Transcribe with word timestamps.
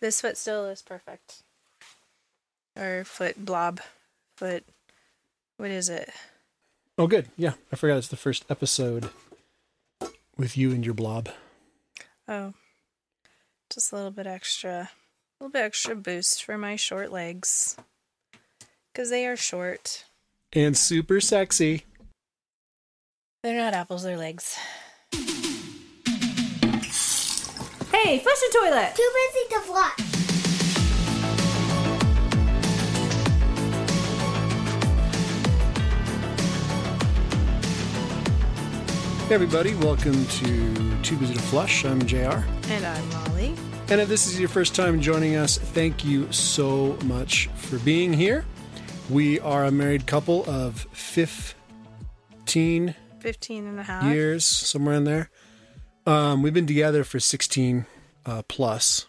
This 0.00 0.20
foot 0.20 0.36
still 0.36 0.66
is 0.66 0.82
perfect. 0.82 1.42
Or 2.76 3.04
foot 3.04 3.44
blob. 3.44 3.80
Foot. 4.36 4.64
What 5.56 5.70
is 5.70 5.88
it? 5.88 6.10
Oh, 6.96 7.06
good. 7.06 7.26
Yeah, 7.36 7.54
I 7.72 7.76
forgot 7.76 7.98
it's 7.98 8.08
the 8.08 8.16
first 8.16 8.44
episode 8.48 9.10
with 10.36 10.56
you 10.56 10.70
and 10.70 10.84
your 10.84 10.94
blob. 10.94 11.28
Oh. 12.28 12.54
Just 13.72 13.92
a 13.92 13.96
little 13.96 14.10
bit 14.10 14.26
extra. 14.26 14.90
A 15.40 15.44
little 15.44 15.52
bit 15.52 15.64
extra 15.64 15.94
boost 15.94 16.44
for 16.44 16.56
my 16.56 16.76
short 16.76 17.12
legs. 17.12 17.76
Because 18.92 19.10
they 19.10 19.26
are 19.26 19.36
short. 19.36 20.04
And 20.52 20.76
super 20.76 21.20
sexy. 21.20 21.84
They're 23.42 23.56
not 23.56 23.74
apples, 23.74 24.02
they're 24.02 24.16
legs. 24.16 24.58
Hey, 27.92 28.18
flush 28.18 28.38
the 28.38 28.58
toilet! 28.60 28.94
Too 28.94 29.10
busy 29.14 29.54
to 29.54 29.60
flush. 29.60 29.98
Hey, 39.28 39.34
everybody. 39.34 39.74
Welcome 39.74 40.24
to 40.26 41.02
Too 41.02 41.16
Busy 41.16 41.34
to 41.34 41.40
Flush. 41.40 41.84
I'm 41.84 42.04
JR. 42.06 42.42
And 42.68 42.84
I'm 42.84 43.08
Molly. 43.10 43.54
And 43.90 44.00
if 44.00 44.08
this 44.08 44.26
is 44.26 44.40
your 44.40 44.48
first 44.48 44.74
time 44.74 45.00
joining 45.00 45.36
us, 45.36 45.58
thank 45.58 46.04
you 46.04 46.30
so 46.32 46.96
much 47.04 47.48
for 47.56 47.78
being 47.80 48.12
here. 48.12 48.44
We 49.10 49.40
are 49.40 49.64
a 49.64 49.70
married 49.70 50.06
couple 50.06 50.48
of 50.48 50.86
15 50.92 52.94
15 53.20 53.66
and 53.66 53.80
a 53.80 53.82
half. 53.82 54.04
years, 54.04 54.44
somewhere 54.44 54.94
in 54.94 55.04
there. 55.04 55.30
Um, 56.08 56.40
we've 56.40 56.54
been 56.54 56.66
together 56.66 57.04
for 57.04 57.20
16 57.20 57.84
uh, 58.24 58.40
plus, 58.48 59.04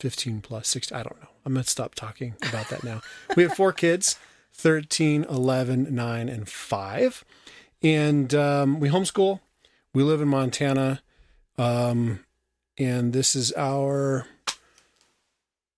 15 0.00 0.42
plus, 0.42 0.68
16. 0.68 0.94
I 0.94 1.02
don't 1.02 1.18
know. 1.22 1.28
I'm 1.46 1.54
going 1.54 1.64
to 1.64 1.70
stop 1.70 1.94
talking 1.94 2.34
about 2.46 2.68
that 2.68 2.84
now. 2.84 3.00
we 3.36 3.44
have 3.44 3.54
four 3.54 3.72
kids 3.72 4.18
13, 4.52 5.24
11, 5.24 5.94
9, 5.94 6.28
and 6.28 6.46
5. 6.46 7.24
And 7.82 8.34
um, 8.34 8.78
we 8.78 8.90
homeschool. 8.90 9.40
We 9.94 10.02
live 10.02 10.20
in 10.20 10.28
Montana. 10.28 11.00
Um, 11.56 12.26
and 12.76 13.14
this 13.14 13.34
is 13.34 13.54
our. 13.56 14.26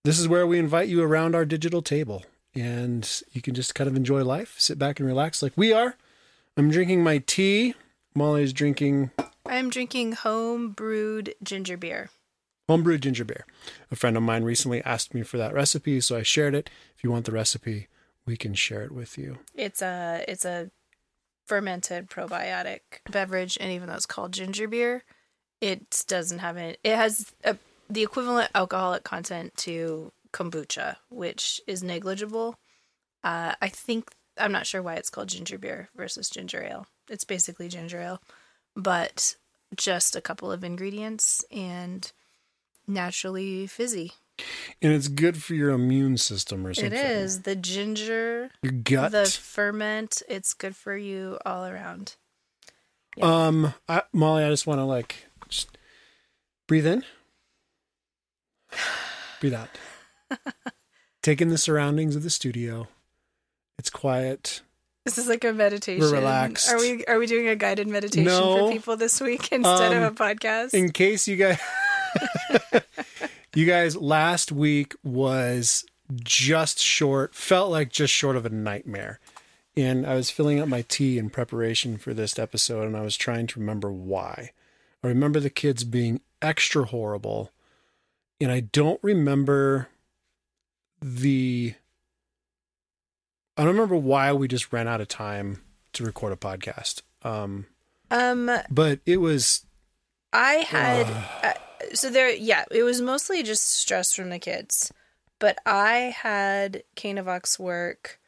This 0.03 0.19
is 0.19 0.27
where 0.27 0.49
we 0.49 0.59
invite 0.59 0.89
you 0.89 1.01
around 1.01 1.37
our 1.37 1.45
digital 1.45 1.81
table 1.81 2.25
and 2.57 3.23
you 3.31 3.41
can 3.41 3.55
just 3.55 3.77
kind 3.77 3.89
of 3.89 3.95
enjoy 3.95 4.25
life, 4.25 4.57
sit 4.59 4.81
back 4.81 4.99
and 4.99 5.07
relax 5.07 5.45
like 5.45 5.53
we 5.55 5.73
are. 5.73 5.95
I'm 6.57 6.73
drinking 6.73 7.05
my 7.05 7.19
tea. 7.19 7.75
Molly 8.17 8.43
is 8.43 8.53
drinking 8.53 9.13
I'm 9.51 9.69
drinking 9.69 10.13
home 10.13 10.71
brewed 10.71 11.35
ginger 11.43 11.77
beer. 11.77 12.11
homebrewed 12.71 13.01
ginger 13.01 13.25
beer. 13.25 13.45
A 13.91 13.97
friend 13.97 14.17
of 14.17 14.23
mine 14.23 14.45
recently 14.45 14.81
asked 14.85 15.13
me 15.13 15.23
for 15.23 15.39
that 15.39 15.53
recipe, 15.53 16.01
so 16.01 16.17
I 16.17 16.23
shared 16.23 16.55
it. 16.55 16.71
If 16.97 17.03
you 17.03 17.11
want 17.11 17.27
the 17.27 17.33
recipe, 17.33 17.89
we 18.25 18.37
can 18.37 18.55
share 18.55 18.83
it 18.85 18.93
with 18.93 19.19
you. 19.19 19.41
It's 19.57 19.83
a 19.83 20.25
it's 20.29 20.45
a 20.45 20.71
fermented 21.47 22.09
probiotic 22.09 22.81
beverage, 23.11 23.59
and 23.61 23.73
even 23.73 23.89
though 23.89 23.97
it's 23.97 24.07
called 24.07 24.33
ginger 24.33 24.69
beer, 24.69 25.03
it 25.61 26.05
doesn't 26.07 26.39
have 26.39 26.57
it. 26.57 26.79
It 26.85 26.95
has 26.95 27.33
a, 27.43 27.57
the 27.89 28.05
equivalent 28.05 28.53
alcoholic 28.55 29.03
content 29.03 29.57
to 29.57 30.13
kombucha, 30.33 30.95
which 31.09 31.61
is 31.67 31.83
negligible. 31.83 32.55
Uh, 33.25 33.55
I 33.61 33.69
think 33.69 34.13
I'm 34.39 34.53
not 34.53 34.67
sure 34.67 34.81
why 34.81 34.95
it's 34.95 35.11
called 35.11 35.29
ginger 35.29 35.59
beer 35.59 35.89
versus 35.97 36.31
ginger 36.31 36.63
ale. 36.63 36.87
It's 37.09 37.25
basically 37.25 37.67
ginger 37.69 38.01
ale, 38.01 38.23
but 38.77 39.35
just 39.77 40.17
a 40.17 40.21
couple 40.21 40.51
of 40.51 40.65
ingredients 40.65 41.45
and 41.51 42.11
naturally 42.87 43.67
fizzy. 43.67 44.13
And 44.81 44.93
it's 44.93 45.09
good 45.09 45.43
for 45.43 45.55
your 45.55 45.71
immune 45.71 46.17
system 46.17 46.67
or 46.67 46.73
something. 46.73 46.93
It 46.93 46.99
is 46.99 47.43
the 47.43 47.55
ginger, 47.55 48.51
Your 48.63 48.73
gut. 48.73 49.13
the 49.13 49.27
ferment. 49.27 50.23
It's 50.29 50.55
good 50.55 50.75
for 50.75 50.97
you 50.97 51.39
all 51.45 51.67
around. 51.67 52.17
Um, 53.21 53.75
I, 53.89 54.03
Molly, 54.13 54.45
I 54.45 54.49
just 54.49 54.67
want 54.67 54.79
to 54.79 54.85
like 54.85 55.27
just 55.49 55.77
breathe 56.67 56.87
in, 56.87 57.05
breathe 59.41 59.55
out. 59.55 59.69
Take 61.23 61.43
in 61.43 61.51
the 61.51 61.59
surroundings 61.59 62.17
of 62.17 62.23
the 62.23 62.31
studio. 62.31 62.89
It's 63.79 63.91
quiet. 63.91 64.63
This 65.05 65.17
is 65.19 65.29
like 65.29 65.45
a 65.45 65.53
meditation. 65.53 66.11
relaxed. 66.11 66.69
Are 66.71 66.79
we 66.79 67.05
are 67.07 67.19
we 67.19 67.27
doing 67.27 67.49
a 67.49 67.57
guided 67.57 67.89
meditation 67.89 68.25
No. 68.25 68.67
for 68.69 68.73
people 68.73 68.97
this 68.97 69.21
week 69.21 69.51
instead 69.53 69.93
Um, 69.95 70.03
of 70.03 70.13
a 70.13 70.15
podcast? 70.15 70.75
In 70.75 70.91
case 70.93 71.27
you 71.27 71.37
guys, 71.37 71.59
you 73.55 73.65
guys, 73.67 73.97
last 73.97 74.53
week 74.53 74.95
was 75.03 75.85
just 76.23 76.81
short. 76.81 77.35
Felt 77.35 77.71
like 77.71 77.91
just 77.91 78.13
short 78.13 78.37
of 78.37 78.45
a 78.45 78.51
nightmare. 78.51 79.21
And 79.77 80.05
I 80.07 80.15
was 80.17 80.31
filling 80.31 80.61
up 80.61 80.69
my 80.69 80.83
tea 80.83 81.17
in 81.17 81.31
preparation 81.31 81.97
for 81.97 82.13
this 82.13 82.39
episode, 82.39 82.87
and 82.87 82.97
I 82.97 83.01
was 83.03 83.17
trying 83.17 83.47
to 83.49 83.61
remember 83.61 83.91
why. 83.91 84.51
I 85.03 85.07
remember 85.07 85.41
the 85.41 85.49
kids 85.51 85.85
being 85.85 86.21
extra 86.43 86.85
horrible, 86.85 87.53
and 88.41 88.53
I 88.53 88.61
don't 88.61 89.01
remember 89.03 89.89
the. 91.01 91.75
I 93.61 93.65
don't 93.65 93.75
remember 93.75 93.97
why 93.97 94.33
we 94.33 94.49
just 94.49 94.73
ran 94.73 94.89
out 94.89 95.03
of 95.03 95.09
time 95.09 95.61
to 95.93 96.03
record 96.03 96.33
a 96.33 96.37
podcast. 96.37 97.03
Um, 97.23 97.67
um, 98.11 98.51
but 98.71 99.01
it 99.05 99.19
was 99.19 99.67
I 100.33 100.65
had 100.67 101.07
uh, 101.45 101.53
so 101.93 102.09
there. 102.09 102.31
Yeah, 102.35 102.65
it 102.71 102.85
was 102.85 103.03
mostly 103.03 103.43
just 103.43 103.71
stress 103.71 104.15
from 104.15 104.31
the 104.31 104.39
kids, 104.39 104.91
but 105.39 105.59
I 105.67 106.17
had 106.23 106.85
Canavox 106.97 107.59
work 107.59 108.19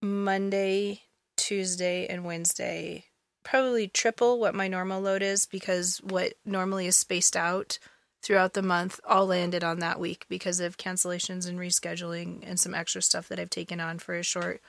Monday, 0.00 1.02
Tuesday, 1.36 2.06
and 2.06 2.24
Wednesday. 2.24 3.06
Probably 3.42 3.88
triple 3.88 4.38
what 4.38 4.54
my 4.54 4.68
normal 4.68 5.00
load 5.00 5.22
is 5.22 5.46
because 5.46 5.98
what 5.98 6.34
normally 6.44 6.86
is 6.86 6.96
spaced 6.96 7.36
out 7.36 7.80
throughout 8.28 8.52
the 8.52 8.60
month 8.60 9.00
all 9.08 9.24
landed 9.24 9.64
on 9.64 9.78
that 9.78 9.98
week 9.98 10.26
because 10.28 10.60
of 10.60 10.76
cancellations 10.76 11.48
and 11.48 11.58
rescheduling 11.58 12.42
and 12.46 12.60
some 12.60 12.74
extra 12.74 13.00
stuff 13.00 13.26
that 13.26 13.40
I've 13.40 13.48
taken 13.48 13.80
on 13.80 13.98
for 13.98 14.14
a 14.14 14.22
short 14.22 14.60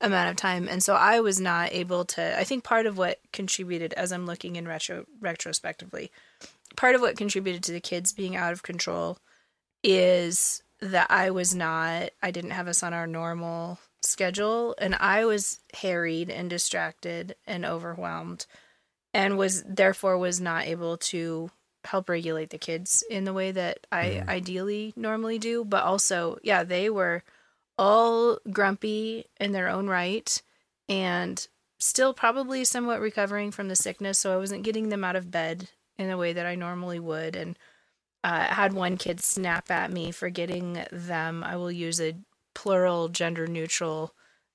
amount 0.00 0.30
of 0.30 0.36
time. 0.36 0.68
And 0.68 0.80
so 0.80 0.94
I 0.94 1.18
was 1.18 1.40
not 1.40 1.72
able 1.72 2.04
to 2.04 2.38
I 2.38 2.44
think 2.44 2.62
part 2.62 2.86
of 2.86 2.96
what 2.96 3.18
contributed 3.32 3.92
as 3.94 4.12
I'm 4.12 4.24
looking 4.24 4.54
in 4.54 4.68
retro 4.68 5.04
retrospectively, 5.20 6.12
part 6.76 6.94
of 6.94 7.00
what 7.00 7.16
contributed 7.16 7.64
to 7.64 7.72
the 7.72 7.80
kids 7.80 8.12
being 8.12 8.36
out 8.36 8.52
of 8.52 8.62
control 8.62 9.18
is 9.82 10.62
that 10.80 11.10
I 11.10 11.32
was 11.32 11.56
not 11.56 12.10
I 12.22 12.30
didn't 12.30 12.52
have 12.52 12.68
us 12.68 12.84
on 12.84 12.94
our 12.94 13.08
normal 13.08 13.80
schedule 14.00 14.76
and 14.80 14.94
I 14.94 15.24
was 15.24 15.58
harried 15.74 16.30
and 16.30 16.48
distracted 16.48 17.34
and 17.48 17.66
overwhelmed 17.66 18.46
and 19.12 19.36
was 19.36 19.64
therefore 19.64 20.18
was 20.18 20.40
not 20.40 20.66
able 20.66 20.98
to 20.98 21.50
help 21.88 22.08
regulate 22.08 22.50
the 22.50 22.58
kids 22.58 23.02
in 23.10 23.24
the 23.24 23.32
way 23.32 23.50
that 23.50 23.86
I 23.90 24.22
ideally 24.28 24.92
normally 24.96 25.38
do 25.38 25.64
but 25.64 25.84
also 25.84 26.38
yeah 26.42 26.64
they 26.64 26.90
were 26.90 27.22
all 27.78 28.38
grumpy 28.50 29.26
in 29.40 29.52
their 29.52 29.68
own 29.68 29.88
right 29.88 30.40
and 30.88 31.46
still 31.78 32.12
probably 32.12 32.64
somewhat 32.64 33.00
recovering 33.00 33.50
from 33.50 33.68
the 33.68 33.76
sickness 33.76 34.18
so 34.18 34.32
I 34.32 34.36
wasn't 34.36 34.64
getting 34.64 34.88
them 34.88 35.04
out 35.04 35.16
of 35.16 35.30
bed 35.30 35.68
in 35.98 36.08
the 36.08 36.16
way 36.16 36.32
that 36.32 36.46
I 36.46 36.54
normally 36.54 37.00
would. 37.00 37.36
And 37.36 37.58
uh, 38.24 38.44
had 38.44 38.72
one 38.72 38.96
kid 38.96 39.20
snap 39.20 39.70
at 39.70 39.92
me 39.92 40.10
for 40.10 40.28
getting 40.28 40.84
them 40.90 41.44
I 41.44 41.56
will 41.56 41.70
use 41.70 42.00
a 42.00 42.16
plural 42.54 43.08
gender 43.08 43.46
neutral 43.46 44.12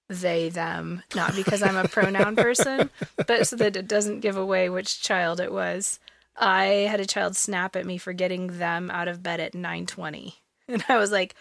they 0.09 0.49
them 0.49 1.01
not 1.15 1.33
because 1.33 1.63
I'm 1.63 1.77
a 1.77 1.87
pronoun 1.87 2.35
person 2.35 2.89
but 3.25 3.47
so 3.47 3.55
that 3.55 3.77
it 3.77 3.87
doesn't 3.87 4.19
give 4.19 4.35
away 4.35 4.69
which 4.69 5.01
child 5.01 5.39
it 5.39 5.51
was 5.51 5.99
I 6.35 6.65
had 6.89 6.99
a 6.99 7.05
child 7.05 7.35
snap 7.35 7.75
at 7.75 7.85
me 7.85 7.97
for 7.97 8.13
getting 8.13 8.57
them 8.57 8.89
out 8.91 9.07
of 9.07 9.23
bed 9.23 9.39
at 9.39 9.53
9:20 9.53 10.33
and 10.67 10.83
I 10.89 10.97
was 10.97 11.11
like 11.11 11.35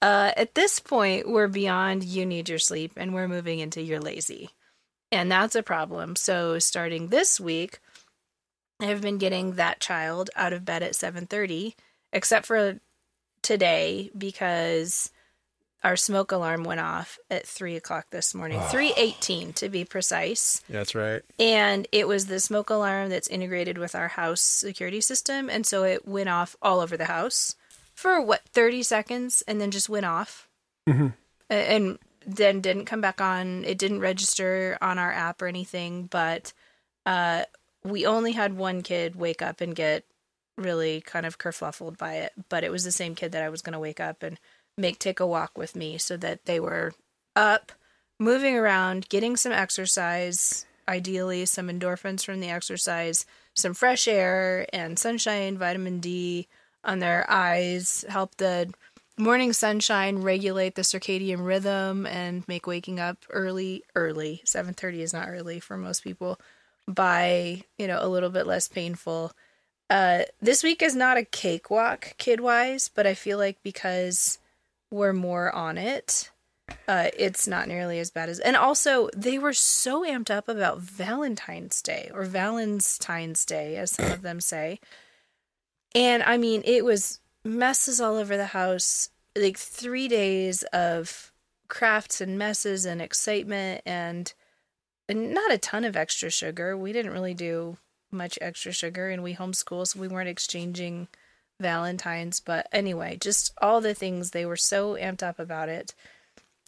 uh, 0.00 0.32
at 0.36 0.54
this 0.54 0.78
point 0.78 1.28
we're 1.28 1.48
beyond 1.48 2.04
you 2.04 2.24
need 2.24 2.48
your 2.48 2.58
sleep 2.58 2.92
and 2.96 3.12
we're 3.12 3.28
moving 3.28 3.58
into 3.58 3.82
you're 3.82 4.00
lazy. 4.00 4.50
And 5.10 5.32
that's 5.32 5.56
a 5.56 5.62
problem. 5.62 6.14
So 6.14 6.58
starting 6.58 7.08
this 7.08 7.40
week 7.40 7.80
I've 8.80 9.00
been 9.00 9.18
getting 9.18 9.54
that 9.54 9.80
child 9.80 10.30
out 10.36 10.52
of 10.52 10.64
bed 10.64 10.82
at 10.82 10.92
7:30 10.92 11.74
except 12.12 12.46
for 12.46 12.80
today 13.42 14.10
because 14.16 15.10
our 15.84 15.96
smoke 15.96 16.32
alarm 16.32 16.64
went 16.64 16.80
off 16.80 17.18
at 17.30 17.46
three 17.46 17.76
o'clock 17.76 18.06
this 18.10 18.34
morning, 18.34 18.60
three 18.70 18.92
eighteen 18.96 19.52
to 19.54 19.68
be 19.68 19.84
precise. 19.84 20.60
that's 20.68 20.94
right. 20.94 21.22
And 21.38 21.86
it 21.92 22.08
was 22.08 22.26
the 22.26 22.40
smoke 22.40 22.70
alarm 22.70 23.10
that's 23.10 23.28
integrated 23.28 23.78
with 23.78 23.94
our 23.94 24.08
house 24.08 24.40
security 24.40 25.00
system, 25.00 25.48
and 25.48 25.64
so 25.66 25.84
it 25.84 26.06
went 26.06 26.28
off 26.28 26.56
all 26.60 26.80
over 26.80 26.96
the 26.96 27.04
house 27.06 27.54
for 27.94 28.20
what 28.20 28.42
thirty 28.48 28.82
seconds, 28.82 29.42
and 29.46 29.60
then 29.60 29.70
just 29.70 29.88
went 29.88 30.06
off, 30.06 30.48
Mhm. 30.88 31.12
And 31.50 31.98
then 32.26 32.60
didn't 32.60 32.84
come 32.84 33.00
back 33.00 33.20
on. 33.20 33.64
It 33.64 33.78
didn't 33.78 34.00
register 34.00 34.76
on 34.82 34.98
our 34.98 35.12
app 35.12 35.40
or 35.40 35.46
anything, 35.46 36.04
but 36.04 36.52
uh, 37.06 37.44
we 37.84 38.04
only 38.04 38.32
had 38.32 38.54
one 38.54 38.82
kid 38.82 39.16
wake 39.16 39.40
up 39.40 39.60
and 39.62 39.74
get 39.74 40.04
really 40.58 41.00
kind 41.00 41.24
of 41.24 41.38
kerfluffled 41.38 41.96
by 41.96 42.16
it. 42.16 42.32
But 42.50 42.64
it 42.64 42.70
was 42.70 42.84
the 42.84 42.92
same 42.92 43.14
kid 43.14 43.32
that 43.32 43.42
I 43.42 43.48
was 43.48 43.62
going 43.62 43.72
to 43.72 43.78
wake 43.78 44.00
up 44.00 44.22
and 44.22 44.38
make 44.78 44.98
take 44.98 45.20
a 45.20 45.26
walk 45.26 45.58
with 45.58 45.76
me 45.76 45.98
so 45.98 46.16
that 46.16 46.44
they 46.46 46.60
were 46.60 46.92
up, 47.36 47.72
moving 48.18 48.56
around, 48.56 49.08
getting 49.08 49.36
some 49.36 49.52
exercise, 49.52 50.64
ideally 50.88 51.44
some 51.44 51.68
endorphins 51.68 52.24
from 52.24 52.40
the 52.40 52.50
exercise, 52.50 53.26
some 53.54 53.74
fresh 53.74 54.08
air 54.08 54.66
and 54.72 54.98
sunshine, 54.98 55.58
vitamin 55.58 56.00
D 56.00 56.48
on 56.84 57.00
their 57.00 57.26
eyes, 57.28 58.04
help 58.08 58.36
the 58.36 58.72
morning 59.18 59.52
sunshine 59.52 60.18
regulate 60.18 60.76
the 60.76 60.82
circadian 60.82 61.44
rhythm 61.44 62.06
and 62.06 62.46
make 62.46 62.66
waking 62.66 63.00
up 63.00 63.24
early 63.30 63.82
early. 63.96 64.40
7:30 64.44 65.02
is 65.02 65.12
not 65.12 65.28
early 65.28 65.58
for 65.60 65.76
most 65.76 66.04
people 66.04 66.40
by 66.86 67.62
you 67.76 67.86
know 67.86 67.98
a 68.00 68.08
little 68.08 68.30
bit 68.30 68.46
less 68.46 68.68
painful. 68.68 69.32
Uh 69.90 70.22
this 70.40 70.62
week 70.62 70.82
is 70.82 70.94
not 70.94 71.16
a 71.16 71.24
cakewalk 71.24 72.14
kid 72.18 72.40
wise 72.40 72.90
but 72.94 73.06
i 73.06 73.14
feel 73.14 73.38
like 73.38 73.58
because 73.62 74.38
we're 74.90 75.12
more 75.12 75.54
on 75.54 75.78
it 75.78 76.30
uh 76.86 77.08
it's 77.18 77.46
not 77.46 77.66
nearly 77.66 77.98
as 77.98 78.10
bad 78.10 78.28
as 78.28 78.38
and 78.40 78.56
also 78.56 79.08
they 79.16 79.38
were 79.38 79.52
so 79.52 80.02
amped 80.04 80.30
up 80.30 80.48
about 80.48 80.80
valentine's 80.80 81.80
day 81.80 82.10
or 82.12 82.24
valentine's 82.24 83.44
day 83.44 83.76
as 83.76 83.92
some 83.92 84.10
of 84.12 84.22
them 84.22 84.40
say. 84.40 84.78
And 85.94 86.22
i 86.22 86.36
mean 86.36 86.62
it 86.64 86.84
was 86.84 87.20
messes 87.44 88.00
all 88.00 88.16
over 88.16 88.36
the 88.36 88.46
house 88.46 89.10
like 89.36 89.56
three 89.56 90.08
days 90.08 90.62
of 90.64 91.32
crafts 91.68 92.20
and 92.20 92.38
messes 92.38 92.84
and 92.84 93.00
excitement 93.00 93.82
and, 93.86 94.32
and 95.08 95.32
not 95.32 95.52
a 95.52 95.58
ton 95.58 95.84
of 95.84 95.96
extra 95.96 96.30
sugar. 96.30 96.76
We 96.76 96.92
didn't 96.92 97.12
really 97.12 97.34
do 97.34 97.76
much 98.10 98.38
extra 98.40 98.72
sugar 98.72 99.08
and 99.08 99.22
we 99.22 99.34
homeschool 99.34 99.86
so 99.86 100.00
we 100.00 100.08
weren't 100.08 100.28
exchanging 100.28 101.08
valentines 101.60 102.40
but 102.40 102.68
anyway 102.72 103.16
just 103.20 103.52
all 103.60 103.80
the 103.80 103.94
things 103.94 104.30
they 104.30 104.46
were 104.46 104.56
so 104.56 104.94
amped 104.94 105.22
up 105.22 105.38
about 105.38 105.68
it 105.68 105.94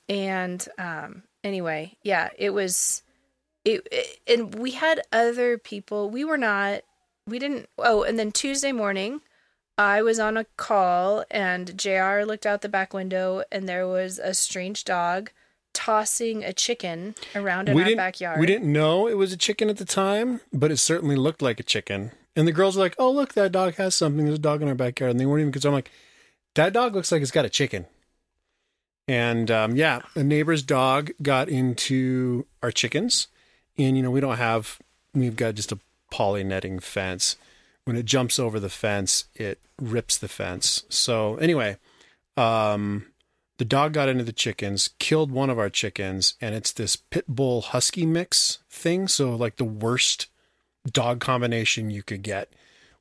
and 0.09 0.69
um 0.79 1.23
anyway 1.45 1.97
yeah 2.03 2.29
it 2.37 2.51
was 2.51 3.03
it, 3.65 3.87
it 3.93 4.21
and 4.27 4.55
we 4.55 4.73
had 4.73 5.01
other 5.13 5.59
people 5.59 6.11
we 6.11 6.25
were 6.25 6.39
not 6.39 6.81
we 7.27 7.39
didn't 7.39 7.69
oh 7.79 8.03
and 8.03 8.19
then 8.19 8.33
tuesday 8.33 8.73
morning 8.73 9.21
I 9.79 10.03
was 10.03 10.19
on 10.19 10.37
a 10.37 10.45
call 10.59 11.25
and 11.31 11.79
JR 11.79 12.23
looked 12.25 12.45
out 12.45 12.61
the 12.61 12.69
back 12.69 12.93
window 12.93 13.45
and 13.51 13.67
there 13.67 13.89
was 13.89 14.19
a 14.19 14.35
strange 14.35 14.85
dog 14.85 15.31
tossing 15.73 16.45
a 16.45 16.53
chicken 16.53 17.15
around 17.35 17.69
in 17.69 17.75
we 17.75 17.85
our 17.85 17.97
backyard. 17.97 18.41
We 18.41 18.47
didn't 18.47 18.71
know 18.71 19.07
it 19.07 19.17
was 19.17 19.33
a 19.33 19.39
chicken 19.39 19.71
at 19.71 19.79
the 19.79 19.87
time, 19.87 20.41
but 20.53 20.71
it 20.71 20.77
certainly 20.77 21.17
looked 21.17 21.41
like 21.41 21.61
a 21.61 21.63
chicken. 21.63 22.13
And 22.37 22.47
the 22.47 22.53
girls 22.53 22.77
were 22.77 22.83
like, 22.83 22.95
"Oh, 22.99 23.11
look, 23.11 23.35
that 23.35 23.53
dog 23.53 23.75
has 23.77 23.95
something. 23.95 24.25
There's 24.25 24.39
a 24.39 24.43
dog 24.43 24.63
in 24.63 24.69
our 24.69 24.75
backyard." 24.75 25.11
And 25.11 25.21
they 25.21 25.27
weren't 25.27 25.41
even 25.41 25.53
concerned. 25.53 25.73
I'm 25.73 25.79
like, 25.79 25.91
"That 26.55 26.73
dog 26.73 26.95
looks 26.95 27.11
like 27.11 27.23
it's 27.23 27.31
got 27.31 27.45
a 27.45 27.51
chicken." 27.51 27.87
And 29.09 29.51
um, 29.51 29.75
yeah, 29.75 30.03
a 30.15 30.23
neighbor's 30.23 30.63
dog 30.63 31.11
got 31.21 31.49
into 31.49 32.47
our 32.63 32.71
chickens, 32.71 33.27
and 33.77 33.97
you 33.97 34.03
know 34.03 34.11
we 34.11 34.21
don't 34.21 34.37
have 34.37 34.79
we've 35.15 35.37
got 35.37 35.57
just 35.57 35.73
a 35.73 35.79
poly 36.11 36.45
netting 36.45 36.79
fence. 36.79 37.37
When 37.85 37.97
it 37.97 38.05
jumps 38.05 38.39
over 38.39 38.61
the 38.61 38.69
fence, 38.69 39.25
it 39.35 39.59
rips 39.81 40.17
the 40.17 40.29
fence. 40.29 40.85
So 40.91 41.37
anyway, 41.37 41.77
um, 42.37 43.07
the 43.59 43.65
dog 43.65 43.93
got 43.93 44.09
into 44.09 44.23
the 44.23 44.33
chickens, 44.33 44.91
killed 44.99 45.33
one 45.33 45.51
of 45.51 45.59
our 45.59 45.71
chickens, 45.71 46.35
and 46.41 46.55
it's 46.55 46.73
this 46.73 46.95
pit 46.95 47.25
bull 47.27 47.63
husky 47.63 48.07
mix 48.07 48.59
thing. 48.71 49.09
So 49.09 49.35
like 49.35 49.57
the 49.57 49.65
worst 49.65 50.29
dog 50.91 51.21
combination 51.21 51.91
you 51.91 52.03
could 52.03 52.23
get. 52.23 52.53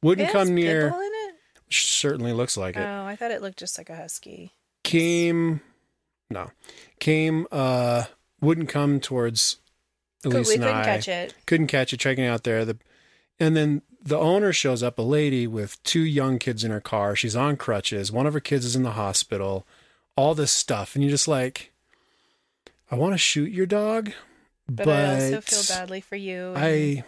Wouldn't 0.01 0.31
come 0.31 0.53
near. 0.55 0.87
In 0.87 0.93
it? 0.95 1.35
Certainly 1.69 2.33
looks 2.33 2.57
like 2.57 2.75
it. 2.75 2.81
Oh, 2.81 3.05
I 3.05 3.15
thought 3.15 3.31
it 3.31 3.41
looked 3.41 3.59
just 3.59 3.77
like 3.77 3.89
a 3.89 3.95
husky. 3.95 4.53
Came, 4.83 5.61
no, 6.29 6.51
came. 6.99 7.45
uh 7.51 8.05
Wouldn't 8.41 8.69
come 8.69 8.99
towards 8.99 9.57
Could- 10.23 10.33
Elise 10.33 10.47
we 10.49 10.57
couldn't 10.57 10.73
I. 10.75 10.83
catch 10.85 11.07
it. 11.07 11.33
couldn't 11.45 11.67
catch 11.67 11.93
it 11.93 11.97
checking 11.99 12.25
out 12.25 12.43
there 12.43 12.63
the 12.65 12.77
and 13.39 13.55
then 13.55 13.81
the 14.01 14.17
owner 14.17 14.51
shows 14.53 14.81
up 14.81 14.97
a 14.97 15.01
lady 15.03 15.45
with 15.45 15.81
two 15.83 15.99
young 16.01 16.39
kids 16.39 16.63
in 16.63 16.71
her 16.71 16.79
car 16.81 17.15
she's 17.15 17.35
on 17.35 17.55
crutches 17.57 18.11
one 18.11 18.25
of 18.25 18.33
her 18.33 18.39
kids 18.39 18.65
is 18.65 18.75
in 18.75 18.83
the 18.83 18.91
hospital 18.91 19.65
all 20.15 20.33
this 20.35 20.51
stuff 20.53 20.95
and 20.95 21.03
you're 21.03 21.11
just 21.11 21.27
like 21.27 21.71
i 22.91 22.95
want 22.95 23.13
to 23.13 23.17
shoot 23.17 23.51
your 23.51 23.65
dog 23.65 24.11
But, 24.67 24.85
but, 24.85 24.89
I 24.89 25.13
also 25.35 25.41
feel 25.41 25.77
badly 25.77 26.01
for 26.01 26.15
you. 26.15 26.53
and- 26.55 26.57
I- 26.57 27.03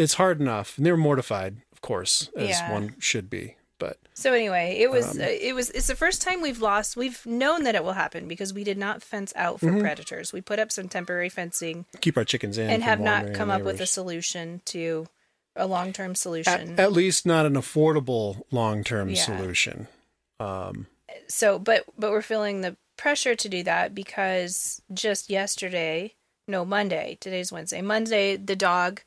it's 0.00 0.14
hard 0.14 0.40
enough 0.40 0.76
and 0.76 0.84
they 0.86 0.90
were 0.90 0.96
mortified 0.96 1.58
of 1.72 1.80
course 1.80 2.30
as 2.36 2.48
Yeah. 2.48 2.72
one 2.72 2.94
should 2.98 3.28
be 3.30 3.56
but 3.78 3.96
So 4.14 4.34
anyway, 4.34 4.76
it 4.78 4.90
was 4.90 5.16
Um, 5.16 5.22
uh, 5.22 5.28
it 5.30 5.54
was 5.54 5.70
it's 5.70 5.86
the 5.86 5.96
first 5.96 6.20
time 6.20 6.42
we've 6.42 6.60
lost. 6.60 6.98
We've 6.98 7.24
known 7.24 7.62
that 7.64 7.74
it 7.74 7.82
will 7.82 7.94
happen 7.94 8.28
because 8.28 8.52
we 8.52 8.62
did 8.62 8.76
not 8.76 9.02
fence 9.02 9.32
out 9.34 9.58
for 9.60 9.70
Mhm. 9.72 9.80
predators. 9.80 10.34
We 10.34 10.42
put 10.42 10.58
up 10.58 10.70
some 10.70 10.86
temporary 10.90 11.30
fencing 11.30 11.86
keep 12.02 12.18
our 12.18 12.24
chickens 12.26 12.58
in 12.58 12.68
and 12.68 12.82
have 12.82 13.00
not 13.00 13.32
come 13.32 13.50
up 13.50 13.62
with 13.62 13.80
a 13.80 13.86
solution 13.86 14.60
to 14.66 15.06
a 15.56 15.66
long 15.66 15.94
term 15.94 16.10
at, 16.10 16.18
solution. 16.18 16.78
at 16.78 16.92
least 16.92 17.24
not 17.24 17.46
an 17.46 17.54
affordable 17.54 18.42
long-term 18.50 19.08
Yeah. 19.10 19.22
solution 19.24 19.88
um 20.38 20.86
so 21.28 21.58
but 21.58 21.84
but 21.98 22.10
we're 22.10 22.20
feeling 22.22 22.60
the 22.60 22.76
pressure 22.98 23.34
to 23.34 23.48
do 23.48 23.62
that 23.62 23.94
because 23.94 24.82
just 24.92 25.30
yesterday 25.30 26.14
no 26.46 26.64
monday 26.66 27.16
today's 27.20 27.50
wednesday 27.50 27.80
monday 27.80 28.36
the 28.36 28.56
dog 28.56 29.00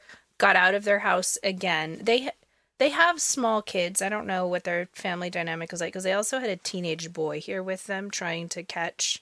got 0.44 0.56
out 0.58 0.76
of 0.76 0.84
their 0.84 1.00
house 1.00 1.38
again. 1.42 2.00
They 2.02 2.30
they 2.78 2.90
have 2.90 3.22
small 3.22 3.62
kids. 3.62 4.02
I 4.02 4.10
don't 4.10 4.28
know 4.28 4.46
what 4.46 4.66
their 4.66 4.90
family 4.92 5.30
dynamic 5.30 5.72
is 5.72 5.80
like 5.80 5.94
because 5.94 6.04
they 6.04 6.12
also 6.12 6.40
had 6.40 6.50
a 6.50 6.58
teenage 6.58 7.14
boy 7.14 7.40
here 7.40 7.64
with 7.64 7.86
them 7.86 8.12
trying 8.12 8.50
to 8.50 8.62
catch 8.62 9.22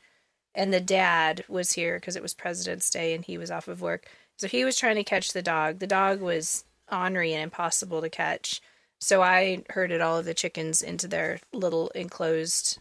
and 0.55 0.73
the 0.73 0.81
dad 0.81 1.45
was 1.47 1.73
here 1.73 1.97
because 1.97 2.15
it 2.15 2.23
was 2.23 2.33
president's 2.33 2.89
day 2.89 3.13
and 3.13 3.23
he 3.23 3.37
was 3.37 3.51
off 3.51 3.67
of 3.67 3.81
work. 3.81 4.07
So 4.37 4.47
he 4.47 4.65
was 4.65 4.77
trying 4.77 4.95
to 4.95 5.03
catch 5.03 5.31
the 5.31 5.43
dog. 5.43 5.77
The 5.77 5.85
dog 5.85 6.21
was 6.21 6.65
ornery 6.91 7.33
and 7.33 7.43
impossible 7.43 8.01
to 8.01 8.09
catch. 8.09 8.59
So 8.99 9.21
I 9.21 9.63
herded 9.69 10.01
all 10.01 10.17
of 10.17 10.25
the 10.25 10.33
chickens 10.33 10.81
into 10.81 11.07
their 11.07 11.39
little 11.53 11.89
enclosed 11.89 12.79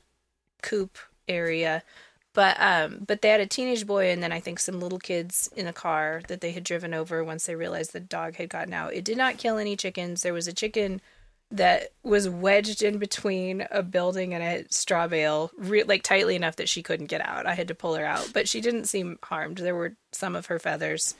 coop 0.62 0.96
area. 1.28 1.82
But 2.32 2.56
um 2.60 3.04
but 3.06 3.22
they 3.22 3.28
had 3.28 3.40
a 3.40 3.46
teenage 3.46 3.86
boy 3.86 4.10
and 4.10 4.22
then 4.22 4.32
I 4.32 4.40
think 4.40 4.58
some 4.58 4.80
little 4.80 4.98
kids 4.98 5.50
in 5.56 5.66
a 5.66 5.72
car 5.72 6.22
that 6.28 6.40
they 6.40 6.52
had 6.52 6.64
driven 6.64 6.94
over 6.94 7.24
once 7.24 7.46
they 7.46 7.54
realized 7.54 7.92
the 7.92 8.00
dog 8.00 8.36
had 8.36 8.48
gotten 8.48 8.72
out. 8.72 8.94
It 8.94 9.04
did 9.04 9.18
not 9.18 9.38
kill 9.38 9.58
any 9.58 9.76
chickens. 9.76 10.22
There 10.22 10.32
was 10.32 10.46
a 10.46 10.52
chicken 10.52 11.00
that 11.50 11.88
was 12.02 12.28
wedged 12.28 12.82
in 12.82 12.98
between 12.98 13.66
a 13.70 13.82
building 13.82 14.34
and 14.34 14.42
a 14.42 14.72
straw 14.72 15.08
bale, 15.08 15.50
re- 15.56 15.82
like 15.82 16.02
tightly 16.02 16.36
enough 16.36 16.56
that 16.56 16.68
she 16.68 16.82
couldn't 16.82 17.06
get 17.06 17.26
out. 17.26 17.46
I 17.46 17.54
had 17.54 17.68
to 17.68 17.74
pull 17.74 17.94
her 17.94 18.04
out, 18.04 18.30
but 18.32 18.48
she 18.48 18.60
didn't 18.60 18.84
seem 18.84 19.18
harmed. 19.22 19.58
There 19.58 19.74
were 19.74 19.96
some 20.12 20.36
of 20.36 20.46
her 20.46 20.60
feathers 20.60 21.14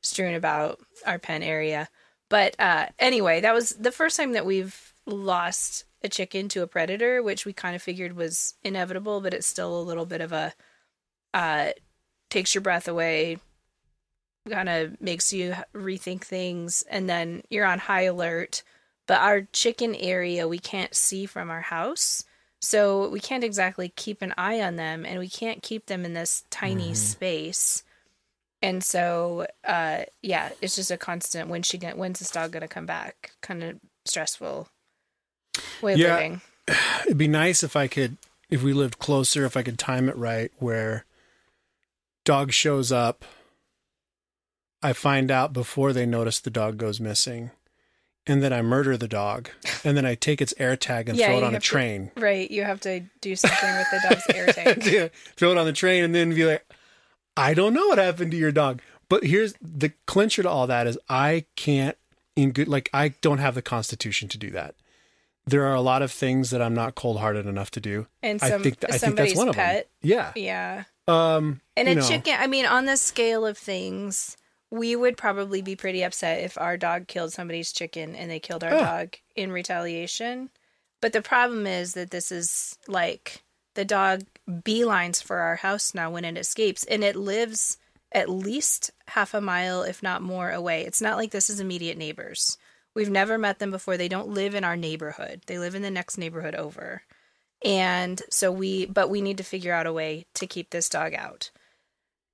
strewn 0.00 0.34
about 0.34 0.80
our 1.06 1.18
pen 1.18 1.42
area. 1.42 1.88
But 2.30 2.58
uh, 2.58 2.86
anyway, 2.98 3.42
that 3.42 3.54
was 3.54 3.70
the 3.70 3.92
first 3.92 4.16
time 4.16 4.32
that 4.32 4.46
we've 4.46 4.94
lost 5.06 5.84
a 6.04 6.08
chicken 6.08 6.48
to 6.50 6.62
a 6.62 6.66
predator, 6.66 7.22
which 7.22 7.46
we 7.46 7.52
kind 7.54 7.74
of 7.74 7.82
figured 7.82 8.14
was 8.14 8.54
inevitable, 8.62 9.22
but 9.22 9.32
it's 9.34 9.46
still 9.46 9.80
a 9.80 9.82
little 9.82 10.04
bit 10.06 10.20
of 10.20 10.32
a 10.32 10.52
uh, 11.32 11.70
takes 12.30 12.54
your 12.54 12.62
breath 12.62 12.86
away, 12.86 13.38
kind 14.48 14.68
of 14.68 15.00
makes 15.00 15.32
you 15.32 15.54
rethink 15.74 16.22
things, 16.22 16.84
and 16.90 17.08
then 17.08 17.42
you're 17.48 17.64
on 17.64 17.78
high 17.78 18.02
alert. 18.02 18.62
But 19.06 19.20
our 19.20 19.42
chicken 19.52 19.94
area 19.94 20.46
we 20.46 20.58
can't 20.58 20.94
see 20.94 21.26
from 21.26 21.50
our 21.50 21.62
house. 21.62 22.24
So 22.60 23.08
we 23.08 23.20
can't 23.20 23.44
exactly 23.44 23.90
keep 23.90 24.22
an 24.22 24.32
eye 24.38 24.62
on 24.62 24.76
them 24.76 25.04
and 25.04 25.18
we 25.18 25.28
can't 25.28 25.62
keep 25.62 25.86
them 25.86 26.04
in 26.06 26.14
this 26.14 26.44
tiny 26.48 26.92
Mhm. 26.92 26.96
space. 26.96 27.82
And 28.62 28.82
so 28.82 29.46
uh 29.64 30.04
yeah, 30.22 30.52
it's 30.62 30.76
just 30.76 30.90
a 30.90 30.96
constant 30.96 31.50
when 31.50 31.62
she 31.62 31.76
get 31.78 31.98
when's 31.98 32.20
this 32.20 32.30
dog 32.30 32.52
gonna 32.52 32.68
come 32.68 32.86
back? 32.86 33.32
Kind 33.42 33.62
of 33.62 33.80
stressful 34.06 34.68
way 35.82 35.94
of 35.94 35.98
Yeah. 35.98 36.14
living. 36.16 36.40
it'd 37.04 37.18
be 37.18 37.28
nice 37.28 37.62
if 37.62 37.76
I 37.76 37.86
could, 37.88 38.16
if 38.50 38.62
we 38.62 38.72
lived 38.72 38.98
closer, 38.98 39.44
if 39.44 39.56
I 39.56 39.62
could 39.62 39.78
time 39.78 40.08
it 40.08 40.16
right, 40.16 40.50
where 40.58 41.04
dog 42.24 42.52
shows 42.52 42.90
up, 42.92 43.24
I 44.82 44.92
find 44.92 45.30
out 45.30 45.52
before 45.52 45.92
they 45.92 46.06
notice 46.06 46.40
the 46.40 46.50
dog 46.50 46.76
goes 46.76 47.00
missing, 47.00 47.50
and 48.26 48.42
then 48.42 48.52
I 48.52 48.62
murder 48.62 48.96
the 48.96 49.08
dog, 49.08 49.48
and 49.84 49.96
then 49.96 50.04
I 50.06 50.14
take 50.14 50.40
its 50.42 50.54
air 50.58 50.76
tag 50.76 51.08
and 51.08 51.18
Yeah, 51.18 51.26
throw 51.28 51.38
it 51.38 51.42
on 51.42 51.50
a 51.50 51.56
have 51.56 51.62
to- 51.62 51.68
train. 51.68 52.10
Right. 52.16 52.50
You 52.50 52.64
have 52.64 52.80
to 52.82 53.00
do 53.20 53.36
something 53.36 53.74
with 53.76 53.86
the 53.90 54.08
dog's 54.08 54.22
air 54.34 54.46
tank. 54.52 54.84
Yeah, 54.86 55.08
throw 55.36 55.52
it 55.52 55.58
on 55.58 55.66
the 55.66 55.72
train, 55.72 56.04
and 56.04 56.14
then 56.14 56.34
be 56.34 56.44
like, 56.44 56.64
I 57.36 57.54
don't 57.54 57.74
know 57.74 57.88
what 57.88 57.98
happened 57.98 58.30
to 58.30 58.36
your 58.36 58.52
dog. 58.52 58.80
But 59.08 59.24
here's 59.24 59.54
the 59.60 59.92
clincher 60.06 60.42
to 60.42 60.48
all 60.48 60.66
that 60.66 60.86
is 60.86 60.98
I 61.08 61.44
can't 61.56 61.96
in 62.36 62.52
good 62.52 62.68
like 62.68 62.88
I 62.94 63.08
don't 63.20 63.38
have 63.38 63.54
the 63.54 63.62
constitution 63.62 64.28
to 64.28 64.38
do 64.38 64.50
that. 64.50 64.74
There 65.46 65.64
are 65.66 65.74
a 65.74 65.80
lot 65.80 66.02
of 66.02 66.10
things 66.10 66.50
that 66.50 66.62
I'm 66.62 66.74
not 66.74 66.94
cold 66.94 67.18
hearted 67.18 67.46
enough 67.46 67.70
to 67.72 67.80
do. 67.80 68.06
And 68.22 68.42
I 68.42 68.50
think 68.58 68.80
th- 68.80 68.84
I 68.84 68.92
think 68.92 69.00
somebody's 69.00 69.32
that's 69.32 69.38
one 69.38 69.48
of 69.48 69.56
them. 69.56 69.64
pet. 69.64 69.88
Yeah. 70.02 70.32
Yeah. 70.34 70.84
Um 71.06 71.60
And 71.76 71.88
a 71.88 71.94
know, 71.96 72.08
chicken 72.08 72.36
I 72.38 72.46
mean, 72.46 72.64
on 72.66 72.86
the 72.86 72.96
scale 72.96 73.44
of 73.46 73.58
things, 73.58 74.36
we 74.70 74.96
would 74.96 75.16
probably 75.18 75.60
be 75.62 75.76
pretty 75.76 76.02
upset 76.02 76.42
if 76.42 76.56
our 76.58 76.76
dog 76.78 77.06
killed 77.08 77.32
somebody's 77.32 77.72
chicken 77.72 78.16
and 78.16 78.30
they 78.30 78.40
killed 78.40 78.64
our 78.64 78.72
Oh. 78.74 78.78
dog 78.80 79.16
in 79.36 79.52
retaliation. 79.52 80.48
But 81.02 81.12
the 81.12 81.20
problem 81.22 81.66
is 81.66 81.92
that 81.92 82.10
this 82.10 82.32
is 82.32 82.78
like 82.88 83.42
the 83.74 83.84
dog 83.84 84.22
beelines 84.48 85.22
for 85.22 85.38
our 85.40 85.56
house 85.56 85.94
now 85.94 86.10
when 86.10 86.24
it 86.24 86.38
escapes, 86.38 86.84
and 86.84 87.04
it 87.04 87.16
lives 87.16 87.76
at 88.12 88.30
least 88.30 88.92
half 89.08 89.34
a 89.34 89.40
mile, 89.40 89.82
if 89.82 90.02
not 90.02 90.22
more, 90.22 90.50
away. 90.50 90.82
It's 90.86 91.02
not 91.02 91.16
like 91.18 91.32
this 91.32 91.50
is 91.50 91.60
immediate 91.60 91.98
neighbors. 91.98 92.56
We've 92.94 93.10
never 93.10 93.38
met 93.38 93.58
them 93.58 93.70
before. 93.70 93.96
They 93.96 94.08
don't 94.08 94.28
live 94.28 94.54
in 94.54 94.64
our 94.64 94.76
neighborhood. 94.76 95.42
They 95.46 95.58
live 95.58 95.74
in 95.74 95.82
the 95.82 95.90
next 95.90 96.16
neighborhood 96.16 96.54
over. 96.54 97.02
And 97.64 98.22
so 98.30 98.52
we, 98.52 98.86
but 98.86 99.10
we 99.10 99.20
need 99.20 99.38
to 99.38 99.44
figure 99.44 99.72
out 99.72 99.86
a 99.86 99.92
way 99.92 100.26
to 100.34 100.46
keep 100.46 100.70
this 100.70 100.88
dog 100.88 101.14
out. 101.14 101.50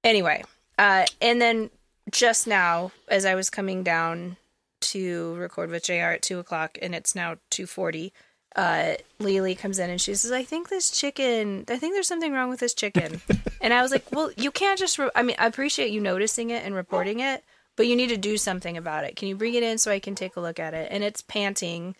Anyway, 0.02 0.42
uh, 0.78 1.04
and 1.20 1.40
then 1.40 1.70
just 2.10 2.46
now, 2.46 2.92
as 3.08 3.24
I 3.24 3.34
was 3.34 3.50
coming 3.50 3.82
down 3.82 4.36
to 4.80 5.34
record 5.34 5.70
with 5.70 5.84
JR 5.84 6.12
at 6.14 6.22
two 6.22 6.38
o'clock, 6.38 6.78
and 6.80 6.94
it's 6.94 7.14
now 7.14 7.36
two 7.50 7.66
forty, 7.66 8.12
uh, 8.56 8.94
Lily 9.18 9.54
comes 9.54 9.78
in 9.78 9.90
and 9.90 10.00
she 10.00 10.14
says, 10.14 10.32
"I 10.32 10.42
think 10.42 10.68
this 10.68 10.90
chicken. 10.90 11.64
I 11.68 11.76
think 11.76 11.94
there's 11.94 12.08
something 12.08 12.32
wrong 12.32 12.48
with 12.48 12.60
this 12.60 12.74
chicken." 12.74 13.20
and 13.60 13.74
I 13.74 13.82
was 13.82 13.92
like, 13.92 14.10
"Well, 14.10 14.32
you 14.36 14.50
can't 14.50 14.78
just. 14.78 14.98
Re- 14.98 15.10
I 15.14 15.22
mean, 15.22 15.36
I 15.38 15.46
appreciate 15.46 15.90
you 15.90 16.00
noticing 16.00 16.50
it 16.50 16.64
and 16.64 16.74
reporting 16.74 17.20
it, 17.20 17.44
but 17.76 17.86
you 17.86 17.96
need 17.96 18.08
to 18.08 18.16
do 18.16 18.36
something 18.36 18.76
about 18.76 19.04
it. 19.04 19.16
Can 19.16 19.28
you 19.28 19.36
bring 19.36 19.54
it 19.54 19.62
in 19.62 19.78
so 19.78 19.90
I 19.90 20.00
can 20.00 20.14
take 20.14 20.36
a 20.36 20.40
look 20.40 20.58
at 20.58 20.74
it?" 20.74 20.88
And 20.90 21.04
it's 21.04 21.22
panting. 21.22 21.96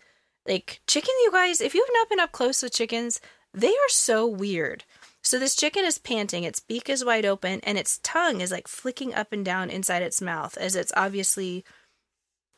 Like 0.47 0.81
chicken, 0.87 1.13
you 1.23 1.31
guys. 1.31 1.61
If 1.61 1.75
you've 1.75 1.87
not 1.93 2.09
been 2.09 2.19
up 2.19 2.31
close 2.31 2.63
with 2.63 2.73
chickens, 2.73 3.21
they 3.53 3.69
are 3.69 3.89
so 3.89 4.25
weird. 4.25 4.83
So 5.23 5.37
this 5.37 5.55
chicken 5.55 5.85
is 5.85 5.99
panting, 5.99 6.43
its 6.43 6.59
beak 6.59 6.89
is 6.89 7.05
wide 7.05 7.25
open, 7.25 7.59
and 7.63 7.77
its 7.77 7.99
tongue 8.01 8.41
is 8.41 8.51
like 8.51 8.67
flicking 8.67 9.13
up 9.13 9.31
and 9.31 9.45
down 9.45 9.69
inside 9.69 10.01
its 10.01 10.21
mouth 10.21 10.57
as 10.57 10.75
it's 10.75 10.91
obviously 10.97 11.63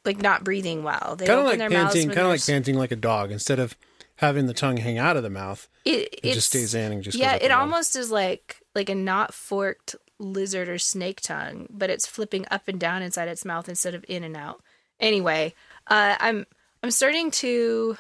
like 0.06 0.22
not 0.22 0.44
breathing 0.44 0.84
well. 0.84 1.16
They 1.18 1.26
Kind 1.26 1.40
of 1.40 1.46
like 1.46 1.58
their 1.58 1.70
panting, 1.70 2.08
kind 2.08 2.22
of 2.22 2.28
like 2.28 2.46
panting 2.46 2.76
like 2.78 2.92
a 2.92 2.98
dog. 2.98 3.32
Instead 3.32 3.60
of 3.60 3.76
having 4.18 4.46
the 4.48 4.54
tongue 4.54 4.78
hang 4.78 4.98
out 4.98 5.18
of 5.18 5.24
the 5.24 5.30
mouth, 5.30 5.68
it, 5.84 6.20
it 6.24 6.34
just 6.34 6.48
stays 6.48 6.74
in 6.74 6.92
and 6.92 7.04
just 7.04 7.18
yeah. 7.18 7.36
It 7.36 7.52
almost 7.52 7.96
is 7.96 8.12
like 8.12 8.62
like 8.76 8.90
a 8.90 8.96
not 8.96 9.34
forked 9.34 9.96
lizard 10.24 10.70
or 10.70 10.78
snake 10.78 11.22
tongue, 11.22 11.68
but 11.70 11.90
it's 11.90 12.08
flipping 12.08 12.46
up 12.50 12.68
and 12.68 12.80
down 12.80 13.02
inside 13.02 13.28
its 13.28 13.46
mouth 13.46 13.70
instead 13.70 13.94
of 13.94 14.06
in 14.08 14.24
and 14.24 14.36
out. 14.36 14.62
Anyway, 15.00 15.54
uh, 15.88 16.16
I'm 16.20 16.46
I'm 16.82 16.92
starting 16.92 17.32
to. 17.32 17.98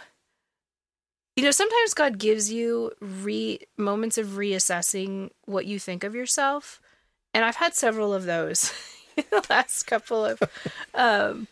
You 1.35 1.43
know, 1.43 1.51
sometimes 1.51 1.95
God 1.95 2.19
gives 2.19 2.51
you 2.51 2.91
re 2.99 3.59
moments 3.75 4.19
of 4.19 4.27
reassessing 4.27 5.31
what 5.45 5.65
you 5.65 5.79
think 5.79 6.03
of 6.03 6.13
yourself, 6.13 6.79
and 7.33 7.43
I've 7.43 7.55
had 7.55 7.73
several 7.73 8.13
of 8.13 8.25
those 8.25 8.71
in 9.17 9.23
the 9.31 9.45
last 9.49 9.83
couple 9.83 10.23
of 10.25 10.41
um, 10.93 11.47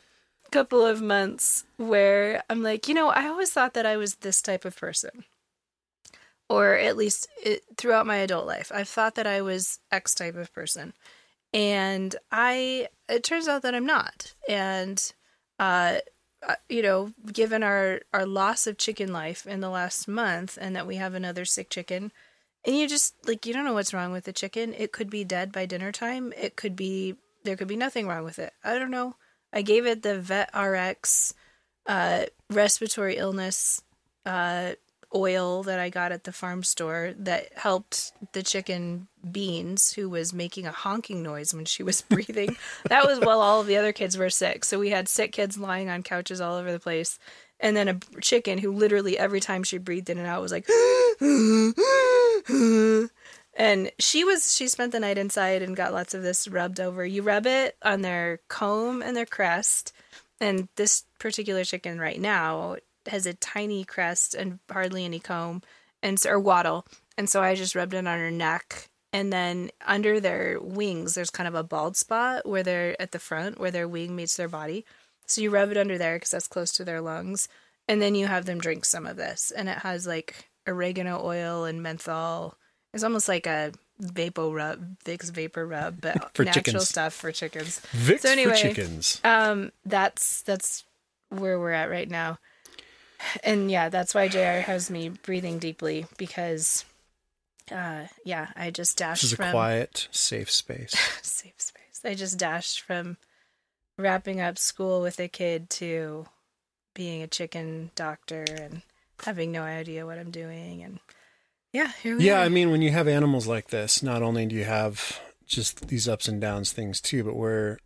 couple 0.52 0.86
of 0.86 1.02
months 1.02 1.64
where 1.78 2.44
I'm 2.50 2.62
like, 2.62 2.88
you 2.88 2.94
know, 2.94 3.10
I 3.10 3.28
always 3.28 3.52
thought 3.52 3.74
that 3.74 3.86
I 3.86 3.98
was 3.98 4.16
this 4.16 4.42
type 4.42 4.66
of 4.66 4.76
person, 4.76 5.24
or 6.52 6.74
at 6.74 6.98
least 6.98 7.30
it, 7.42 7.64
throughout 7.78 8.06
my 8.06 8.18
adult 8.18 8.46
life, 8.46 8.74
I've 8.76 8.90
thought 8.90 9.16
that 9.16 9.26
I 9.26 9.42
was 9.42 9.80
X 9.90 10.14
type 10.14 10.36
of 10.36 10.54
person, 10.54 10.94
and 11.54 12.14
I 12.30 12.90
it 13.08 13.24
turns 13.24 13.48
out 13.48 13.62
that 13.62 13.74
I'm 13.74 13.86
not, 13.86 14.34
and 14.50 15.14
uh, 15.60 16.00
uh, 16.46 16.56
you 16.68 16.82
know, 16.82 17.14
given 17.32 17.64
our 17.64 18.02
our 18.14 18.26
loss 18.26 18.68
of 18.68 18.78
chicken 18.78 19.14
life 19.14 19.48
in 19.48 19.62
the 19.62 19.70
last 19.70 20.10
month, 20.10 20.58
and 20.60 20.76
that 20.76 20.86
we 20.86 20.98
have 20.98 21.14
another 21.14 21.46
sick 21.46 21.70
chicken, 21.70 22.12
and 22.66 22.78
you 22.78 22.86
just 22.86 23.16
like 23.26 23.46
you 23.46 23.54
don't 23.54 23.64
know 23.64 23.74
what's 23.74 23.94
wrong 23.94 24.12
with 24.12 24.26
the 24.26 24.34
chicken. 24.34 24.74
It 24.78 24.92
could 24.92 25.10
be 25.10 25.24
dead 25.24 25.54
by 25.54 25.66
dinner 25.66 25.94
time. 25.94 26.34
It 26.38 26.58
could 26.58 26.76
be 26.76 27.16
there 27.46 27.56
could 27.56 27.70
be 27.70 27.78
nothing 27.78 28.08
wrong 28.08 28.26
with 28.26 28.40
it. 28.40 28.52
I 28.62 28.78
don't 28.78 28.92
know. 28.92 29.16
I 29.54 29.62
gave 29.62 29.86
it 29.86 30.02
the 30.04 30.20
Vet 30.20 30.50
RX 30.54 31.34
uh, 31.86 32.26
respiratory 32.50 33.16
illness 33.16 33.84
uh, 34.26 34.74
oil 35.14 35.64
that 35.64 35.80
I 35.80 35.90
got 35.90 36.12
at 36.12 36.24
the 36.24 36.32
farm 36.32 36.64
store 36.64 37.14
that 37.18 37.58
helped 37.58 38.14
the 38.34 38.44
chicken 38.44 39.08
Beans, 39.30 39.94
who 39.94 40.10
was 40.10 40.34
making 40.34 40.66
a 40.66 40.72
honking 40.72 41.22
noise 41.22 41.54
when 41.54 41.66
she 41.66 41.84
was 41.84 42.02
breathing. 42.10 42.58
that 42.86 43.06
was 43.06 43.20
while 43.20 43.42
all 43.42 43.62
of 43.62 43.68
the 43.68 43.78
other 43.78 43.94
kids 43.94 44.18
were 44.18 44.30
sick. 44.30 44.66
So 44.66 44.80
we 44.80 44.90
had 44.90 45.08
sick 45.08 45.32
kids 45.32 45.58
lying 45.58 45.90
on 45.90 46.04
couches 46.04 46.42
all 46.42 46.56
over 46.56 46.72
the 46.72 46.80
place. 46.80 47.20
And 47.60 47.78
then 47.78 47.88
a 47.88 48.00
chicken 48.22 48.58
who 48.58 48.72
literally 48.72 49.18
every 49.18 49.40
time 49.40 49.64
she 49.64 49.78
breathed 49.78 50.10
in 50.10 50.18
and 50.18 50.26
out 50.26 50.42
was 50.42 50.52
like, 50.52 50.68
and 53.54 53.92
she 54.00 54.24
was 54.24 54.56
she 54.56 54.68
spent 54.68 54.92
the 54.92 55.00
night 55.00 55.20
inside 55.20 55.62
and 55.62 55.76
got 55.76 55.94
lots 55.94 56.16
of 56.16 56.24
this 56.24 56.48
rubbed 56.48 56.80
over. 56.80 57.06
You 57.06 57.22
rub 57.22 57.46
it 57.46 57.78
on 57.84 58.02
their 58.02 58.40
comb 58.48 59.04
and 59.04 59.16
their 59.16 59.28
crest, 59.28 59.94
and 60.40 60.70
this 60.76 61.04
particular 61.20 61.64
chicken 61.64 62.00
right 62.00 62.20
now 62.20 62.78
has 63.08 63.26
a 63.26 63.34
tiny 63.34 63.84
crest 63.84 64.34
and 64.36 64.60
hardly 64.72 65.06
any 65.06 65.20
comb 65.20 65.62
and 66.04 66.20
so- 66.20 66.32
or 66.32 66.40
wattle. 66.40 66.86
And 67.18 67.30
so 67.30 67.42
I 67.42 67.56
just 67.56 67.76
rubbed 67.76 67.94
it 67.94 67.98
on 68.08 68.20
her 68.20 68.32
neck 68.32 68.90
and 69.14 69.32
then 69.32 69.70
under 69.86 70.20
their 70.20 70.58
wings 70.62 71.16
there's 71.16 71.30
kind 71.30 71.48
of 71.48 71.56
a 71.56 71.64
bald 71.64 71.98
spot 71.98 72.48
where 72.48 72.64
they're 72.64 73.00
at 73.02 73.12
the 73.12 73.20
front 73.20 73.60
where 73.60 73.72
their 73.72 73.88
wing 73.88 74.16
meets 74.16 74.38
their 74.38 74.48
body. 74.48 74.86
So 75.28 75.42
you 75.42 75.50
rub 75.50 75.70
it 75.72 75.78
under 75.78 75.98
there 75.98 76.18
cuz 76.20 76.32
that's 76.32 76.48
close 76.48 76.72
to 76.74 76.86
their 76.86 77.02
lungs 77.02 77.48
and 77.88 78.02
then 78.02 78.16
you 78.16 78.28
have 78.28 78.46
them 78.46 78.60
drink 78.60 78.86
some 78.86 79.06
of 79.06 79.18
this 79.18 79.52
and 79.52 79.68
it 79.68 79.80
has 79.80 80.08
like 80.08 80.50
oregano 80.68 81.22
oil 81.24 81.66
and 81.66 81.84
menthol. 81.84 82.58
It's 82.94 83.04
almost 83.04 83.28
like 83.28 83.46
a 83.48 83.72
vapor 84.00 84.48
rub, 84.50 84.98
Vicks 85.06 85.30
vapor 85.32 85.66
rub, 85.68 86.02
but 86.02 86.32
For 86.36 86.44
natural 86.44 86.64
chickens. 86.64 86.90
stuff 86.90 87.14
for 87.14 87.32
chickens. 87.32 87.82
Vicks 87.94 88.22
So 88.22 88.30
anyway, 88.30 88.52
for 88.54 88.58
chickens. 88.58 89.22
Um, 89.24 89.72
that's 89.86 90.42
that's 90.44 90.84
where 91.30 91.60
we're 91.60 91.72
at 91.72 91.90
right 91.90 92.10
now, 92.10 92.40
and 93.44 93.70
yeah, 93.72 93.90
that's 93.90 94.14
why 94.16 94.28
Jr. 94.28 94.62
has 94.66 94.90
me 94.90 95.10
breathing 95.10 95.60
deeply 95.60 96.06
because, 96.18 96.86
uh, 97.72 98.06
yeah, 98.26 98.48
I 98.56 98.72
just 98.72 98.98
This 98.98 98.98
dashed 99.00 99.24
is 99.24 99.34
a 99.34 99.38
from 99.38 99.52
quiet, 99.52 100.08
safe 100.12 100.52
space. 100.52 100.94
safe 101.22 101.54
space. 101.58 102.02
I 102.04 102.14
just 102.14 102.38
dashed 102.38 102.82
from 102.82 103.18
wrapping 103.98 104.40
up 104.42 104.58
school 104.58 105.02
with 105.02 105.20
a 105.20 105.28
kid 105.28 105.70
to 105.72 106.26
being 106.94 107.22
a 107.22 107.28
chicken 107.28 107.92
doctor 107.96 108.44
and 108.44 108.82
having 109.24 109.52
no 109.52 109.62
idea 109.64 110.06
what 110.06 110.18
I'm 110.18 110.32
doing, 110.32 110.84
and 110.84 111.00
yeah, 111.72 111.92
here 112.02 112.18
we 112.18 112.26
Yeah, 112.26 112.40
are. 112.40 112.46
I 112.46 112.50
mean, 112.50 112.72
when 112.72 112.82
you 112.82 112.92
have 112.92 113.08
animals 113.08 113.48
like 113.48 113.68
this, 113.68 114.02
not 114.04 114.22
only 114.22 114.46
do 114.46 114.56
you 114.56 114.64
have 114.66 115.20
just 115.46 115.88
these 115.88 116.08
ups 116.08 116.28
and 116.28 116.42
downs 116.42 116.72
things 116.72 117.00
too, 117.00 117.24
but 117.24 117.36
where 117.36 117.78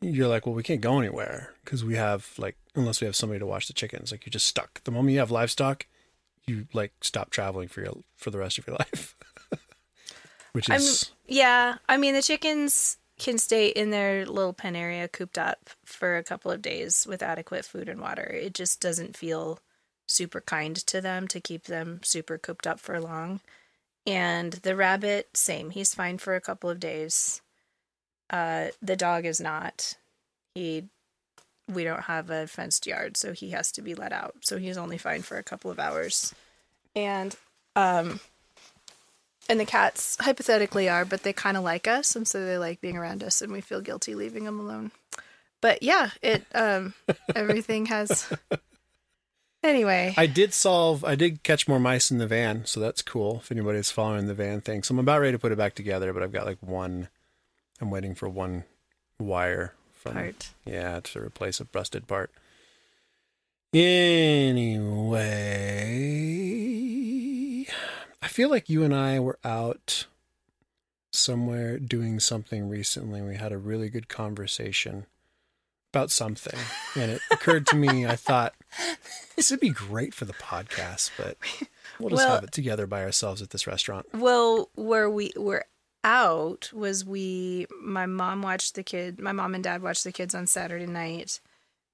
you're 0.00 0.28
like, 0.28 0.46
well, 0.46 0.54
we 0.54 0.62
can't 0.62 0.80
go 0.80 0.98
anywhere 0.98 1.54
because 1.64 1.84
we 1.84 1.94
have 1.96 2.32
like, 2.38 2.56
unless 2.74 3.00
we 3.00 3.06
have 3.06 3.16
somebody 3.16 3.38
to 3.38 3.46
watch 3.46 3.66
the 3.66 3.72
chickens, 3.72 4.10
like 4.12 4.26
you're 4.26 4.30
just 4.30 4.46
stuck. 4.46 4.82
The 4.84 4.90
moment 4.90 5.12
you 5.14 5.18
have 5.20 5.30
livestock, 5.30 5.86
you 6.46 6.66
like 6.72 6.92
stop 7.00 7.30
traveling 7.30 7.68
for 7.68 7.80
your 7.80 7.94
for 8.16 8.30
the 8.30 8.38
rest 8.38 8.58
of 8.58 8.66
your 8.66 8.76
life, 8.78 9.16
which 10.52 10.68
I'm- 10.70 10.80
is 10.80 11.10
Yeah, 11.26 11.76
I 11.88 11.96
mean 11.96 12.14
the 12.14 12.22
chickens 12.22 12.98
can 13.18 13.38
stay 13.38 13.68
in 13.68 13.90
their 13.90 14.26
little 14.26 14.52
pen 14.52 14.74
area 14.76 15.06
cooped 15.08 15.38
up 15.38 15.70
for 15.84 16.16
a 16.16 16.24
couple 16.24 16.50
of 16.50 16.60
days 16.60 17.06
with 17.08 17.22
adequate 17.22 17.64
food 17.64 17.88
and 17.88 18.00
water. 18.00 18.24
It 18.24 18.54
just 18.54 18.80
doesn't 18.80 19.16
feel 19.16 19.60
super 20.06 20.40
kind 20.40 20.76
to 20.76 21.00
them 21.00 21.28
to 21.28 21.40
keep 21.40 21.64
them 21.64 22.00
super 22.02 22.36
cooped 22.38 22.66
up 22.66 22.80
for 22.80 23.00
long. 23.00 23.40
And 24.06 24.52
the 24.54 24.76
rabbit, 24.76 25.28
same. 25.34 25.70
He's 25.70 25.94
fine 25.94 26.18
for 26.18 26.34
a 26.34 26.40
couple 26.40 26.68
of 26.68 26.78
days. 26.80 27.40
Uh, 28.30 28.68
the 28.82 28.96
dog 28.96 29.26
is 29.26 29.40
not. 29.40 29.94
He, 30.54 30.84
we 31.72 31.84
don't 31.84 32.02
have 32.02 32.30
a 32.30 32.46
fenced 32.46 32.86
yard, 32.86 33.16
so 33.16 33.32
he 33.32 33.50
has 33.50 33.72
to 33.72 33.82
be 33.82 33.94
let 33.94 34.12
out. 34.12 34.34
So 34.40 34.58
he's 34.58 34.78
only 34.78 34.98
fine 34.98 35.22
for 35.22 35.38
a 35.38 35.42
couple 35.42 35.70
of 35.70 35.78
hours. 35.78 36.34
And 36.94 37.34
um, 37.76 38.20
and 39.48 39.60
the 39.60 39.64
cats 39.64 40.16
hypothetically 40.20 40.88
are, 40.88 41.04
but 41.04 41.22
they 41.22 41.32
kind 41.32 41.56
of 41.56 41.64
like 41.64 41.86
us, 41.86 42.16
and 42.16 42.26
so 42.26 42.44
they 42.44 42.56
like 42.58 42.80
being 42.80 42.96
around 42.96 43.22
us, 43.22 43.42
and 43.42 43.52
we 43.52 43.60
feel 43.60 43.80
guilty 43.80 44.14
leaving 44.14 44.44
them 44.44 44.60
alone. 44.60 44.90
But 45.60 45.82
yeah, 45.82 46.10
it 46.22 46.44
um 46.54 46.94
everything 47.36 47.86
has. 47.86 48.32
Anyway, 49.62 50.12
I 50.16 50.26
did 50.26 50.52
solve. 50.52 51.04
I 51.04 51.14
did 51.14 51.42
catch 51.42 51.66
more 51.66 51.80
mice 51.80 52.10
in 52.10 52.18
the 52.18 52.26
van, 52.26 52.66
so 52.66 52.80
that's 52.80 53.02
cool. 53.02 53.40
If 53.42 53.50
anybody's 53.50 53.90
following 53.90 54.26
the 54.26 54.34
van 54.34 54.60
thing, 54.60 54.82
so 54.82 54.92
I'm 54.92 54.98
about 54.98 55.20
ready 55.20 55.32
to 55.32 55.38
put 55.38 55.52
it 55.52 55.58
back 55.58 55.74
together, 55.74 56.12
but 56.12 56.22
I've 56.22 56.32
got 56.32 56.46
like 56.46 56.58
one. 56.60 57.08
I'm 57.80 57.90
waiting 57.90 58.14
for 58.14 58.28
one 58.28 58.64
wire 59.18 59.74
from 59.92 60.12
part. 60.14 60.50
yeah 60.64 61.00
to 61.00 61.20
replace 61.20 61.60
a 61.60 61.64
busted 61.64 62.06
part. 62.06 62.30
Anyway, 66.34 67.66
I 68.22 68.28
feel 68.28 68.48
like 68.50 68.68
you 68.68 68.82
and 68.84 68.94
I 68.94 69.18
were 69.20 69.38
out 69.44 70.06
somewhere 71.12 71.78
doing 71.78 72.20
something 72.20 72.68
recently. 72.68 73.22
We 73.22 73.36
had 73.36 73.52
a 73.52 73.58
really 73.58 73.88
good 73.88 74.08
conversation 74.08 75.06
about 75.92 76.10
something, 76.10 76.58
and 76.96 77.10
it 77.12 77.20
occurred 77.30 77.66
to 77.68 77.76
me. 77.76 78.06
I 78.08 78.16
thought 78.16 78.54
this 79.36 79.50
would 79.50 79.60
be 79.60 79.70
great 79.70 80.14
for 80.14 80.24
the 80.24 80.32
podcast, 80.34 81.10
but 81.16 81.36
we'll 81.98 82.10
just 82.10 82.22
Well- 82.24 82.34
have 82.36 82.44
it 82.44 82.52
together 82.52 82.86
by 82.86 83.02
ourselves 83.04 83.42
at 83.42 83.50
this 83.50 83.66
restaurant. 83.66 84.06
Well, 84.12 84.70
where 84.74 85.08
we 85.10 85.32
were 85.36 85.64
out 86.04 86.70
was 86.72 87.04
we 87.04 87.66
my 87.82 88.06
mom 88.06 88.42
watched 88.42 88.74
the 88.74 88.82
kid 88.82 89.18
my 89.18 89.32
mom 89.32 89.54
and 89.54 89.64
dad 89.64 89.82
watched 89.82 90.04
the 90.04 90.12
kids 90.12 90.34
on 90.34 90.46
Saturday 90.46 90.86
night 90.86 91.40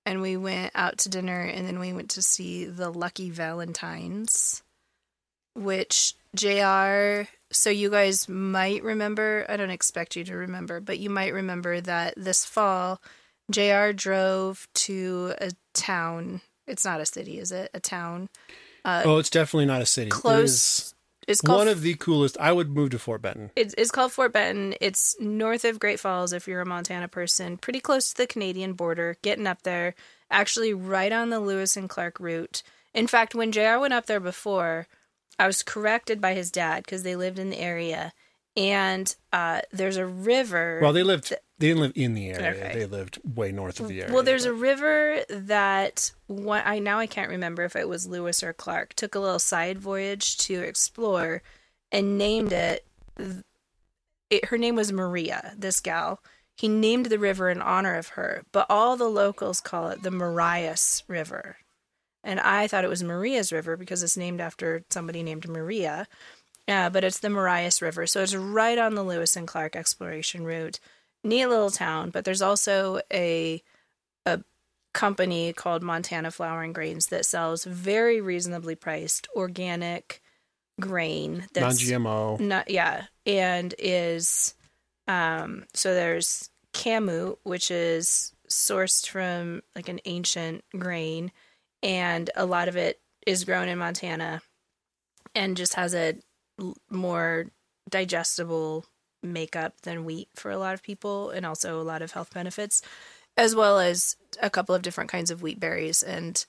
and 0.05 0.21
we 0.21 0.37
went 0.37 0.73
out 0.75 0.99
to 0.99 1.09
dinner 1.09 1.41
and 1.41 1.67
then 1.67 1.79
we 1.79 1.93
went 1.93 2.11
to 2.11 2.23
see 2.23 2.65
the 2.65 2.91
Lucky 2.91 3.31
Valentines 3.31 4.63
which 5.55 6.15
JR 6.35 7.29
so 7.53 7.71
you 7.71 7.91
guys 7.91 8.29
might 8.29 8.83
remember 8.83 9.47
I 9.49 9.57
don't 9.57 9.71
expect 9.71 10.17
you 10.17 10.25
to 10.25 10.37
remember 10.37 10.81
but 10.81 10.99
you 10.99 11.09
might 11.09 11.33
remember 11.33 11.81
that 11.81 12.15
this 12.17 12.45
fall 12.45 13.01
JR 13.51 13.91
drove 13.93 14.69
to 14.75 15.35
a 15.41 15.51
town. 15.75 16.41
It's 16.67 16.85
not 16.85 17.01
a 17.01 17.07
city 17.07 17.39
is 17.39 17.53
it? 17.53 17.71
A 17.75 17.81
town? 17.81 18.29
Uh, 18.85 19.03
oh, 19.05 19.19
it's 19.19 19.31
definitely 19.31 19.67
not 19.67 19.83
a 19.83 19.87
city. 19.87 20.11
Close 20.11 20.95
it's 21.31 21.41
called 21.41 21.59
one 21.59 21.69
of 21.69 21.83
the 21.83 21.95
coolest. 21.95 22.37
I 22.39 22.53
would 22.53 22.71
move 22.71 22.91
to 22.91 22.99
Fort 22.99 23.23
Benton. 23.23 23.51
It's, 23.57 23.75
it's 23.79 23.91
called 23.91 24.13
Fort 24.13 24.33
Benton. 24.33 24.75
It's 24.81 25.19
north 25.21 25.65
of 25.65 25.79
Great 25.79 26.01
Falls 26.01 26.33
if 26.33 26.47
you're 26.49 26.61
a 26.61 26.67
Montana 26.67 27.09
person, 27.09 27.57
pretty 27.57 27.81
close 27.81 28.11
to 28.11 28.17
the 28.17 28.27
Canadian 28.27 28.75
border, 28.75 29.17
getting 29.23 29.47
up 29.47 29.63
there, 29.63 29.95
actually 30.31 30.75
right 30.75 31.13
on 31.13 31.31
the 31.31 31.41
Lewis 31.41 31.77
and 31.77 31.89
Clark 31.89 32.21
route. 32.21 32.63
In 32.95 33.07
fact, 33.07 33.35
when 33.35 33.53
JR 33.53 33.79
went 33.79 33.95
up 33.95 34.07
there 34.07 34.21
before, 34.21 34.87
I 35.39 35.47
was 35.47 35.63
corrected 35.63 36.21
by 36.21 36.35
his 36.35 36.51
dad 36.51 36.85
because 36.85 37.03
they 37.03 37.17
lived 37.17 37.39
in 37.39 37.51
the 37.51 37.59
area. 37.59 38.13
And 38.57 39.15
uh, 39.33 39.61
there's 39.71 39.97
a 39.97 40.07
river. 40.07 40.81
Well, 40.83 40.93
they 40.93 41.05
lived. 41.05 41.33
They 41.61 41.69
didn't 41.69 41.83
live 41.83 41.93
in 41.95 42.15
the 42.15 42.31
area. 42.31 42.65
Okay. 42.65 42.79
They 42.79 42.87
lived 42.87 43.21
way 43.37 43.53
north 43.53 43.81
of 43.81 43.89
the 43.89 44.01
area. 44.01 44.15
Well, 44.15 44.23
there's 44.23 44.47
but- 44.47 44.53
a 44.53 44.55
river 44.55 45.25
that 45.29 46.11
one 46.27 46.63
I 46.65 46.79
now 46.79 46.99
I 46.99 47.07
can't 47.07 47.29
remember 47.29 47.65
if 47.65 47.77
it 47.77 47.87
was 47.87 48.07
Lewis 48.07 48.43
or 48.43 48.55
Clark 48.55 48.95
took 48.95 49.15
a 49.15 49.21
little 49.21 49.39
side 49.39 49.79
voyage 49.79 50.39
to 50.39 50.55
explore 50.61 51.43
and 51.93 52.17
named 52.17 52.53
it, 52.53 52.87
it 54.31 54.47
her 54.47 54.57
name 54.57 54.75
was 54.75 54.91
Maria, 54.91 55.53
this 55.57 55.81
gal. 55.81 56.21
He 56.57 56.67
named 56.67 57.07
the 57.07 57.19
river 57.19 57.51
in 57.51 57.61
honor 57.61 57.95
of 57.95 58.09
her, 58.09 58.45
but 58.53 58.67
all 58.71 58.97
the 58.97 59.09
locals 59.09 59.61
call 59.61 59.89
it 59.89 60.03
the 60.03 60.11
Marias 60.11 61.03
River. 61.09 61.59
And 62.25 62.41
I 62.41 62.69
thought 62.69 62.85
it 62.85 62.91
was 62.91 63.03
Maria's 63.03 63.53
River 63.53 63.77
because 63.77 64.03
it's 64.03 64.17
named 64.17 64.41
after 64.41 64.85
somebody 64.91 65.23
named 65.23 65.49
Maria. 65.49 66.07
Uh, 66.69 66.89
but 66.89 67.03
it's 67.05 67.19
the 67.19 67.31
Marias 67.31 67.83
River. 67.83 68.07
So 68.07 68.23
it's 68.23 68.35
right 68.35 68.79
on 68.79 68.95
the 68.95 69.03
Lewis 69.03 69.37
and 69.37 69.47
Clark 69.49 69.75
exploration 69.75 70.45
route. 70.45 70.79
Neat 71.23 71.47
little 71.47 71.71
town, 71.71 72.11
but 72.11 72.25
there's 72.25 72.43
also 72.43 73.01
a 73.13 73.63
a 74.27 74.41
company 74.93 75.53
called 75.53 75.83
Montana 75.83 76.31
Flour 76.31 76.63
and 76.63 76.75
Grains 76.75 77.07
that 77.09 77.27
sells 77.27 77.65
very 77.65 78.21
reasonably 78.21 78.75
priced 78.75 79.29
organic 79.37 80.23
grain 80.81 81.47
that's 81.53 81.87
non-GMO. 81.91 82.41
not 82.41 82.71
yeah 82.71 83.05
and 83.27 83.75
is 83.79 84.55
um 85.07 85.65
so 85.75 85.93
there's 85.95 86.49
Kamut 86.73 87.37
which 87.43 87.71
is 87.71 88.33
sourced 88.49 89.07
from 89.07 89.63
like 89.77 89.91
an 89.91 90.01
ancient 90.07 90.65
grain 90.79 91.33
and 91.83 92.31
a 92.35 92.47
lot 92.47 92.69
of 92.69 92.77
it 92.77 93.01
is 93.27 93.45
grown 93.45 93.69
in 93.69 93.79
Montana 93.79 94.41
and 95.35 95.57
just 95.57 95.75
has 95.75 95.95
a 95.95 96.15
more 96.91 97.47
digestible 97.89 98.87
makeup 99.23 99.75
than 99.83 100.05
wheat 100.05 100.29
for 100.35 100.51
a 100.51 100.59
lot 100.59 100.75
of 100.75 100.83
people 100.83 101.31
and 101.31 101.45
also 101.45 101.81
a 101.81 101.83
lot 101.85 102.03
of 102.03 102.13
health 102.13 102.33
benefits 102.33 102.83
as 103.37 103.55
well 103.55 103.79
as 103.79 104.17
a 104.43 104.51
couple 104.51 104.75
of 104.75 104.83
different 104.83 105.11
kinds 105.11 105.31
of 105.31 105.43
wheat 105.43 105.61
berries 105.61 106.03
and 106.03 106.45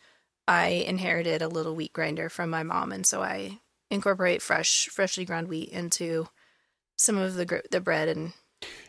I 0.47 0.67
inherited 0.67 1.41
a 1.41 1.47
little 1.47 1.75
wheat 1.75 1.93
grinder 1.93 2.29
from 2.29 2.49
my 2.49 2.63
mom 2.63 2.91
and 2.91 3.05
so 3.05 3.21
I 3.21 3.59
incorporate 3.89 4.41
fresh 4.41 4.87
freshly 4.87 5.25
ground 5.25 5.47
wheat 5.49 5.69
into 5.69 6.27
some 6.97 7.17
of 7.17 7.35
the 7.35 7.45
gr- 7.45 7.57
the 7.69 7.81
bread 7.81 8.07
and 8.07 8.33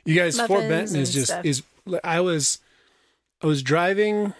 You 0.04 0.14
guys, 0.14 0.40
Fort 0.40 0.68
Benton 0.68 0.96
is 0.96 1.12
just 1.12 1.26
stuff. 1.28 1.44
is. 1.44 1.62
I 2.04 2.20
was, 2.20 2.58
I 3.42 3.46
was 3.46 3.62
driving. 3.62 4.34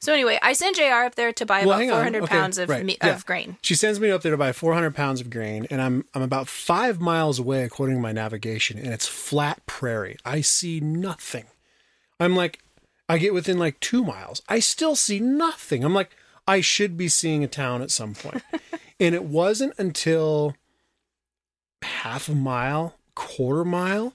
So 0.00 0.12
anyway 0.12 0.38
I 0.42 0.52
send 0.52 0.76
JR 0.76 1.04
up 1.04 1.14
there 1.16 1.32
to 1.32 1.46
buy 1.46 1.64
Well, 1.64 1.78
about 1.80 1.90
400 1.94 2.22
Okay, 2.24 2.30
pounds 2.30 2.58
of 2.58 2.68
right. 2.68 2.84
me- 2.84 2.96
Yeah. 3.02 3.14
of 3.14 3.26
grain 3.26 3.56
She 3.62 3.74
sends 3.74 3.98
me 4.00 4.10
up 4.10 4.22
there 4.22 4.32
to 4.32 4.36
buy 4.38 4.52
400 4.52 4.94
pounds 4.94 5.20
of 5.20 5.30
grain, 5.30 5.66
and 5.70 5.80
I'm 5.82 6.04
I'm 6.14 6.22
about 6.22 6.48
five 6.48 7.00
miles 7.00 7.38
away 7.38 7.64
according 7.64 7.96
to 7.96 8.02
my 8.02 8.12
navigation, 8.12 8.78
and 8.78 8.88
it's 8.92 9.06
flat 9.06 9.64
prairie. 9.66 10.16
I 10.24 10.40
see 10.40 10.80
nothing. 10.80 11.44
I'm 12.20 12.34
like, 12.36 12.60
I 13.08 13.18
get 13.18 13.32
within 13.34 13.58
like 13.58 13.78
two 13.80 14.04
miles, 14.04 14.42
I 14.48 14.58
still 14.60 14.94
see 14.96 15.20
nothing. 15.20 15.84
I'm 15.84 15.94
like, 15.94 16.10
I 16.46 16.60
should 16.60 16.96
be 16.96 17.08
seeing 17.08 17.42
a 17.44 17.48
town 17.48 17.82
at 17.82 17.90
some 17.90 18.14
point, 18.14 18.42
and 19.00 19.14
it 19.14 19.24
wasn't 19.24 19.74
until 19.78 20.54
half 21.82 22.28
a 22.28 22.34
mile, 22.34 22.94
quarter 23.14 23.64
mile 23.64 24.14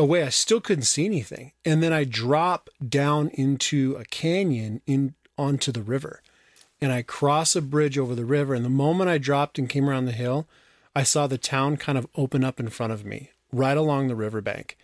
away, 0.00 0.22
I 0.22 0.30
still 0.30 0.60
couldn't 0.60 0.84
see 0.84 1.04
anything, 1.04 1.52
and 1.64 1.82
then 1.82 1.92
I 1.92 2.04
drop 2.04 2.68
down 2.86 3.28
into 3.28 3.96
a 3.96 4.04
canyon 4.04 4.80
in 4.86 5.14
onto 5.38 5.72
the 5.72 5.82
river 5.82 6.22
and 6.80 6.92
I 6.92 7.02
cross 7.02 7.54
a 7.54 7.62
bridge 7.62 7.98
over 7.98 8.14
the 8.14 8.24
river. 8.24 8.54
And 8.54 8.64
the 8.64 8.70
moment 8.70 9.10
I 9.10 9.18
dropped 9.18 9.58
and 9.58 9.68
came 9.68 9.88
around 9.88 10.06
the 10.06 10.12
hill, 10.12 10.48
I 10.94 11.02
saw 11.02 11.26
the 11.26 11.38
town 11.38 11.76
kind 11.76 11.98
of 11.98 12.06
open 12.16 12.42
up 12.42 12.58
in 12.58 12.68
front 12.68 12.92
of 12.92 13.04
me, 13.04 13.30
right 13.52 13.76
along 13.76 14.08
the 14.08 14.16
riverbank. 14.16 14.76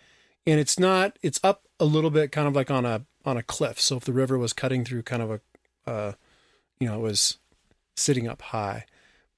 And 0.46 0.60
it's 0.60 0.78
not; 0.78 1.18
it's 1.22 1.40
up 1.42 1.62
a 1.80 1.84
little 1.84 2.10
bit, 2.10 2.32
kind 2.32 2.46
of 2.46 2.54
like 2.54 2.70
on 2.70 2.84
a 2.84 3.02
on 3.24 3.36
a 3.36 3.42
cliff. 3.42 3.80
So 3.80 3.96
if 3.96 4.04
the 4.04 4.12
river 4.12 4.38
was 4.38 4.52
cutting 4.52 4.84
through, 4.84 5.02
kind 5.02 5.22
of 5.22 5.30
a, 5.30 5.40
uh, 5.90 6.12
you 6.78 6.86
know, 6.86 6.96
it 6.96 7.02
was 7.02 7.38
sitting 7.96 8.28
up 8.28 8.42
high. 8.42 8.84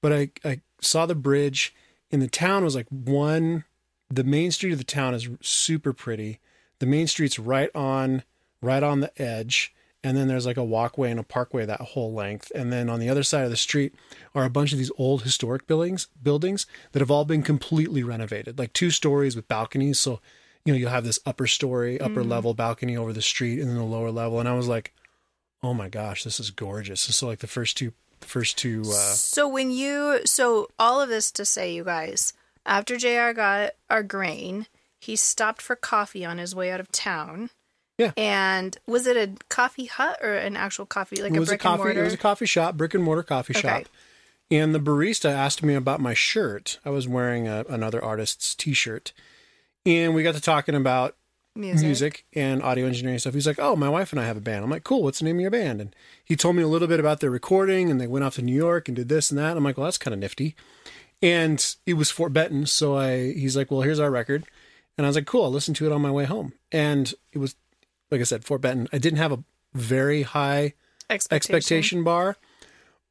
But 0.01 0.13
I 0.13 0.29
I 0.43 0.61
saw 0.81 1.05
the 1.05 1.15
bridge, 1.15 1.73
and 2.11 2.21
the 2.21 2.27
town 2.27 2.63
was 2.63 2.75
like 2.75 2.87
one. 2.89 3.63
The 4.09 4.23
main 4.23 4.51
street 4.51 4.71
of 4.71 4.77
the 4.77 4.83
town 4.83 5.13
is 5.13 5.29
super 5.41 5.93
pretty. 5.93 6.39
The 6.79 6.85
main 6.85 7.07
street's 7.07 7.39
right 7.39 7.69
on 7.75 8.23
right 8.61 8.83
on 8.83 8.99
the 8.99 9.21
edge 9.21 9.73
and 10.03 10.15
then 10.15 10.27
there's 10.27 10.45
like 10.45 10.57
a 10.57 10.63
walkway 10.63 11.11
and 11.11 11.19
a 11.19 11.23
parkway 11.23 11.65
that 11.65 11.81
whole 11.81 12.13
length. 12.13 12.51
And 12.55 12.71
then 12.71 12.89
on 12.89 12.99
the 12.99 13.09
other 13.09 13.23
side 13.23 13.43
of 13.43 13.49
the 13.49 13.57
street 13.57 13.93
are 14.33 14.45
a 14.45 14.49
bunch 14.49 14.71
of 14.71 14.77
these 14.77 14.91
old 14.97 15.23
historic 15.23 15.67
buildings 15.67 16.07
buildings 16.21 16.65
that 16.93 16.99
have 16.99 17.11
all 17.11 17.25
been 17.25 17.43
completely 17.43 18.03
renovated 18.03 18.57
like 18.57 18.73
two 18.73 18.91
stories 18.91 19.35
with 19.35 19.47
balconies. 19.47 19.99
So 19.99 20.21
you 20.65 20.73
know 20.73 20.79
you'll 20.79 20.89
have 20.89 21.03
this 21.03 21.19
upper 21.25 21.47
story 21.47 21.99
upper 21.99 22.23
level 22.23 22.53
balcony 22.53 22.95
over 22.95 23.13
the 23.13 23.21
street 23.21 23.59
and 23.59 23.69
then 23.69 23.77
the 23.77 23.83
lower 23.83 24.11
level. 24.11 24.39
And 24.39 24.47
i 24.47 24.53
was 24.53 24.67
like 24.67 24.93
oh 25.61 25.73
my 25.73 25.89
gosh 25.89 26.23
this 26.23 26.39
is 26.39 26.51
gorgeous. 26.51 27.05
And 27.07 27.15
so 27.15 27.27
like 27.27 27.39
the 27.39 27.47
first 27.47 27.77
two 27.77 27.93
first 28.21 28.57
two 28.57 28.81
uh 28.81 29.13
So 29.13 29.47
when 29.47 29.71
you 29.71 30.21
so 30.25 30.69
all 30.79 31.01
of 31.01 31.09
this 31.09 31.31
to 31.33 31.45
say 31.45 31.73
you 31.73 31.83
guys, 31.83 32.33
after 32.65 32.97
JR 32.97 33.31
got 33.33 33.71
our 33.89 34.03
grain, 34.03 34.67
he 34.99 35.15
stopped 35.15 35.61
for 35.61 35.75
coffee 35.75 36.25
on 36.25 36.37
his 36.37 36.53
way 36.55 36.71
out 36.71 36.79
of 36.79 36.91
town. 36.91 37.49
Yeah. 37.97 38.11
And 38.15 38.77
was 38.87 39.07
it 39.07 39.17
a 39.17 39.31
coffee 39.49 39.85
hut 39.87 40.19
or 40.21 40.33
an 40.33 40.55
actual 40.55 40.85
coffee 40.85 41.21
like 41.21 41.33
it 41.33 41.37
a 41.37 41.39
was 41.39 41.49
a 41.49 41.51
brick 41.51 41.61
and 41.61 41.69
coffee 41.69 41.77
mortar? 41.83 41.99
it 41.99 42.03
was 42.03 42.13
a 42.13 42.17
coffee 42.17 42.45
shop 42.45 42.77
brick 42.77 42.93
and 42.93 43.03
mortar 43.03 43.23
coffee 43.23 43.53
Okay. 43.53 43.61
shop 43.61 43.83
and 44.49 44.73
the 44.73 44.79
barista 44.79 45.29
asked 45.29 45.61
me 45.63 45.73
about 45.75 45.99
my 45.99 46.13
shirt 46.13 46.79
i 46.85 46.89
was 46.89 47.09
wearing 47.09 47.49
a, 47.49 47.65
another 47.67 48.01
artist's 48.01 48.55
t-shirt 48.55 49.11
and 49.85 50.15
we 50.15 50.23
got 50.23 50.33
to 50.35 50.39
talking 50.41 50.75
about 50.75 51.17
music. 51.55 51.85
music 51.85 52.25
and 52.33 52.63
audio 52.63 52.85
engineering 52.85 53.19
stuff. 53.19 53.33
He's 53.33 53.47
like, 53.47 53.59
"Oh, 53.59 53.75
my 53.75 53.89
wife 53.89 54.11
and 54.13 54.19
I 54.19 54.25
have 54.25 54.37
a 54.37 54.41
band." 54.41 54.63
I'm 54.63 54.69
like, 54.69 54.83
"Cool. 54.83 55.03
What's 55.03 55.19
the 55.19 55.25
name 55.25 55.37
of 55.37 55.41
your 55.41 55.51
band?" 55.51 55.81
And 55.81 55.95
he 56.23 56.35
told 56.35 56.55
me 56.55 56.63
a 56.63 56.67
little 56.67 56.87
bit 56.87 56.99
about 56.99 57.21
their 57.21 57.31
recording, 57.31 57.89
and 57.89 57.99
they 57.99 58.07
went 58.07 58.23
off 58.25 58.35
to 58.35 58.41
New 58.41 58.55
York 58.55 58.87
and 58.87 58.95
did 58.95 59.09
this 59.09 59.29
and 59.31 59.37
that. 59.39 59.55
I'm 59.57 59.63
like, 59.63 59.77
"Well, 59.77 59.85
that's 59.85 59.97
kind 59.97 60.13
of 60.13 60.19
nifty." 60.19 60.55
And 61.21 61.75
it 61.85 61.93
was 61.95 62.09
Fort 62.09 62.31
Benton, 62.31 62.65
so 62.65 62.95
I 62.95 63.33
he's 63.33 63.57
like, 63.57 63.69
"Well, 63.69 63.81
here's 63.81 63.99
our 63.99 64.09
record," 64.09 64.45
and 64.97 65.05
I 65.05 65.09
was 65.09 65.15
like, 65.17 65.25
"Cool." 65.27 65.43
I'll 65.43 65.51
listen 65.51 65.73
to 65.75 65.85
it 65.85 65.91
on 65.91 66.01
my 66.01 66.11
way 66.11 66.25
home, 66.25 66.53
and 66.71 67.13
it 67.33 67.39
was 67.39 67.55
like 68.09 68.21
I 68.21 68.23
said, 68.23 68.45
Fort 68.45 68.61
Benton. 68.61 68.87
I 68.93 68.97
didn't 68.97 69.19
have 69.19 69.31
a 69.31 69.43
very 69.73 70.23
high 70.23 70.73
Expectation. 71.09 71.55
expectation 71.55 72.03
bar, 72.03 72.37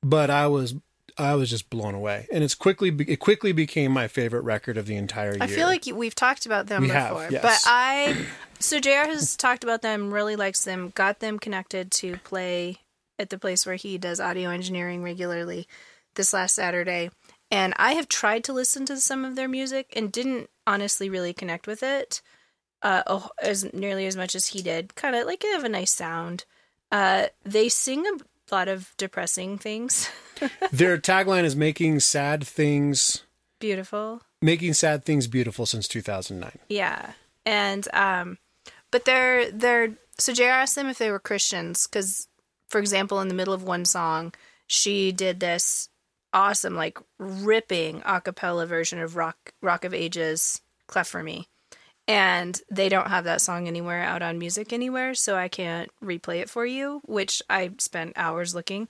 but 0.02 0.30
I 0.30 0.46
was 0.46 0.74
I 1.18 1.34
was 1.34 1.50
just 1.50 1.68
blown 1.68 1.94
away, 1.94 2.28
and 2.32 2.44
it's 2.44 2.54
quickly 2.54 2.88
it 3.06 3.18
quickly 3.18 3.52
became 3.52 3.92
my 3.92 4.08
favorite 4.08 4.42
record 4.42 4.78
of 4.78 4.86
the 4.86 4.96
entire 4.96 5.32
year. 5.32 5.42
I 5.42 5.46
feel 5.48 5.66
like 5.66 5.84
we've 5.92 6.14
talked 6.14 6.46
about 6.46 6.68
them 6.68 6.82
We 6.82 6.88
have, 6.88 7.10
before, 7.10 7.28
yes. 7.30 7.42
but 7.42 7.60
I 7.70 8.26
so 8.60 8.80
JR 8.80 9.08
has 9.08 9.36
talked 9.36 9.64
about 9.64 9.82
them, 9.82 10.12
really 10.14 10.36
likes 10.36 10.64
them, 10.64 10.92
got 10.94 11.18
them 11.20 11.38
connected 11.38 11.90
to 11.92 12.16
play 12.18 12.78
at 13.18 13.30
the 13.30 13.38
place 13.38 13.66
where 13.66 13.74
he 13.74 13.98
does 13.98 14.20
audio 14.20 14.50
engineering 14.50 15.02
regularly 15.02 15.66
this 16.14 16.32
last 16.32 16.54
Saturday. 16.54 17.10
And 17.50 17.72
I 17.76 17.92
have 17.92 18.08
tried 18.08 18.44
to 18.44 18.52
listen 18.52 18.84
to 18.86 18.98
some 18.98 19.24
of 19.24 19.36
their 19.36 19.48
music 19.48 19.92
and 19.96 20.12
didn't 20.12 20.50
honestly 20.66 21.08
really 21.08 21.32
connect 21.32 21.66
with 21.66 21.82
it 21.82 22.20
uh, 22.82 23.02
oh, 23.06 23.30
as 23.42 23.72
nearly 23.72 24.06
as 24.06 24.16
much 24.16 24.34
as 24.34 24.48
he 24.48 24.62
did. 24.62 24.94
Kind 24.94 25.16
of 25.16 25.26
like 25.26 25.40
they 25.40 25.48
have 25.48 25.64
a 25.64 25.68
nice 25.68 25.92
sound. 25.92 26.44
Uh, 26.90 27.26
they 27.44 27.68
sing 27.68 28.06
a 28.06 28.54
lot 28.54 28.68
of 28.68 28.94
depressing 28.96 29.58
things. 29.58 30.10
their 30.72 30.98
tagline 30.98 31.44
is 31.44 31.56
making 31.56 32.00
sad 32.00 32.46
things 32.46 33.24
Beautiful. 33.58 34.22
making 34.40 34.72
sad 34.72 35.04
things 35.04 35.26
beautiful 35.26 35.66
since 35.66 35.88
2009 35.88 36.58
Yeah, 36.68 37.12
and 37.44 37.88
um, 37.92 38.38
but 38.90 39.04
they're 39.04 39.50
they're 39.50 39.94
so 40.18 40.32
JR 40.32 40.44
asked 40.44 40.76
them 40.76 40.88
if 40.88 40.98
they 40.98 41.10
were 41.10 41.18
Christians 41.18 41.86
because, 41.86 42.28
for 42.68 42.78
example, 42.78 43.20
in 43.20 43.28
the 43.28 43.34
middle 43.34 43.54
of 43.54 43.62
one 43.64 43.84
song, 43.84 44.32
she 44.66 45.12
did 45.12 45.40
this 45.40 45.88
awesome 46.32 46.74
like 46.74 46.98
ripping 47.18 48.02
a 48.04 48.20
cappella 48.20 48.66
version 48.66 49.00
of 49.00 49.16
Rock 49.16 49.52
Rock 49.60 49.84
of 49.84 49.94
Ages 49.94 50.60
Cleft 50.86 51.10
for 51.10 51.22
Me. 51.22 51.48
And 52.06 52.58
they 52.70 52.88
don't 52.88 53.08
have 53.08 53.24
that 53.24 53.42
song 53.42 53.68
anywhere 53.68 54.02
out 54.02 54.22
on 54.22 54.38
music 54.38 54.72
anywhere, 54.72 55.14
so 55.14 55.36
I 55.36 55.48
can't 55.48 55.90
replay 56.02 56.40
it 56.40 56.48
for 56.48 56.64
you, 56.64 57.02
which 57.04 57.42
I 57.50 57.70
spent 57.78 58.14
hours 58.16 58.54
looking 58.54 58.88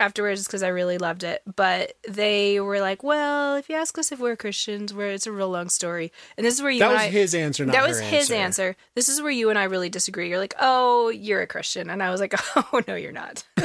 afterwards 0.00 0.44
because 0.44 0.62
I 0.62 0.68
really 0.68 0.98
loved 0.98 1.24
it. 1.24 1.42
But 1.56 1.94
they 2.08 2.60
were 2.60 2.80
like, 2.80 3.02
"Well, 3.02 3.56
if 3.56 3.68
you 3.68 3.76
ask 3.76 3.96
us 3.98 4.12
if 4.12 4.18
we're 4.18 4.36
Christians, 4.36 4.92
where 4.92 5.08
it's 5.08 5.26
a 5.26 5.32
real 5.32 5.50
long 5.50 5.68
story." 5.68 6.12
And 6.36 6.44
this 6.46 6.54
is 6.54 6.62
where 6.62 6.70
you 6.70 6.80
That 6.80 6.92
was 6.92 7.02
I, 7.02 7.08
his 7.08 7.34
answer, 7.34 7.64
not 7.64 7.72
that 7.72 7.82
her 7.82 7.88
was 7.88 8.00
his 8.00 8.30
answer. 8.30 8.76
This 8.94 9.08
is 9.08 9.20
where 9.22 9.30
you 9.30 9.50
and 9.50 9.58
I 9.58 9.64
really 9.64 9.88
disagree. 9.88 10.28
You're 10.28 10.38
like, 10.38 10.54
"Oh, 10.60 11.08
you're 11.08 11.42
a 11.42 11.46
Christian," 11.46 11.90
and 11.90 12.02
I 12.02 12.10
was 12.10 12.20
like, 12.20 12.34
"Oh 12.56 12.82
no, 12.86 12.94
you're 12.94 13.12
not." 13.12 13.44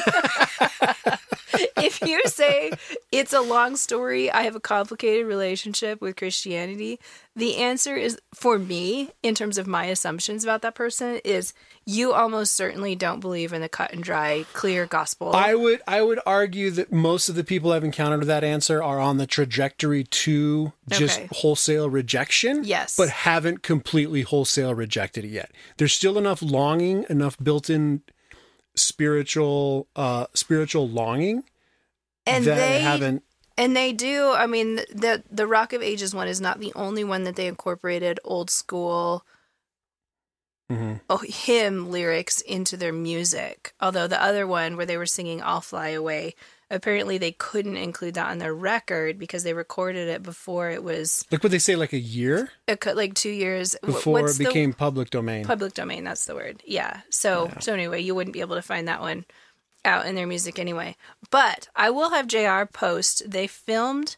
if 1.77 2.01
you 2.01 2.21
say 2.25 2.71
it's 3.11 3.33
a 3.33 3.41
long 3.41 3.75
story, 3.75 4.31
I 4.31 4.43
have 4.43 4.55
a 4.55 4.59
complicated 4.59 5.25
relationship 5.25 6.01
with 6.01 6.15
Christianity, 6.15 6.99
the 7.35 7.57
answer 7.57 7.95
is 7.95 8.19
for 8.33 8.59
me, 8.59 9.11
in 9.23 9.33
terms 9.35 9.57
of 9.57 9.65
my 9.67 9.85
assumptions 9.85 10.43
about 10.43 10.61
that 10.63 10.75
person, 10.75 11.21
is 11.23 11.53
you 11.85 12.11
almost 12.11 12.55
certainly 12.55 12.95
don't 12.95 13.19
believe 13.21 13.53
in 13.53 13.61
the 13.61 13.69
cut 13.69 13.93
and 13.93 14.03
dry, 14.03 14.45
clear 14.53 14.85
gospel. 14.85 15.33
I 15.33 15.55
would 15.55 15.81
I 15.87 16.01
would 16.01 16.19
argue 16.25 16.69
that 16.71 16.91
most 16.91 17.29
of 17.29 17.35
the 17.35 17.43
people 17.43 17.71
I've 17.71 17.83
encountered 17.83 18.19
with 18.19 18.27
that 18.27 18.43
answer 18.43 18.83
are 18.83 18.99
on 18.99 19.17
the 19.17 19.27
trajectory 19.27 20.03
to 20.03 20.73
just 20.89 21.19
Okay. 21.19 21.29
wholesale 21.31 21.89
rejection. 21.89 22.63
Yes. 22.65 22.95
But 22.97 23.09
haven't 23.09 23.61
completely 23.63 24.23
wholesale 24.23 24.73
rejected 24.73 25.23
it 25.23 25.29
yet. 25.29 25.51
There's 25.77 25.93
still 25.93 26.17
enough 26.17 26.41
longing, 26.41 27.05
enough 27.09 27.37
built-in 27.41 28.01
spiritual 28.75 29.87
uh 29.95 30.25
spiritual 30.33 30.87
longing 30.87 31.43
and 32.25 32.45
that 32.45 32.55
they 32.55 32.79
haven't 32.79 33.23
And 33.59 33.75
they 33.75 33.91
do. 33.93 34.31
I 34.31 34.47
mean, 34.47 34.77
the 34.77 35.21
the 35.29 35.45
Rock 35.45 35.73
of 35.73 35.81
Ages 35.83 36.15
one 36.15 36.27
is 36.27 36.39
not 36.41 36.59
the 36.59 36.71
only 36.75 37.03
one 37.03 37.25
that 37.25 37.35
they 37.35 37.45
incorporated 37.47 38.19
old 38.23 38.49
school 38.49 39.25
Mhm. 40.71 41.01
oh, 41.09 41.17
hymn 41.17 41.89
lyrics 41.91 42.41
into 42.41 42.77
their 42.77 42.93
music. 42.93 43.73
Although 43.81 44.07
the 44.07 44.21
other 44.21 44.45
one 44.45 44.77
where 44.77 44.85
they 44.85 44.97
were 44.97 45.07
singing 45.07 45.41
"I'll 45.41 45.61
Fly 45.61 45.89
Away," 45.89 46.35
apparently 46.69 47.17
they 47.17 47.31
couldn't 47.31 47.75
include 47.75 48.13
that 48.13 48.29
on 48.29 48.37
their 48.37 48.53
record 48.53 49.17
because 49.17 49.41
they 49.43 49.53
recorded 49.55 50.07
it 50.07 50.21
before 50.21 50.69
it 50.69 50.83
was 50.83 51.25
like 51.31 51.41
what 51.43 51.51
they 51.51 51.57
say 51.57 51.75
like 51.75 51.91
a 51.91 51.97
year 51.99 52.51
a, 52.67 52.77
like 52.93 53.15
two 53.15 53.31
years 53.31 53.75
before 53.83 54.21
what's 54.21 54.35
it 54.35 54.43
the- 54.43 54.49
became 54.49 54.71
public 54.73 55.09
domain. 55.09 55.43
public 55.43 55.73
domain 55.73 56.03
that's 56.03 56.25
the 56.25 56.35
word 56.35 56.61
yeah 56.65 57.01
so 57.09 57.49
so 57.59 57.73
anyway 57.73 57.99
you 57.99 58.13
wouldn't 58.13 58.35
be 58.35 58.41
able 58.41 58.55
to 58.55 58.61
find 58.61 58.87
that 58.87 59.01
one 59.01 59.25
out 59.83 60.05
in 60.05 60.13
their 60.13 60.27
music 60.27 60.59
anyway 60.59 60.95
but 61.31 61.67
i 61.75 61.89
will 61.89 62.11
have 62.11 62.27
jr 62.27 62.65
post 62.71 63.29
they 63.29 63.47
filmed 63.47 64.17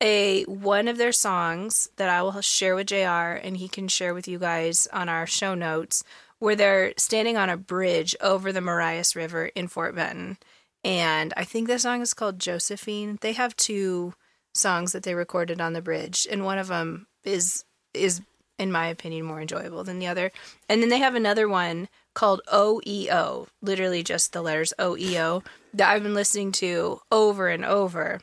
a 0.00 0.42
one 0.44 0.88
of 0.88 0.98
their 0.98 1.12
songs 1.12 1.88
that 1.96 2.08
i 2.08 2.22
will 2.22 2.40
share 2.40 2.74
with 2.74 2.88
jr 2.88 2.96
and 2.96 3.56
he 3.56 3.68
can 3.68 3.88
share 3.88 4.14
with 4.14 4.28
you 4.28 4.38
guys 4.38 4.86
on 4.92 5.08
our 5.08 5.26
show 5.26 5.54
notes 5.54 6.04
where 6.38 6.56
they're 6.56 6.92
standing 6.98 7.36
on 7.36 7.48
a 7.48 7.56
bridge 7.56 8.14
over 8.20 8.52
the 8.52 8.60
marias 8.60 9.16
river 9.16 9.46
in 9.46 9.66
fort 9.68 9.94
benton. 9.94 10.36
And 10.84 11.32
i 11.36 11.44
think 11.44 11.68
the 11.68 11.78
song 11.78 12.02
is 12.02 12.14
called 12.14 12.38
josephine. 12.38 13.18
They 13.20 13.32
have 13.32 13.56
two 13.56 14.14
songs 14.52 14.92
that 14.92 15.02
they 15.02 15.14
recorded 15.14 15.60
on 15.60 15.72
the 15.72 15.82
bridge 15.82 16.26
and 16.30 16.44
one 16.44 16.58
of 16.58 16.68
them 16.68 17.06
is 17.24 17.64
is 17.94 18.20
in 18.58 18.70
my 18.70 18.86
opinion 18.88 19.24
more 19.24 19.40
enjoyable 19.40 19.84
than 19.84 19.98
the 19.98 20.06
other. 20.06 20.30
And 20.68 20.82
then 20.82 20.90
they 20.90 20.98
have 20.98 21.14
another 21.14 21.48
one 21.48 21.88
called 22.14 22.40
oeo 22.52 23.46
literally 23.60 24.02
just 24.02 24.32
the 24.32 24.42
letters 24.42 24.72
oeo 24.80 25.42
that 25.72 25.90
i've 25.90 26.02
been 26.02 26.14
listening 26.14 26.52
to 26.52 27.00
over 27.10 27.48
and 27.48 27.64
over. 27.64 28.20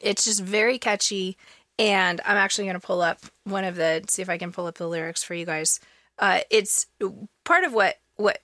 It's 0.00 0.24
just 0.24 0.42
very 0.42 0.78
catchy 0.78 1.36
and 1.78 2.20
i'm 2.24 2.36
actually 2.36 2.64
going 2.64 2.80
to 2.80 2.86
pull 2.86 3.00
up 3.02 3.20
one 3.44 3.64
of 3.64 3.76
the 3.76 4.04
see 4.08 4.22
if 4.22 4.28
i 4.28 4.38
can 4.38 4.52
pull 4.52 4.66
up 4.66 4.76
the 4.76 4.88
lyrics 4.88 5.22
for 5.22 5.34
you 5.34 5.46
guys. 5.46 5.80
Uh, 6.18 6.40
it's 6.50 6.86
part 7.44 7.64
of 7.64 7.72
what 7.72 7.96
what 8.16 8.40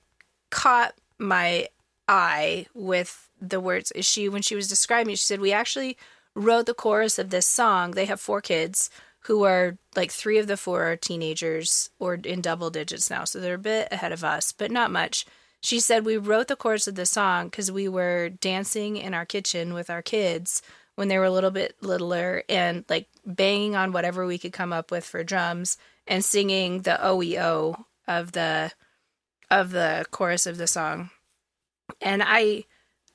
caught 0.50 0.94
my 1.18 1.68
eye 2.08 2.66
with 2.74 3.28
the 3.40 3.60
words. 3.60 3.92
Is 3.92 4.06
she 4.06 4.28
when 4.28 4.42
she 4.42 4.56
was 4.56 4.68
describing 4.68 5.12
it 5.12 5.18
she 5.18 5.26
said 5.26 5.40
we 5.40 5.52
actually 5.52 5.96
wrote 6.34 6.66
the 6.66 6.74
chorus 6.74 7.18
of 7.18 7.30
this 7.30 7.46
song. 7.46 7.92
They 7.92 8.06
have 8.06 8.20
four 8.20 8.40
kids 8.40 8.90
who 9.28 9.44
are 9.44 9.76
like 9.94 10.10
three 10.10 10.38
of 10.38 10.46
the 10.46 10.56
four 10.56 10.84
are 10.84 10.96
teenagers 10.96 11.90
or 11.98 12.14
in 12.14 12.40
double 12.40 12.70
digits 12.70 13.10
now 13.10 13.24
so 13.24 13.38
they're 13.38 13.54
a 13.54 13.58
bit 13.58 13.86
ahead 13.90 14.10
of 14.10 14.24
us 14.24 14.52
but 14.52 14.70
not 14.70 14.90
much. 14.90 15.26
She 15.60 15.80
said 15.80 16.04
we 16.04 16.16
wrote 16.16 16.48
the 16.48 16.56
chorus 16.56 16.88
of 16.88 16.94
the 16.94 17.04
song 17.04 17.48
because 17.48 17.70
we 17.70 17.88
were 17.88 18.30
dancing 18.30 18.96
in 18.96 19.12
our 19.12 19.26
kitchen 19.26 19.74
with 19.74 19.90
our 19.90 20.00
kids 20.00 20.62
when 20.94 21.08
they 21.08 21.18
were 21.18 21.26
a 21.26 21.30
little 21.30 21.50
bit 21.50 21.76
littler 21.82 22.42
and 22.48 22.86
like 22.88 23.08
banging 23.26 23.76
on 23.76 23.92
whatever 23.92 24.24
we 24.24 24.38
could 24.38 24.54
come 24.54 24.72
up 24.72 24.90
with 24.90 25.04
for 25.04 25.22
drums 25.22 25.76
and 26.06 26.24
singing 26.24 26.82
the 26.82 27.06
oeo 27.06 27.84
of 28.06 28.32
the 28.32 28.72
of 29.50 29.72
the 29.72 30.06
chorus 30.10 30.46
of 30.46 30.56
the 30.56 30.66
song. 30.66 31.10
And 32.00 32.22
i 32.24 32.64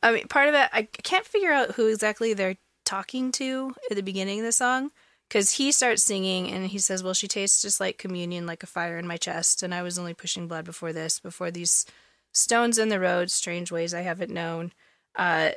i 0.03 0.11
mean 0.11 0.27
part 0.27 0.47
of 0.47 0.53
it 0.53 0.69
i 0.73 0.83
can't 0.83 1.25
figure 1.25 1.51
out 1.51 1.71
who 1.71 1.87
exactly 1.87 2.35
they're 2.35 2.57
talking 2.85 3.31
to 3.31 3.73
at 3.89 3.95
the 3.95 4.03
beginning 4.03 4.39
of 4.39 4.45
the 4.45 4.51
song 4.51 4.91
because 5.33 5.53
he 5.53 5.71
starts 5.71 6.03
singing 6.03 6.51
and 6.51 6.67
he 6.67 6.77
says 6.77 7.01
well 7.01 7.15
she 7.15 7.27
tastes 7.27 7.59
just 7.63 7.79
like 7.79 7.97
communion 7.97 8.45
like 8.45 8.61
a 8.61 8.67
fire 8.67 8.99
in 8.99 9.07
my 9.07 9.17
chest 9.17 9.63
and 9.63 9.73
i 9.73 9.81
was 9.81 9.97
only 9.97 10.13
pushing 10.13 10.47
blood 10.47 10.63
before 10.63 10.93
this 10.93 11.19
before 11.19 11.49
these 11.49 11.87
stones 12.31 12.77
in 12.77 12.89
the 12.89 12.99
road 12.99 13.31
strange 13.31 13.71
ways 13.71 13.93
i 13.93 14.01
haven't 14.01 14.31
known. 14.31 14.71
Uh 15.15 15.51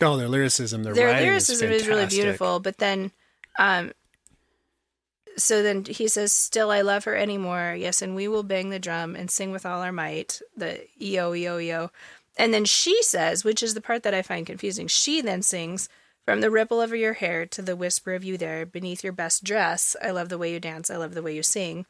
Oh, 0.00 0.16
their 0.16 0.28
lyricism, 0.28 0.82
their, 0.82 0.94
their 0.94 1.20
lyricism 1.20 1.70
is, 1.70 1.82
is, 1.82 1.88
really 1.88 2.06
beautiful 2.06 2.60
but 2.60 2.76
then 2.76 3.10
um 3.58 3.92
so 5.38 5.62
then 5.62 5.86
he 5.86 6.08
says 6.08 6.32
still 6.32 6.70
i 6.70 6.82
love 6.82 7.04
her 7.04 7.16
anymore. 7.16 7.74
Yes 7.78 8.02
and 8.02 8.14
we 8.14 8.28
will 8.28 8.42
bang 8.42 8.68
the 8.68 8.78
drum 8.78 9.16
and 9.16 9.30
sing 9.30 9.50
with 9.50 9.64
all 9.64 9.80
our 9.80 9.92
might 9.92 10.42
the 10.54 10.86
eo 11.00 11.34
eo 11.34 11.58
eo. 11.58 11.90
And 12.36 12.52
then 12.52 12.66
she 12.66 13.02
says 13.02 13.44
which 13.44 13.62
is 13.62 13.72
the 13.72 13.80
part 13.80 14.02
that 14.02 14.14
i 14.14 14.20
find 14.20 14.44
confusing 14.44 14.88
she 14.88 15.22
then 15.22 15.40
sings 15.40 15.88
from 16.24 16.40
the 16.40 16.50
ripple 16.50 16.80
of 16.80 16.94
your 16.94 17.14
hair 17.14 17.46
to 17.46 17.62
the 17.62 17.76
whisper 17.76 18.14
of 18.14 18.22
you 18.24 18.36
there 18.38 18.64
beneath 18.66 19.02
your 19.02 19.12
best 19.12 19.42
dress 19.44 19.96
i 20.02 20.10
love 20.10 20.28
the 20.28 20.38
way 20.38 20.52
you 20.52 20.60
dance 20.60 20.90
i 20.90 20.96
love 20.96 21.14
the 21.14 21.22
way 21.22 21.34
you 21.34 21.42
sing. 21.42 21.86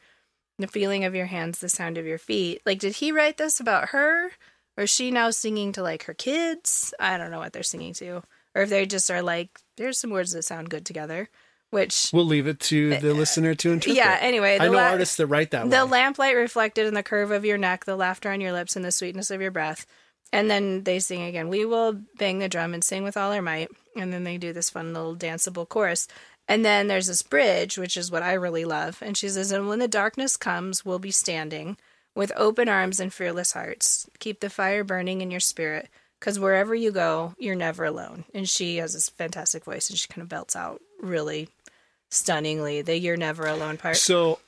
The 0.59 0.67
feeling 0.67 1.03
of 1.03 1.15
your 1.15 1.25
hands 1.25 1.59
the 1.59 1.67
sound 1.67 1.97
of 1.97 2.05
your 2.05 2.19
feet. 2.19 2.61
Like 2.63 2.77
did 2.79 2.97
he 2.97 3.11
write 3.11 3.37
this 3.37 3.59
about 3.59 3.89
her? 3.89 4.29
Or 4.77 4.83
is 4.83 4.91
she 4.91 5.09
now 5.09 5.31
singing 5.31 5.71
to 5.73 5.81
like 5.81 6.03
her 6.03 6.13
kids? 6.13 6.93
I 6.99 7.17
don't 7.17 7.31
know 7.31 7.39
what 7.39 7.53
they're 7.53 7.63
singing 7.63 7.93
to. 7.95 8.21
Or 8.55 8.61
if 8.61 8.69
they 8.69 8.85
just 8.85 9.09
are 9.09 9.23
like 9.23 9.49
there's 9.77 9.99
some 9.99 10.11
words 10.11 10.31
that 10.33 10.43
sound 10.43 10.69
good 10.69 10.85
together 10.85 11.27
which 11.71 12.11
We'll 12.13 12.25
leave 12.25 12.45
it 12.45 12.59
to 12.59 12.91
the 12.99 13.09
eh, 13.09 13.13
listener 13.13 13.55
to 13.55 13.71
interpret. 13.71 13.95
yeah 13.97 14.17
anyway 14.21 14.57
I 14.59 14.67
know 14.67 14.73
la- 14.73 14.89
artists 14.89 15.15
that 15.15 15.25
write 15.25 15.49
that 15.51 15.71
the 15.71 15.85
lamplight 15.85 16.35
reflected 16.35 16.85
in 16.85 16.93
the 16.93 17.01
curve 17.01 17.31
of 17.31 17.43
your 17.43 17.57
neck 17.57 17.85
the 17.85 17.95
laughter 17.95 18.29
on 18.31 18.39
your 18.39 18.51
lips 18.51 18.75
and 18.75 18.85
the 18.85 18.91
sweetness 18.91 19.31
of 19.31 19.41
your 19.41 19.49
breath 19.51 19.87
and 20.33 20.49
then 20.49 20.83
they 20.83 20.97
sing 20.97 21.21
again. 21.21 21.47
We 21.47 21.63
will 21.63 21.93
bang 22.17 22.39
the 22.39 22.49
drum 22.49 22.73
and 22.73 22.83
sing 22.83 23.03
with 23.03 23.15
all 23.15 23.31
our 23.31 23.41
might. 23.41 23.69
And 23.95 24.11
then 24.11 24.23
they 24.23 24.39
do 24.39 24.51
this 24.51 24.71
fun 24.71 24.91
little 24.91 25.15
danceable 25.15 25.69
chorus. 25.69 26.07
And 26.47 26.65
then 26.65 26.87
there's 26.87 27.05
this 27.05 27.21
bridge 27.21 27.77
which 27.77 27.95
is 27.95 28.11
what 28.11 28.23
i 28.23 28.33
really 28.33 28.65
love. 28.65 29.01
And 29.03 29.15
she 29.15 29.29
says 29.29 29.51
and 29.51 29.69
when 29.69 29.77
the 29.77 29.87
darkness 29.87 30.35
comes 30.35 30.83
we'll 30.83 30.99
be 30.99 31.11
standing 31.11 31.77
with 32.15 32.31
open 32.35 32.67
arms 32.67 32.99
and 32.99 33.13
fearless 33.13 33.53
hearts. 33.53 34.09
Keep 34.19 34.39
the 34.39 34.49
fire 34.49 34.83
burning 34.83 35.21
in 35.21 35.29
your 35.29 35.39
spirit 35.39 35.87
because 36.19 36.39
wherever 36.39 36.73
you 36.73 36.91
go 36.91 37.35
you're 37.37 37.55
never 37.55 37.85
alone. 37.85 38.25
And 38.33 38.49
she 38.49 38.77
has 38.77 38.93
this 38.93 39.09
fantastic 39.09 39.63
voice 39.63 39.91
and 39.91 39.99
she 39.99 40.07
kind 40.07 40.23
of 40.23 40.29
belts 40.29 40.55
out 40.55 40.81
really 40.99 41.47
stunningly 42.09 42.81
the 42.81 42.97
you're 42.97 43.17
never 43.17 43.45
alone 43.45 43.77
part. 43.77 43.97
So 43.97 44.39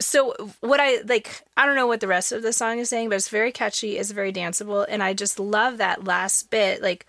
so 0.00 0.34
what 0.60 0.80
I 0.80 1.00
like, 1.02 1.42
I 1.56 1.66
don't 1.66 1.76
know 1.76 1.86
what 1.86 2.00
the 2.00 2.06
rest 2.06 2.32
of 2.32 2.42
the 2.42 2.52
song 2.52 2.78
is 2.78 2.88
saying, 2.88 3.08
but 3.08 3.16
it's 3.16 3.28
very 3.28 3.52
catchy, 3.52 3.98
it's 3.98 4.10
very 4.10 4.32
danceable, 4.32 4.86
and 4.88 5.02
I 5.02 5.14
just 5.14 5.38
love 5.38 5.78
that 5.78 6.04
last 6.04 6.50
bit, 6.50 6.82
like 6.82 7.06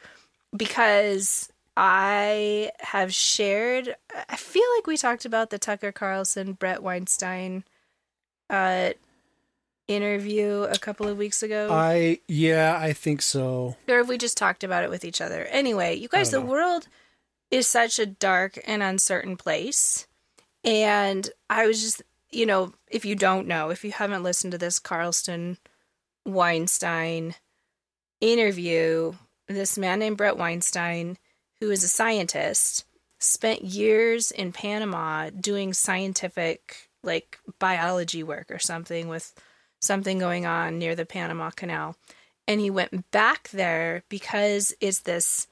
because 0.56 1.50
I 1.78 2.72
have 2.80 3.14
shared. 3.14 3.96
I 4.30 4.36
feel 4.36 4.64
like 4.78 4.88
we 4.88 4.98
talked 4.98 5.26
about 5.26 5.50
the 5.50 5.60
Tucker 5.60 5.92
Carlson 5.92 6.54
Bret 6.54 6.82
Weinstein 6.82 7.64
uh 8.50 8.92
interview 9.88 10.64
a 10.70 10.78
couple 10.78 11.08
of 11.08 11.18
weeks 11.18 11.44
ago, 11.44 11.70
I 11.72 12.20
yeah, 12.28 12.78
I 12.80 12.94
think 12.94 13.22
so. 13.22 13.76
or 13.88 13.98
have 13.98 14.10
we 14.10 14.18
just 14.18 14.38
talked 14.38 14.64
about 14.64 14.84
it 14.84 14.90
with 14.90 15.04
each 15.04 15.20
other. 15.20 15.46
Anyway, 15.46 15.96
you 15.96 16.08
guys, 16.08 16.32
the 16.32 16.40
know. 16.40 16.46
world 16.46 16.88
is 17.52 17.68
such 17.68 18.00
a 18.00 18.06
dark 18.06 18.60
and 18.66 18.84
uncertain 18.84 19.36
place. 19.36 20.08
And 20.64 21.30
I 21.50 21.66
was 21.66 21.82
just, 21.82 22.04
you 22.32 22.46
know, 22.46 22.74
if 22.90 23.06
you 23.06 23.16
don't 23.16 23.48
know, 23.48 23.70
if 23.70 23.84
you 23.84 23.92
haven't 23.92 24.24
listened 24.24 24.52
to 24.52 24.58
this 24.58 24.80
Carlson 24.80 25.58
Weinstein 26.26 27.36
interview, 28.22 29.14
this 29.48 29.78
man 29.78 30.00
named 30.00 30.18
Bret 30.18 30.38
Weinstein, 30.38 31.18
who 31.60 31.72
is 31.72 31.84
a 31.84 31.88
scientist, 31.88 32.86
spent 33.20 33.64
years 33.64 34.32
in 34.32 34.52
Panama 34.52 35.30
doing 35.30 35.74
scientific, 35.74 36.90
like 37.04 37.40
biology 37.60 38.24
work 38.24 38.52
or 38.52 38.60
something 38.60 39.08
with 39.08 39.34
something 39.82 40.20
going 40.20 40.46
on 40.46 40.78
near 40.78 40.96
the 40.96 41.06
Panama 41.06 41.50
Canal. 41.50 41.96
And 42.48 42.60
he 42.60 42.70
went 42.70 43.12
back 43.12 43.50
there 43.50 44.04
because 44.10 44.74
it's 44.82 45.00
this, 45.00 45.48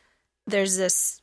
there's 0.46 0.78
this 0.78 1.22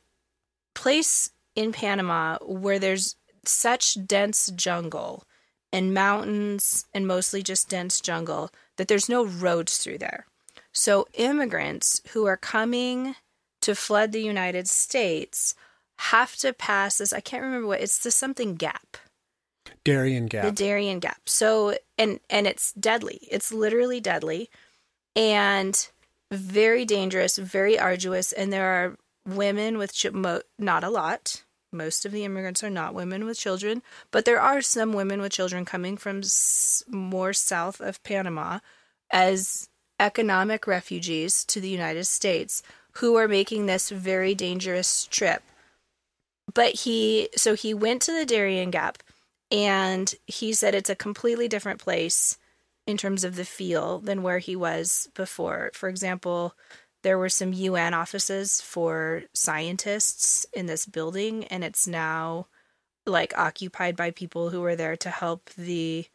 place 0.73 1.31
in 1.55 1.71
Panama 1.71 2.37
where 2.41 2.79
there's 2.79 3.15
such 3.45 4.05
dense 4.05 4.51
jungle 4.55 5.25
and 5.71 5.93
mountains 5.93 6.85
and 6.93 7.07
mostly 7.07 7.43
just 7.43 7.69
dense 7.69 7.99
jungle 8.01 8.49
that 8.77 8.87
there's 8.87 9.09
no 9.09 9.25
roads 9.25 9.77
through 9.77 9.97
there. 9.97 10.25
So 10.73 11.07
immigrants 11.13 12.01
who 12.11 12.25
are 12.25 12.37
coming 12.37 13.15
to 13.61 13.75
flood 13.75 14.11
the 14.11 14.21
United 14.21 14.67
States 14.67 15.55
have 15.99 16.35
to 16.37 16.53
pass 16.53 16.97
this 16.97 17.13
I 17.13 17.21
can't 17.21 17.43
remember 17.43 17.67
what 17.67 17.81
it's 17.81 17.99
the 17.99 18.11
something 18.11 18.55
gap. 18.55 18.97
Darien 19.83 20.25
Gap. 20.25 20.43
The 20.43 20.51
Darien 20.51 20.99
Gap. 20.99 21.21
So 21.25 21.77
and 21.97 22.19
and 22.29 22.47
it's 22.47 22.73
deadly. 22.73 23.27
It's 23.31 23.53
literally 23.53 24.01
deadly 24.01 24.49
and 25.15 25.87
very 26.31 26.85
dangerous, 26.85 27.37
very 27.37 27.79
arduous 27.79 28.31
and 28.33 28.51
there 28.51 28.65
are 28.65 28.97
women 29.25 29.77
with 29.77 29.93
not 30.59 30.83
a 30.83 30.89
lot. 30.89 31.43
Most 31.75 32.05
of 32.05 32.11
the 32.11 32.25
immigrants 32.25 32.63
are 32.63 32.69
not 32.69 32.93
women 32.93 33.25
with 33.25 33.37
children, 33.37 33.81
but 34.11 34.25
there 34.25 34.41
are 34.41 34.61
some 34.61 34.93
women 34.93 35.21
with 35.21 35.31
children 35.31 35.65
coming 35.65 35.97
from 35.97 36.19
s- 36.19 36.83
more 36.87 37.33
south 37.33 37.79
of 37.81 38.03
Panama 38.03 38.59
as 39.11 39.69
economic 39.99 40.67
refugees 40.67 41.43
to 41.45 41.61
the 41.61 41.69
United 41.69 42.05
States 42.05 42.63
who 42.93 43.15
are 43.15 43.27
making 43.27 43.65
this 43.65 43.89
very 43.89 44.33
dangerous 44.33 45.05
trip. 45.05 45.43
But 46.53 46.75
he, 46.81 47.29
so 47.35 47.55
he 47.55 47.73
went 47.73 48.01
to 48.03 48.13
the 48.13 48.25
Darien 48.25 48.71
Gap 48.71 49.03
and 49.51 50.13
he 50.25 50.53
said 50.53 50.73
it's 50.73 50.89
a 50.89 50.95
completely 50.95 51.47
different 51.47 51.79
place 51.79 52.37
in 52.87 52.97
terms 52.97 53.23
of 53.23 53.35
the 53.35 53.45
feel 53.45 53.99
than 53.99 54.23
where 54.23 54.39
he 54.39 54.55
was 54.55 55.09
before. 55.15 55.71
For 55.73 55.89
example, 55.89 56.55
there 57.05 57.19
were 57.19 57.29
some 57.29 57.53
UN 57.53 57.93
offices 57.93 58.59
for 58.61 59.25
scientists 59.31 60.43
in 60.53 60.65
this 60.65 60.87
building, 60.87 61.43
and 61.45 61.63
it's 61.63 61.85
now 61.85 62.47
like 63.05 63.37
occupied 63.37 63.95
by 63.95 64.09
people 64.09 64.49
who 64.49 64.63
are 64.63 64.75
there 64.75 64.97
to 64.97 65.11
help 65.11 65.51
the 65.51 66.07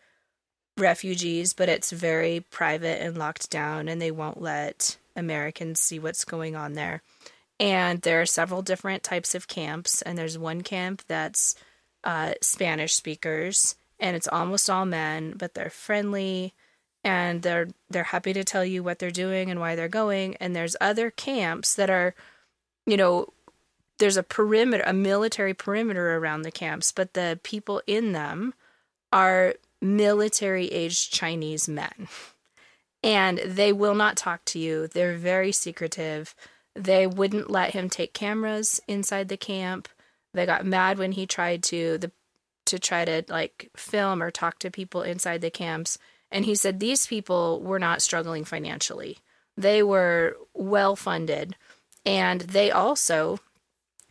refugees, 0.77 1.53
but 1.53 1.69
it's 1.69 1.93
very 1.93 2.45
private 2.51 3.01
and 3.01 3.17
locked 3.17 3.51
down, 3.51 3.87
and 3.87 4.03
they 4.03 4.11
won't 4.11 4.43
let 4.43 4.99
Americans 5.15 5.79
see 5.79 6.01
what's 6.01 6.25
going 6.25 6.57
on 6.57 6.73
there. 6.73 7.03
And 7.61 8.03
there 8.03 8.21
are 8.21 8.27
several 8.27 8.61
different 8.61 9.05
types 9.05 9.37
of 9.37 9.47
camps, 9.47 10.03
and 10.03 10.19
there's 10.19 10.37
one 10.37 10.63
camp 10.63 11.03
that's 11.07 11.55
uh, 12.03 12.33
Spanish 12.43 12.95
speakers, 12.97 13.77
and 14.01 14.17
it's 14.17 14.27
almost 14.27 14.69
all 14.69 14.87
men, 14.87 15.35
but 15.39 15.55
they're 15.55 15.71
friendly 15.71 16.53
and 17.03 17.43
they're 17.43 17.69
they're 17.89 18.05
happy 18.05 18.33
to 18.33 18.45
tell 18.45 18.65
you 18.65 18.83
what 18.83 18.99
they're 18.99 19.11
doing 19.11 19.51
and 19.51 19.61
why 19.61 19.75
they're 19.75 19.89
going. 19.89 20.37
And 20.37 20.55
there's 20.55 20.77
other 20.81 21.11
camps 21.11 21.75
that 21.75 21.91
are, 21.91 22.15
you 22.87 22.97
know, 22.97 23.29
there's 23.99 24.17
a 24.17 24.23
perimeter, 24.23 24.85
a 24.87 24.93
military 24.93 25.55
perimeter 25.55 26.17
around 26.17 26.43
the 26.43 26.51
camps, 26.51 26.93
but 26.93 27.15
the 27.15 27.39
people 27.43 27.83
in 27.87 28.13
them 28.13 28.55
are 29.13 29.55
military 29.81 30.67
aged 30.69 31.13
Chinese 31.13 31.69
men. 31.69 32.09
And 33.03 33.39
they 33.39 33.73
will 33.73 33.95
not 33.95 34.17
talk 34.17 34.45
to 34.47 34.59
you. 34.59 34.87
They're 34.87 35.17
very 35.17 35.53
secretive. 35.53 36.35
They 36.75 37.07
wouldn't 37.07 37.51
let 37.51 37.73
him 37.73 37.89
take 37.89 38.13
cameras 38.13 38.81
inside 38.87 39.29
the 39.29 39.39
camp. 39.39 39.89
They 40.35 40.47
got 40.47 40.67
mad 40.67 40.99
when 40.99 41.13
he 41.13 41.27
tried 41.27 41.63
to 41.65 41.99
the 41.99 42.13
to 42.67 42.79
try 42.79 43.05
to 43.05 43.25
like 43.29 43.71
film 43.75 44.23
or 44.23 44.31
talk 44.31 44.59
to 44.61 44.71
people 44.71 45.03
inside 45.03 45.41
the 45.41 45.51
camps. 45.51 45.99
And 46.31 46.45
he 46.45 46.55
said 46.55 46.79
these 46.79 47.07
people 47.07 47.61
were 47.61 47.79
not 47.79 48.03
struggling 48.03 48.45
financially. 48.45 49.19
They 49.57 49.83
were 49.83 50.37
well 50.55 50.97
funded 50.97 51.57
and 52.07 52.43
they 52.43 52.71
also 52.71 53.39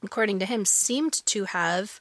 according 0.03 0.39
to 0.39 0.45
him 0.45 0.65
seemed 0.65 1.25
to 1.25 1.45
have 1.45 1.99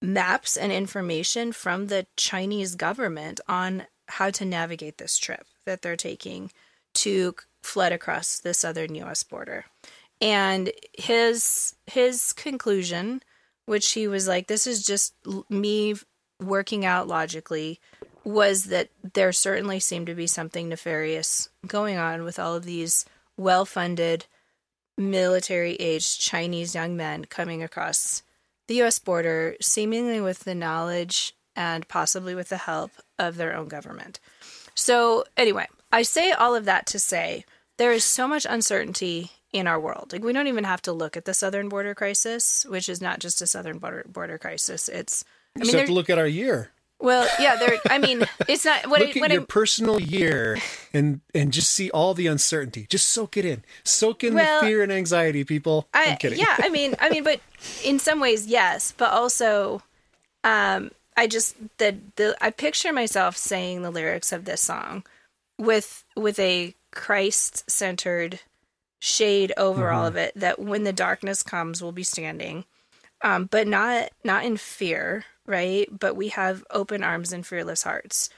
maps 0.00 0.56
and 0.56 0.72
information 0.72 1.52
from 1.52 1.86
the 1.86 2.06
Chinese 2.16 2.74
government 2.74 3.40
on 3.48 3.86
how 4.08 4.30
to 4.30 4.44
navigate 4.44 4.98
this 4.98 5.16
trip 5.16 5.46
that 5.64 5.82
they're 5.82 5.96
taking 5.96 6.50
to 6.94 7.34
flood 7.62 7.92
across 7.92 8.38
the 8.38 8.52
southern 8.52 8.94
US 8.96 9.22
border. 9.22 9.64
And 10.20 10.70
his 10.92 11.74
his 11.86 12.32
conclusion, 12.32 13.22
which 13.66 13.92
he 13.92 14.06
was 14.06 14.28
like 14.28 14.46
this 14.46 14.66
is 14.66 14.84
just 14.84 15.14
me 15.48 15.94
working 16.40 16.84
out 16.84 17.08
logically, 17.08 17.80
was 18.24 18.64
that 18.64 18.88
there 19.14 19.32
certainly 19.32 19.80
seemed 19.80 20.06
to 20.06 20.14
be 20.14 20.26
something 20.26 20.68
nefarious 20.68 21.48
going 21.66 21.96
on 21.96 22.22
with 22.24 22.38
all 22.38 22.54
of 22.54 22.64
these 22.64 23.04
well-funded 23.36 24.26
military 24.96 25.74
aged 25.76 26.20
Chinese 26.20 26.74
young 26.74 26.96
men 26.96 27.24
coming 27.24 27.62
across 27.62 28.22
the 28.68 28.82
US 28.82 28.98
border, 28.98 29.56
seemingly 29.60 30.20
with 30.20 30.40
the 30.40 30.54
knowledge 30.54 31.34
and 31.56 31.86
possibly 31.88 32.34
with 32.34 32.48
the 32.48 32.58
help 32.58 32.92
of 33.18 33.36
their 33.36 33.54
own 33.54 33.68
government. 33.68 34.20
So, 34.74 35.24
anyway, 35.36 35.66
I 35.90 36.02
say 36.02 36.32
all 36.32 36.54
of 36.54 36.64
that 36.64 36.86
to 36.86 36.98
say 36.98 37.44
there 37.76 37.92
is 37.92 38.04
so 38.04 38.26
much 38.26 38.46
uncertainty 38.48 39.30
in 39.52 39.66
our 39.66 39.78
world. 39.78 40.10
Like, 40.12 40.24
we 40.24 40.32
don't 40.32 40.46
even 40.46 40.64
have 40.64 40.80
to 40.82 40.92
look 40.92 41.16
at 41.16 41.24
the 41.24 41.34
southern 41.34 41.68
border 41.68 41.94
crisis, 41.94 42.64
which 42.68 42.88
is 42.88 43.02
not 43.02 43.18
just 43.18 43.42
a 43.42 43.46
southern 43.46 43.78
border, 43.78 44.06
border 44.08 44.38
crisis. 44.38 44.88
It's, 44.88 45.24
I 45.56 45.64
mean, 45.64 45.86
to 45.86 45.92
look 45.92 46.08
at 46.08 46.18
our 46.18 46.26
year. 46.26 46.70
Well, 47.02 47.28
yeah, 47.40 47.56
there. 47.56 47.78
I 47.90 47.98
mean, 47.98 48.24
it's 48.48 48.64
not 48.64 48.86
what. 48.86 49.00
Look 49.00 49.16
it, 49.16 49.22
at 49.22 49.30
your 49.32 49.40
I'm, 49.40 49.46
personal 49.46 50.00
year 50.00 50.58
and 50.94 51.20
and 51.34 51.52
just 51.52 51.72
see 51.72 51.90
all 51.90 52.14
the 52.14 52.28
uncertainty. 52.28 52.86
Just 52.88 53.08
soak 53.08 53.36
it 53.36 53.44
in. 53.44 53.64
Soak 53.82 54.22
in 54.22 54.34
well, 54.34 54.60
the 54.60 54.66
fear 54.68 54.84
and 54.84 54.92
anxiety, 54.92 55.42
people. 55.42 55.88
I, 55.92 56.04
am 56.04 56.16
kidding. 56.18 56.38
Yeah, 56.38 56.54
I 56.58 56.68
mean, 56.68 56.94
I 57.00 57.10
mean, 57.10 57.24
but 57.24 57.40
in 57.84 57.98
some 57.98 58.20
ways, 58.20 58.46
yes, 58.46 58.94
but 58.96 59.10
also, 59.10 59.82
um, 60.44 60.92
I 61.16 61.26
just 61.26 61.56
the 61.78 61.96
the 62.14 62.36
I 62.40 62.50
picture 62.50 62.92
myself 62.92 63.36
saying 63.36 63.82
the 63.82 63.90
lyrics 63.90 64.30
of 64.30 64.44
this 64.44 64.60
song 64.60 65.04
with 65.58 66.04
with 66.16 66.38
a 66.38 66.72
Christ 66.92 67.68
centered 67.68 68.38
shade 69.00 69.52
over 69.56 69.86
mm-hmm. 69.86 69.96
all 69.96 70.06
of 70.06 70.14
it. 70.14 70.34
That 70.36 70.60
when 70.60 70.84
the 70.84 70.92
darkness 70.92 71.42
comes, 71.42 71.82
we'll 71.82 71.90
be 71.90 72.04
standing, 72.04 72.64
um, 73.22 73.46
but 73.46 73.66
not 73.66 74.10
not 74.22 74.44
in 74.44 74.56
fear 74.56 75.24
right? 75.46 75.88
But 75.90 76.16
we 76.16 76.28
have 76.28 76.64
open 76.70 77.02
arms 77.02 77.32
and 77.32 77.46
fearless 77.46 77.82
hearts 77.82 78.30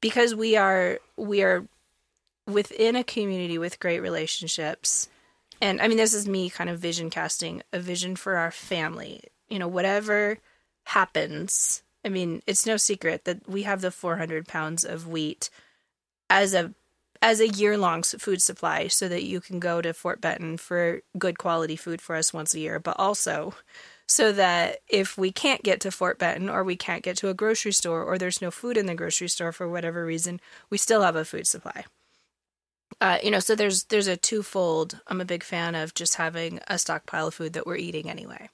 because 0.00 0.34
we 0.34 0.56
are 0.56 0.98
we 1.16 1.42
are 1.42 1.66
within 2.46 2.96
a 2.96 3.04
community 3.04 3.58
with 3.58 3.80
great 3.80 4.00
relationships. 4.00 5.08
And 5.60 5.80
I 5.80 5.88
mean 5.88 5.98
this 5.98 6.14
is 6.14 6.28
me 6.28 6.50
kind 6.50 6.70
of 6.70 6.78
vision 6.78 7.10
casting 7.10 7.62
a 7.72 7.80
vision 7.80 8.16
for 8.16 8.36
our 8.36 8.50
family. 8.50 9.22
You 9.48 9.58
know, 9.58 9.68
whatever 9.68 10.38
happens, 10.84 11.82
I 12.04 12.08
mean, 12.08 12.42
it's 12.46 12.66
no 12.66 12.76
secret 12.76 13.24
that 13.24 13.48
we 13.48 13.62
have 13.62 13.80
the 13.80 13.90
400 13.90 14.46
pounds 14.46 14.84
of 14.84 15.06
wheat 15.06 15.50
as 16.30 16.54
a 16.54 16.72
as 17.20 17.40
a 17.40 17.48
year 17.48 17.76
long 17.76 18.02
food 18.02 18.40
supply 18.40 18.86
so 18.86 19.08
that 19.08 19.24
you 19.24 19.40
can 19.40 19.58
go 19.58 19.82
to 19.82 19.92
Fort 19.92 20.20
Benton 20.20 20.56
for 20.56 21.02
good 21.18 21.38
quality 21.38 21.74
food 21.74 22.00
for 22.00 22.14
us 22.14 22.32
once 22.32 22.54
a 22.54 22.60
year, 22.60 22.78
but 22.78 22.96
also 22.98 23.54
so 24.08 24.32
that 24.32 24.78
if 24.88 25.18
we 25.18 25.30
can't 25.30 25.62
get 25.62 25.80
to 25.82 25.90
Fort 25.90 26.18
Benton 26.18 26.48
or 26.48 26.64
we 26.64 26.76
can't 26.76 27.02
get 27.02 27.16
to 27.18 27.28
a 27.28 27.34
grocery 27.34 27.72
store 27.72 28.02
or 28.02 28.16
there's 28.16 28.40
no 28.40 28.50
food 28.50 28.78
in 28.78 28.86
the 28.86 28.94
grocery 28.94 29.28
store 29.28 29.52
for 29.52 29.68
whatever 29.68 30.04
reason, 30.04 30.40
we 30.70 30.78
still 30.78 31.02
have 31.02 31.14
a 31.14 31.26
food 31.26 31.46
supply. 31.46 31.84
Uh, 33.00 33.18
you 33.22 33.30
know, 33.30 33.38
so 33.38 33.54
there's 33.54 33.84
there's 33.84 34.08
a 34.08 34.16
twofold. 34.16 34.98
I'm 35.06 35.20
a 35.20 35.26
big 35.26 35.44
fan 35.44 35.74
of 35.74 35.94
just 35.94 36.14
having 36.14 36.58
a 36.66 36.78
stockpile 36.78 37.28
of 37.28 37.34
food 37.34 37.52
that 37.52 37.66
we're 37.66 37.76
eating 37.76 38.08
anyway. 38.08 38.48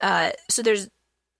Uh, 0.00 0.30
so 0.48 0.60
there's, 0.60 0.88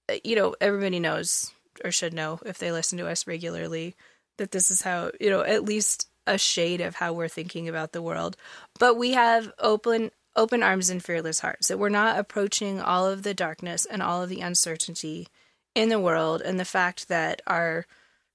uh, 0.08 0.14
you 0.22 0.36
know, 0.36 0.54
everybody 0.60 1.00
knows 1.00 1.50
or 1.84 1.90
should 1.90 2.14
know 2.14 2.38
if 2.46 2.58
they 2.58 2.70
listen 2.72 2.98
to 2.98 3.08
us 3.08 3.26
regularly 3.26 3.96
that 4.38 4.52
this 4.52 4.70
is 4.70 4.82
how 4.82 5.10
you 5.20 5.28
know 5.28 5.42
at 5.42 5.64
least 5.64 6.08
a 6.26 6.38
shade 6.38 6.80
of 6.80 6.94
how 6.94 7.12
we're 7.12 7.28
thinking 7.28 7.68
about 7.68 7.92
the 7.92 8.02
world. 8.02 8.36
But 8.78 8.96
we 8.96 9.12
have 9.12 9.52
open 9.58 10.12
open 10.36 10.62
arms 10.62 10.90
and 10.90 11.02
fearless 11.02 11.40
hearts, 11.40 11.68
that 11.68 11.78
we're 11.78 11.88
not 11.88 12.18
approaching 12.18 12.80
all 12.80 13.06
of 13.06 13.22
the 13.22 13.34
darkness 13.34 13.86
and 13.86 14.02
all 14.02 14.22
of 14.22 14.28
the 14.28 14.40
uncertainty 14.40 15.28
in 15.74 15.88
the 15.88 16.00
world, 16.00 16.40
and 16.42 16.58
the 16.58 16.64
fact 16.64 17.08
that 17.08 17.42
our 17.46 17.86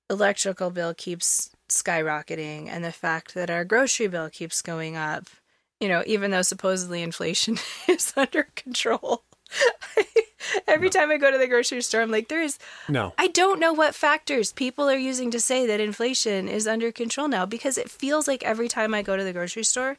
electrical 0.10 0.70
bill 0.70 0.94
keeps 0.94 1.52
skyrocketing, 1.70 2.68
and 2.70 2.84
the 2.84 2.92
fact 2.92 3.34
that 3.34 3.50
our 3.50 3.66
grocery 3.66 4.08
bill 4.08 4.30
keeps 4.30 4.62
going 4.62 4.96
up, 4.96 5.26
you 5.80 5.88
know, 5.88 6.04
even 6.06 6.32
though 6.32 6.42
supposedly 6.42 7.02
inflation 7.02 7.58
is 7.88 8.14
under 8.16 8.44
control. 8.56 9.24
Every 10.68 10.88
no. 10.88 10.92
time 10.92 11.12
I 11.12 11.18
go 11.18 11.32
to 11.32 11.38
the 11.38 11.48
grocery 11.48 11.82
store, 11.82 12.02
I'm 12.02 12.12
like, 12.12 12.28
there 12.28 12.42
is 12.42 12.58
no. 12.88 13.14
I 13.18 13.28
don't 13.28 13.60
know 13.60 13.74
what 13.74 13.96
factors 13.96 14.52
people 14.54 14.90
are 14.90 14.98
using 14.98 15.32
to 15.32 15.40
say 15.40 15.66
that 15.66 15.80
inflation 15.80 16.48
is 16.48 16.68
under 16.68 16.92
control 16.92 17.28
now 17.28 17.46
because 17.46 17.78
it 17.78 17.90
feels 17.90 18.28
like 18.28 18.44
every 18.44 18.68
time 18.68 18.94
I 18.94 19.02
go 19.02 19.18
to 19.18 19.24
the 19.24 19.34
grocery 19.34 19.64
store, 19.64 19.98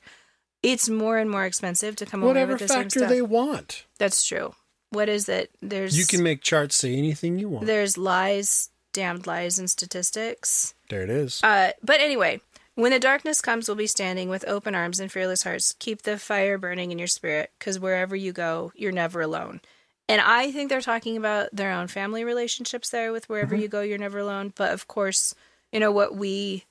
it's 0.62 0.88
more 0.88 1.18
and 1.18 1.30
more 1.30 1.44
expensive 1.44 1.96
to 1.96 2.06
come 2.06 2.22
Whatever 2.22 2.52
away 2.52 2.54
with 2.54 2.60
the 2.62 2.68
same 2.68 2.82
factor 2.84 2.98
stuff. 3.00 3.08
they 3.10 3.22
want. 3.22 3.84
That's 3.98 4.24
true. 4.26 4.54
What 4.90 5.08
is 5.08 5.28
it? 5.28 5.50
There's 5.60 5.98
You 5.98 6.06
can 6.06 6.22
make 6.22 6.42
charts 6.42 6.76
say 6.76 6.94
anything 6.96 7.38
you 7.38 7.48
want. 7.48 7.66
There's 7.66 7.98
lies, 7.98 8.70
damned 8.92 9.26
lies 9.26 9.58
and 9.58 9.68
statistics. 9.70 10.74
There 10.88 11.02
it 11.02 11.10
is. 11.10 11.40
Uh, 11.42 11.72
but 11.82 12.00
anyway, 12.00 12.40
when 12.76 12.92
the 12.92 13.00
darkness 13.00 13.40
comes, 13.40 13.68
we'll 13.68 13.76
be 13.76 13.86
standing 13.86 14.28
with 14.28 14.46
open 14.48 14.74
arms 14.74 15.00
and 15.00 15.10
fearless 15.10 15.42
hearts. 15.42 15.74
Keep 15.78 16.02
the 16.02 16.18
fire 16.18 16.56
burning 16.58 16.92
in 16.92 16.98
your 16.98 17.08
spirit, 17.08 17.50
because 17.58 17.78
wherever 17.80 18.14
you 18.14 18.32
go, 18.32 18.72
you're 18.74 18.92
never 18.92 19.20
alone. 19.20 19.60
And 20.08 20.20
I 20.20 20.52
think 20.52 20.68
they're 20.70 20.80
talking 20.80 21.16
about 21.16 21.48
their 21.52 21.72
own 21.72 21.88
family 21.88 22.22
relationships 22.22 22.90
there 22.90 23.12
with 23.12 23.28
wherever 23.28 23.54
Mm-hmm. 23.56 23.62
you 23.62 23.68
go, 23.68 23.80
you're 23.80 23.98
never 23.98 24.20
alone. 24.20 24.52
But 24.54 24.72
of 24.72 24.86
course, 24.86 25.34
you 25.72 25.80
know 25.80 25.90
what 25.90 26.14
we 26.14 26.64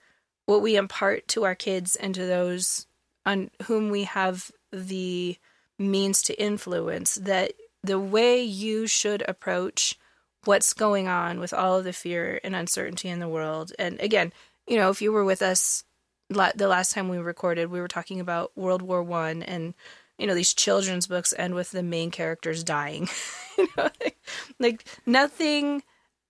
what 0.46 0.62
we 0.62 0.76
impart 0.78 1.28
to 1.30 1.44
our 1.44 1.56
kids 1.56 1.96
and 1.98 2.16
to 2.16 2.26
those 2.26 2.86
on 3.26 3.50
whom 3.64 3.90
we 3.90 4.04
have 4.04 4.52
the 4.72 5.38
means 5.78 6.22
to 6.24 6.42
influence 6.42 7.16
that 7.16 7.54
the 7.84 8.00
way 8.00 8.42
you 8.42 8.88
should 8.88 9.24
approach 9.28 9.98
what's 10.46 10.74
going 10.74 11.08
on 11.08 11.40
with 11.40 11.54
all 11.54 11.78
of 11.78 11.84
the 11.84 11.94
fear 11.94 12.40
and 12.44 12.56
uncertainty 12.56 13.10
in 13.10 13.20
the 13.20 13.28
world. 13.28 13.74
And 13.80 14.00
again, 14.00 14.32
you 14.68 14.78
know, 14.78 14.90
if 14.90 15.02
you 15.02 15.12
were 15.12 15.26
with 15.26 15.42
us 15.42 15.84
la- 16.30 16.52
the 16.56 16.68
last 16.68 16.94
time 16.94 17.10
we 17.10 17.18
recorded, 17.18 17.70
we 17.70 17.82
were 17.82 17.88
talking 17.88 18.20
about 18.20 18.52
World 18.56 18.82
War 18.82 19.04
One, 19.04 19.44
and 19.44 19.74
you 20.18 20.28
know, 20.28 20.36
these 20.36 20.54
children's 20.54 21.08
books 21.08 21.34
end 21.38 21.56
with 21.56 21.72
the 21.72 21.84
main 21.84 22.12
characters 22.12 22.64
dying. 22.64 23.10
you 23.58 23.68
know, 23.78 23.90
like, 24.02 24.18
like 24.60 24.86
nothing 25.06 25.84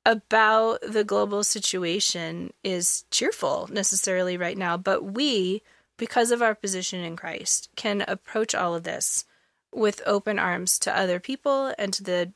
about 0.05 0.81
the 0.81 1.03
global 1.03 1.43
situation 1.43 2.51
is 2.63 3.05
cheerful 3.11 3.67
necessarily 3.71 4.37
right 4.37 4.57
now, 4.57 4.77
but 4.77 5.03
we, 5.03 5.61
because 5.97 6.31
of 6.31 6.41
our 6.41 6.55
position 6.55 7.01
in 7.01 7.15
Christ, 7.15 7.69
can 7.75 8.03
approach 8.07 8.53
all 8.53 8.75
of 8.75 8.83
this 8.83 9.25
with 9.73 10.01
open 10.05 10.39
arms 10.39 10.79
to 10.79 10.97
other 10.97 11.19
people 11.19 11.73
and 11.77 11.93
to 11.93 12.03
the 12.03 12.33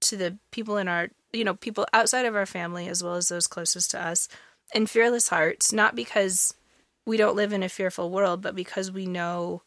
to 0.00 0.16
the 0.16 0.38
people 0.50 0.76
in 0.76 0.88
our 0.88 1.08
you 1.32 1.44
know 1.44 1.54
people 1.54 1.86
outside 1.92 2.24
of 2.24 2.34
our 2.34 2.46
family 2.46 2.88
as 2.88 3.02
well 3.02 3.14
as 3.14 3.28
those 3.28 3.46
closest 3.46 3.90
to 3.90 4.02
us 4.02 4.28
in 4.74 4.86
fearless 4.86 5.28
hearts 5.28 5.72
not 5.72 5.94
because 5.94 6.54
we 7.06 7.16
don't 7.16 7.36
live 7.36 7.52
in 7.52 7.62
a 7.62 7.68
fearful 7.68 8.10
world 8.10 8.40
but 8.40 8.56
because 8.56 8.90
we 8.90 9.06
know 9.06 9.62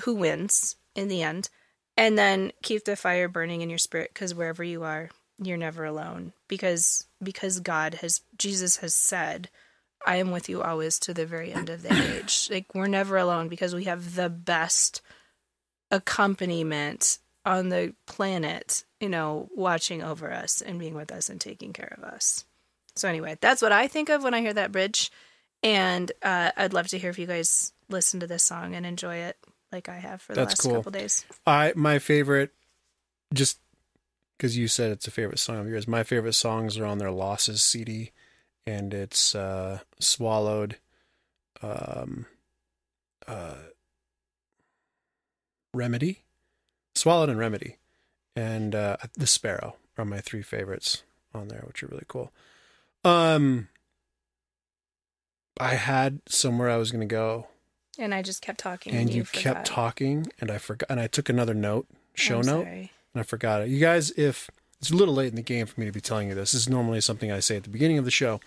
who 0.00 0.14
wins 0.14 0.76
in 0.94 1.08
the 1.08 1.22
end. 1.22 1.48
And 1.96 2.16
then 2.16 2.52
keep 2.62 2.84
the 2.84 2.96
fire 2.96 3.28
burning 3.28 3.60
in 3.60 3.68
your 3.68 3.78
spirit 3.78 4.10
because 4.14 4.34
wherever 4.34 4.64
you 4.64 4.82
are 4.82 5.10
you're 5.42 5.56
never 5.56 5.84
alone 5.84 6.32
because 6.46 7.06
because 7.22 7.58
god 7.58 7.94
has 7.94 8.20
jesus 8.36 8.76
has 8.76 8.94
said 8.94 9.48
i 10.06 10.16
am 10.16 10.30
with 10.30 10.48
you 10.48 10.62
always 10.62 10.98
to 10.98 11.14
the 11.14 11.26
very 11.26 11.52
end 11.52 11.68
of 11.70 11.82
the 11.82 12.16
age 12.16 12.48
like 12.50 12.66
we're 12.74 12.86
never 12.86 13.16
alone 13.16 13.48
because 13.48 13.74
we 13.74 13.84
have 13.84 14.14
the 14.14 14.28
best 14.28 15.02
accompaniment 15.90 17.18
on 17.44 17.68
the 17.68 17.94
planet 18.06 18.84
you 19.00 19.08
know 19.08 19.48
watching 19.54 20.02
over 20.02 20.32
us 20.32 20.60
and 20.60 20.78
being 20.78 20.94
with 20.94 21.12
us 21.12 21.28
and 21.28 21.40
taking 21.40 21.72
care 21.72 21.94
of 21.98 22.04
us 22.04 22.44
so 22.96 23.08
anyway 23.08 23.36
that's 23.40 23.62
what 23.62 23.72
i 23.72 23.86
think 23.88 24.08
of 24.08 24.22
when 24.22 24.34
i 24.34 24.40
hear 24.40 24.54
that 24.54 24.72
bridge 24.72 25.10
and 25.62 26.12
uh, 26.22 26.50
i'd 26.56 26.72
love 26.72 26.88
to 26.88 26.98
hear 26.98 27.10
if 27.10 27.18
you 27.18 27.26
guys 27.26 27.72
listen 27.88 28.20
to 28.20 28.26
this 28.26 28.42
song 28.42 28.74
and 28.74 28.86
enjoy 28.86 29.16
it 29.16 29.36
like 29.70 29.88
i 29.88 29.96
have 29.96 30.22
for 30.22 30.34
the 30.34 30.40
That's 30.40 30.52
last 30.52 30.62
cool. 30.62 30.74
couple 30.76 30.92
days 30.92 31.24
I 31.46 31.72
my 31.74 31.98
favorite, 31.98 32.52
just 33.34 33.58
because 34.36 34.56
you 34.56 34.68
said 34.68 34.92
it's 34.92 35.06
a 35.06 35.10
favorite 35.10 35.38
song 35.38 35.58
of 35.60 35.68
yours. 35.68 35.88
My 35.88 36.02
favorite 36.02 36.34
songs 36.34 36.76
are 36.78 36.84
on 36.84 36.98
their 36.98 37.10
Losses 37.10 37.62
CD, 37.64 38.10
and 38.66 38.94
it's 38.94 39.34
uh, 39.34 39.80
Swallowed, 39.98 40.76
um, 41.62 42.26
uh, 43.26 43.54
Remedy, 45.74 46.22
Swallowed 46.94 47.28
and 47.28 47.38
Remedy, 47.38 47.78
and 48.36 48.74
uh, 48.74 48.96
The 49.16 49.26
Sparrow 49.26 49.76
are 49.96 50.04
my 50.04 50.20
three 50.20 50.42
favorites 50.42 51.02
on 51.34 51.48
there, 51.48 51.62
which 51.66 51.82
are 51.82 51.88
really 51.88 52.04
cool. 52.08 52.32
Um, 53.04 53.68
I 55.58 55.74
had 55.74 56.20
somewhere 56.28 56.70
I 56.70 56.76
was 56.76 56.90
going 56.90 57.06
to 57.06 57.12
go, 57.12 57.48
and 57.98 58.14
i 58.14 58.22
just 58.22 58.42
kept 58.42 58.60
talking 58.60 58.94
and 58.94 59.12
you, 59.12 59.24
forgot. 59.24 59.42
kept 59.42 59.66
talking, 59.66 60.32
and 60.40 60.50
I 60.50 60.58
forgot, 60.58 60.88
and 60.90 61.00
I 61.00 61.06
took 61.08 61.28
another 61.28 61.54
note, 61.54 61.86
show 62.14 62.40
note 62.40 62.66
and 62.66 63.20
I 63.20 63.22
forgot 63.22 63.62
it. 63.62 63.68
You 63.68 63.80
guys, 63.80 64.10
if 64.12 64.50
it's 64.82 64.90
a 64.90 64.94
little 64.96 65.14
late 65.14 65.28
in 65.30 65.36
the 65.36 65.42
game 65.42 65.64
for 65.66 65.78
me 65.80 65.86
to 65.86 65.92
be 65.92 66.00
telling 66.00 66.28
you 66.28 66.34
this, 66.34 66.52
this 66.52 66.62
is 66.62 66.68
normally 66.68 67.00
something 67.00 67.30
I 67.32 67.38
say 67.40 67.56
at 67.56 67.62
the 67.62 67.70
beginning 67.70 67.98
of 67.98 68.04
the 68.04 68.10
show. 68.10 68.40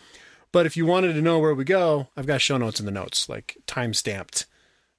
But 0.51 0.65
if 0.65 0.77
you 0.77 0.85
wanted 0.85 1.13
to 1.13 1.21
know 1.21 1.39
where 1.39 1.53
we 1.55 1.63
go, 1.63 2.07
I've 2.15 2.27
got 2.27 2.41
show 2.41 2.57
notes 2.57 2.79
in 2.79 2.85
the 2.85 2.91
notes, 2.91 3.27
like 3.27 3.57
time 3.67 3.93
stamped 3.93 4.45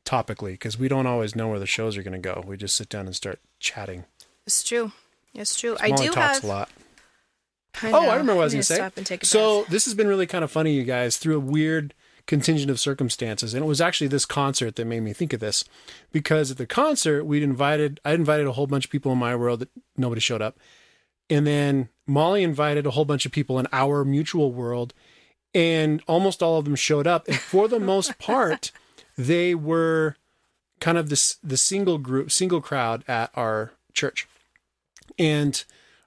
topically, 0.04 0.52
because 0.52 0.78
we 0.78 0.88
don't 0.88 1.06
always 1.06 1.36
know 1.36 1.48
where 1.48 1.58
the 1.58 1.66
shows 1.66 1.96
are 1.96 2.02
going 2.02 2.20
to 2.20 2.34
go. 2.34 2.42
We 2.46 2.56
just 2.56 2.74
sit 2.76 2.88
down 2.88 3.06
and 3.06 3.14
start 3.14 3.38
chatting. 3.60 4.04
it's 4.46 4.62
true 4.62 4.92
it's 5.34 5.58
true 5.58 5.76
i 5.80 5.90
do 5.90 6.06
talks 6.10 6.36
have 6.38 6.44
a 6.44 6.46
lot. 6.46 6.70
I 7.82 7.90
Oh. 7.92 8.08
I 8.08 8.12
remember 8.12 8.34
what 8.36 8.40
I 8.42 8.44
was 8.44 8.52
going 8.54 8.60
to 8.60 8.66
say. 8.66 8.76
stop 8.76 8.96
and 8.96 9.04
take 9.04 9.22
a 9.22 9.26
So 9.26 9.60
breath. 9.62 9.70
this 9.70 9.84
has 9.84 9.92
been 9.94 10.08
really 10.08 10.26
kind 10.26 10.42
of 10.44 10.50
funny, 10.50 10.72
you 10.72 10.84
guys, 10.84 11.18
through 11.18 11.36
a 11.36 11.40
weird 11.40 11.92
contingent 12.26 12.70
of 12.70 12.80
circumstances, 12.80 13.52
and 13.52 13.62
it 13.62 13.66
was 13.66 13.80
actually 13.82 14.06
this 14.08 14.24
concert 14.24 14.76
that 14.76 14.84
made 14.86 15.00
me 15.00 15.12
think 15.12 15.32
of 15.34 15.40
this, 15.40 15.64
because 16.10 16.50
at 16.50 16.56
the 16.56 16.66
concert 16.66 17.24
we'd 17.24 17.42
invited, 17.42 18.00
I 18.04 18.12
invited 18.14 18.46
a 18.46 18.52
whole 18.52 18.66
bunch 18.66 18.86
of 18.86 18.90
people 18.90 19.12
in 19.12 19.18
my 19.18 19.36
world 19.36 19.60
that 19.60 19.68
nobody 19.96 20.20
showed 20.22 20.40
up, 20.42 20.56
and 21.28 21.46
then 21.46 21.88
Molly 22.06 22.42
invited 22.42 22.86
a 22.86 22.90
whole 22.90 23.04
bunch 23.04 23.26
of 23.26 23.32
people 23.32 23.58
in 23.58 23.66
our 23.72 24.04
mutual 24.04 24.52
world, 24.52 24.94
and 25.54 26.02
almost 26.06 26.42
all 26.42 26.58
of 26.58 26.64
them 26.64 26.76
showed 26.76 27.06
up, 27.06 27.26
and 27.28 27.38
for 27.38 27.68
the 27.68 27.80
most 27.80 28.18
part, 28.18 28.72
they 29.16 29.54
were 29.54 30.16
kind 30.80 30.98
of 30.98 31.08
this 31.08 31.38
the 31.42 31.56
single 31.56 31.98
group, 31.98 32.30
single 32.30 32.60
crowd 32.60 33.04
at 33.08 33.30
our 33.34 33.72
church, 33.92 34.28
and 35.18 35.64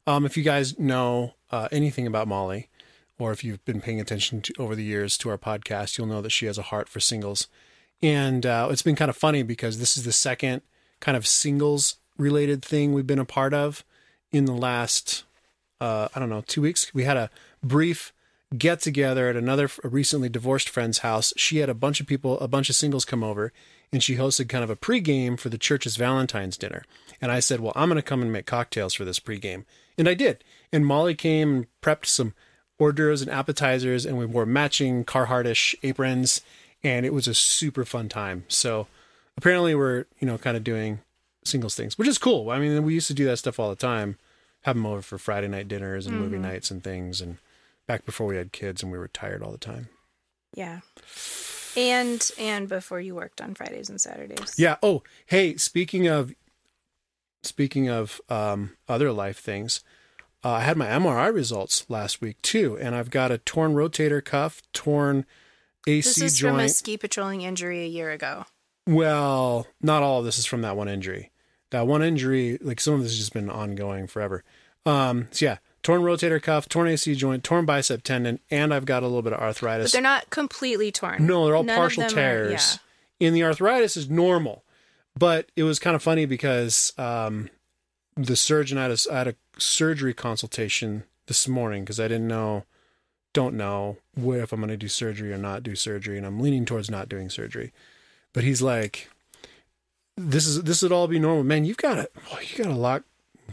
um, 0.08 0.26
if 0.26 0.36
you 0.36 0.44
guys 0.44 0.78
know 0.80 1.34
uh, 1.52 1.68
anything 1.72 2.08
about 2.08 2.28
Molly, 2.28 2.70
or 3.20 3.32
if 3.32 3.44
you've 3.44 3.64
been 3.66 3.82
paying 3.82 4.00
attention 4.00 4.42
to 4.42 4.54
over 4.58 4.76
the 4.76 4.84
years 4.84 5.18
to 5.20 5.30
our 5.30 5.38
podcast, 5.38 5.98
you'll 5.98 6.08
know 6.08 6.22
that 6.22 6.32
she 6.32 6.46
has 6.46 6.58
a 6.58 6.64
heart 6.64 6.90
for 6.90 7.00
singles. 7.00 7.48
And 8.02 8.46
uh, 8.46 8.70
it's 8.72 8.82
been 8.82 8.96
kind 8.96 9.10
of 9.10 9.18
funny 9.18 9.44
because 9.44 9.78
this 9.78 9.98
is 9.98 10.06
the 10.06 10.14
second 10.14 10.62
kind 11.02 11.18
of 11.18 11.28
singles 11.28 11.98
related 12.18 12.64
thing 12.64 12.94
we've 12.94 13.06
been 13.06 13.20
a 13.20 13.26
part 13.26 13.54
of 13.54 13.84
in 14.32 14.46
the 14.46 14.54
last, 14.54 15.24
uh, 15.82 16.10
I 16.14 16.20
don't 16.20 16.30
know, 16.30 16.44
two 16.46 16.62
weeks. 16.62 16.94
We 16.94 17.04
had 17.04 17.18
a 17.18 17.30
brief 17.64 18.14
get 18.58 18.80
together 18.82 19.30
at 19.30 19.36
another 19.36 19.70
recently 19.84 20.30
divorced 20.30 20.70
friend's 20.70 21.00
house. 21.00 21.34
She 21.38 21.58
had 21.58 21.70
a 21.70 21.76
bunch 21.76 22.00
of 22.00 22.08
people, 22.08 22.40
a 22.40 22.48
bunch 22.48 22.70
of 22.70 22.76
singles 22.76 23.06
come 23.06 23.24
over, 23.24 23.54
and 23.92 24.04
she 24.04 24.16
hosted 24.16 24.50
kind 24.50 24.64
of 24.64 24.70
a 24.70 24.76
pregame 24.76 25.40
for 25.40 25.50
the 25.50 25.58
church's 25.58 25.98
Valentine's 25.98 26.58
dinner. 26.58 26.84
And 27.22 27.32
I 27.32 27.40
said, 27.40 27.60
Well, 27.60 27.74
I'm 27.76 27.90
going 27.90 27.98
to 27.98 28.02
come 28.02 28.22
and 28.22 28.32
make 28.32 28.46
cocktails 28.46 28.94
for 28.94 29.06
this 29.06 29.20
pregame. 29.20 29.66
And 29.98 30.08
I 30.08 30.14
did. 30.14 30.44
And 30.72 30.86
Molly 30.86 31.16
came 31.16 31.54
and 31.54 31.68
prepped 31.82 32.06
some 32.06 32.34
hors 32.80 32.94
d'oeuvres 32.94 33.22
and 33.22 33.30
appetizers, 33.30 34.06
and 34.06 34.18
we 34.18 34.26
wore 34.26 34.46
matching 34.46 35.04
Carharttish 35.04 35.76
aprons, 35.84 36.42
and 36.84 37.06
it 37.06 37.14
was 37.14 37.28
a 37.28 37.34
super 37.34 37.84
fun 37.84 38.08
time. 38.10 38.46
So 38.48 38.88
apparently, 39.38 39.76
we're 39.76 40.06
you 40.20 40.28
know 40.28 40.38
kind 40.38 40.56
of 40.56 40.64
doing 40.64 41.00
singles 41.44 41.76
things, 41.76 41.98
which 41.98 42.08
is 42.08 42.18
cool. 42.18 42.50
I 42.50 42.60
mean, 42.60 42.84
we 42.84 42.94
used 42.94 43.08
to 43.08 43.14
do 43.14 43.26
that 43.26 43.38
stuff 43.38 43.60
all 43.60 43.70
the 43.70 43.76
time, 43.76 44.18
have 44.62 44.76
them 44.76 44.86
over 44.86 45.02
for 45.02 45.18
Friday 45.18 45.48
night 45.48 45.68
dinners 45.68 46.06
and 46.06 46.20
movie 46.20 46.38
nights 46.38 46.70
and 46.72 46.84
things, 46.84 47.22
and 47.22 47.38
back 47.88 48.06
before 48.06 48.28
we 48.28 48.36
had 48.38 48.52
kids 48.52 48.84
and 48.84 48.92
we 48.92 48.98
were 48.98 49.08
tired 49.08 49.42
all 49.42 49.52
the 49.52 49.58
time. 49.58 49.90
yeah 50.54 50.80
and 51.78 52.32
and 52.40 52.68
before 52.68 53.00
you 53.00 53.14
worked 53.14 53.40
on 53.42 53.54
fridays 53.54 53.90
and 53.90 54.02
saturdays 54.02 54.56
Yeah. 54.58 54.78
Oh, 54.82 55.04
hey, 55.28 55.56
speaking 55.58 56.08
of 56.08 56.34
speaking 57.44 57.90
of 57.90 58.20
um, 58.30 58.76
other 58.88 59.12
life 59.12 59.38
things, 59.40 59.82
uh, 60.44 60.52
I 60.52 60.60
had 60.62 60.78
my 60.78 60.88
MRI 60.88 61.34
results 61.34 61.86
last 61.90 62.22
week 62.22 62.42
too, 62.42 62.78
and 62.80 62.96
I've 62.96 63.10
got 63.12 63.32
a 63.32 63.38
torn 63.38 63.74
rotator 63.76 64.24
cuff, 64.24 64.62
torn 64.74 65.26
AC 65.88 66.08
this 66.10 66.22
is 66.22 66.40
from 66.40 66.60
a 66.60 66.70
ski 66.70 66.98
patrolling 66.98 67.42
injury 67.42 67.84
a 67.84 67.88
year 67.88 68.12
ago 68.12 68.46
Well, 68.90 69.68
not 69.84 70.02
all 70.02 70.20
of 70.20 70.26
this 70.26 70.40
is 70.40 70.48
from 70.48 70.64
that 70.64 70.76
one 70.76 70.90
injury. 70.90 71.32
That 71.70 71.86
one 71.86 72.02
injury, 72.02 72.58
like 72.60 72.80
some 72.82 72.96
of 72.96 73.04
this 73.04 73.12
has 73.12 73.20
just 73.20 73.34
been 73.34 73.48
ongoing 73.50 74.08
forever. 74.08 74.44
Um, 74.84 75.28
so 75.30 75.46
yeah, 75.46 75.58
torn 75.84 76.02
rotator 76.02 76.42
cuff, 76.42 76.68
torn 76.68 76.88
AC 76.88 77.14
joint, 77.14 77.44
torn 77.44 77.66
bicep 77.68 78.02
tendon, 78.02 78.40
and 78.50 78.74
I've 78.74 78.86
got 78.86 79.04
a 79.04 79.06
little 79.06 79.22
bit 79.22 79.34
of 79.34 79.40
arthritis. 79.40 79.86
but 79.86 79.92
they're 79.94 80.02
not 80.02 80.32
completely 80.32 80.92
torn 80.92 81.28
No, 81.28 81.46
they're 81.46 81.56
all 81.56 81.64
None 81.64 81.76
partial 81.78 82.02
them 82.08 82.12
are- 82.14 82.16
tears. 82.16 82.80
And 83.22 83.36
the 83.36 83.44
arthritis 83.44 83.96
is 83.96 84.10
normal, 84.10 84.64
but 85.16 85.52
it 85.56 85.64
was 85.64 85.78
kind 85.78 85.96
of 85.96 86.02
funny 86.02 86.26
because 86.26 86.92
um, 86.98 87.50
the 88.16 88.36
surgeon 88.36 88.80
I 88.80 88.84
had 88.84 88.92
a, 88.92 88.98
I 89.14 89.18
had 89.20 89.28
a 89.28 89.36
surgery 89.60 90.16
consultation 90.16 91.04
this 91.28 91.48
morning 91.48 91.84
because 91.84 92.00
I 92.00 92.08
didn't 92.08 92.28
know, 92.30 92.64
don't 93.34 93.56
know 93.56 93.98
where 94.16 94.42
if 94.42 94.52
I'm 94.52 94.62
going 94.62 94.70
to 94.70 94.78
do 94.78 94.88
surgery 94.88 95.32
or 95.32 95.38
not 95.38 95.62
do 95.62 95.76
surgery, 95.76 96.18
and 96.18 96.26
I'm 96.26 96.40
leaning 96.40 96.66
towards 96.66 96.90
not 96.90 97.08
doing 97.10 97.30
surgery. 97.30 97.72
But 98.34 98.44
he's 98.44 98.62
like, 98.62 99.10
"This 100.18 100.46
is 100.46 100.64
this 100.64 100.82
would 100.82 100.92
all 100.92 101.08
be 101.08 101.20
normal, 101.20 101.44
man. 101.44 101.66
You've 101.66 101.78
got 101.78 101.98
it. 101.98 102.12
Oh, 102.32 102.40
you 102.40 102.64
got 102.64 102.72
a 102.72 102.76
lot, 102.76 103.04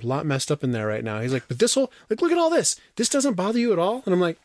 lot 0.03 0.27
messed 0.27 0.51
up 0.51 0.63
in 0.63 0.73
there 0.73 0.87
right 0.87 1.05
now." 1.05 1.21
He's 1.21 1.33
like, 1.33 1.49
"But 1.49 1.59
this 1.59 1.75
whole 1.75 1.93
like, 2.11 2.21
look 2.21 2.33
at 2.33 2.39
all 2.39 2.51
this. 2.51 2.79
This 2.97 3.09
doesn't 3.09 3.35
bother 3.35 3.59
you 3.59 3.73
at 3.73 3.79
all?" 3.79 4.03
And 4.05 4.15
I'm 4.15 4.21
like, 4.21 4.39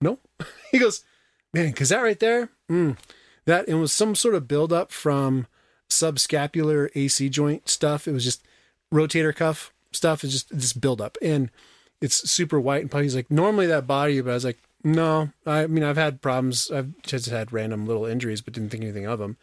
"No." 0.00 0.18
he 0.70 0.78
goes, 0.78 1.04
"Man, 1.52 1.70
because 1.70 1.88
that 1.88 2.02
right 2.02 2.20
there." 2.20 2.50
Mm, 2.70 2.96
that 3.44 3.68
it 3.68 3.74
was 3.74 3.92
some 3.92 4.14
sort 4.14 4.34
of 4.34 4.48
buildup 4.48 4.92
from 4.92 5.46
subscapular 5.88 6.90
AC 6.94 7.28
joint 7.28 7.68
stuff. 7.68 8.08
It 8.08 8.12
was 8.12 8.24
just 8.24 8.44
rotator 8.92 9.34
cuff 9.34 9.72
stuff. 9.92 10.24
It's 10.24 10.32
just 10.32 10.56
this 10.56 10.72
buildup, 10.72 11.16
and 11.22 11.50
it's 12.00 12.30
super 12.30 12.60
white 12.60 12.82
and 12.82 12.90
puffy. 12.90 13.04
He's 13.04 13.16
like, 13.16 13.30
normally 13.30 13.66
that 13.66 13.88
you, 14.10 14.22
but 14.22 14.30
I 14.30 14.34
was 14.34 14.44
like, 14.44 14.58
no. 14.84 15.30
I 15.46 15.66
mean, 15.66 15.84
I've 15.84 15.96
had 15.96 16.22
problems. 16.22 16.70
I've 16.70 17.00
just 17.02 17.26
had 17.26 17.52
random 17.52 17.86
little 17.86 18.06
injuries, 18.06 18.40
but 18.40 18.54
didn't 18.54 18.70
think 18.70 18.82
anything 18.82 19.06
of 19.06 19.18
them. 19.18 19.36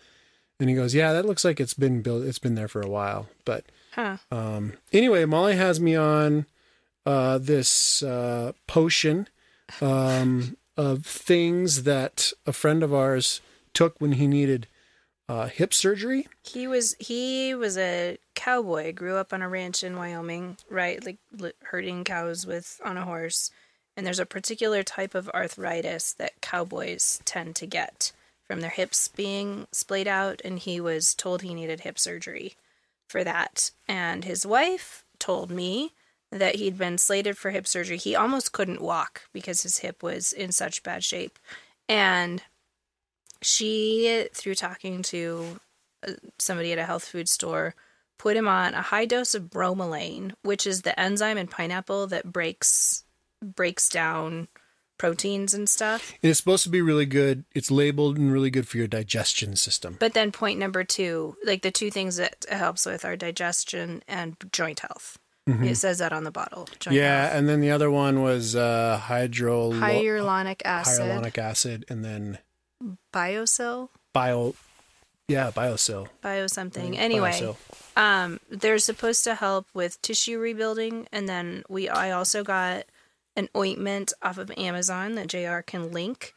And 0.60 0.70
he 0.70 0.76
goes, 0.76 0.94
yeah, 0.94 1.14
that 1.14 1.26
looks 1.26 1.44
like 1.44 1.60
it's 1.60 1.74
been 1.74 2.02
built. 2.02 2.24
It's 2.24 2.40
been 2.40 2.56
there 2.56 2.68
for 2.68 2.82
a 2.82 2.90
while, 2.90 3.28
but 3.44 3.66
Huh. 3.94 4.18
Um, 4.32 4.74
anyway, 4.92 5.26
Molly 5.26 5.56
has 5.56 5.80
me 5.80 5.96
on 5.96 6.48
uh, 7.06 7.38
this 7.38 8.02
uh, 8.02 8.54
potion 8.66 9.28
um, 9.82 10.58
of 10.76 11.06
things 11.06 11.84
that 11.84 12.34
a 12.48 12.54
friend 12.54 12.82
of 12.82 12.94
ours 12.94 13.40
took 13.74 14.00
when 14.02 14.14
he 14.14 14.26
needed 14.26 14.68
uh, 15.30 15.46
hip 15.46 15.74
surgery. 15.76 16.28
He 16.42 16.68
was 16.68 16.96
he 17.00 17.54
was 17.54 17.78
a 17.78 18.18
cowboy. 18.34 18.94
Grew 18.94 19.16
up 19.16 19.32
on 19.32 19.44
a 19.44 19.50
ranch 19.50 19.84
in 19.84 19.96
Wyoming, 19.96 20.58
right? 20.70 21.04
Like 21.06 21.20
li- 21.32 21.54
herding 21.66 22.04
cows 22.04 22.48
with 22.48 22.82
on 22.84 22.98
a 22.98 23.06
horse. 23.06 23.52
And 23.96 24.08
there's 24.08 24.20
a 24.20 24.26
particular 24.26 24.82
type 24.82 25.14
of 25.14 25.30
arthritis 25.30 26.14
that 26.14 26.42
cowboys 26.42 27.22
tend 27.26 27.56
to 27.58 27.68
get 27.68 28.12
from 28.54 28.62
their 28.62 28.70
hips 28.70 29.08
being 29.08 29.66
splayed 29.72 30.08
out. 30.08 30.40
And 30.46 30.60
he 30.60 30.80
was 30.80 31.16
told 31.16 31.42
he 31.42 31.56
needed 31.56 31.80
hip 31.80 31.98
surgery 31.98 32.54
for 33.10 33.24
that. 33.24 33.72
And 33.88 34.24
his 34.24 34.46
wife 34.46 35.04
told 35.18 35.50
me 35.50 35.94
that 36.32 36.56
he'd 36.56 36.78
been 36.78 37.00
slated 37.00 37.36
for 37.36 37.50
hip 37.50 37.66
surgery. 37.66 37.98
He 37.98 38.16
almost 38.16 38.52
couldn't 38.52 38.80
walk 38.80 39.24
because 39.34 39.64
his 39.64 39.80
hip 39.80 40.04
was 40.04 40.34
in 40.34 40.52
such 40.52 40.84
bad 40.84 41.04
shape. 41.04 41.40
And 41.90 42.44
she, 43.42 44.28
through 44.34 44.56
talking 44.56 45.02
to 45.02 45.60
uh, 46.08 46.12
somebody 46.38 46.72
at 46.72 46.78
a 46.78 46.86
health 46.86 47.06
food 47.06 47.28
store, 47.28 47.74
put 48.20 48.38
him 48.38 48.48
on 48.48 48.76
a 48.76 48.84
high 48.84 49.06
dose 49.06 49.34
of 49.34 49.50
bromelain, 49.50 50.34
which 50.44 50.68
is 50.68 50.84
the 50.84 50.98
enzyme 51.00 51.40
in 51.40 51.48
pineapple 51.48 52.06
that 52.08 52.32
breaks 52.32 53.04
breaks 53.44 53.90
down 53.90 54.48
proteins 54.98 55.54
and 55.54 55.68
stuff. 55.68 56.14
And 56.22 56.30
it's 56.30 56.40
supposed 56.40 56.64
to 56.64 56.70
be 56.70 56.82
really 56.82 57.06
good. 57.06 57.44
It's 57.54 57.70
labeled 57.72 58.18
and 58.18 58.32
really 58.32 58.50
good 58.50 58.68
for 58.68 58.78
your 58.78 58.88
digestion 58.88 59.56
system. 59.56 59.98
But 60.00 60.14
then 60.14 60.32
point 60.32 60.60
number 60.60 60.84
two, 60.84 61.36
like 61.44 61.62
the 61.62 61.72
two 61.72 61.90
things 61.92 62.18
that 62.18 62.46
it 62.50 62.54
helps 62.54 62.86
with 62.86 63.04
are 63.06 63.16
digestion 63.16 64.04
and 64.08 64.36
joint 64.52 64.80
health. 64.82 65.18
It 65.46 65.76
says 65.76 65.98
that 65.98 66.14
on 66.14 66.24
the 66.24 66.32
bottle. 66.32 66.70
Joint 66.80 66.84
Mm-hmm. 66.86 66.94
yeah, 66.96 67.24
health. 67.26 67.36
and 67.38 67.50
then 67.50 67.60
the 67.60 67.72
other 67.72 67.92
one 67.92 68.22
was 68.22 68.56
uh, 68.56 68.98
hydro 68.98 69.72
hyaluronic 69.72 70.62
acid, 70.64 71.04
hyaluronic 71.06 71.38
acid, 71.38 71.84
and 71.90 72.06
then 72.06 72.38
biocell, 73.14 73.90
bio, 74.14 74.56
yeah, 75.28 75.52
biosil. 75.52 76.08
bio 76.22 76.48
something. 76.48 76.98
Anyway, 76.98 77.32
Biosil. 77.32 77.56
um, 77.98 78.40
they're 78.50 78.78
supposed 78.78 79.24
to 79.26 79.36
help 79.36 79.68
with 79.74 80.02
tissue 80.02 80.40
rebuilding, 80.40 81.08
and 81.12 81.28
then 81.28 81.64
we 81.68 81.90
I 81.90 82.12
also 82.12 82.44
got 82.44 82.86
an 83.36 83.50
ointment 83.56 84.14
off 84.22 84.38
of 84.38 84.52
Amazon 84.58 85.16
that 85.16 85.28
Jr. 85.28 85.62
can 85.66 85.92
link. 85.92 86.34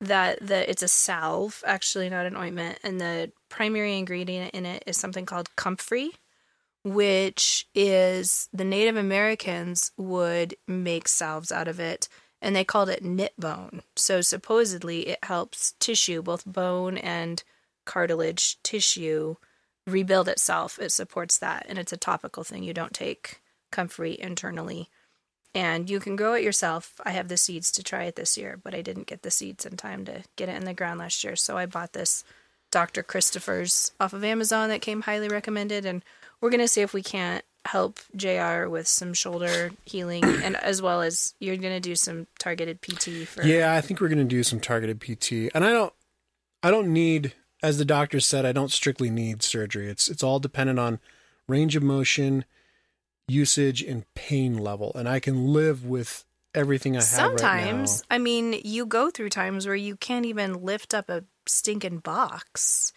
That 0.00 0.46
the 0.46 0.68
it's 0.70 0.82
a 0.84 0.88
salve, 0.88 1.64
actually 1.66 2.08
not 2.08 2.24
an 2.24 2.36
ointment, 2.36 2.78
and 2.84 3.00
the 3.00 3.32
primary 3.48 3.98
ingredient 3.98 4.54
in 4.54 4.64
it 4.64 4.84
is 4.86 4.96
something 4.96 5.26
called 5.26 5.56
comfrey, 5.56 6.12
which 6.84 7.66
is 7.74 8.48
the 8.52 8.64
Native 8.64 8.96
Americans 8.96 9.90
would 9.96 10.54
make 10.68 11.08
salves 11.08 11.50
out 11.50 11.66
of 11.66 11.80
it, 11.80 12.08
and 12.40 12.54
they 12.54 12.62
called 12.62 12.88
it 12.88 13.04
knit 13.04 13.32
bone. 13.38 13.82
So 13.96 14.20
supposedly 14.20 15.08
it 15.08 15.24
helps 15.24 15.74
tissue, 15.80 16.22
both 16.22 16.46
bone 16.46 16.96
and 16.96 17.42
cartilage 17.84 18.62
tissue, 18.62 19.34
rebuild 19.84 20.28
itself. 20.28 20.78
It 20.78 20.92
supports 20.92 21.38
that, 21.38 21.66
and 21.68 21.76
it's 21.76 21.92
a 21.92 21.96
topical 21.96 22.44
thing. 22.44 22.62
You 22.62 22.72
don't 22.72 22.94
take 22.94 23.40
comfrey 23.72 24.16
internally. 24.20 24.90
And 25.58 25.90
you 25.90 25.98
can 25.98 26.14
grow 26.14 26.34
it 26.34 26.44
yourself. 26.44 27.00
I 27.04 27.10
have 27.10 27.26
the 27.26 27.36
seeds 27.36 27.72
to 27.72 27.82
try 27.82 28.04
it 28.04 28.14
this 28.14 28.38
year, 28.38 28.60
but 28.62 28.76
I 28.76 28.80
didn't 28.80 29.08
get 29.08 29.22
the 29.22 29.30
seeds 29.32 29.66
in 29.66 29.76
time 29.76 30.04
to 30.04 30.22
get 30.36 30.48
it 30.48 30.54
in 30.54 30.64
the 30.64 30.72
ground 30.72 31.00
last 31.00 31.24
year. 31.24 31.34
So 31.34 31.56
I 31.58 31.66
bought 31.66 31.94
this 31.94 32.22
Dr. 32.70 33.02
Christopher's 33.02 33.90
off 33.98 34.12
of 34.12 34.22
Amazon 34.22 34.68
that 34.68 34.82
came 34.82 35.00
highly 35.00 35.28
recommended. 35.28 35.84
And 35.84 36.04
we're 36.40 36.50
going 36.50 36.60
to 36.60 36.68
see 36.68 36.82
if 36.82 36.94
we 36.94 37.02
can't 37.02 37.44
help 37.64 37.98
JR 38.14 38.68
with 38.68 38.86
some 38.86 39.12
shoulder 39.12 39.72
healing 39.84 40.22
and 40.44 40.54
as 40.54 40.80
well 40.80 41.02
as 41.02 41.34
you're 41.40 41.56
going 41.56 41.74
to 41.74 41.80
do 41.80 41.96
some 41.96 42.28
targeted 42.38 42.80
PT 42.80 43.26
for 43.26 43.42
Yeah, 43.42 43.74
I 43.74 43.80
think 43.80 44.00
we're 44.00 44.06
going 44.06 44.18
to 44.18 44.24
do 44.24 44.44
some 44.44 44.60
targeted 44.60 45.00
PT, 45.00 45.50
and 45.56 45.64
I 45.64 45.72
don't, 45.72 45.92
I 46.62 46.70
don't 46.70 46.92
need, 46.92 47.34
as 47.64 47.78
the 47.78 47.84
doctor 47.84 48.20
said, 48.20 48.46
I 48.46 48.52
don't 48.52 48.70
strictly 48.70 49.10
need 49.10 49.42
surgery. 49.42 49.88
It's 49.88 50.08
it's 50.08 50.22
all 50.22 50.38
dependent 50.38 50.78
on 50.78 51.00
range 51.48 51.74
of 51.74 51.82
motion, 51.82 52.44
usage, 53.28 53.82
and 53.82 54.04
pain 54.14 54.58
level, 54.58 54.92
and 54.94 55.08
I 55.08 55.20
can 55.20 55.52
live 55.52 55.84
with 55.84 56.24
everything 56.54 56.94
I 56.94 57.00
have 57.00 57.04
Sometimes, 57.04 58.02
right 58.10 58.16
I 58.16 58.18
mean, 58.18 58.60
you 58.64 58.86
go 58.86 59.10
through 59.10 59.30
times 59.30 59.66
where 59.66 59.76
you 59.76 59.96
can't 59.96 60.26
even 60.26 60.62
lift 60.62 60.94
up 60.94 61.08
a 61.08 61.24
stinking 61.46 61.98
box. 61.98 62.92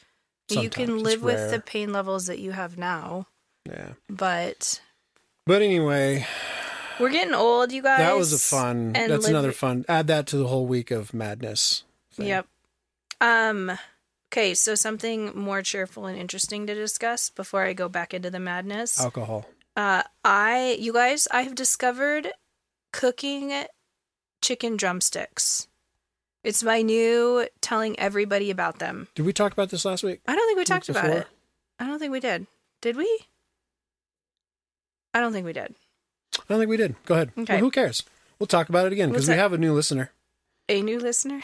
Sometimes. 0.50 0.64
you 0.64 0.70
can 0.70 1.04
live 1.04 1.22
with 1.22 1.52
the 1.52 1.60
pain 1.60 1.94
levels 1.94 2.26
that 2.26 2.40
you 2.40 2.52
have 2.52 2.78
now. 2.78 3.28
Yeah, 3.66 3.92
but 4.10 4.82
but 5.46 5.62
anyway, 5.62 6.26
we're 7.00 7.10
getting 7.12 7.34
old, 7.34 7.72
you 7.72 7.82
guys. 7.82 8.00
that 8.00 8.18
was 8.18 8.34
a 8.34 8.40
fun. 8.40 8.94
and 8.96 9.12
That's 9.12 9.24
live- 9.24 9.30
another 9.32 9.52
fun. 9.52 9.86
Add 9.88 10.08
that 10.08 10.28
to 10.28 10.38
the 10.38 10.48
whole 10.48 10.66
week 10.66 10.92
of 10.92 11.14
madness. 11.14 11.84
thing. 12.14 12.28
Yep. 12.28 12.48
Um. 13.22 13.72
Okay, 14.34 14.54
so 14.54 14.76
something 14.76 15.38
more 15.38 15.62
cheerful 15.62 16.06
and 16.06 16.18
interesting 16.18 16.66
to 16.68 16.74
discuss 16.74 17.30
before 17.30 17.64
I 17.64 17.74
go 17.74 17.90
back 17.90 18.14
into 18.14 18.30
the 18.30 18.40
madness. 18.40 19.00
Alcohol. 19.00 19.46
Uh, 19.76 20.04
I, 20.24 20.78
you 20.80 20.94
guys, 20.94 21.28
I 21.32 21.44
have 21.44 21.56
discovered 21.56 22.30
cooking 22.92 23.54
chicken 24.42 24.76
drumsticks. 24.76 25.68
It's 26.44 26.64
my 26.64 26.82
new 26.82 27.48
telling 27.62 27.98
everybody 28.00 28.50
about 28.50 28.80
them. 28.80 29.08
Did 29.16 29.26
we 29.26 29.34
talk 29.34 29.54
about 29.54 29.70
this 29.70 29.86
last 29.86 30.04
week? 30.04 30.22
I 30.28 30.36
don't 30.36 30.48
think 30.48 30.58
we 30.58 30.66
talked 30.66 30.88
Week 30.88 30.98
about 30.98 31.12
it. 31.12 31.28
I 31.80 31.86
don't 31.86 32.00
think 32.00 32.12
we 32.12 32.20
did. 32.20 32.48
Did 32.82 32.98
we? 32.98 33.20
I 35.14 35.20
don't 35.20 35.34
think 35.34 35.46
we 35.46 35.54
did. 35.54 35.76
I 36.38 36.44
don't 36.50 36.60
think 36.60 36.70
we 36.70 36.78
did. 36.78 36.96
Go 37.06 37.16
ahead. 37.16 37.32
Okay. 37.38 37.54
Well, 37.54 37.62
who 37.62 37.72
cares? 37.72 38.04
We'll 38.40 38.48
talk 38.48 38.70
about 38.70 38.88
it 38.88 38.94
again 38.94 39.10
because 39.10 39.28
we 39.28 39.36
have 39.36 39.54
a 39.54 39.58
new 39.58 39.74
listener. 39.74 40.12
A 40.72 40.82
new 40.82 41.00
listener? 41.00 41.42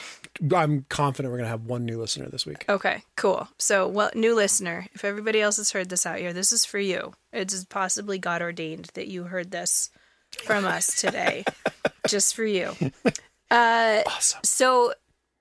I'm 0.55 0.85
confident 0.87 1.33
we're 1.33 1.39
going 1.39 1.47
to 1.47 1.51
have 1.51 1.65
one 1.65 1.83
new 1.83 1.99
listener 1.99 2.29
this 2.29 2.45
week. 2.45 2.63
Okay, 2.69 3.03
cool. 3.17 3.49
So, 3.57 3.85
well, 3.85 4.09
new 4.15 4.33
listener, 4.33 4.87
if 4.93 5.03
everybody 5.03 5.41
else 5.41 5.57
has 5.57 5.71
heard 5.71 5.89
this 5.89 6.05
out 6.05 6.19
here, 6.19 6.31
this 6.31 6.53
is 6.53 6.63
for 6.63 6.79
you. 6.79 7.13
It's 7.33 7.65
possibly 7.65 8.19
God 8.19 8.41
ordained 8.41 8.89
that 8.93 9.09
you 9.09 9.25
heard 9.25 9.51
this 9.51 9.89
from 10.45 10.63
us 10.63 11.01
today, 11.01 11.43
just 12.07 12.35
for 12.35 12.45
you. 12.45 12.73
Uh, 13.49 14.03
Awesome. 14.05 14.39
so, 14.43 14.93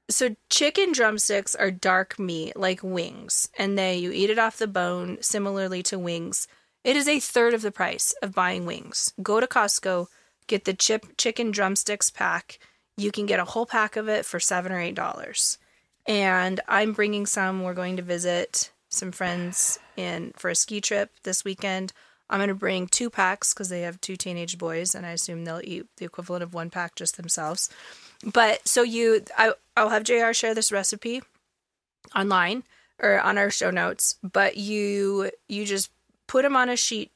so 0.08 0.36
chicken 0.48 0.92
drumsticks 0.92 1.56
are 1.56 1.72
dark 1.72 2.20
meat 2.20 2.56
like 2.56 2.80
wings, 2.84 3.48
and 3.58 3.76
they 3.76 3.96
you 3.96 4.12
eat 4.12 4.30
it 4.30 4.38
off 4.38 4.58
the 4.58 4.68
bone, 4.68 5.18
similarly 5.20 5.82
to 5.82 5.98
wings. 5.98 6.46
It 6.84 6.96
is 6.96 7.08
a 7.08 7.18
third 7.18 7.52
of 7.52 7.62
the 7.62 7.72
price 7.72 8.14
of 8.22 8.32
buying 8.32 8.64
wings. 8.64 9.12
Go 9.20 9.40
to 9.40 9.48
Costco, 9.48 10.06
get 10.46 10.64
the 10.66 10.72
chip 10.74 11.16
chicken 11.18 11.50
drumsticks 11.50 12.10
pack. 12.10 12.60
You 12.96 13.12
can 13.12 13.26
get 13.26 13.40
a 13.40 13.44
whole 13.44 13.66
pack 13.66 13.96
of 13.96 14.08
it 14.08 14.24
for 14.24 14.40
seven 14.40 14.72
or 14.72 14.80
eight 14.80 14.94
dollars. 14.94 15.58
And 16.06 16.60
I'm 16.68 16.92
bringing 16.92 17.26
some. 17.26 17.62
We're 17.62 17.74
going 17.74 17.96
to 17.96 18.02
visit 18.02 18.70
some 18.88 19.12
friends 19.12 19.78
in 19.96 20.32
for 20.36 20.50
a 20.50 20.54
ski 20.54 20.80
trip 20.80 21.10
this 21.24 21.44
weekend. 21.44 21.92
I'm 22.28 22.38
going 22.38 22.48
to 22.48 22.54
bring 22.54 22.88
two 22.88 23.08
packs 23.08 23.54
because 23.54 23.68
they 23.68 23.82
have 23.82 24.00
two 24.00 24.16
teenage 24.16 24.58
boys, 24.58 24.94
and 24.94 25.06
I 25.06 25.10
assume 25.10 25.44
they'll 25.44 25.60
eat 25.62 25.86
the 25.96 26.04
equivalent 26.04 26.42
of 26.42 26.54
one 26.54 26.70
pack 26.70 26.96
just 26.96 27.16
themselves. 27.16 27.68
But 28.24 28.66
so 28.66 28.82
you, 28.82 29.22
I, 29.36 29.52
I'll 29.76 29.90
have 29.90 30.04
Jr. 30.04 30.32
share 30.32 30.54
this 30.54 30.72
recipe 30.72 31.22
online 32.16 32.64
or 33.00 33.20
on 33.20 33.38
our 33.38 33.50
show 33.50 33.70
notes. 33.70 34.16
But 34.22 34.56
you, 34.56 35.30
you 35.48 35.64
just 35.66 35.90
put 36.26 36.42
them 36.42 36.56
on 36.56 36.68
a 36.68 36.76
sheet, 36.76 37.12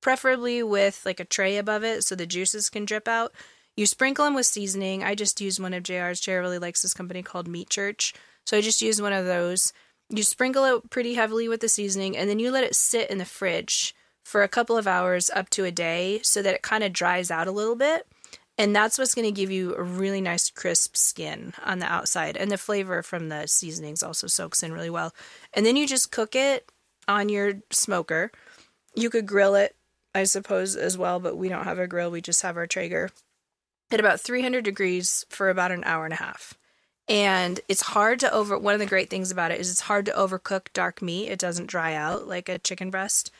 preferably 0.00 0.62
with 0.62 1.02
like 1.04 1.20
a 1.20 1.24
tray 1.24 1.58
above 1.58 1.84
it, 1.84 2.02
so 2.02 2.14
the 2.16 2.26
juices 2.26 2.70
can 2.70 2.84
drip 2.84 3.06
out. 3.06 3.32
You 3.76 3.84
sprinkle 3.84 4.24
them 4.24 4.34
with 4.34 4.46
seasoning. 4.46 5.04
I 5.04 5.14
just 5.14 5.40
use 5.40 5.60
one 5.60 5.74
of 5.74 5.82
JR's. 5.82 6.20
JR 6.20 6.38
really 6.38 6.58
likes 6.58 6.82
this 6.82 6.94
company 6.94 7.22
called 7.22 7.46
Meat 7.46 7.68
Church, 7.68 8.14
so 8.46 8.56
I 8.56 8.62
just 8.62 8.80
use 8.80 9.02
one 9.02 9.12
of 9.12 9.26
those. 9.26 9.72
You 10.08 10.22
sprinkle 10.22 10.64
it 10.64 10.90
pretty 10.90 11.14
heavily 11.14 11.48
with 11.48 11.60
the 11.60 11.68
seasoning, 11.68 12.16
and 12.16 12.30
then 12.30 12.38
you 12.38 12.50
let 12.50 12.64
it 12.64 12.74
sit 12.74 13.10
in 13.10 13.18
the 13.18 13.24
fridge 13.24 13.94
for 14.24 14.42
a 14.42 14.48
couple 14.48 14.76
of 14.76 14.86
hours 14.86 15.30
up 15.30 15.50
to 15.50 15.64
a 15.64 15.70
day 15.70 16.20
so 16.22 16.42
that 16.42 16.54
it 16.54 16.62
kind 16.62 16.82
of 16.82 16.92
dries 16.92 17.30
out 17.30 17.48
a 17.48 17.52
little 17.52 17.76
bit. 17.76 18.06
And 18.58 18.74
that's 18.74 18.98
what's 18.98 19.14
going 19.14 19.26
to 19.26 19.32
give 19.32 19.50
you 19.50 19.74
a 19.76 19.82
really 19.82 20.22
nice 20.22 20.48
crisp 20.50 20.96
skin 20.96 21.52
on 21.62 21.78
the 21.78 21.86
outside. 21.86 22.36
And 22.36 22.50
the 22.50 22.56
flavor 22.56 23.02
from 23.02 23.28
the 23.28 23.46
seasonings 23.46 24.02
also 24.02 24.26
soaks 24.26 24.62
in 24.62 24.72
really 24.72 24.88
well. 24.88 25.12
And 25.52 25.66
then 25.66 25.76
you 25.76 25.86
just 25.86 26.10
cook 26.10 26.34
it 26.34 26.72
on 27.06 27.28
your 27.28 27.60
smoker. 27.70 28.32
You 28.94 29.10
could 29.10 29.26
grill 29.26 29.54
it, 29.54 29.76
I 30.14 30.24
suppose, 30.24 30.74
as 30.74 30.96
well, 30.96 31.20
but 31.20 31.36
we 31.36 31.50
don't 31.50 31.64
have 31.64 31.78
a 31.78 31.86
grill. 31.86 32.10
We 32.10 32.22
just 32.22 32.42
have 32.42 32.56
our 32.56 32.66
Traeger 32.66 33.10
at 33.90 34.00
about 34.00 34.20
300 34.20 34.64
degrees 34.64 35.24
for 35.28 35.50
about 35.50 35.72
an 35.72 35.84
hour 35.84 36.04
and 36.04 36.14
a 36.14 36.16
half. 36.16 36.54
And 37.08 37.60
it's 37.68 37.82
hard 37.82 38.20
to 38.20 38.32
over. 38.32 38.58
One 38.58 38.74
of 38.74 38.80
the 38.80 38.86
great 38.86 39.10
things 39.10 39.30
about 39.30 39.52
it 39.52 39.60
is 39.60 39.70
it's 39.70 39.80
hard 39.82 40.06
to 40.06 40.12
overcook 40.12 40.72
dark 40.72 41.00
meat. 41.02 41.28
It 41.28 41.38
doesn't 41.38 41.68
dry 41.68 41.94
out 41.94 42.26
like 42.26 42.48
a 42.48 42.58
chicken 42.58 42.90
breast. 42.90 43.30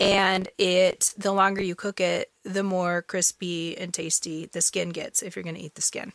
And 0.00 0.48
it, 0.58 1.14
the 1.16 1.32
longer 1.32 1.62
you 1.62 1.76
cook 1.76 2.00
it, 2.00 2.32
the 2.44 2.64
more 2.64 3.02
crispy 3.02 3.78
and 3.78 3.94
tasty 3.94 4.46
the 4.46 4.60
skin 4.60 4.88
gets 4.90 5.22
if 5.22 5.36
you're 5.36 5.44
going 5.44 5.54
to 5.54 5.60
eat 5.62 5.76
the 5.76 5.82
skin. 5.82 6.12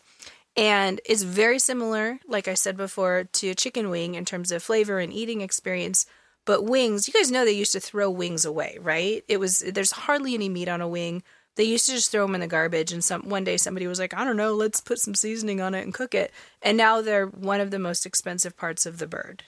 And 0.58 1.00
it's 1.06 1.24
very 1.24 1.60
similar, 1.60 2.20
like 2.28 2.48
I 2.48 2.56
said 2.56 2.76
before, 2.76 3.26
to 3.32 3.50
a 3.50 3.56
chicken 3.56 3.90
wing 3.90 4.16
in 4.16 4.26
terms 4.26 4.52
of 4.52 4.64
flavor 4.64 5.00
and 5.00 5.14
eating 5.14 5.42
experience, 5.42 6.06
But 6.46 6.64
wings, 6.64 7.08
you 7.08 7.14
guys 7.14 7.32
know 7.32 7.46
they 7.46 7.52
used 7.52 7.74
to 7.74 7.80
throw 7.80 8.10
wings 8.10 8.44
away, 8.46 8.78
right? 8.82 9.24
It 9.28 9.40
was 9.40 9.60
there's 9.60 9.92
hardly 9.92 10.34
any 10.34 10.50
meat 10.50 10.68
on 10.68 10.82
a 10.82 10.88
wing. 10.88 11.24
They 11.58 11.64
used 11.64 11.88
to 11.88 11.93
just 11.93 12.12
throw 12.12 12.26
them 12.26 12.36
in 12.36 12.41
the 12.41 12.47
garbage 12.47 12.93
and 12.93 13.03
some 13.03 13.28
one 13.28 13.43
day 13.43 13.58
somebody 13.58 13.88
was 13.88 13.99
like, 13.99 14.14
"I 14.14 14.24
don't 14.24 14.38
know, 14.38 14.53
let's 14.53 14.80
put 14.80 14.99
some 14.99 15.16
seasoning 15.16 15.60
on 15.60 15.74
it 15.74 15.84
and 15.84 15.93
cook 15.93 16.16
it." 16.16 16.32
And 16.62 16.78
now 16.78 17.01
they're 17.01 17.26
one 17.26 17.60
of 17.60 17.72
the 17.72 17.80
most 17.80 18.05
expensive 18.05 18.55
parts 18.55 18.86
of 18.86 18.99
the 18.99 19.08
bird 19.08 19.43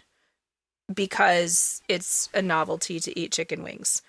because 0.93 1.81
it's 1.87 2.29
a 2.33 2.41
novelty 2.41 2.99
to 2.99 3.17
eat 3.17 3.31
chicken 3.31 3.63
wings. 3.63 4.01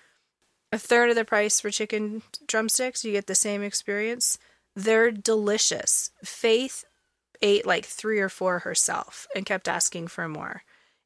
A 0.71 0.79
third 0.79 1.09
of 1.09 1.15
the 1.15 1.25
price 1.25 1.59
for 1.59 1.69
chicken 1.69 2.23
drumsticks, 2.47 3.05
you 3.05 3.11
get 3.11 3.27
the 3.27 3.35
same 3.35 3.61
experience. 3.61 4.39
They're 4.75 5.11
delicious. 5.11 6.11
Faith 6.23 6.85
ate 7.41 7.65
like 7.65 7.85
three 7.85 8.19
or 8.19 8.29
four 8.29 8.59
herself 8.59 9.27
and 9.35 9.45
kept 9.45 9.67
asking 9.67 10.07
for 10.07 10.27
more. 10.27 10.63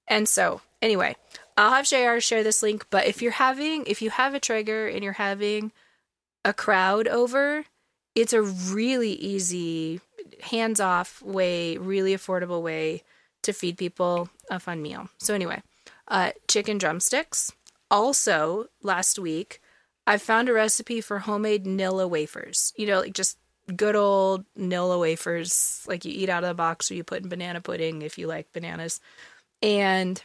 And 0.07 0.29
so, 0.29 0.61
anyway, 0.81 1.15
I'll 1.57 1.71
have 1.71 1.87
JR 1.87 2.19
share 2.19 2.43
this 2.43 2.61
link, 2.61 2.85
but 2.89 3.07
if 3.07 3.21
you're 3.21 3.31
having, 3.31 3.85
if 3.87 4.01
you 4.01 4.11
have 4.11 4.33
a 4.33 4.39
Traeger 4.39 4.87
and 4.87 5.03
you're 5.03 5.13
having 5.13 5.71
a 6.45 6.53
crowd 6.53 7.07
over, 7.09 7.65
it's 8.13 8.31
a 8.31 8.41
really 8.41 9.13
easy, 9.13 9.99
hands 10.41 10.79
off 10.79 11.21
way, 11.21 11.75
really 11.75 12.15
affordable 12.15 12.61
way 12.61 13.03
to 13.43 13.51
feed 13.51 13.77
people 13.77 14.29
a 14.49 14.59
fun 14.59 14.81
meal. 14.81 15.09
So, 15.17 15.33
anyway, 15.33 15.61
uh, 16.07 16.31
chicken 16.47 16.77
drumsticks. 16.77 17.51
Also, 17.91 18.67
last 18.81 19.19
week, 19.19 19.59
I 20.07 20.17
found 20.17 20.47
a 20.47 20.53
recipe 20.53 21.01
for 21.01 21.19
homemade 21.19 21.65
Nilla 21.65 22.09
wafers. 22.09 22.71
You 22.77 22.87
know, 22.87 23.01
like 23.01 23.13
just 23.13 23.37
good 23.75 23.95
old 23.95 24.45
Nilla 24.57 24.99
wafers, 24.99 25.83
like 25.87 26.05
you 26.05 26.11
eat 26.13 26.29
out 26.29 26.43
of 26.43 26.49
the 26.49 26.53
box 26.53 26.91
or 26.91 26.93
you 26.93 27.03
put 27.03 27.23
in 27.23 27.29
banana 27.29 27.61
pudding 27.61 28.01
if 28.01 28.17
you 28.17 28.27
like 28.27 28.53
bananas. 28.53 28.99
And 29.61 30.21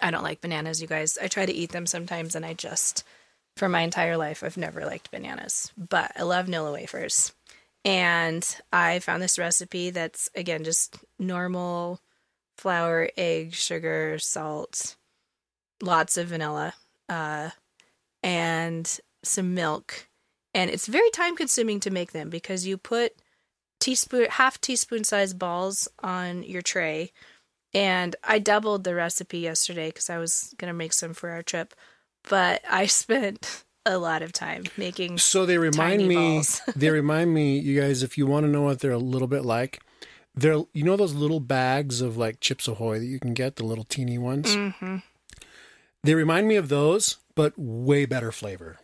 I 0.00 0.10
don't 0.10 0.22
like 0.22 0.40
bananas, 0.40 0.82
you 0.82 0.88
guys. 0.88 1.18
I 1.20 1.28
try 1.28 1.46
to 1.46 1.52
eat 1.52 1.72
them 1.72 1.86
sometimes 1.86 2.34
and 2.34 2.44
I 2.44 2.52
just, 2.52 3.04
for 3.56 3.68
my 3.68 3.82
entire 3.82 4.16
life, 4.16 4.42
I've 4.42 4.56
never 4.56 4.84
liked 4.84 5.10
bananas. 5.10 5.72
But 5.76 6.12
I 6.16 6.22
love 6.22 6.46
Nilla 6.46 6.72
wafers. 6.72 7.32
And 7.84 8.46
I 8.72 9.00
found 9.00 9.22
this 9.22 9.38
recipe 9.38 9.90
that's, 9.90 10.30
again, 10.34 10.64
just 10.64 10.96
normal 11.18 12.00
flour, 12.56 13.10
egg, 13.16 13.54
sugar, 13.54 14.18
salt, 14.18 14.96
lots 15.82 16.16
of 16.16 16.28
vanilla, 16.28 16.74
uh, 17.08 17.50
and 18.22 19.00
some 19.24 19.54
milk. 19.54 20.08
And 20.54 20.70
it's 20.70 20.86
very 20.86 21.10
time 21.10 21.36
consuming 21.36 21.80
to 21.80 21.90
make 21.90 22.12
them 22.12 22.30
because 22.30 22.66
you 22.66 22.76
put 22.76 23.14
teaspoon 23.80 24.26
half 24.30 24.60
teaspoon 24.60 25.02
sized 25.02 25.38
balls 25.38 25.88
on 26.02 26.42
your 26.44 26.62
tray. 26.62 27.12
And 27.74 28.14
I 28.22 28.38
doubled 28.38 28.84
the 28.84 28.94
recipe 28.94 29.38
yesterday 29.38 29.88
because 29.88 30.10
I 30.10 30.18
was 30.18 30.54
gonna 30.58 30.74
make 30.74 30.92
some 30.92 31.14
for 31.14 31.30
our 31.30 31.42
trip, 31.42 31.74
but 32.28 32.62
I 32.68 32.86
spent 32.86 33.64
a 33.86 33.98
lot 33.98 34.22
of 34.22 34.32
time 34.32 34.64
making. 34.76 35.18
So 35.18 35.46
they 35.46 35.58
remind 35.58 36.06
me. 36.06 36.42
they 36.76 36.90
remind 36.90 37.34
me, 37.34 37.58
you 37.58 37.80
guys, 37.80 38.02
if 38.02 38.16
you 38.16 38.26
want 38.26 38.44
to 38.46 38.50
know 38.50 38.62
what 38.62 38.80
they're 38.80 38.92
a 38.92 38.98
little 38.98 39.28
bit 39.28 39.44
like, 39.44 39.80
they're 40.34 40.62
you 40.72 40.82
know 40.82 40.96
those 40.96 41.14
little 41.14 41.40
bags 41.40 42.00
of 42.00 42.16
like 42.16 42.40
Chips 42.40 42.68
Ahoy 42.68 42.98
that 42.98 43.06
you 43.06 43.18
can 43.18 43.34
get, 43.34 43.56
the 43.56 43.64
little 43.64 43.84
teeny 43.84 44.18
ones. 44.18 44.54
Mm-hmm. 44.54 44.96
They 46.04 46.14
remind 46.14 46.48
me 46.48 46.56
of 46.56 46.68
those, 46.68 47.18
but 47.34 47.52
way 47.56 48.06
better 48.06 48.32
flavor. 48.32 48.78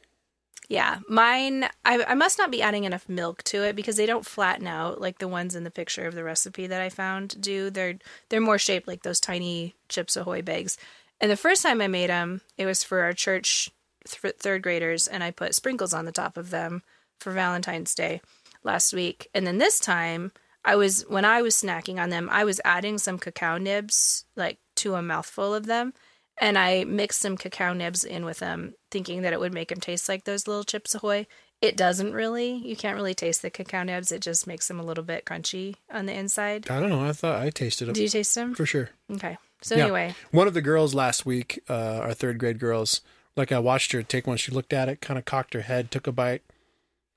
Yeah, 0.68 0.98
mine. 1.08 1.64
I, 1.86 2.04
I 2.04 2.14
must 2.14 2.36
not 2.36 2.50
be 2.50 2.60
adding 2.60 2.84
enough 2.84 3.08
milk 3.08 3.42
to 3.44 3.62
it 3.64 3.74
because 3.74 3.96
they 3.96 4.04
don't 4.04 4.26
flatten 4.26 4.66
out 4.66 5.00
like 5.00 5.18
the 5.18 5.28
ones 5.28 5.54
in 5.54 5.64
the 5.64 5.70
picture 5.70 6.06
of 6.06 6.14
the 6.14 6.22
recipe 6.22 6.66
that 6.66 6.82
I 6.82 6.90
found 6.90 7.40
do. 7.40 7.70
They're 7.70 7.98
they're 8.28 8.40
more 8.40 8.58
shaped 8.58 8.86
like 8.86 9.02
those 9.02 9.18
tiny 9.18 9.74
Chips 9.88 10.16
Ahoy 10.16 10.42
bags. 10.42 10.76
And 11.20 11.30
the 11.30 11.36
first 11.36 11.62
time 11.62 11.80
I 11.80 11.88
made 11.88 12.10
them, 12.10 12.42
it 12.56 12.66
was 12.66 12.84
for 12.84 13.00
our 13.00 13.12
church 13.12 13.70
th- 14.06 14.36
third 14.38 14.62
graders, 14.62 15.06
and 15.06 15.22
I 15.24 15.30
put 15.30 15.54
sprinkles 15.54 15.92
on 15.92 16.04
the 16.04 16.12
top 16.12 16.36
of 16.36 16.50
them 16.50 16.82
for 17.18 17.32
Valentine's 17.32 17.94
Day 17.94 18.20
last 18.62 18.92
week. 18.92 19.28
And 19.34 19.46
then 19.46 19.58
this 19.58 19.80
time, 19.80 20.32
I 20.64 20.76
was 20.76 21.02
when 21.08 21.24
I 21.24 21.42
was 21.42 21.54
snacking 21.54 22.00
on 22.00 22.10
them, 22.10 22.28
I 22.30 22.44
was 22.44 22.60
adding 22.64 22.98
some 22.98 23.18
cacao 23.18 23.58
nibs 23.58 24.24
like 24.36 24.58
to 24.76 24.94
a 24.94 25.02
mouthful 25.02 25.54
of 25.54 25.66
them 25.66 25.92
and 26.40 26.58
I 26.58 26.84
mixed 26.84 27.20
some 27.20 27.36
cacao 27.36 27.72
nibs 27.72 28.04
in 28.04 28.24
with 28.24 28.38
them, 28.38 28.74
thinking 28.90 29.22
that 29.22 29.32
it 29.32 29.40
would 29.40 29.52
make 29.52 29.68
them 29.68 29.80
taste 29.80 30.08
like 30.08 30.24
those 30.24 30.46
little 30.46 30.64
chips 30.64 30.94
ahoy. 30.94 31.26
It 31.60 31.76
doesn't 31.76 32.12
really. 32.12 32.52
You 32.52 32.76
can't 32.76 32.96
really 32.96 33.14
taste 33.14 33.42
the 33.42 33.50
cacao 33.50 33.82
nibs. 33.82 34.12
It 34.12 34.22
just 34.22 34.46
makes 34.46 34.68
them 34.68 34.78
a 34.78 34.84
little 34.84 35.02
bit 35.02 35.24
crunchy 35.24 35.74
on 35.92 36.06
the 36.06 36.12
inside. 36.12 36.70
I 36.70 36.78
don't 36.80 36.90
know. 36.90 37.04
I 37.04 37.12
thought 37.12 37.42
I 37.42 37.50
tasted 37.50 37.86
them. 37.86 37.94
Do 37.94 38.02
you 38.02 38.08
taste 38.08 38.34
them? 38.34 38.54
For 38.54 38.66
sure. 38.66 38.90
Okay. 39.12 39.36
So 39.60 39.74
Yeah. 39.76 39.84
anyway, 39.84 40.14
One 40.30 40.46
of 40.46 40.54
the 40.54 40.62
girls 40.62 40.94
last 40.94 41.26
week, 41.26 41.60
uh, 41.68 42.00
our 42.02 42.14
third 42.14 42.38
grade 42.38 42.58
girls, 42.58 43.00
like 43.36 43.50
I 43.52 43.58
watched 43.58 43.92
her 43.92 44.02
take 44.02 44.26
one. 44.26 44.36
She 44.36 44.52
looked 44.52 44.72
at 44.72 44.88
it, 44.88 45.00
kind 45.00 45.18
of 45.18 45.24
cocked 45.24 45.54
her 45.54 45.62
head, 45.62 45.90
took 45.90 46.06
a 46.06 46.12
bite, 46.12 46.42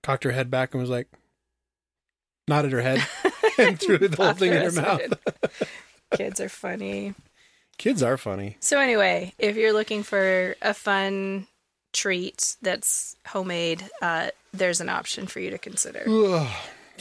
cocked 0.04 0.24
her 0.24 0.32
head 0.32 0.50
back, 0.50 0.74
and 0.74 0.82
was 0.82 0.90
like, 0.90 1.08
nodded 2.48 2.72
her 2.72 2.82
head, 2.82 3.06
and 3.58 3.80
threw 3.80 3.98
the 3.98 4.16
whole 4.16 4.34
thing 4.34 4.54
in 4.54 4.62
her 4.64 4.72
mouth. 4.72 5.02
kids 6.16 6.40
are 6.40 6.50
funny. 6.50 7.14
Kids 7.78 8.04
are 8.04 8.18
funny. 8.18 8.58
So 8.60 8.80
anyway, 8.80 9.34
if 9.40 9.56
you're 9.56 9.74
looking 9.74 10.04
for 10.04 10.56
a 10.62 10.74
fun 10.74 11.48
treat 11.94 12.56
that's 12.62 13.16
homemade, 13.28 13.90
uh, 14.02 14.30
there's 14.54 14.82
an 14.82 14.90
option 14.90 15.28
for 15.28 15.40
you 15.40 15.50
to 15.52 15.58
consider. 15.58 16.04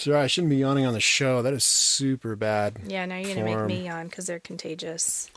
Sorry, 0.01 0.17
I 0.17 0.29
shouldn't 0.29 0.51
be 0.51 0.57
yawning 0.57 0.87
on 0.87 0.95
the 0.95 1.01
show. 1.01 1.43
That 1.43 1.53
is 1.53 1.63
super 1.63 2.35
bad. 2.35 2.79
Yeah, 2.87 3.05
now 3.05 3.17
you're 3.17 3.35
gonna 3.35 3.57
make 3.57 3.67
me 3.67 3.85
yawn 3.85 4.07
because 4.07 4.27
they're 4.27 4.41
contagious. 4.41 5.31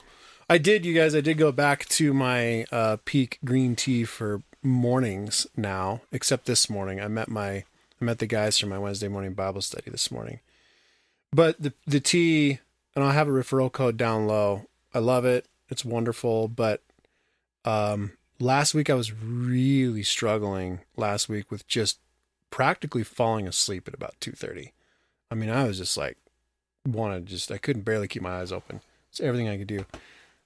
I 0.50 0.58
did, 0.58 0.86
you 0.86 0.94
guys. 0.94 1.14
I 1.14 1.22
did 1.22 1.38
go 1.38 1.52
back 1.52 1.86
to 1.90 2.14
my 2.14 2.66
uh, 2.72 2.98
Pique 3.04 3.40
green 3.44 3.76
tea 3.76 4.06
for 4.06 4.42
mornings 4.62 5.46
now, 5.58 6.02
except 6.14 6.46
this 6.46 6.70
morning. 6.70 7.02
I 7.02 7.10
met 7.10 7.28
my 7.28 7.66
I 8.02 8.06
met 8.06 8.20
the 8.20 8.26
guys 8.26 8.58
from 8.58 8.70
my 8.70 8.80
Wednesday 8.80 9.10
morning 9.10 9.34
Bible 9.34 9.62
study 9.62 9.92
this 9.92 10.10
morning. 10.10 10.40
But 11.34 11.62
the 11.62 11.74
the 11.86 12.00
tea, 12.00 12.60
and 12.96 13.04
I'll 13.04 13.12
have 13.12 13.28
a 13.28 13.32
referral 13.32 13.72
code 13.72 13.98
down 13.98 14.28
low. 14.28 14.68
I 14.94 15.00
love 15.00 15.26
it. 15.26 15.46
It's 15.70 15.84
wonderful. 15.84 16.48
But 16.48 16.82
um, 17.66 18.14
last 18.40 18.74
week 18.74 18.90
I 18.90 18.94
was 18.94 19.12
really 19.12 20.04
struggling. 20.04 20.80
Last 20.96 21.28
week 21.28 21.52
with 21.52 21.68
just 21.68 22.00
practically 22.54 23.04
falling 23.04 23.48
asleep 23.48 23.88
at 23.88 23.96
about 23.96 24.14
two 24.20 24.32
thirty. 24.32 24.74
I 25.32 25.34
mean, 25.34 25.50
I 25.50 25.64
was 25.64 25.80
just 25.80 25.98
like 25.98 26.18
wanted 26.88 27.26
just 27.26 27.52
I 27.52 27.58
couldn't 27.58 27.82
barely 27.82 28.08
keep 28.08 28.22
my 28.22 28.42
eyes 28.42 28.52
open. 28.52 28.82
It's 29.10 29.20
everything 29.20 29.50
I 29.50 29.58
could 29.58 29.66
do. 29.66 29.88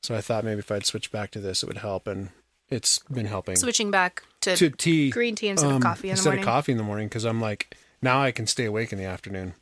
So 0.02 0.16
I 0.16 0.22
thought 0.22 0.46
maybe 0.46 0.60
if 0.60 0.72
I'd 0.72 0.86
switch 0.86 1.12
back 1.12 1.32
to 1.32 1.42
this, 1.42 1.64
it 1.64 1.66
would 1.66 1.80
help, 1.80 2.08
and 2.08 2.30
it's 2.70 3.00
been 3.00 3.26
helping. 3.26 3.58
Switching 3.58 3.92
back 3.92 4.24
to, 4.40 4.56
to 4.56 4.70
tea 4.70 5.10
green 5.10 5.36
tea 5.36 5.50
instead 5.50 5.70
um, 5.70 5.76
of 5.78 5.84
coffee 5.84 6.08
in 6.10 6.16
the 6.16 6.20
instead 6.20 6.38
of 6.40 6.46
coffee 6.46 6.72
in 6.72 6.78
the 6.78 6.84
morning 6.86 7.10
because 7.10 7.26
I'm 7.26 7.42
like 7.42 7.76
now 8.02 8.22
I 8.22 8.32
can 8.32 8.48
stay 8.48 8.64
awake 8.64 8.94
in 8.94 9.00
the 9.00 9.06
afternoon, 9.06 9.56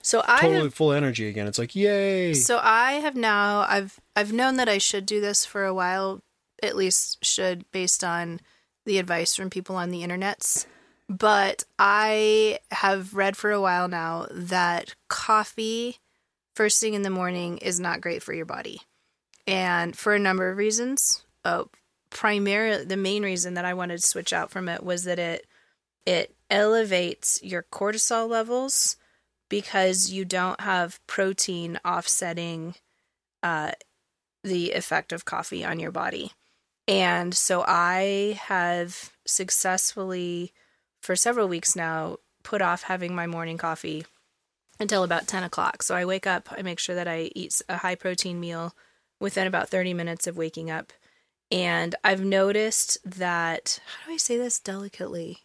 So 0.00 0.22
I 0.26 0.40
totally 0.40 0.62
have, 0.62 0.74
full 0.74 0.92
energy 0.92 1.28
again. 1.28 1.46
It's 1.46 1.58
like 1.58 1.76
yay! 1.76 2.32
so 2.32 2.60
I 2.62 2.92
have 2.92 3.14
now 3.14 3.66
I've 3.68 4.00
I've 4.16 4.32
known 4.32 4.56
that 4.56 4.70
I 4.70 4.78
should 4.78 5.04
do 5.04 5.20
this 5.20 5.44
for 5.44 5.66
a 5.66 5.74
while, 5.74 6.22
at 6.62 6.76
least 6.76 7.22
should 7.22 7.70
based 7.72 8.02
on 8.02 8.40
the 8.86 8.98
advice 8.98 9.36
from 9.36 9.50
people 9.50 9.76
on 9.76 9.90
the 9.90 10.02
internets. 10.02 10.64
But 11.08 11.64
I 11.78 12.60
have 12.70 13.14
read 13.14 13.36
for 13.36 13.50
a 13.50 13.60
while 13.60 13.88
now 13.88 14.26
that 14.30 14.94
coffee 15.08 15.98
first 16.54 16.80
thing 16.80 16.94
in 16.94 17.02
the 17.02 17.10
morning 17.10 17.58
is 17.58 17.78
not 17.78 18.00
great 18.00 18.22
for 18.22 18.32
your 18.32 18.46
body. 18.46 18.80
And 19.46 19.96
for 19.96 20.14
a 20.14 20.18
number 20.18 20.50
of 20.50 20.56
reasons. 20.56 21.24
Uh, 21.44 21.64
primarily 22.10 22.84
the 22.84 22.96
main 22.96 23.22
reason 23.22 23.54
that 23.54 23.64
I 23.64 23.74
wanted 23.74 24.00
to 24.00 24.06
switch 24.06 24.32
out 24.32 24.50
from 24.50 24.68
it 24.68 24.82
was 24.82 25.04
that 25.04 25.18
it 25.18 25.46
it 26.06 26.34
elevates 26.50 27.40
your 27.42 27.62
cortisol 27.62 28.28
levels 28.28 28.96
because 29.48 30.10
you 30.10 30.24
don't 30.24 30.60
have 30.60 31.04
protein 31.06 31.78
offsetting 31.84 32.74
uh, 33.42 33.72
the 34.42 34.72
effect 34.72 35.12
of 35.12 35.24
coffee 35.24 35.64
on 35.64 35.80
your 35.80 35.90
body. 35.90 36.32
And 36.86 37.34
so 37.34 37.64
I 37.66 38.38
have 38.42 39.12
successfully, 39.26 40.52
for 41.04 41.14
several 41.14 41.48
weeks 41.48 41.76
now, 41.76 42.16
put 42.42 42.62
off 42.62 42.84
having 42.84 43.14
my 43.14 43.26
morning 43.26 43.58
coffee 43.58 44.06
until 44.80 45.04
about 45.04 45.26
10 45.26 45.42
o'clock. 45.42 45.82
So 45.82 45.94
I 45.94 46.04
wake 46.04 46.26
up, 46.26 46.48
I 46.50 46.62
make 46.62 46.78
sure 46.78 46.94
that 46.94 47.06
I 47.06 47.30
eat 47.34 47.60
a 47.68 47.76
high 47.76 47.94
protein 47.94 48.40
meal 48.40 48.74
within 49.20 49.46
about 49.46 49.68
30 49.68 49.92
minutes 49.94 50.26
of 50.26 50.36
waking 50.36 50.70
up. 50.70 50.92
And 51.50 51.94
I've 52.02 52.24
noticed 52.24 52.98
that, 53.04 53.80
how 53.86 54.06
do 54.08 54.14
I 54.14 54.16
say 54.16 54.38
this 54.38 54.58
delicately? 54.58 55.40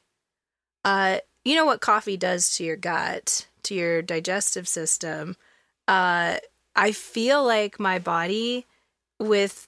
Uh, 0.86 1.20
you 1.44 1.56
know 1.56 1.66
what 1.66 1.82
coffee 1.82 2.18
does 2.18 2.56
to 2.56 2.64
your 2.64 2.78
gut, 2.78 3.48
to 3.64 3.76
your 3.76 4.02
digestive 4.02 4.68
system. 4.68 5.36
Uh, 5.88 6.38
I 6.76 6.94
feel 6.94 7.44
like 7.44 7.80
my 7.80 8.00
body 8.00 8.66
with 9.20 9.68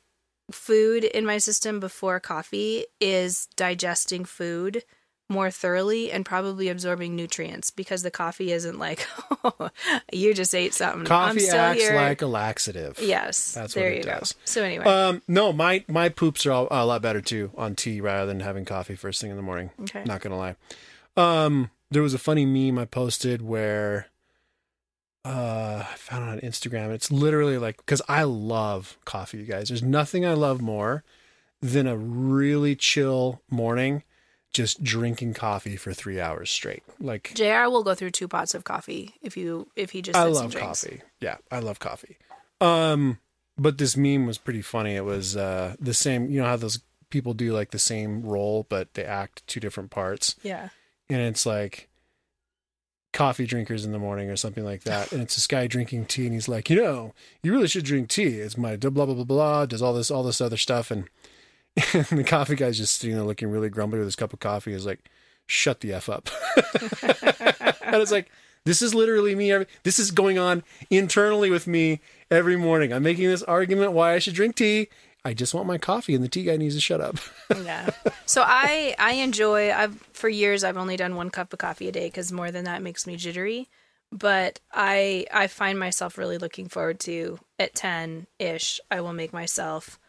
food 0.51 1.03
in 1.03 1.25
my 1.25 1.37
system 1.37 1.81
before 1.81 2.19
coffee 2.21 2.85
is 3.01 3.47
digesting 3.57 4.23
food 4.23 4.83
more 5.31 5.49
thoroughly 5.49 6.11
and 6.11 6.23
probably 6.25 6.69
absorbing 6.69 7.15
nutrients 7.15 7.71
because 7.71 8.03
the 8.03 8.11
coffee 8.11 8.51
isn't 8.51 8.77
like, 8.77 9.07
oh, 9.43 9.69
you 10.13 10.33
just 10.33 10.53
ate 10.53 10.73
something. 10.75 11.05
Coffee 11.05 11.47
acts 11.49 11.81
here. 11.81 11.95
like 11.95 12.21
a 12.21 12.27
laxative. 12.27 12.99
yes, 13.01 13.53
That's 13.53 13.73
there 13.73 13.85
what 13.85 13.93
it 13.93 13.97
you 13.97 14.03
does. 14.03 14.33
go. 14.33 14.39
So 14.45 14.63
anyway, 14.63 14.85
Um, 14.85 15.21
no, 15.27 15.51
my 15.51 15.83
my 15.87 16.09
poops 16.09 16.45
are 16.45 16.51
all, 16.51 16.67
a 16.69 16.85
lot 16.85 17.01
better 17.01 17.21
too 17.21 17.51
on 17.57 17.75
tea 17.75 18.01
rather 18.01 18.25
than 18.27 18.41
having 18.41 18.65
coffee 18.65 18.95
first 18.95 19.19
thing 19.21 19.31
in 19.31 19.37
the 19.37 19.41
morning. 19.43 19.71
Okay. 19.81 20.03
Not 20.05 20.21
gonna 20.21 20.37
lie. 20.37 20.55
Um, 21.17 21.71
there 21.89 22.01
was 22.01 22.13
a 22.13 22.19
funny 22.19 22.45
meme 22.45 22.77
I 22.77 22.85
posted 22.85 23.41
where 23.41 24.07
uh 25.23 25.85
I 25.91 25.95
found 25.97 26.23
it 26.27 26.43
on 26.43 26.49
Instagram. 26.49 26.89
It's 26.91 27.11
literally 27.11 27.57
like 27.57 27.77
because 27.77 28.01
I 28.09 28.23
love 28.23 28.97
coffee, 29.05 29.37
you 29.39 29.45
guys. 29.45 29.67
There's 29.69 29.83
nothing 29.83 30.25
I 30.25 30.33
love 30.33 30.61
more 30.61 31.03
than 31.61 31.85
a 31.85 31.95
really 31.95 32.75
chill 32.75 33.41
morning, 33.51 34.01
just 34.53 34.83
drinking 34.83 35.33
coffee 35.33 35.77
for 35.77 35.93
three 35.93 36.19
hours 36.19 36.49
straight. 36.49 36.83
Like 36.99 37.31
Jr. 37.35 37.69
will 37.69 37.83
go 37.83 37.95
through 37.95 38.11
two 38.11 38.27
pots 38.27 38.53
of 38.53 38.63
coffee 38.63 39.15
if 39.21 39.37
you 39.37 39.67
if 39.75 39.91
he 39.91 40.01
just 40.01 40.17
I 40.17 40.23
love 40.25 40.53
coffee. 40.55 41.01
Yeah, 41.19 41.37
I 41.51 41.59
love 41.59 41.79
coffee. 41.79 42.17
Um, 42.59 43.19
but 43.57 43.77
this 43.77 43.95
meme 43.95 44.25
was 44.25 44.37
pretty 44.37 44.61
funny. 44.61 44.95
It 44.95 45.05
was 45.05 45.35
uh 45.37 45.75
the 45.79 45.93
same. 45.93 46.29
You 46.29 46.41
know 46.41 46.47
how 46.47 46.57
those 46.57 46.79
people 47.09 47.33
do 47.33 47.53
like 47.53 47.71
the 47.71 47.79
same 47.79 48.21
role, 48.23 48.65
but 48.69 48.93
they 48.93 49.03
act 49.05 49.45
two 49.47 49.59
different 49.59 49.89
parts, 49.91 50.35
Yeah. 50.43 50.69
and 51.09 51.19
it's 51.21 51.45
like 51.45 51.89
coffee 53.13 53.45
drinkers 53.45 53.83
in 53.83 53.91
the 53.91 53.99
morning 53.99 54.29
or 54.29 54.37
something 54.37 54.63
like 54.63 54.83
that. 54.83 55.11
And 55.11 55.21
it's 55.21 55.35
this 55.35 55.47
guy 55.47 55.67
drinking 55.67 56.05
tea, 56.05 56.25
and 56.25 56.33
he's 56.33 56.47
like, 56.47 56.69
you 56.69 56.77
know, 56.81 57.13
you 57.43 57.51
really 57.51 57.67
should 57.67 57.83
drink 57.83 58.07
tea. 58.09 58.39
It's 58.39 58.57
my 58.57 58.77
blah 58.77 58.89
blah 58.89 59.05
blah 59.05 59.23
blah. 59.25 59.65
Does 59.65 59.81
all 59.81 59.93
this 59.93 60.09
all 60.11 60.23
this 60.23 60.39
other 60.41 60.57
stuff, 60.57 60.91
and, 60.91 61.09
and 61.93 62.05
the 62.05 62.23
coffee 62.23 62.55
guy's 62.55 62.77
just 62.77 62.97
sitting 62.97 63.15
there 63.15 63.25
looking 63.25 63.49
really 63.49 63.69
grumpy 63.69 63.97
with 63.97 64.07
his 64.07 64.15
cup 64.15 64.33
of 64.33 64.39
coffee. 64.39 64.73
Is 64.73 64.85
like, 64.85 65.09
shut 65.45 65.79
the 65.79 65.93
f 65.93 66.09
up. 66.09 66.29
and 67.83 68.01
it's 68.01 68.11
like 68.11 68.29
this 68.65 68.81
is 68.81 68.93
literally 68.93 69.35
me 69.35 69.51
every, 69.51 69.67
this 69.83 69.97
is 69.97 70.11
going 70.11 70.37
on 70.37 70.63
internally 70.89 71.49
with 71.49 71.65
me 71.65 71.99
every 72.29 72.55
morning 72.55 72.93
i'm 72.93 73.01
making 73.01 73.27
this 73.27 73.41
argument 73.43 73.91
why 73.91 74.13
i 74.13 74.19
should 74.19 74.35
drink 74.35 74.55
tea 74.55 74.87
i 75.25 75.33
just 75.33 75.53
want 75.53 75.65
my 75.65 75.79
coffee 75.79 76.13
and 76.13 76.23
the 76.23 76.29
tea 76.29 76.43
guy 76.43 76.55
needs 76.57 76.75
to 76.75 76.81
shut 76.81 77.01
up 77.01 77.17
yeah. 77.63 77.89
So 78.31 78.43
I 78.45 78.95
I 78.97 79.13
enjoy. 79.13 79.73
I've 79.73 79.95
for 80.13 80.29
years 80.29 80.63
I've 80.63 80.77
only 80.77 80.95
done 80.95 81.15
one 81.15 81.29
cup 81.29 81.51
of 81.51 81.59
coffee 81.59 81.89
a 81.89 81.91
day 81.91 82.07
because 82.07 82.31
more 82.31 82.49
than 82.51 82.65
that 82.65 82.81
makes 82.81 83.05
me 83.05 83.17
jittery. 83.17 83.67
But 84.11 84.59
I 84.71 85.25
I 85.33 85.47
find 85.47 85.77
myself 85.77 86.17
really 86.17 86.37
looking 86.37 86.69
forward 86.69 86.99
to 87.01 87.39
at 87.59 87.75
ten 87.75 88.27
ish. 88.39 88.79
I 88.89 89.01
will 89.01 89.13
make 89.13 89.33
myself 89.33 89.99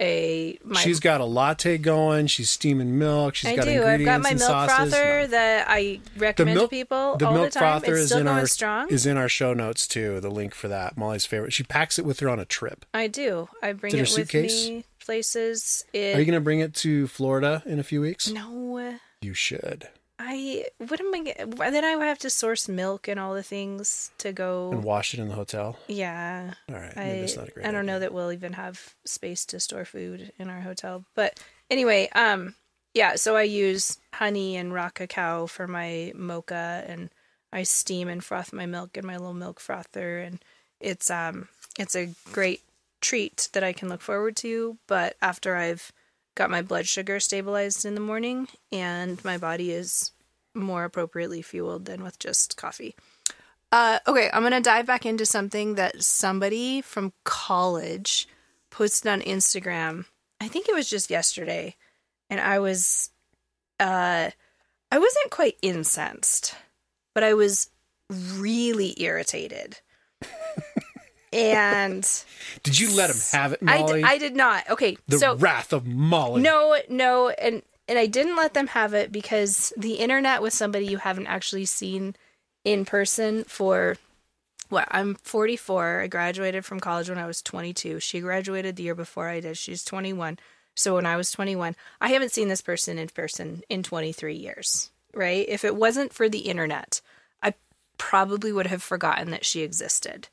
a 0.00 0.58
my. 0.64 0.80
she's 0.80 1.00
got 1.00 1.20
a 1.20 1.24
latte 1.24 1.76
going 1.78 2.26
she's 2.28 2.50
steaming 2.50 2.98
milk 2.98 3.34
She's 3.34 3.50
I 3.50 3.56
got 3.56 3.64
do. 3.64 3.82
I've 3.84 4.04
got 4.04 4.20
my 4.20 4.30
and 4.30 4.38
milk 4.38 4.48
sauces. 4.48 4.76
frother 4.94 5.20
No. 5.22 5.26
that 5.28 5.66
I 5.68 6.00
recommend 6.16 6.56
milk- 6.56 6.70
to 6.70 6.76
people 6.76 7.16
the 7.16 7.26
all 7.26 7.32
milk 7.34 7.44
the 7.52 7.58
time. 7.58 7.80
frother 7.80 7.94
It's 7.96 8.04
is 8.04 8.12
in 8.12 8.24
going 8.24 8.38
our 8.38 8.46
strong. 8.46 8.88
is 8.90 9.06
in 9.06 9.16
our 9.16 9.28
show 9.28 9.54
notes 9.54 9.86
too 9.88 10.20
the 10.20 10.30
link 10.30 10.54
for 10.54 10.68
that 10.68 10.96
molly's 10.96 11.26
favorite 11.26 11.52
she 11.52 11.64
packs 11.64 11.98
it 11.98 12.04
with 12.04 12.20
her 12.20 12.28
on 12.28 12.38
a 12.38 12.44
trip 12.44 12.84
I 12.94 13.08
do. 13.08 13.48
I 13.62 13.72
bring 13.72 13.92
it 13.96 14.08
it 14.08 14.16
with 14.16 14.32
me 14.34 14.84
places. 15.04 15.84
are 15.94 16.18
you 16.20 16.24
gonna 16.24 16.40
bring 16.40 16.60
it 16.60 16.74
to 16.74 17.06
florida 17.08 17.62
in 17.66 17.78
a 17.78 17.82
few 17.82 18.00
weeks 18.00 18.28
no. 18.30 18.94
you 19.20 19.34
should 19.34 19.88
I 20.18 20.64
what 20.78 21.00
am 21.00 21.14
I? 21.14 21.70
Then 21.70 21.84
I 21.84 21.96
would 21.96 22.06
have 22.06 22.18
to 22.20 22.30
source 22.30 22.68
milk 22.68 23.08
and 23.08 23.20
all 23.20 23.34
the 23.34 23.42
things 23.42 24.10
to 24.18 24.32
go. 24.32 24.70
and 24.72 24.84
wash 24.84 25.14
it 25.14 25.20
in 25.20 25.28
the 25.28 25.34
hotel 25.34 25.78
Yeah, 25.86 26.54
all 26.68 26.74
right 26.76 26.96
maybe 26.96 27.10
I 27.10 27.20
that's 27.20 27.36
not 27.36 27.48
a 27.48 27.52
great 27.52 27.66
I 27.66 27.70
don't 27.70 27.86
know 27.86 27.98
that 27.98 28.12
we'll 28.12 28.32
even 28.32 28.54
have 28.54 28.94
space 29.04 29.44
to 29.46 29.60
store 29.60 29.84
food 29.84 30.32
in 30.38 30.48
our 30.50 30.60
hotel. 30.60 31.04
But 31.14 31.40
anyway, 31.70 32.08
um, 32.14 32.54
yeah. 32.94 33.14
So 33.16 33.36
I 33.36 33.42
use 33.42 33.98
honey 34.14 34.56
and 34.56 34.72
raw 34.72 34.88
cacao 34.88 35.46
for 35.46 35.68
my 35.68 36.12
mocha, 36.14 36.84
and 36.86 37.10
I 37.52 37.62
steam 37.62 38.08
and 38.08 38.22
froth 38.22 38.52
my 38.52 38.66
milk 38.66 38.96
in 38.96 39.06
my 39.06 39.16
little 39.16 39.34
milk 39.34 39.60
frother, 39.60 40.18
and 40.18 40.40
it's 40.80 41.10
um 41.10 41.48
it's 41.78 41.94
a 41.94 42.10
great 42.32 42.62
treat 43.00 43.48
that 43.52 43.62
I 43.62 43.72
can 43.72 43.88
look 43.88 44.00
forward 44.00 44.34
to. 44.36 44.78
But 44.88 45.16
after 45.22 45.54
I've 45.54 45.92
got 46.38 46.50
my 46.50 46.62
blood 46.62 46.86
sugar 46.86 47.18
stabilized 47.18 47.84
in 47.84 47.96
the 47.96 48.00
morning 48.00 48.46
and 48.70 49.22
my 49.24 49.36
body 49.36 49.72
is 49.72 50.12
more 50.54 50.84
appropriately 50.84 51.42
fueled 51.42 51.84
than 51.84 52.02
with 52.02 52.18
just 52.20 52.56
coffee. 52.56 52.94
Uh, 53.72 53.98
okay, 54.06 54.30
I'm 54.32 54.44
gonna 54.44 54.60
dive 54.60 54.86
back 54.86 55.04
into 55.04 55.26
something 55.26 55.74
that 55.74 56.00
somebody 56.02 56.80
from 56.80 57.12
college 57.24 58.28
posted 58.70 59.10
on 59.10 59.20
Instagram. 59.22 60.06
I 60.40 60.46
think 60.46 60.68
it 60.68 60.74
was 60.74 60.88
just 60.88 61.10
yesterday, 61.10 61.74
and 62.30 62.40
I 62.40 62.60
was, 62.60 63.10
uh, 63.80 64.30
I 64.92 64.98
wasn't 64.98 65.30
quite 65.30 65.58
incensed, 65.60 66.54
but 67.14 67.24
I 67.24 67.34
was 67.34 67.68
really 68.08 68.94
irritated. 69.02 69.80
And 71.32 72.24
did 72.62 72.78
you 72.78 72.94
let 72.96 73.10
him 73.10 73.16
have 73.32 73.52
it 73.52 73.60
I, 73.66 73.78
molly 73.78 74.02
d- 74.02 74.08
I 74.08 74.18
did 74.18 74.36
not. 74.36 74.68
Okay, 74.70 74.96
the 75.08 75.18
so 75.18 75.36
wrath 75.36 75.72
of 75.72 75.86
molly 75.86 76.42
no, 76.42 76.78
no, 76.88 77.28
and 77.30 77.62
and 77.88 77.98
I 77.98 78.06
didn't 78.06 78.36
let 78.36 78.54
them 78.54 78.68
have 78.68 78.94
it 78.94 79.10
because 79.10 79.72
the 79.76 79.94
internet 79.94 80.42
with 80.42 80.52
somebody 80.52 80.86
you 80.86 80.98
haven't 80.98 81.26
actually 81.26 81.64
seen 81.64 82.16
in 82.64 82.84
person 82.84 83.44
for 83.44 83.96
what 84.68 84.86
I'm 84.90 85.14
44. 85.14 86.02
I 86.02 86.06
graduated 86.06 86.64
from 86.64 86.80
college 86.80 87.08
when 87.08 87.18
I 87.18 87.26
was 87.26 87.42
22. 87.42 88.00
She 88.00 88.20
graduated 88.20 88.76
the 88.76 88.82
year 88.82 88.94
before 88.94 89.28
I 89.28 89.40
did. 89.40 89.56
She's 89.56 89.84
21. 89.84 90.38
So 90.74 90.94
when 90.94 91.06
I 91.06 91.16
was 91.16 91.32
21, 91.32 91.74
I 92.00 92.08
haven't 92.10 92.32
seen 92.32 92.48
this 92.48 92.60
person 92.60 92.98
in 92.98 93.08
person 93.08 93.62
in 93.68 93.82
23 93.82 94.34
years, 94.34 94.90
right? 95.14 95.44
If 95.48 95.64
it 95.64 95.74
wasn't 95.74 96.12
for 96.12 96.28
the 96.28 96.40
internet, 96.40 97.00
I 97.42 97.54
probably 97.96 98.52
would 98.52 98.66
have 98.66 98.82
forgotten 98.82 99.30
that 99.30 99.44
she 99.44 99.62
existed. 99.62 100.28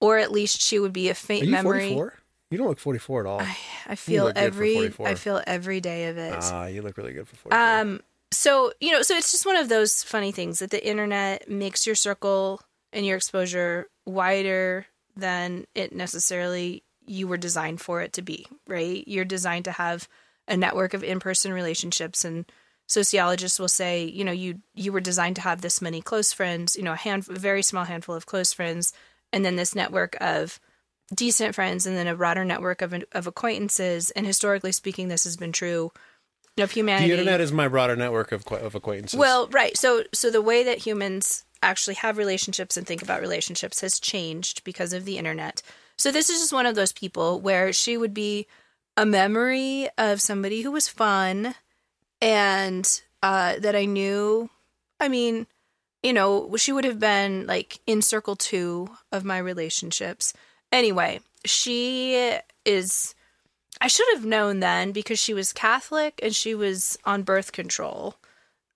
Or 0.00 0.18
at 0.18 0.30
least 0.30 0.60
she 0.60 0.78
would 0.78 0.92
be 0.92 1.08
a 1.08 1.14
faint 1.14 1.42
Are 1.42 1.46
you 1.46 1.52
memory. 1.52 1.88
44? 1.88 2.14
You 2.50 2.58
don't 2.58 2.68
look 2.68 2.78
44 2.78 3.20
at 3.20 3.26
all. 3.26 3.40
I 3.86 3.94
feel 3.94 4.26
good 4.26 4.36
for 4.36 4.40
every 4.40 4.94
I 5.00 5.14
feel 5.14 5.42
every 5.46 5.80
day 5.80 6.08
of 6.08 6.16
it. 6.16 6.34
Ah, 6.38 6.66
you 6.66 6.82
look 6.82 6.96
really 6.96 7.12
good 7.12 7.28
for 7.28 7.36
44. 7.36 7.80
Um, 7.80 8.00
so 8.30 8.72
you 8.80 8.92
know, 8.92 9.02
so 9.02 9.14
it's 9.16 9.32
just 9.32 9.46
one 9.46 9.56
of 9.56 9.68
those 9.68 10.02
funny 10.02 10.32
things 10.32 10.58
that 10.60 10.70
the 10.70 10.86
internet 10.86 11.50
makes 11.50 11.86
your 11.86 11.94
circle 11.94 12.62
and 12.92 13.04
your 13.04 13.16
exposure 13.16 13.88
wider 14.06 14.86
than 15.16 15.66
it 15.74 15.94
necessarily 15.94 16.82
you 17.06 17.26
were 17.26 17.36
designed 17.36 17.80
for 17.80 18.00
it 18.00 18.12
to 18.14 18.22
be. 18.22 18.46
Right? 18.66 19.06
You're 19.06 19.24
designed 19.24 19.66
to 19.66 19.72
have 19.72 20.08
a 20.46 20.56
network 20.56 20.94
of 20.94 21.04
in-person 21.04 21.52
relationships, 21.52 22.24
and 22.24 22.50
sociologists 22.86 23.58
will 23.58 23.68
say, 23.68 24.04
you 24.04 24.24
know, 24.24 24.32
you 24.32 24.60
you 24.74 24.90
were 24.90 25.00
designed 25.00 25.36
to 25.36 25.42
have 25.42 25.60
this 25.60 25.82
many 25.82 26.00
close 26.00 26.32
friends. 26.32 26.76
You 26.76 26.82
know, 26.82 26.92
a 26.92 26.96
hand, 26.96 27.26
a 27.28 27.38
very 27.38 27.62
small 27.62 27.84
handful 27.84 28.14
of 28.14 28.24
close 28.24 28.54
friends, 28.54 28.94
and 29.32 29.44
then 29.44 29.56
this 29.56 29.74
network 29.74 30.16
of 30.20 30.60
decent 31.14 31.54
friends 31.54 31.86
and 31.86 31.96
then 31.96 32.06
a 32.06 32.14
broader 32.14 32.44
network 32.44 32.82
of, 32.82 32.94
of 33.12 33.26
acquaintances. 33.26 34.10
And 34.10 34.26
historically 34.26 34.72
speaking 34.72 35.08
this 35.08 35.24
has 35.24 35.36
been 35.36 35.52
true 35.52 35.90
of 36.58 36.72
humanity. 36.72 37.08
the 37.08 37.18
internet 37.20 37.40
is 37.40 37.52
my 37.52 37.68
broader 37.68 37.96
network 37.96 38.32
of, 38.32 38.44
of 38.48 38.74
acquaintances. 38.74 39.18
well 39.18 39.46
right. 39.48 39.76
So 39.76 40.02
so 40.12 40.30
the 40.30 40.42
way 40.42 40.64
that 40.64 40.78
humans 40.78 41.44
actually 41.62 41.94
have 41.94 42.18
relationships 42.18 42.76
and 42.76 42.86
think 42.86 43.02
about 43.02 43.20
relationships 43.20 43.80
has 43.80 43.98
changed 44.00 44.64
because 44.64 44.92
of 44.92 45.04
the 45.04 45.18
internet. 45.18 45.62
So 45.96 46.10
this 46.10 46.30
is 46.30 46.40
just 46.40 46.52
one 46.52 46.66
of 46.66 46.74
those 46.74 46.92
people 46.92 47.40
where 47.40 47.72
she 47.72 47.96
would 47.96 48.14
be 48.14 48.46
a 48.96 49.06
memory 49.06 49.88
of 49.98 50.20
somebody 50.20 50.62
who 50.62 50.70
was 50.70 50.88
fun 50.88 51.54
and 52.20 53.00
uh 53.22 53.54
that 53.60 53.76
i 53.76 53.84
knew. 53.84 54.50
I 55.00 55.08
mean 55.08 55.46
you 56.02 56.12
know 56.12 56.54
she 56.56 56.72
would 56.72 56.84
have 56.84 57.00
been 57.00 57.46
like 57.46 57.80
in 57.86 58.02
circle 58.02 58.36
two 58.36 58.88
of 59.12 59.24
my 59.24 59.38
relationships. 59.38 60.32
Anyway 60.70 61.20
she 61.44 62.38
is 62.64 63.14
i 63.80 63.88
should 63.88 64.06
have 64.12 64.24
known 64.24 64.60
then 64.60 64.92
because 64.92 65.18
she 65.18 65.34
was 65.34 65.52
catholic 65.52 66.18
and 66.22 66.34
she 66.34 66.54
was 66.54 66.98
on 67.04 67.22
birth 67.22 67.52
control 67.52 68.16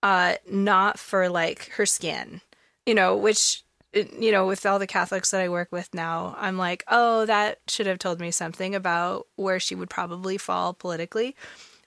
uh 0.01 0.35
not 0.49 0.97
for 0.97 1.29
like 1.29 1.69
her 1.71 1.85
skin 1.85 2.41
you 2.85 2.93
know 2.93 3.15
which 3.15 3.63
you 3.93 4.31
know 4.31 4.47
with 4.47 4.65
all 4.65 4.79
the 4.79 4.87
catholics 4.87 5.31
that 5.31 5.41
i 5.41 5.49
work 5.49 5.71
with 5.71 5.93
now 5.93 6.35
i'm 6.39 6.57
like 6.57 6.83
oh 6.87 7.25
that 7.25 7.59
should 7.67 7.85
have 7.85 7.99
told 7.99 8.19
me 8.19 8.31
something 8.31 8.73
about 8.73 9.27
where 9.35 9.59
she 9.59 9.75
would 9.75 9.89
probably 9.89 10.37
fall 10.37 10.73
politically. 10.73 11.35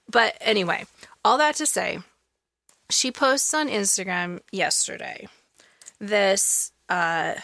But 0.09 0.37
anyway 0.41 0.87
all 1.25 1.39
that 1.39 1.57
to 1.57 1.67
say 1.67 1.99
she 2.91 3.11
posts 3.11 3.53
on 3.55 3.69
instagram 3.69 4.41
yesterday 4.53 5.27
this 5.99 6.73
uh 6.89 7.35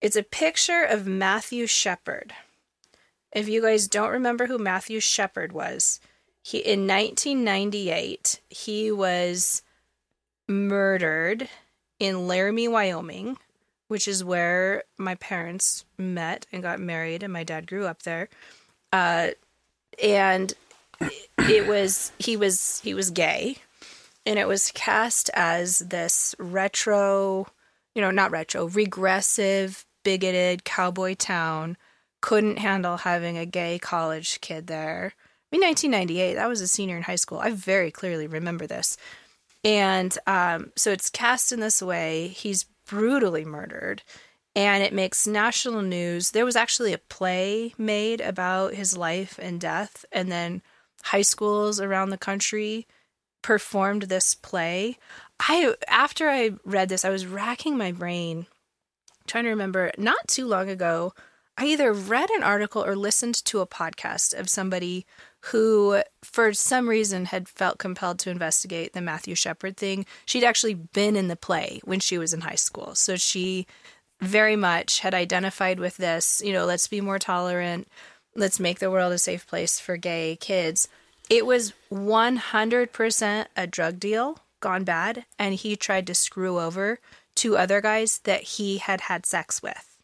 it's 0.00 0.16
a 0.16 0.22
picture 0.22 0.82
of 0.82 1.06
matthew 1.06 1.66
shepard 1.66 2.32
if 3.32 3.48
you 3.48 3.62
guys 3.62 3.88
don't 3.88 4.10
remember 4.10 4.46
who 4.46 4.58
matthew 4.58 5.00
shepard 5.00 5.52
was 5.52 6.00
he 6.42 6.58
in 6.58 6.86
1998 6.86 8.40
he 8.48 8.90
was 8.90 9.62
murdered 10.48 11.48
in 11.98 12.26
Laramie, 12.26 12.68
Wyoming, 12.68 13.38
which 13.88 14.08
is 14.08 14.24
where 14.24 14.82
my 14.98 15.14
parents 15.16 15.84
met 15.98 16.46
and 16.52 16.62
got 16.62 16.80
married, 16.80 17.22
and 17.22 17.32
my 17.32 17.44
dad 17.44 17.66
grew 17.66 17.86
up 17.86 18.02
there. 18.02 18.28
Uh, 18.92 19.28
and 20.02 20.52
it 21.38 21.66
was 21.66 22.12
he 22.18 22.36
was 22.36 22.80
he 22.80 22.94
was 22.94 23.10
gay, 23.10 23.58
and 24.24 24.38
it 24.38 24.48
was 24.48 24.70
cast 24.72 25.30
as 25.34 25.80
this 25.80 26.34
retro, 26.38 27.46
you 27.94 28.02
know, 28.02 28.10
not 28.10 28.30
retro, 28.30 28.66
regressive, 28.68 29.84
bigoted 30.04 30.64
cowboy 30.64 31.14
town. 31.14 31.76
Couldn't 32.20 32.58
handle 32.58 32.98
having 32.98 33.36
a 33.36 33.46
gay 33.46 33.78
college 33.78 34.40
kid 34.40 34.68
there. 34.68 35.12
I 35.52 35.56
mean, 35.56 35.66
1998, 35.66 36.38
I 36.38 36.46
was 36.46 36.60
a 36.60 36.68
senior 36.68 36.96
in 36.96 37.02
high 37.02 37.16
school. 37.16 37.38
I 37.38 37.50
very 37.50 37.90
clearly 37.90 38.26
remember 38.26 38.66
this. 38.66 38.96
And 39.64 40.16
um, 40.26 40.72
so 40.76 40.90
it's 40.92 41.10
cast 41.10 41.52
in 41.52 41.60
this 41.60 41.82
way. 41.82 42.28
He's 42.28 42.64
brutally 42.86 43.44
murdered, 43.44 44.02
and 44.56 44.82
it 44.82 44.92
makes 44.92 45.26
national 45.26 45.82
news. 45.82 46.30
There 46.30 46.44
was 46.44 46.56
actually 46.56 46.92
a 46.92 46.98
play 46.98 47.74
made 47.78 48.20
about 48.20 48.74
his 48.74 48.96
life 48.96 49.38
and 49.40 49.60
death, 49.60 50.04
and 50.10 50.32
then 50.32 50.62
high 51.04 51.22
schools 51.22 51.80
around 51.80 52.10
the 52.10 52.18
country 52.18 52.86
performed 53.42 54.02
this 54.02 54.34
play. 54.34 54.96
I 55.40 55.74
after 55.88 56.28
I 56.28 56.52
read 56.64 56.88
this, 56.88 57.04
I 57.04 57.10
was 57.10 57.26
racking 57.26 57.76
my 57.76 57.92
brain 57.92 58.46
trying 59.26 59.44
to 59.44 59.50
remember 59.50 59.90
not 59.98 60.28
too 60.28 60.46
long 60.46 60.68
ago, 60.68 61.12
I 61.56 61.66
either 61.66 61.92
read 61.92 62.30
an 62.30 62.42
article 62.42 62.84
or 62.84 62.96
listened 62.96 63.34
to 63.44 63.60
a 63.60 63.66
podcast 63.66 64.38
of 64.38 64.48
somebody 64.48 65.06
who, 65.46 66.02
for 66.22 66.52
some 66.52 66.88
reason, 66.88 67.26
had 67.26 67.48
felt 67.48 67.78
compelled 67.78 68.18
to 68.20 68.30
investigate 68.30 68.92
the 68.92 69.00
Matthew 69.00 69.34
Shepard 69.34 69.76
thing. 69.76 70.06
She'd 70.24 70.44
actually 70.44 70.74
been 70.74 71.14
in 71.14 71.28
the 71.28 71.36
play 71.36 71.80
when 71.84 72.00
she 72.00 72.16
was 72.16 72.32
in 72.32 72.42
high 72.42 72.54
school. 72.54 72.94
So 72.94 73.16
she 73.16 73.66
very 74.20 74.56
much 74.56 75.00
had 75.00 75.14
identified 75.14 75.78
with 75.78 75.96
this, 75.98 76.40
you 76.44 76.52
know, 76.52 76.64
let's 76.64 76.86
be 76.86 77.00
more 77.00 77.18
tolerant, 77.18 77.88
let's 78.34 78.60
make 78.60 78.78
the 78.78 78.90
world 78.90 79.12
a 79.12 79.18
safe 79.18 79.46
place 79.46 79.78
for 79.78 79.96
gay 79.96 80.38
kids. 80.40 80.88
It 81.32 81.46
was 81.46 81.72
100% 81.90 83.46
a 83.56 83.66
drug 83.66 83.98
deal 83.98 84.40
gone 84.60 84.84
bad, 84.84 85.24
and 85.38 85.54
he 85.54 85.76
tried 85.76 86.06
to 86.08 86.14
screw 86.14 86.60
over 86.60 86.98
two 87.34 87.56
other 87.56 87.80
guys 87.80 88.20
that 88.24 88.42
he 88.42 88.76
had 88.76 89.00
had 89.00 89.24
sex 89.24 89.62
with. 89.62 89.96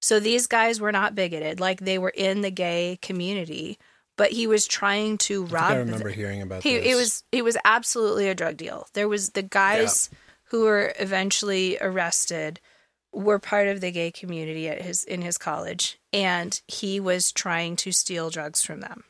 So 0.00 0.20
these 0.20 0.46
guys 0.46 0.80
were 0.80 0.92
not 0.92 1.16
bigoted, 1.16 1.58
like 1.58 1.80
they 1.80 1.98
were 1.98 2.12
in 2.14 2.42
the 2.42 2.52
gay 2.52 3.00
community, 3.02 3.80
but 4.16 4.30
he 4.30 4.46
was 4.46 4.68
trying 4.68 5.18
to 5.18 5.44
rob. 5.46 5.72
I 5.72 5.76
remember 5.78 6.10
them. 6.10 6.18
hearing 6.18 6.42
about 6.42 6.62
he, 6.62 6.76
this. 6.76 6.86
It 6.86 6.94
was 6.94 7.24
it 7.32 7.42
was 7.42 7.56
absolutely 7.64 8.28
a 8.28 8.34
drug 8.36 8.56
deal. 8.56 8.86
There 8.92 9.08
was 9.08 9.30
the 9.30 9.42
guys 9.42 10.08
yeah. 10.12 10.18
who 10.50 10.62
were 10.66 10.94
eventually 11.00 11.78
arrested 11.80 12.60
were 13.12 13.40
part 13.40 13.66
of 13.66 13.80
the 13.80 13.90
gay 13.90 14.12
community 14.12 14.68
at 14.68 14.82
his 14.82 15.02
in 15.02 15.22
his 15.22 15.36
college, 15.36 15.98
and 16.12 16.60
he 16.68 17.00
was 17.00 17.32
trying 17.32 17.74
to 17.76 17.90
steal 17.90 18.30
drugs 18.30 18.62
from 18.62 18.78
them. 18.78 19.02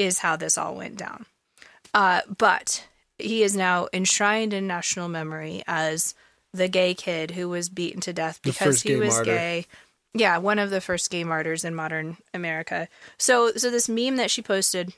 Is 0.00 0.18
how 0.18 0.36
this 0.36 0.56
all 0.56 0.74
went 0.74 0.96
down. 0.96 1.26
Uh, 1.92 2.22
but 2.38 2.86
he 3.18 3.42
is 3.42 3.54
now 3.54 3.88
enshrined 3.92 4.54
in 4.54 4.66
national 4.66 5.08
memory 5.08 5.62
as 5.66 6.14
the 6.52 6.68
gay 6.68 6.94
kid 6.94 7.32
who 7.32 7.48
was 7.48 7.68
beaten 7.68 8.00
to 8.00 8.12
death 8.12 8.40
because 8.42 8.82
he 8.82 8.96
was 8.96 9.16
martyr. 9.16 9.24
gay. 9.24 9.66
Yeah, 10.14 10.38
one 10.38 10.58
of 10.58 10.70
the 10.70 10.80
first 10.80 11.10
gay 11.10 11.22
martyrs 11.22 11.64
in 11.64 11.74
modern 11.74 12.16
America. 12.32 12.88
So 13.18 13.52
so 13.52 13.70
this 13.70 13.88
meme 13.88 14.16
that 14.16 14.30
she 14.30 14.42
posted 14.42 14.94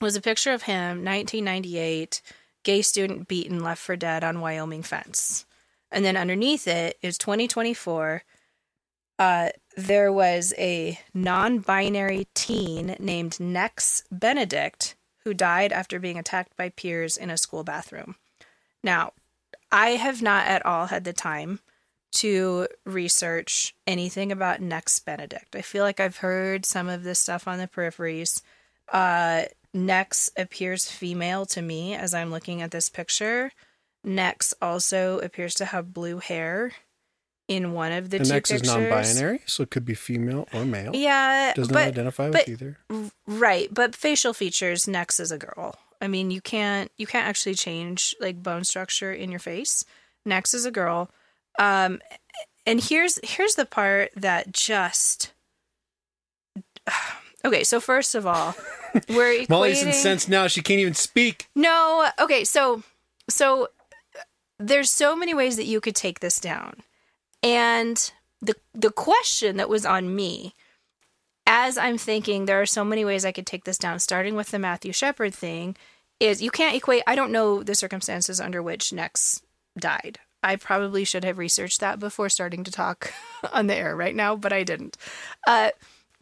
was 0.00 0.16
a 0.16 0.20
picture 0.20 0.52
of 0.52 0.62
him, 0.62 1.04
1998, 1.04 2.20
gay 2.62 2.82
student 2.82 3.28
beaten 3.28 3.62
left 3.62 3.82
for 3.82 3.94
dead 3.94 4.24
on 4.24 4.40
Wyoming 4.40 4.82
fence. 4.82 5.44
And 5.92 6.04
then 6.04 6.16
underneath 6.16 6.66
it 6.66 6.98
is 7.02 7.16
2024. 7.18 8.24
Uh, 9.18 9.50
there 9.76 10.12
was 10.12 10.52
a 10.58 10.98
non-binary 11.12 12.26
teen 12.34 12.96
named 12.98 13.38
Nex 13.38 14.04
Benedict 14.10 14.96
who 15.24 15.34
died 15.34 15.72
after 15.72 15.98
being 15.98 16.18
attacked 16.18 16.56
by 16.56 16.68
peers 16.68 17.16
in 17.16 17.30
a 17.30 17.38
school 17.38 17.64
bathroom. 17.64 18.16
Now, 18.82 19.12
I 19.72 19.90
have 19.90 20.20
not 20.20 20.46
at 20.46 20.64
all 20.66 20.86
had 20.86 21.04
the 21.04 21.12
time 21.12 21.60
to 22.12 22.68
research 22.84 23.74
anything 23.86 24.30
about 24.30 24.60
Nex 24.60 24.98
Benedict. 25.00 25.56
I 25.56 25.62
feel 25.62 25.82
like 25.82 25.98
I've 25.98 26.18
heard 26.18 26.64
some 26.64 26.88
of 26.88 27.02
this 27.02 27.18
stuff 27.18 27.48
on 27.48 27.58
the 27.58 27.66
peripheries. 27.66 28.40
Uh, 28.92 29.44
Nex 29.72 30.30
appears 30.36 30.88
female 30.88 31.46
to 31.46 31.60
me 31.60 31.94
as 31.94 32.14
I'm 32.14 32.30
looking 32.30 32.62
at 32.62 32.70
this 32.70 32.88
picture. 32.88 33.50
Nex 34.04 34.54
also 34.62 35.18
appears 35.20 35.54
to 35.54 35.64
have 35.64 35.94
blue 35.94 36.18
hair 36.18 36.72
in 37.48 37.72
one 37.72 37.92
of 37.92 38.10
the, 38.10 38.18
the 38.18 38.24
two 38.24 38.32
Nex 38.32 38.50
pictures. 38.50 38.68
is 38.68 38.74
non-binary, 38.74 39.40
so 39.46 39.62
it 39.62 39.70
could 39.70 39.84
be 39.84 39.94
female 39.94 40.48
or 40.52 40.64
male. 40.64 40.94
Yeah, 40.94 41.52
doesn't 41.54 41.72
but, 41.72 41.88
identify 41.88 42.30
but, 42.30 42.46
with 42.46 42.62
either. 42.62 42.78
Right, 43.26 43.72
but 43.72 43.94
facial 43.94 44.32
features, 44.32 44.88
Nex 44.88 45.20
is 45.20 45.30
a 45.30 45.38
girl. 45.38 45.76
I 46.00 46.08
mean, 46.08 46.30
you 46.30 46.40
can't 46.40 46.90
you 46.96 47.06
can't 47.06 47.26
actually 47.26 47.54
change 47.54 48.14
like 48.20 48.42
bone 48.42 48.64
structure 48.64 49.12
in 49.12 49.30
your 49.30 49.40
face. 49.40 49.84
Nex 50.26 50.52
is 50.54 50.64
a 50.64 50.70
girl. 50.70 51.10
Um 51.58 52.00
and 52.66 52.82
here's 52.82 53.18
here's 53.22 53.54
the 53.54 53.64
part 53.64 54.10
that 54.16 54.52
just 54.52 55.32
Okay, 57.44 57.62
so 57.62 57.78
first 57.78 58.14
of 58.14 58.26
all, 58.26 58.54
we're 59.10 59.34
equating... 59.34 59.48
Molly's 59.50 59.82
incensed 59.82 60.30
now. 60.30 60.46
She 60.46 60.62
can't 60.62 60.80
even 60.80 60.94
speak. 60.94 61.48
No, 61.54 62.08
okay, 62.18 62.42
so 62.44 62.82
so 63.28 63.68
there's 64.58 64.90
so 64.90 65.14
many 65.14 65.34
ways 65.34 65.56
that 65.56 65.66
you 65.66 65.80
could 65.80 65.94
take 65.94 66.20
this 66.20 66.38
down. 66.38 66.82
And 67.44 68.10
the 68.40 68.56
the 68.72 68.90
question 68.90 69.58
that 69.58 69.68
was 69.68 69.86
on 69.86 70.16
me 70.16 70.54
as 71.46 71.76
I'm 71.76 71.98
thinking 71.98 72.46
there 72.46 72.60
are 72.60 72.66
so 72.66 72.84
many 72.84 73.04
ways 73.04 73.24
I 73.24 73.32
could 73.32 73.46
take 73.46 73.64
this 73.64 73.78
down, 73.78 73.98
starting 73.98 74.34
with 74.34 74.50
the 74.50 74.58
Matthew 74.58 74.92
Shepard 74.92 75.34
thing, 75.34 75.76
is 76.18 76.42
you 76.42 76.50
can't 76.50 76.74
equate. 76.74 77.02
I 77.06 77.14
don't 77.14 77.30
know 77.30 77.62
the 77.62 77.74
circumstances 77.74 78.40
under 78.40 78.62
which 78.62 78.92
Nex 78.92 79.42
died. 79.78 80.18
I 80.42 80.56
probably 80.56 81.04
should 81.04 81.24
have 81.24 81.38
researched 81.38 81.80
that 81.80 81.98
before 81.98 82.28
starting 82.30 82.64
to 82.64 82.70
talk 82.70 83.12
on 83.52 83.66
the 83.66 83.74
air 83.74 83.94
right 83.94 84.14
now, 84.14 84.36
but 84.36 84.52
I 84.52 84.62
didn't. 84.62 84.96
Uh, 85.46 85.70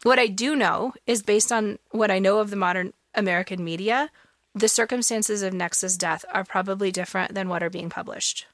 what 0.03 0.19
I 0.19 0.27
do 0.27 0.55
know 0.55 0.93
is 1.07 1.23
based 1.23 1.51
on 1.51 1.79
what 1.91 2.11
I 2.11 2.19
know 2.19 2.39
of 2.39 2.49
the 2.49 2.57
modern 2.57 2.93
American 3.15 3.63
media, 3.63 4.09
the 4.53 4.67
circumstances 4.67 5.41
of 5.41 5.53
Nex's 5.53 5.97
death 5.97 6.25
are 6.33 6.43
probably 6.43 6.91
different 6.91 7.33
than 7.33 7.47
what 7.47 7.63
are 7.63 7.69
being 7.69 7.89
published. 7.89 8.45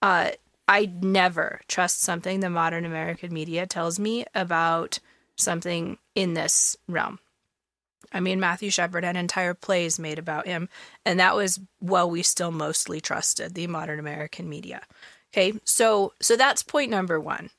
Uh, 0.00 0.30
I 0.68 0.92
never 1.00 1.62
trust 1.66 2.02
something 2.02 2.40
the 2.40 2.50
modern 2.50 2.84
American 2.84 3.32
media 3.32 3.66
tells 3.66 3.98
me 3.98 4.26
about 4.34 4.98
something 5.34 5.96
in 6.14 6.34
this 6.34 6.76
realm. 6.86 7.18
I 8.12 8.20
mean, 8.20 8.38
Matthew 8.38 8.70
Shepard 8.70 9.04
had 9.04 9.16
entire 9.16 9.54
plays 9.54 9.98
made 9.98 10.18
about 10.18 10.46
him, 10.46 10.68
and 11.04 11.18
that 11.18 11.34
was 11.34 11.58
while 11.78 12.08
we 12.10 12.22
still 12.22 12.50
mostly 12.50 13.00
trusted 13.00 13.54
the 13.54 13.66
modern 13.66 13.98
American 13.98 14.48
media. 14.48 14.82
Okay, 15.32 15.54
so 15.64 16.12
so 16.20 16.36
that's 16.36 16.62
point 16.62 16.90
number 16.90 17.18
one. 17.18 17.50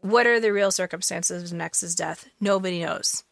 What 0.00 0.26
are 0.26 0.38
the 0.38 0.52
real 0.52 0.70
circumstances 0.70 1.50
of 1.50 1.56
Nex's 1.56 1.94
death? 1.94 2.28
Nobody 2.40 2.80
knows. 2.80 3.24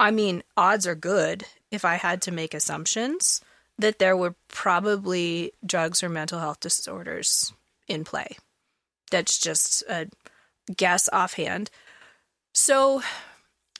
I 0.00 0.10
mean, 0.10 0.42
odds 0.56 0.86
are 0.86 0.94
good 0.94 1.44
if 1.70 1.84
I 1.84 1.94
had 1.96 2.22
to 2.22 2.32
make 2.32 2.54
assumptions 2.54 3.42
that 3.78 3.98
there 3.98 4.16
were 4.16 4.34
probably 4.48 5.52
drugs 5.64 6.02
or 6.02 6.08
mental 6.08 6.38
health 6.38 6.60
disorders 6.60 7.52
in 7.88 8.04
play. 8.04 8.36
That's 9.10 9.38
just 9.38 9.82
a 9.88 10.08
guess 10.76 11.08
offhand. 11.12 11.70
So 12.52 13.02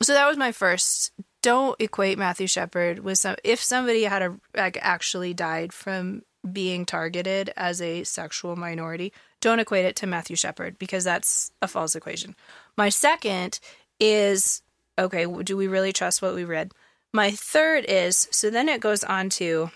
so 0.02 0.12
that 0.12 0.26
was 0.26 0.36
my 0.36 0.52
first 0.52 1.12
don't 1.44 1.78
equate 1.78 2.18
Matthew 2.18 2.46
Shepard 2.46 3.00
with 3.00 3.18
some. 3.18 3.36
If 3.44 3.62
somebody 3.62 4.04
had 4.04 4.22
a 4.22 4.34
like 4.56 4.78
actually 4.80 5.34
died 5.34 5.74
from 5.74 6.22
being 6.50 6.86
targeted 6.86 7.52
as 7.54 7.82
a 7.82 8.02
sexual 8.04 8.56
minority, 8.56 9.12
don't 9.42 9.60
equate 9.60 9.84
it 9.84 9.96
to 9.96 10.06
Matthew 10.06 10.36
Shepard 10.36 10.78
because 10.78 11.04
that's 11.04 11.52
a 11.60 11.68
false 11.68 11.94
equation. 11.94 12.34
My 12.78 12.88
second 12.88 13.60
is 14.00 14.62
okay. 14.98 15.26
Do 15.26 15.56
we 15.56 15.66
really 15.66 15.92
trust 15.92 16.22
what 16.22 16.34
we 16.34 16.44
read? 16.44 16.72
My 17.12 17.30
third 17.30 17.84
is 17.86 18.26
so 18.30 18.48
then 18.48 18.70
it 18.70 18.80
goes 18.80 19.04
on 19.04 19.28
to 19.30 19.70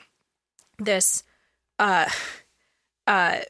this 0.78 1.22
uh 1.78 2.08
uh 3.06 3.40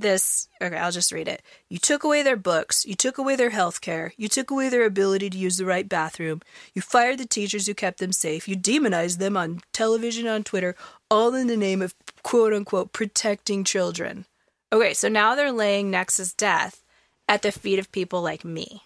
this 0.00 0.48
okay 0.62 0.76
i'll 0.76 0.92
just 0.92 1.12
read 1.12 1.28
it. 1.28 1.42
You 1.68 1.78
took 1.78 2.04
away 2.04 2.22
their 2.22 2.36
books 2.36 2.86
you 2.86 2.94
took 2.94 3.18
away 3.18 3.36
their 3.36 3.50
health 3.50 3.80
care 3.80 4.12
you 4.16 4.28
took 4.28 4.50
away 4.50 4.68
their 4.68 4.84
ability 4.84 5.30
to 5.30 5.38
use 5.38 5.56
the 5.56 5.66
right 5.66 5.88
bathroom 5.88 6.40
you 6.74 6.82
fired 6.82 7.18
the 7.18 7.26
teachers 7.26 7.66
who 7.66 7.74
kept 7.74 7.98
them 7.98 8.12
safe 8.12 8.48
you 8.48 8.56
demonized 8.56 9.18
them 9.18 9.36
on 9.36 9.60
television 9.72 10.26
on 10.26 10.42
twitter 10.42 10.74
all 11.12 11.34
in 11.34 11.46
the 11.46 11.58
name 11.58 11.82
of 11.82 11.94
quote 12.22 12.54
unquote 12.54 12.92
protecting 12.92 13.64
children. 13.64 14.24
Okay 14.72 14.94
so 14.94 15.08
now 15.08 15.34
they're 15.34 15.52
laying 15.52 15.90
nex's 15.90 16.32
death 16.32 16.82
at 17.28 17.42
the 17.42 17.52
feet 17.52 17.78
of 17.78 17.92
people 17.92 18.22
like 18.22 18.44
me. 18.44 18.82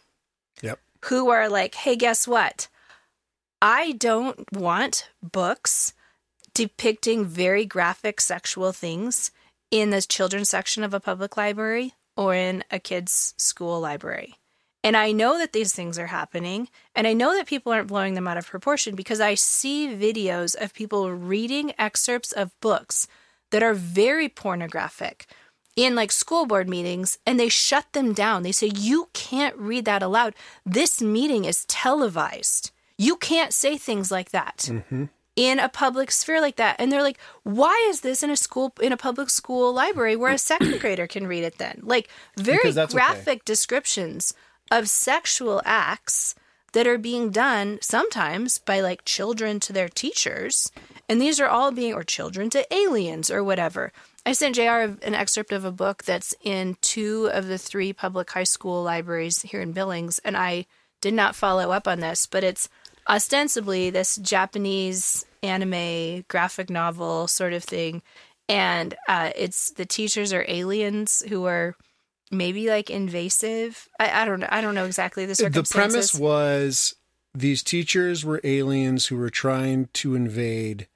Yep. 0.60 0.80
Who 1.04 1.30
are 1.30 1.48
like 1.48 1.76
hey 1.76 1.94
guess 1.94 2.26
what? 2.26 2.68
I 3.62 3.92
don't 3.92 4.44
want 4.52 5.08
books 5.22 5.94
depicting 6.52 7.24
very 7.24 7.64
graphic 7.64 8.20
sexual 8.20 8.72
things 8.72 9.30
in 9.70 9.90
the 9.90 10.02
children's 10.02 10.48
section 10.48 10.82
of 10.84 10.94
a 10.94 11.00
public 11.00 11.36
library 11.36 11.94
or 12.16 12.34
in 12.34 12.64
a 12.70 12.78
kid's 12.78 13.34
school 13.36 13.80
library. 13.80 14.34
And 14.82 14.96
I 14.96 15.10
know 15.10 15.36
that 15.38 15.52
these 15.52 15.74
things 15.74 15.98
are 15.98 16.06
happening. 16.06 16.68
And 16.94 17.06
I 17.06 17.12
know 17.12 17.34
that 17.34 17.48
people 17.48 17.72
aren't 17.72 17.88
blowing 17.88 18.14
them 18.14 18.28
out 18.28 18.36
of 18.36 18.46
proportion 18.46 18.94
because 18.94 19.20
I 19.20 19.34
see 19.34 19.88
videos 19.88 20.54
of 20.54 20.72
people 20.72 21.10
reading 21.10 21.72
excerpts 21.76 22.30
of 22.30 22.58
books 22.60 23.08
that 23.50 23.64
are 23.64 23.74
very 23.74 24.28
pornographic 24.28 25.26
in 25.74 25.94
like 25.94 26.10
school 26.10 26.46
board 26.46 26.68
meetings 26.68 27.18
and 27.26 27.38
they 27.38 27.48
shut 27.48 27.92
them 27.92 28.12
down. 28.12 28.44
They 28.44 28.52
say, 28.52 28.70
You 28.74 29.08
can't 29.12 29.56
read 29.56 29.84
that 29.86 30.02
aloud. 30.02 30.34
This 30.64 31.02
meeting 31.02 31.44
is 31.44 31.64
televised. 31.66 32.70
You 32.96 33.16
can't 33.16 33.52
say 33.52 33.76
things 33.76 34.10
like 34.10 34.30
that. 34.30 34.68
Mm-hmm. 34.70 35.06
In 35.36 35.58
a 35.58 35.68
public 35.68 36.10
sphere 36.10 36.40
like 36.40 36.56
that. 36.56 36.76
And 36.78 36.90
they're 36.90 37.02
like, 37.02 37.18
why 37.42 37.86
is 37.90 38.00
this 38.00 38.22
in 38.22 38.30
a 38.30 38.36
school, 38.36 38.72
in 38.80 38.90
a 38.90 38.96
public 38.96 39.28
school 39.28 39.72
library 39.72 40.16
where 40.16 40.32
a 40.32 40.38
second 40.38 40.78
grader 40.80 41.06
can 41.06 41.26
read 41.26 41.44
it 41.44 41.58
then? 41.58 41.80
Like, 41.82 42.08
very 42.38 42.70
that's 42.70 42.94
okay. 42.94 43.04
graphic 43.04 43.44
descriptions 43.44 44.32
of 44.70 44.88
sexual 44.88 45.60
acts 45.64 46.34
that 46.72 46.86
are 46.86 46.98
being 46.98 47.30
done 47.30 47.78
sometimes 47.80 48.58
by 48.58 48.80
like 48.80 49.04
children 49.04 49.60
to 49.60 49.72
their 49.72 49.88
teachers. 49.88 50.72
And 51.08 51.20
these 51.20 51.38
are 51.38 51.46
all 51.46 51.70
being, 51.70 51.92
or 51.92 52.02
children 52.02 52.50
to 52.50 52.74
aliens 52.74 53.30
or 53.30 53.44
whatever. 53.44 53.92
I 54.24 54.32
sent 54.32 54.56
JR 54.56 54.62
an 55.02 55.14
excerpt 55.14 55.52
of 55.52 55.64
a 55.64 55.70
book 55.70 56.02
that's 56.02 56.34
in 56.42 56.76
two 56.80 57.30
of 57.32 57.46
the 57.46 57.58
three 57.58 57.92
public 57.92 58.30
high 58.30 58.44
school 58.44 58.82
libraries 58.82 59.42
here 59.42 59.60
in 59.60 59.72
Billings. 59.72 60.18
And 60.20 60.36
I 60.36 60.66
did 61.00 61.14
not 61.14 61.36
follow 61.36 61.70
up 61.70 61.86
on 61.86 62.00
this, 62.00 62.26
but 62.26 62.42
it's 62.42 62.68
ostensibly 63.08 63.88
this 63.90 64.16
Japanese 64.16 65.25
anime 65.42 66.24
graphic 66.28 66.70
novel 66.70 67.26
sort 67.28 67.52
of 67.52 67.64
thing. 67.64 68.02
And 68.48 68.94
uh, 69.08 69.30
it's 69.34 69.70
the 69.72 69.86
teachers 69.86 70.32
are 70.32 70.44
aliens 70.46 71.22
who 71.28 71.46
are 71.46 71.74
maybe 72.30 72.68
like 72.68 72.90
invasive. 72.90 73.88
I, 73.98 74.22
I 74.22 74.24
don't 74.24 74.40
know. 74.40 74.48
I 74.50 74.60
don't 74.60 74.74
know 74.74 74.84
exactly 74.84 75.26
the 75.26 75.34
The 75.34 75.62
premise 75.62 76.14
was 76.14 76.94
these 77.34 77.62
teachers 77.62 78.24
were 78.24 78.40
aliens 78.44 79.06
who 79.06 79.16
were 79.16 79.30
trying 79.30 79.88
to 79.94 80.14
invade 80.14 80.86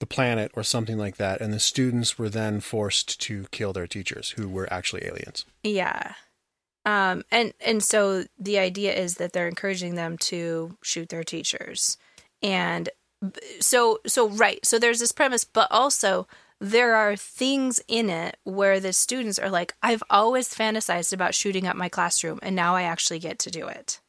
the 0.00 0.06
planet 0.06 0.50
or 0.54 0.62
something 0.62 0.98
like 0.98 1.16
that, 1.16 1.40
and 1.40 1.52
the 1.52 1.60
students 1.60 2.18
were 2.18 2.28
then 2.28 2.60
forced 2.60 3.20
to 3.22 3.46
kill 3.50 3.72
their 3.72 3.86
teachers 3.86 4.30
who 4.30 4.48
were 4.48 4.70
actually 4.72 5.04
aliens. 5.04 5.46
Yeah. 5.62 6.14
Um, 6.84 7.22
and 7.30 7.54
and 7.64 7.82
so 7.82 8.24
the 8.38 8.58
idea 8.58 8.92
is 8.92 9.14
that 9.14 9.32
they're 9.32 9.48
encouraging 9.48 9.94
them 9.94 10.18
to 10.18 10.76
shoot 10.82 11.08
their 11.08 11.24
teachers, 11.24 11.96
and 12.42 12.90
so 13.60 14.00
so 14.06 14.28
right. 14.28 14.64
So 14.64 14.78
there's 14.78 15.00
this 15.00 15.12
premise, 15.12 15.44
but 15.44 15.68
also 15.70 16.26
there 16.60 16.94
are 16.94 17.16
things 17.16 17.80
in 17.88 18.08
it 18.08 18.36
where 18.44 18.80
the 18.80 18.92
students 18.92 19.38
are 19.38 19.50
like, 19.50 19.74
I've 19.82 20.02
always 20.08 20.54
fantasized 20.54 21.12
about 21.12 21.34
shooting 21.34 21.66
up 21.66 21.76
my 21.76 21.88
classroom, 21.88 22.38
and 22.42 22.56
now 22.56 22.74
I 22.76 22.82
actually 22.82 23.18
get 23.18 23.38
to 23.40 23.50
do 23.50 23.66
it. 23.66 24.00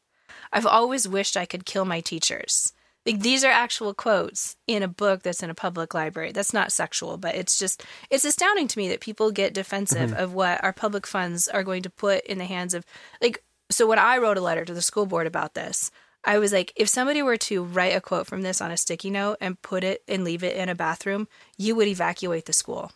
I've 0.52 0.66
always 0.66 1.08
wished 1.08 1.36
I 1.36 1.46
could 1.46 1.66
kill 1.66 1.84
my 1.84 2.00
teachers. 2.00 2.72
Like 3.04 3.20
these 3.20 3.44
are 3.44 3.52
actual 3.52 3.94
quotes 3.94 4.56
in 4.66 4.82
a 4.82 4.88
book 4.88 5.22
that's 5.22 5.42
in 5.42 5.50
a 5.50 5.54
public 5.54 5.94
library. 5.94 6.32
That's 6.32 6.52
not 6.52 6.72
sexual, 6.72 7.16
but 7.16 7.36
it's 7.36 7.58
just 7.58 7.84
it's 8.10 8.24
astounding 8.24 8.66
to 8.68 8.78
me 8.78 8.88
that 8.88 9.00
people 9.00 9.30
get 9.30 9.54
defensive 9.54 10.10
mm-hmm. 10.10 10.20
of 10.22 10.34
what 10.34 10.62
our 10.64 10.72
public 10.72 11.06
funds 11.06 11.46
are 11.46 11.62
going 11.62 11.82
to 11.82 11.90
put 11.90 12.24
in 12.26 12.38
the 12.38 12.44
hands 12.46 12.74
of 12.74 12.84
like 13.22 13.44
so 13.70 13.86
when 13.86 13.98
I 13.98 14.18
wrote 14.18 14.38
a 14.38 14.40
letter 14.40 14.64
to 14.64 14.74
the 14.74 14.82
school 14.82 15.06
board 15.06 15.26
about 15.26 15.54
this, 15.54 15.90
I 16.24 16.38
was 16.38 16.52
like 16.52 16.72
if 16.76 16.88
somebody 16.88 17.22
were 17.22 17.36
to 17.38 17.62
write 17.62 17.96
a 17.96 18.00
quote 18.00 18.26
from 18.26 18.42
this 18.42 18.60
on 18.60 18.70
a 18.70 18.76
sticky 18.76 19.10
note 19.10 19.38
and 19.40 19.60
put 19.62 19.84
it 19.84 20.02
and 20.08 20.24
leave 20.24 20.42
it 20.42 20.56
in 20.56 20.68
a 20.68 20.74
bathroom, 20.74 21.28
you 21.56 21.74
would 21.76 21.88
evacuate 21.88 22.46
the 22.46 22.52
school. 22.52 22.92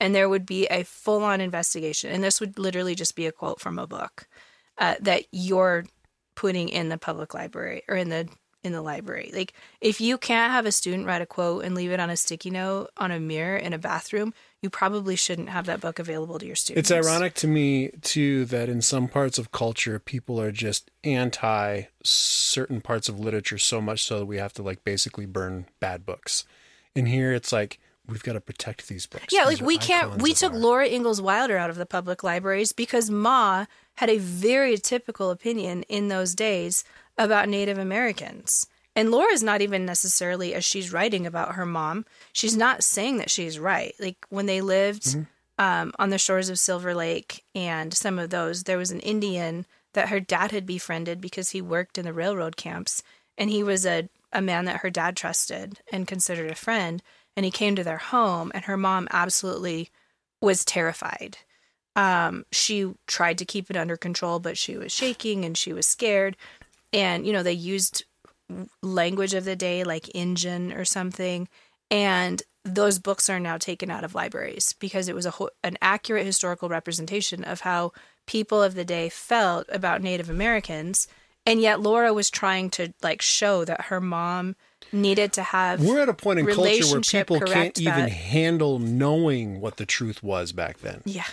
And 0.00 0.14
there 0.14 0.28
would 0.28 0.44
be 0.44 0.66
a 0.66 0.82
full-on 0.82 1.40
investigation 1.40 2.10
and 2.10 2.22
this 2.22 2.40
would 2.40 2.58
literally 2.58 2.94
just 2.94 3.16
be 3.16 3.26
a 3.26 3.32
quote 3.32 3.60
from 3.60 3.78
a 3.78 3.86
book 3.86 4.28
uh, 4.78 4.96
that 5.00 5.24
you're 5.30 5.84
putting 6.34 6.68
in 6.68 6.88
the 6.88 6.98
public 6.98 7.32
library 7.32 7.82
or 7.88 7.96
in 7.96 8.08
the 8.10 8.28
in 8.64 8.72
the 8.72 8.82
library. 8.82 9.30
Like 9.32 9.52
if 9.80 10.00
you 10.00 10.18
can't 10.18 10.50
have 10.50 10.66
a 10.66 10.72
student 10.72 11.06
write 11.06 11.22
a 11.22 11.26
quote 11.26 11.64
and 11.64 11.74
leave 11.74 11.92
it 11.92 12.00
on 12.00 12.10
a 12.10 12.16
sticky 12.16 12.50
note 12.50 12.90
on 12.96 13.10
a 13.10 13.20
mirror 13.20 13.56
in 13.56 13.72
a 13.72 13.78
bathroom, 13.78 14.32
you 14.64 14.70
probably 14.70 15.14
shouldn't 15.14 15.50
have 15.50 15.66
that 15.66 15.82
book 15.82 15.98
available 15.98 16.38
to 16.38 16.46
your 16.46 16.56
students. 16.56 16.90
It's 16.90 17.06
ironic 17.06 17.34
to 17.34 17.46
me 17.46 17.90
too 18.00 18.46
that 18.46 18.70
in 18.70 18.80
some 18.80 19.08
parts 19.08 19.36
of 19.36 19.52
culture 19.52 19.98
people 19.98 20.40
are 20.40 20.50
just 20.50 20.90
anti 21.04 21.82
certain 22.02 22.80
parts 22.80 23.06
of 23.10 23.20
literature 23.20 23.58
so 23.58 23.82
much 23.82 24.02
so 24.02 24.20
that 24.20 24.24
we 24.26 24.38
have 24.38 24.54
to 24.54 24.62
like 24.62 24.82
basically 24.82 25.26
burn 25.26 25.66
bad 25.80 26.06
books. 26.06 26.46
And 26.96 27.06
here 27.06 27.34
it's 27.34 27.52
like 27.52 27.78
we've 28.08 28.22
got 28.22 28.32
to 28.32 28.40
protect 28.40 28.88
these 28.88 29.06
books. 29.06 29.26
Yeah, 29.30 29.50
These 29.50 29.60
like 29.60 29.66
we 29.66 29.76
can't. 29.76 30.22
We 30.22 30.32
took 30.32 30.54
our- 30.54 30.58
Laura 30.58 30.88
Ingalls 30.88 31.20
Wilder 31.20 31.58
out 31.58 31.68
of 31.68 31.76
the 31.76 31.86
public 31.86 32.24
libraries 32.24 32.72
because 32.72 33.10
Ma 33.10 33.66
had 33.96 34.08
a 34.08 34.16
very 34.16 34.78
typical 34.78 35.30
opinion 35.30 35.82
in 35.90 36.08
those 36.08 36.34
days 36.34 36.84
about 37.18 37.50
Native 37.50 37.76
Americans. 37.76 38.66
And 38.96 39.10
Laura's 39.10 39.42
not 39.42 39.60
even 39.60 39.84
necessarily 39.84 40.54
as 40.54 40.64
she's 40.64 40.92
writing 40.92 41.26
about 41.26 41.56
her 41.56 41.66
mom. 41.66 42.04
She's 42.32 42.56
not 42.56 42.84
saying 42.84 43.18
that 43.18 43.30
she's 43.30 43.58
right. 43.58 43.94
Like 43.98 44.18
when 44.28 44.46
they 44.46 44.60
lived 44.60 45.16
um, 45.58 45.92
on 45.98 46.10
the 46.10 46.18
shores 46.18 46.48
of 46.48 46.58
Silver 46.58 46.94
Lake 46.94 47.44
and 47.54 47.92
some 47.92 48.18
of 48.18 48.30
those, 48.30 48.62
there 48.62 48.78
was 48.78 48.92
an 48.92 49.00
Indian 49.00 49.66
that 49.94 50.08
her 50.08 50.20
dad 50.20 50.52
had 50.52 50.66
befriended 50.66 51.20
because 51.20 51.50
he 51.50 51.60
worked 51.60 51.98
in 51.98 52.04
the 52.04 52.12
railroad 52.12 52.56
camps, 52.56 53.02
and 53.36 53.50
he 53.50 53.62
was 53.62 53.84
a 53.86 54.08
a 54.34 54.42
man 54.42 54.64
that 54.64 54.78
her 54.78 54.90
dad 54.90 55.16
trusted 55.16 55.78
and 55.92 56.08
considered 56.08 56.50
a 56.50 56.56
friend 56.56 57.02
and 57.36 57.44
he 57.44 57.50
came 57.50 57.76
to 57.76 57.84
their 57.84 57.98
home 57.98 58.50
and 58.54 58.64
her 58.64 58.76
mom 58.76 59.08
absolutely 59.12 59.88
was 60.42 60.64
terrified 60.64 61.38
um, 61.96 62.44
she 62.50 62.92
tried 63.06 63.38
to 63.38 63.44
keep 63.44 63.70
it 63.70 63.76
under 63.76 63.96
control 63.96 64.40
but 64.40 64.58
she 64.58 64.76
was 64.76 64.92
shaking 64.92 65.44
and 65.44 65.56
she 65.56 65.72
was 65.72 65.86
scared 65.86 66.36
and 66.92 67.26
you 67.26 67.32
know 67.32 67.42
they 67.42 67.52
used 67.52 68.04
language 68.82 69.34
of 69.34 69.44
the 69.44 69.56
day 69.56 69.84
like 69.84 70.08
Injun 70.14 70.72
or 70.72 70.84
something 70.84 71.48
and 71.90 72.42
those 72.64 72.98
books 72.98 73.28
are 73.28 73.40
now 73.40 73.58
taken 73.58 73.90
out 73.90 74.04
of 74.04 74.14
libraries 74.14 74.74
because 74.78 75.08
it 75.08 75.14
was 75.14 75.26
a 75.26 75.32
ho- 75.32 75.50
an 75.62 75.76
accurate 75.82 76.24
historical 76.26 76.68
representation 76.68 77.44
of 77.44 77.60
how 77.60 77.92
people 78.26 78.62
of 78.62 78.74
the 78.74 78.84
day 78.84 79.08
felt 79.08 79.66
about 79.70 80.02
Native 80.02 80.30
Americans 80.30 81.06
and 81.46 81.60
yet 81.60 81.80
Laura 81.80 82.12
was 82.14 82.30
trying 82.30 82.70
to 82.70 82.92
like 83.02 83.20
show 83.20 83.64
that 83.66 83.82
her 83.86 84.00
mom 84.00 84.56
needed 84.92 85.32
to 85.34 85.42
have 85.42 85.82
We're 85.84 86.00
at 86.00 86.08
a 86.08 86.14
point 86.14 86.38
in 86.38 86.46
culture 86.46 86.86
where 86.86 87.00
people 87.00 87.40
can't 87.40 87.78
even 87.78 88.00
that. 88.00 88.10
handle 88.10 88.78
knowing 88.78 89.60
what 89.60 89.76
the 89.76 89.86
truth 89.86 90.22
was 90.22 90.52
back 90.52 90.78
then. 90.78 91.02
yeah 91.04 91.24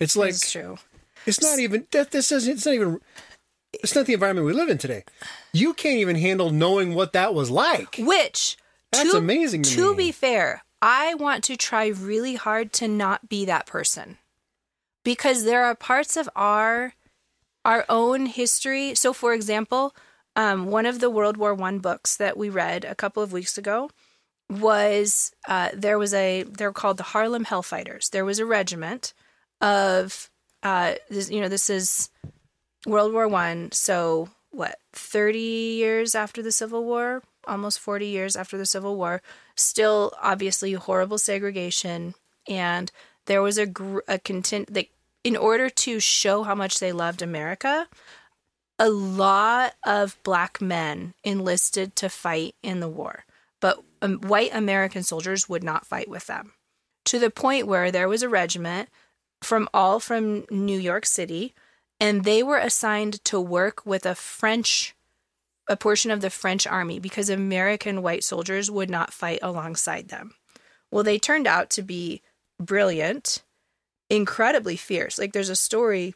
It's 0.00 0.16
like 0.16 0.32
that's 0.32 0.50
true 0.50 0.78
it's 1.26 1.40
not 1.40 1.60
even 1.60 1.86
that 1.92 2.10
this 2.10 2.32
isn't 2.32 2.52
it's 2.54 2.66
not 2.66 2.74
even 2.74 3.00
it's 3.72 3.94
not 3.94 4.06
the 4.06 4.14
environment 4.14 4.46
we 4.46 4.52
live 4.52 4.68
in 4.68 4.78
today. 4.78 5.04
You 5.52 5.74
can't 5.74 5.98
even 5.98 6.16
handle 6.16 6.50
knowing 6.50 6.94
what 6.94 7.12
that 7.12 7.34
was 7.34 7.50
like. 7.50 7.96
Which, 7.98 8.56
That's 8.90 9.12
to, 9.12 9.18
amazing 9.18 9.62
to 9.62 9.74
To 9.76 9.94
be 9.94 10.12
fair, 10.12 10.62
I 10.80 11.14
want 11.14 11.44
to 11.44 11.56
try 11.56 11.86
really 11.86 12.34
hard 12.34 12.72
to 12.74 12.88
not 12.88 13.28
be 13.28 13.44
that 13.44 13.66
person, 13.66 14.18
because 15.04 15.44
there 15.44 15.64
are 15.64 15.74
parts 15.74 16.16
of 16.16 16.28
our 16.36 16.94
our 17.64 17.84
own 17.88 18.26
history. 18.26 18.94
So, 18.94 19.12
for 19.12 19.32
example, 19.32 19.94
um, 20.34 20.66
one 20.66 20.86
of 20.86 20.98
the 20.98 21.10
World 21.10 21.36
War 21.36 21.54
One 21.54 21.78
books 21.78 22.16
that 22.16 22.36
we 22.36 22.48
read 22.48 22.84
a 22.84 22.94
couple 22.94 23.22
of 23.22 23.32
weeks 23.32 23.56
ago 23.56 23.90
was 24.50 25.32
uh, 25.48 25.70
there 25.72 25.98
was 25.98 26.12
a 26.12 26.42
they're 26.42 26.72
called 26.72 26.96
the 26.96 27.04
Harlem 27.04 27.44
Hellfighters. 27.44 28.10
There 28.10 28.24
was 28.24 28.38
a 28.38 28.46
regiment 28.46 29.14
of 29.60 30.30
uh, 30.62 30.94
this, 31.08 31.30
you 31.30 31.40
know 31.40 31.48
this 31.48 31.70
is 31.70 32.10
World 32.86 33.12
War 33.12 33.28
One. 33.28 33.70
So 33.72 34.30
what, 34.50 34.78
thirty 34.92 35.76
years 35.78 36.14
after 36.14 36.42
the 36.42 36.52
Civil 36.52 36.84
War, 36.84 37.22
almost 37.46 37.80
forty 37.80 38.06
years 38.06 38.36
after 38.36 38.58
the 38.58 38.66
Civil 38.66 38.96
War. 38.96 39.22
Still, 39.56 40.12
obviously, 40.20 40.72
horrible 40.72 41.18
segregation, 41.18 42.14
and 42.48 42.90
there 43.26 43.42
was 43.42 43.58
a 43.58 43.66
gr- 43.66 44.00
a 44.08 44.18
content 44.18 44.72
that 44.74 44.86
in 45.24 45.36
order 45.36 45.70
to 45.70 46.00
show 46.00 46.42
how 46.42 46.54
much 46.54 46.80
they 46.80 46.92
loved 46.92 47.22
America, 47.22 47.86
a 48.78 48.88
lot 48.90 49.74
of 49.84 50.18
black 50.24 50.60
men 50.60 51.14
enlisted 51.22 51.94
to 51.94 52.08
fight 52.08 52.56
in 52.62 52.80
the 52.80 52.88
war, 52.88 53.24
but 53.60 53.80
um, 54.00 54.18
white 54.18 54.52
American 54.52 55.04
soldiers 55.04 55.48
would 55.48 55.62
not 55.62 55.86
fight 55.86 56.08
with 56.08 56.26
them. 56.26 56.52
To 57.06 57.18
the 57.18 57.30
point 57.30 57.66
where 57.66 57.92
there 57.92 58.08
was 58.08 58.22
a 58.22 58.28
regiment 58.28 58.88
from 59.42 59.68
all 59.72 60.00
from 60.00 60.44
New 60.50 60.78
York 60.78 61.06
City, 61.06 61.54
and 62.02 62.24
they 62.24 62.42
were 62.42 62.58
assigned 62.58 63.24
to 63.26 63.40
work 63.40 63.86
with 63.86 64.04
a 64.04 64.16
French, 64.16 64.96
a 65.68 65.76
portion 65.76 66.10
of 66.10 66.20
the 66.20 66.30
French 66.30 66.66
army 66.66 66.98
because 66.98 67.28
American 67.28 68.02
white 68.02 68.24
soldiers 68.24 68.68
would 68.68 68.90
not 68.90 69.12
fight 69.12 69.38
alongside 69.40 70.08
them. 70.08 70.34
Well, 70.90 71.04
they 71.04 71.20
turned 71.20 71.46
out 71.46 71.70
to 71.70 71.82
be 71.82 72.20
brilliant, 72.58 73.44
incredibly 74.10 74.74
fierce. 74.74 75.16
Like 75.16 75.32
there's 75.32 75.48
a 75.48 75.54
story. 75.54 76.12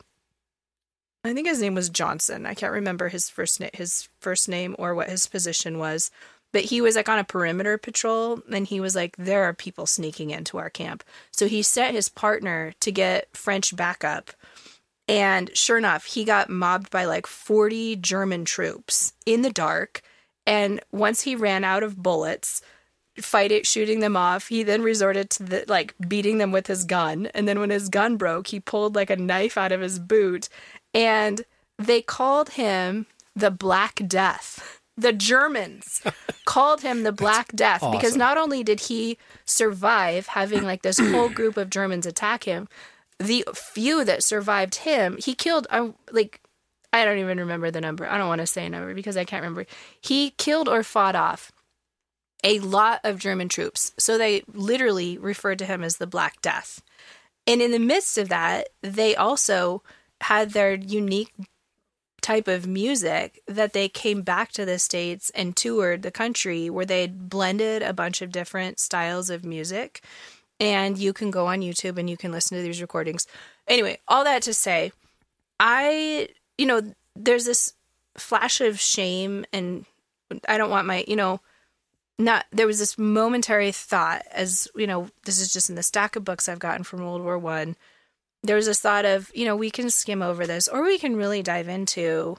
I 1.22 1.32
think 1.32 1.46
his 1.46 1.60
name 1.60 1.76
was 1.76 1.88
Johnson. 1.88 2.46
I 2.46 2.54
can't 2.54 2.72
remember 2.72 3.08
his 3.08 3.30
first 3.30 3.60
na- 3.60 3.68
his 3.72 4.08
first 4.18 4.48
name 4.48 4.74
or 4.80 4.92
what 4.92 5.08
his 5.08 5.28
position 5.28 5.78
was, 5.78 6.10
but 6.52 6.62
he 6.62 6.80
was 6.80 6.96
like 6.96 7.08
on 7.08 7.20
a 7.20 7.24
perimeter 7.24 7.78
patrol 7.78 8.40
and 8.52 8.66
he 8.66 8.80
was 8.80 8.96
like 8.96 9.14
there 9.16 9.44
are 9.44 9.54
people 9.54 9.86
sneaking 9.86 10.30
into 10.30 10.58
our 10.58 10.68
camp. 10.68 11.04
So 11.30 11.46
he 11.46 11.62
set 11.62 11.94
his 11.94 12.08
partner 12.08 12.74
to 12.80 12.90
get 12.90 13.28
French 13.36 13.76
backup 13.76 14.32
And 15.08 15.50
sure 15.54 15.78
enough, 15.78 16.04
he 16.04 16.24
got 16.24 16.50
mobbed 16.50 16.90
by 16.90 17.04
like 17.04 17.26
40 17.26 17.96
German 17.96 18.44
troops 18.44 19.12
in 19.24 19.42
the 19.42 19.50
dark. 19.50 20.02
And 20.46 20.80
once 20.92 21.22
he 21.22 21.36
ran 21.36 21.64
out 21.64 21.82
of 21.82 22.02
bullets, 22.02 22.62
fight 23.20 23.52
it, 23.52 23.66
shooting 23.66 24.00
them 24.00 24.16
off, 24.16 24.48
he 24.48 24.62
then 24.62 24.82
resorted 24.82 25.30
to 25.30 25.42
the, 25.42 25.64
like 25.68 25.94
beating 26.08 26.38
them 26.38 26.52
with 26.52 26.66
his 26.66 26.84
gun. 26.84 27.26
And 27.34 27.46
then 27.46 27.60
when 27.60 27.70
his 27.70 27.88
gun 27.88 28.16
broke, 28.16 28.48
he 28.48 28.60
pulled 28.60 28.94
like 28.94 29.10
a 29.10 29.16
knife 29.16 29.56
out 29.56 29.72
of 29.72 29.80
his 29.80 29.98
boot. 29.98 30.48
And 30.92 31.44
they 31.78 32.02
called 32.02 32.50
him 32.50 33.06
the 33.34 33.50
Black 33.50 34.02
Death. 34.06 34.80
The 34.96 35.12
Germans 35.12 36.02
called 36.46 36.80
him 36.80 37.02
the 37.02 37.12
Black 37.12 37.52
Death 37.52 37.84
because 37.92 38.16
not 38.16 38.38
only 38.38 38.64
did 38.64 38.80
he 38.80 39.18
survive 39.44 40.28
having 40.28 40.64
like 40.64 40.82
this 40.82 40.98
whole 40.98 41.28
group 41.28 41.56
of 41.56 41.68
Germans 41.70 42.06
attack 42.06 42.44
him, 42.44 42.66
the 43.18 43.44
few 43.54 44.04
that 44.04 44.22
survived 44.22 44.76
him, 44.76 45.16
he 45.18 45.34
killed 45.34 45.66
uh, 45.70 45.88
like 46.10 46.40
I 46.92 47.04
don't 47.04 47.18
even 47.18 47.38
remember 47.38 47.70
the 47.70 47.80
number. 47.80 48.08
I 48.08 48.16
don't 48.16 48.28
want 48.28 48.40
to 48.40 48.46
say 48.46 48.66
a 48.66 48.70
number 48.70 48.94
because 48.94 49.16
I 49.16 49.24
can't 49.24 49.42
remember. 49.42 49.66
He 50.00 50.30
killed 50.30 50.68
or 50.68 50.82
fought 50.82 51.14
off 51.14 51.52
a 52.42 52.60
lot 52.60 53.00
of 53.04 53.18
German 53.18 53.48
troops. 53.48 53.92
So 53.98 54.16
they 54.16 54.42
literally 54.52 55.18
referred 55.18 55.58
to 55.58 55.66
him 55.66 55.82
as 55.82 55.96
the 55.96 56.06
Black 56.06 56.40
Death. 56.40 56.82
And 57.46 57.60
in 57.60 57.70
the 57.70 57.78
midst 57.78 58.18
of 58.18 58.28
that, 58.28 58.68
they 58.82 59.14
also 59.14 59.82
had 60.22 60.50
their 60.50 60.74
unique 60.74 61.34
type 62.22 62.48
of 62.48 62.66
music 62.66 63.40
that 63.46 63.72
they 63.72 63.88
came 63.88 64.22
back 64.22 64.50
to 64.52 64.64
the 64.64 64.78
States 64.78 65.30
and 65.34 65.54
toured 65.56 66.02
the 66.02 66.10
country 66.10 66.68
where 66.70 66.86
they 66.86 67.06
blended 67.06 67.82
a 67.82 67.92
bunch 67.92 68.22
of 68.22 68.32
different 68.32 68.80
styles 68.80 69.30
of 69.30 69.44
music. 69.44 70.02
And 70.58 70.96
you 70.96 71.12
can 71.12 71.30
go 71.30 71.46
on 71.46 71.60
YouTube 71.60 71.98
and 71.98 72.08
you 72.08 72.16
can 72.16 72.32
listen 72.32 72.56
to 72.56 72.62
these 72.62 72.80
recordings. 72.80 73.26
Anyway, 73.68 73.98
all 74.08 74.24
that 74.24 74.42
to 74.42 74.54
say, 74.54 74.92
I, 75.60 76.28
you 76.56 76.66
know, 76.66 76.94
there's 77.14 77.44
this 77.44 77.74
flash 78.16 78.60
of 78.60 78.80
shame 78.80 79.44
and 79.52 79.84
I 80.48 80.56
don't 80.56 80.70
want 80.70 80.86
my, 80.86 81.04
you 81.06 81.16
know, 81.16 81.40
not 82.18 82.46
there 82.50 82.66
was 82.66 82.78
this 82.78 82.98
momentary 82.98 83.72
thought 83.72 84.22
as 84.32 84.68
you 84.74 84.86
know 84.86 85.08
this 85.24 85.40
is 85.40 85.52
just 85.52 85.68
in 85.68 85.76
the 85.76 85.82
stack 85.82 86.16
of 86.16 86.24
books 86.24 86.48
i've 86.48 86.58
gotten 86.58 86.82
from 86.82 87.00
world 87.00 87.22
war 87.22 87.38
one 87.38 87.76
there 88.42 88.56
was 88.56 88.66
this 88.66 88.80
thought 88.80 89.04
of 89.04 89.30
you 89.34 89.44
know 89.44 89.56
we 89.56 89.70
can 89.70 89.90
skim 89.90 90.22
over 90.22 90.46
this 90.46 90.68
or 90.68 90.82
we 90.82 90.98
can 90.98 91.16
really 91.16 91.42
dive 91.42 91.68
into 91.68 92.36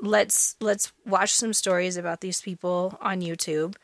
let's 0.00 0.56
let's 0.60 0.92
watch 1.04 1.32
some 1.32 1.52
stories 1.52 1.96
about 1.96 2.20
these 2.20 2.40
people 2.40 2.96
on 3.00 3.20
youtube 3.20 3.74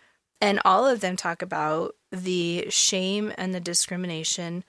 and 0.40 0.60
all 0.64 0.86
of 0.86 1.00
them 1.00 1.16
talk 1.16 1.42
about 1.42 1.94
the 2.12 2.66
shame 2.68 3.32
and 3.38 3.54
the 3.54 3.60
discrimination 3.60 4.62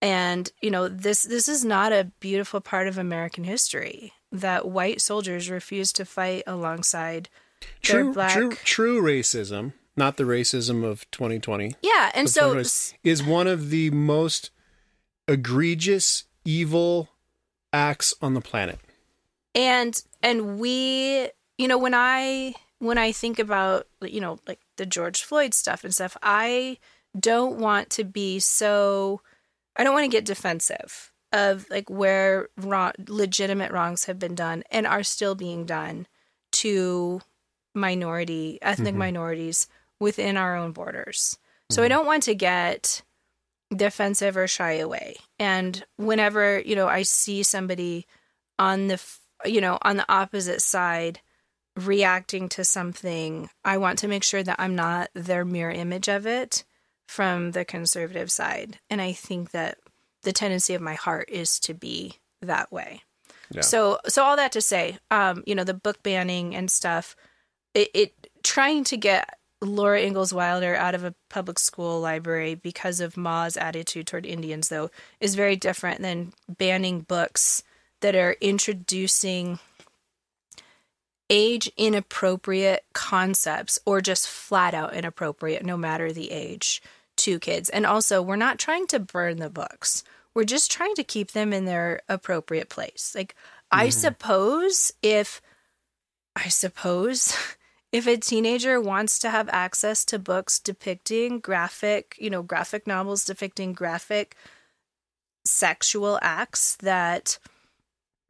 and 0.00 0.50
you 0.60 0.70
know 0.70 0.88
this 0.88 1.22
this 1.22 1.48
is 1.48 1.64
not 1.64 1.92
a 1.92 2.10
beautiful 2.18 2.60
part 2.60 2.88
of 2.88 2.96
american 2.98 3.44
history 3.44 4.12
that 4.32 4.66
white 4.66 5.00
soldiers 5.00 5.50
refused 5.50 5.94
to 5.96 6.04
fight 6.04 6.42
alongside 6.46 7.28
their 7.86 8.02
True, 8.02 8.12
black 8.14 8.32
true, 8.32 8.50
true 8.64 9.02
racism, 9.02 9.74
not 9.96 10.16
the 10.16 10.24
racism 10.24 10.82
of 10.82 11.08
2020. 11.10 11.76
yeah 11.82 12.10
and 12.14 12.28
so 12.28 12.56
is 13.04 13.22
one 13.22 13.46
of 13.46 13.70
the 13.70 13.90
most 13.90 14.50
egregious, 15.28 16.24
evil 16.44 17.10
acts 17.72 18.14
on 18.20 18.34
the 18.34 18.40
planet. 18.40 18.78
and 19.54 20.02
and 20.22 20.58
we 20.58 21.28
you 21.58 21.68
know 21.68 21.78
when 21.78 21.94
i 21.94 22.54
when 22.82 22.98
i 22.98 23.12
think 23.12 23.38
about 23.38 23.86
you 24.02 24.20
know 24.20 24.38
like 24.48 24.60
the 24.76 24.84
george 24.86 25.22
floyd 25.22 25.54
stuff 25.54 25.84
and 25.84 25.94
stuff 25.94 26.16
i 26.22 26.76
don't 27.18 27.58
want 27.58 27.88
to 27.90 28.04
be 28.04 28.38
so 28.40 29.20
i 29.76 29.84
don't 29.84 29.94
want 29.94 30.04
to 30.04 30.16
get 30.16 30.24
defensive 30.24 31.12
of 31.32 31.64
like 31.70 31.88
where 31.88 32.48
wrong, 32.58 32.92
legitimate 33.08 33.70
wrongs 33.72 34.04
have 34.04 34.18
been 34.18 34.34
done 34.34 34.62
and 34.70 34.86
are 34.86 35.02
still 35.02 35.34
being 35.34 35.64
done 35.64 36.06
to 36.50 37.20
minority 37.74 38.58
ethnic 38.60 38.94
Mhm. 38.94 38.98
minorities 38.98 39.66
within 39.98 40.36
our 40.36 40.56
own 40.56 40.72
borders. 40.72 41.38
So 41.70 41.82
i 41.82 41.88
don't 41.88 42.04
want 42.06 42.24
to 42.24 42.34
get 42.34 43.02
defensive 43.74 44.36
or 44.36 44.46
shy 44.46 44.72
away. 44.72 45.16
And 45.38 45.84
whenever 45.96 46.60
you 46.60 46.76
know 46.76 46.88
i 46.88 47.02
see 47.02 47.42
somebody 47.42 48.06
on 48.58 48.88
the 48.88 49.00
you 49.46 49.60
know 49.60 49.78
on 49.82 49.96
the 49.96 50.04
opposite 50.12 50.60
side 50.60 51.20
reacting 51.76 52.48
to 52.50 52.64
something 52.64 53.48
i 53.64 53.78
want 53.78 53.98
to 53.98 54.08
make 54.08 54.22
sure 54.22 54.42
that 54.42 54.56
i'm 54.58 54.74
not 54.76 55.08
their 55.14 55.44
mirror 55.44 55.70
image 55.70 56.08
of 56.08 56.26
it 56.26 56.64
from 57.08 57.52
the 57.52 57.64
conservative 57.64 58.30
side 58.30 58.78
and 58.90 59.00
i 59.00 59.12
think 59.12 59.52
that 59.52 59.78
the 60.22 60.32
tendency 60.32 60.74
of 60.74 60.82
my 60.82 60.94
heart 60.94 61.28
is 61.30 61.58
to 61.58 61.72
be 61.74 62.14
that 62.42 62.70
way 62.70 63.02
Yeah. 63.50 63.62
so 63.62 63.98
so 64.06 64.22
all 64.22 64.36
that 64.36 64.52
to 64.52 64.60
say 64.60 64.98
um 65.10 65.42
you 65.46 65.54
know 65.54 65.64
the 65.64 65.72
book 65.74 66.02
banning 66.02 66.54
and 66.54 66.70
stuff 66.70 67.16
it, 67.74 67.88
it 67.94 68.28
trying 68.42 68.84
to 68.84 68.96
get 68.98 69.38
Laura 69.62 70.02
Ingalls 70.02 70.34
Wilder 70.34 70.74
out 70.74 70.94
of 70.96 71.04
a 71.04 71.14
public 71.30 71.56
school 71.58 72.00
library 72.00 72.56
because 72.56 72.98
of 73.00 73.16
Ma's 73.16 73.56
attitude 73.56 74.08
toward 74.08 74.26
Indians, 74.26 74.68
though, 74.68 74.90
is 75.20 75.36
very 75.36 75.54
different 75.54 76.02
than 76.02 76.32
banning 76.48 77.02
books 77.02 77.62
that 78.00 78.16
are 78.16 78.34
introducing 78.40 79.60
age 81.32 81.72
inappropriate 81.78 82.84
concepts 82.92 83.78
or 83.86 84.02
just 84.02 84.28
flat 84.28 84.74
out 84.74 84.92
inappropriate, 84.92 85.64
no 85.64 85.78
matter 85.78 86.12
the 86.12 86.30
age, 86.30 86.82
to 87.16 87.38
kids. 87.38 87.70
And 87.70 87.86
also, 87.86 88.20
we're 88.20 88.36
not 88.36 88.58
trying 88.58 88.86
to 88.88 89.00
burn 89.00 89.38
the 89.38 89.48
books, 89.48 90.04
we're 90.34 90.44
just 90.44 90.70
trying 90.70 90.94
to 90.96 91.04
keep 91.04 91.32
them 91.32 91.52
in 91.52 91.64
their 91.64 92.00
appropriate 92.08 92.68
place. 92.68 93.14
Like, 93.16 93.34
I 93.70 93.86
mm-hmm. 93.86 93.90
suppose 93.90 94.92
if, 95.02 95.40
I 96.36 96.48
suppose. 96.48 97.36
If 97.92 98.06
a 98.06 98.16
teenager 98.16 98.80
wants 98.80 99.18
to 99.18 99.28
have 99.28 99.50
access 99.50 100.06
to 100.06 100.18
books 100.18 100.58
depicting 100.58 101.40
graphic, 101.40 102.16
you 102.18 102.30
know, 102.30 102.42
graphic 102.42 102.86
novels 102.86 103.22
depicting 103.22 103.74
graphic 103.74 104.34
sexual 105.44 106.18
acts 106.22 106.76
that 106.76 107.38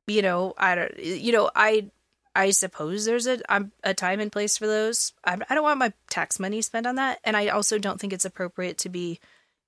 you 0.07 0.23
know 0.23 0.55
i 0.59 0.75
don't 0.75 0.99
you 0.99 1.33
know 1.33 1.51
i 1.55 1.87
i 2.35 2.51
suppose 2.51 3.05
there's 3.05 3.27
a 3.27 3.39
um, 3.49 3.73
a 3.85 3.95
time 3.95 4.21
and 4.21 4.33
place 4.33 4.57
for 4.59 4.67
those. 4.67 5.13
I, 5.25 5.39
I 5.49 5.55
don't 5.55 5.63
want 5.63 5.79
my 5.79 5.93
tax 6.11 6.39
money 6.39 6.63
spent 6.63 6.87
on 6.87 6.97
that 6.97 7.19
and 7.25 7.37
i 7.37 7.49
also 7.49 7.79
don't 7.79 8.01
think 8.01 8.13
it's 8.13 8.25
appropriate 8.25 8.79
to 8.79 8.89
be 8.89 9.21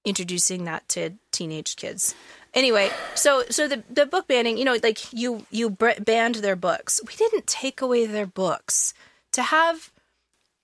introducing 0.04 0.64
that 0.64 0.86
to 0.90 1.10
teenage 1.30 1.76
kids. 1.76 2.14
Anyway 2.52 2.90
so 3.14 3.44
so 3.50 3.66
the 3.66 3.82
the 3.90 4.06
book 4.06 4.28
banning 4.28 4.58
you 4.58 4.64
know 4.64 4.76
like 4.82 5.12
you 5.12 5.46
you 5.50 5.70
banned 5.70 6.36
their 6.36 6.56
books. 6.56 7.00
We 7.06 7.14
didn't 7.14 7.46
take 7.46 7.80
away 7.80 8.06
their 8.06 8.26
books. 8.26 8.94
To 9.32 9.42
have 9.42 9.90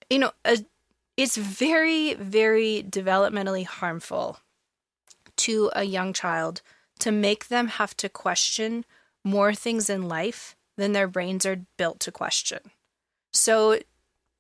you 0.09 0.19
know 0.19 0.33
a, 0.45 0.59
it's 1.17 1.37
very 1.37 2.15
very 2.15 2.85
developmentally 2.89 3.67
harmful 3.67 4.39
to 5.37 5.71
a 5.75 5.85
young 5.85 6.13
child 6.13 6.61
to 6.99 7.11
make 7.11 7.49
them 7.49 7.69
have 7.69 7.97
to 7.97 8.09
question 8.09 8.85
more 9.25 9.55
things 9.55 9.91
in 9.91 10.09
life 10.09 10.55
than 10.81 10.93
their 10.93 11.09
brains 11.09 11.47
are 11.47 11.65
built 11.77 12.01
to 12.01 12.13
question. 12.13 12.59
So, 13.33 13.79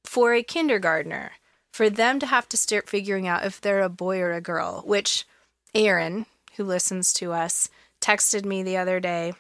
for 0.04 0.34
a 0.34 0.42
kindergartner, 0.42 1.32
for 1.72 1.88
them 1.88 2.18
to 2.18 2.26
have 2.26 2.48
to 2.48 2.56
start 2.56 2.88
figuring 2.88 3.28
out 3.28 3.44
if 3.44 3.60
they're 3.60 3.82
a 3.82 3.88
boy 3.88 4.18
or 4.20 4.32
a 4.32 4.40
girl, 4.40 4.82
which 4.84 5.26
Erin, 5.74 6.26
who 6.56 6.64
listens 6.64 7.12
to 7.14 7.32
us, 7.32 7.68
texted 8.00 8.44
me 8.44 8.62
the 8.62 8.76
other 8.76 8.98
day 8.98 9.34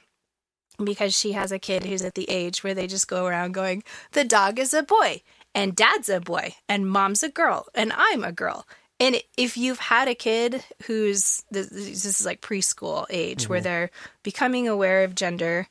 because 0.82 1.18
she 1.18 1.32
has 1.32 1.50
a 1.50 1.58
kid 1.58 1.84
who's 1.84 2.02
at 2.02 2.14
the 2.14 2.30
age 2.30 2.62
where 2.62 2.74
they 2.74 2.86
just 2.86 3.08
go 3.08 3.26
around 3.26 3.52
going, 3.52 3.82
the 4.12 4.24
dog 4.24 4.58
is 4.58 4.72
a 4.72 4.82
boy, 4.82 5.22
and 5.54 5.74
dad's 5.74 6.08
a 6.08 6.20
boy, 6.20 6.54
and 6.68 6.88
mom's 6.88 7.22
a 7.22 7.28
girl, 7.28 7.66
and 7.74 7.92
I'm 7.94 8.24
a 8.24 8.32
girl. 8.32 8.66
And 8.98 9.16
if 9.38 9.56
you've 9.56 9.78
had 9.78 10.08
a 10.08 10.14
kid 10.14 10.62
who's 10.82 11.42
this, 11.50 11.68
this 11.68 12.04
is 12.04 12.26
like 12.26 12.42
preschool 12.42 13.06
age 13.08 13.48
where 13.48 13.58
mm-hmm. 13.58 13.64
they're 13.64 13.90
becoming 14.22 14.68
aware 14.68 15.04
of 15.04 15.14
gender 15.14 15.68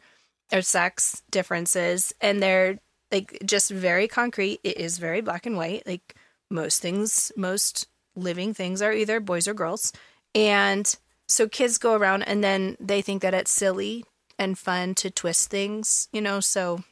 or 0.51 0.61
sex 0.61 1.23
differences 1.29 2.13
and 2.21 2.41
they're 2.41 2.79
like 3.11 3.39
just 3.45 3.71
very 3.71 4.07
concrete, 4.07 4.59
it 4.63 4.77
is 4.77 4.97
very 4.97 5.21
black 5.21 5.45
and 5.45 5.57
white. 5.57 5.85
Like 5.87 6.15
most 6.49 6.81
things, 6.81 7.31
most 7.35 7.87
living 8.15 8.53
things 8.53 8.81
are 8.81 8.93
either 8.93 9.19
boys 9.19 9.47
or 9.47 9.53
girls. 9.53 9.93
And 10.35 10.95
so 11.27 11.47
kids 11.47 11.77
go 11.77 11.93
around 11.95 12.23
and 12.23 12.43
then 12.43 12.77
they 12.79 13.01
think 13.01 13.21
that 13.21 13.33
it's 13.33 13.51
silly 13.51 14.03
and 14.37 14.57
fun 14.57 14.95
to 14.95 15.09
twist 15.09 15.49
things, 15.49 16.07
you 16.11 16.21
know, 16.21 16.39
so 16.39 16.83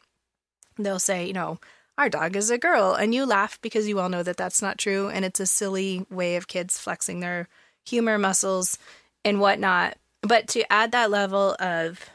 they'll 0.78 1.00
say, 1.00 1.26
you 1.26 1.34
know, 1.34 1.60
our 1.98 2.10
dog 2.10 2.36
is 2.36 2.52
a 2.52 2.58
girl 2.58 2.94
and 2.94 3.14
you 3.14 3.26
laugh 3.26 3.60
because 3.62 3.88
you 3.88 4.00
all 4.00 4.10
know 4.10 4.24
that 4.24 4.38
that's 4.38 4.62
not 4.62 4.78
true 4.78 5.10
and 5.10 5.26
it's 5.26 5.40
a 5.40 5.46
silly 5.46 6.06
way 6.10 6.36
of 6.36 6.48
kids 6.48 6.78
flexing 6.78 7.20
their 7.20 7.48
humor 7.86 8.18
muscles 8.18 8.78
and 9.26 9.40
whatnot 9.40 9.98
but 10.22 10.48
to 10.48 10.72
add 10.72 10.92
that 10.92 11.10
level 11.10 11.56
of 11.60 12.10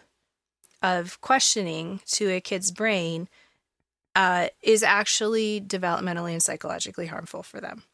of 0.83 1.21
questioning 1.21 2.01
to 2.07 2.29
a 2.31 2.41
kid's 2.41 2.71
brain 2.71 3.29
uh, 4.15 4.49
is 4.63 4.83
actually 4.83 5.61
developmentally 5.61 6.33
and 6.33 6.43
psychologically 6.43 7.07
harmful 7.07 7.43
for 7.43 7.61
them. 7.61 7.85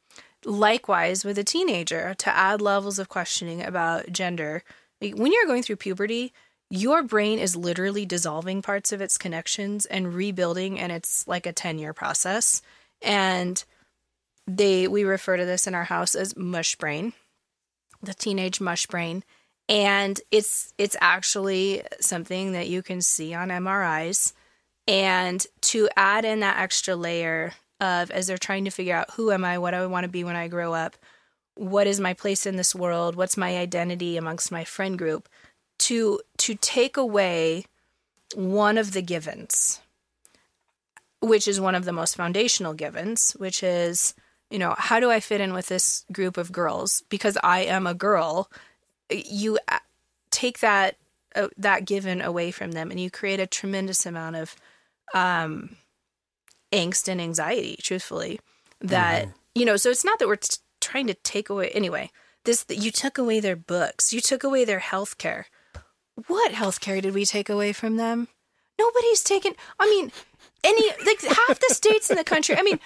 Likewise 0.44 1.24
with 1.24 1.38
a 1.38 1.44
teenager 1.44 2.14
to 2.14 2.36
add 2.36 2.60
levels 2.60 2.98
of 2.98 3.08
questioning 3.08 3.62
about 3.62 4.10
gender 4.10 4.62
when 5.00 5.32
you're 5.32 5.46
going 5.46 5.62
through 5.62 5.76
puberty 5.76 6.32
your 6.70 7.02
brain 7.02 7.38
is 7.38 7.56
literally 7.56 8.04
dissolving 8.04 8.60
parts 8.60 8.92
of 8.92 9.00
its 9.00 9.16
connections 9.16 9.86
and 9.86 10.14
rebuilding 10.14 10.78
and 10.78 10.92
it's 10.92 11.26
like 11.26 11.46
a 11.46 11.52
10 11.52 11.78
year 11.78 11.94
process. 11.94 12.60
And 13.00 13.62
they 14.46 14.88
we 14.88 15.04
refer 15.04 15.36
to 15.36 15.44
this 15.44 15.66
in 15.66 15.74
our 15.74 15.84
house 15.84 16.14
as 16.14 16.36
mush 16.36 16.76
brain 16.76 17.12
the 18.02 18.14
teenage 18.14 18.60
mush 18.60 18.86
brain 18.86 19.22
and 19.68 20.20
it's 20.30 20.72
it's 20.78 20.96
actually 21.00 21.82
something 22.00 22.52
that 22.52 22.68
you 22.68 22.82
can 22.82 23.00
see 23.00 23.34
on 23.34 23.48
MRIs 23.48 24.32
and 24.86 25.46
to 25.60 25.88
add 25.96 26.24
in 26.24 26.40
that 26.40 26.58
extra 26.58 26.96
layer 26.96 27.52
of 27.80 28.10
as 28.10 28.26
they're 28.26 28.38
trying 28.38 28.64
to 28.64 28.70
figure 28.70 28.94
out 28.94 29.10
who 29.12 29.30
am 29.30 29.44
I 29.44 29.58
what 29.58 29.72
do 29.72 29.76
I 29.76 29.86
want 29.86 30.04
to 30.04 30.10
be 30.10 30.24
when 30.24 30.36
I 30.36 30.48
grow 30.48 30.72
up 30.72 30.96
what 31.54 31.86
is 31.86 32.00
my 32.00 32.14
place 32.14 32.46
in 32.46 32.56
this 32.56 32.74
world 32.74 33.16
what's 33.16 33.36
my 33.36 33.56
identity 33.58 34.16
amongst 34.16 34.50
my 34.50 34.64
friend 34.64 34.96
group 34.96 35.28
to 35.78 36.20
to 36.38 36.54
take 36.54 36.96
away 36.96 37.64
one 38.34 38.78
of 38.78 38.92
the 38.92 39.02
givens 39.02 39.80
which 41.20 41.48
is 41.48 41.60
one 41.60 41.74
of 41.74 41.84
the 41.84 41.92
most 41.92 42.16
foundational 42.16 42.74
givens 42.74 43.32
which 43.38 43.62
is 43.62 44.14
you 44.50 44.58
know 44.58 44.74
how 44.78 44.98
do 44.98 45.10
i 45.10 45.20
fit 45.20 45.40
in 45.40 45.52
with 45.52 45.66
this 45.66 46.04
group 46.12 46.36
of 46.36 46.52
girls? 46.52 47.02
Because 47.08 47.36
i 47.42 47.60
am 47.60 47.86
a 47.86 47.94
girl 47.94 48.50
you 49.10 49.58
uh, 49.68 49.78
take 50.30 50.60
that 50.60 50.96
uh, 51.34 51.48
that 51.56 51.84
given 51.84 52.20
away 52.20 52.50
from 52.50 52.72
them 52.72 52.90
and 52.90 53.00
you 53.00 53.10
create 53.10 53.40
a 53.40 53.46
tremendous 53.46 54.06
amount 54.06 54.36
of 54.36 54.56
um 55.14 55.76
angst 56.72 57.08
and 57.08 57.20
anxiety 57.20 57.78
truthfully 57.82 58.38
that 58.80 59.24
mm-hmm. 59.24 59.32
you 59.54 59.64
know 59.64 59.76
so 59.76 59.90
it's 59.90 60.04
not 60.04 60.18
that 60.18 60.28
we're 60.28 60.36
t- 60.36 60.56
trying 60.80 61.06
to 61.06 61.14
take 61.14 61.48
away 61.48 61.68
anyway 61.70 62.10
this 62.44 62.64
you 62.68 62.90
took 62.90 63.18
away 63.18 63.40
their 63.40 63.56
books 63.56 64.12
you 64.12 64.20
took 64.20 64.44
away 64.44 64.64
their 64.64 64.78
health 64.78 65.18
care 65.18 65.46
what 66.26 66.52
health 66.52 66.80
care 66.80 67.00
did 67.00 67.14
we 67.14 67.24
take 67.24 67.48
away 67.48 67.72
from 67.72 67.96
them? 67.96 68.28
Nobody's 68.78 69.22
taken 69.22 69.54
i 69.78 69.86
mean 69.86 70.12
any 70.64 70.88
like 71.04 71.20
half 71.22 71.58
the 71.58 71.74
states 71.74 72.10
in 72.10 72.16
the 72.16 72.24
country 72.24 72.56
i 72.56 72.62
mean 72.62 72.80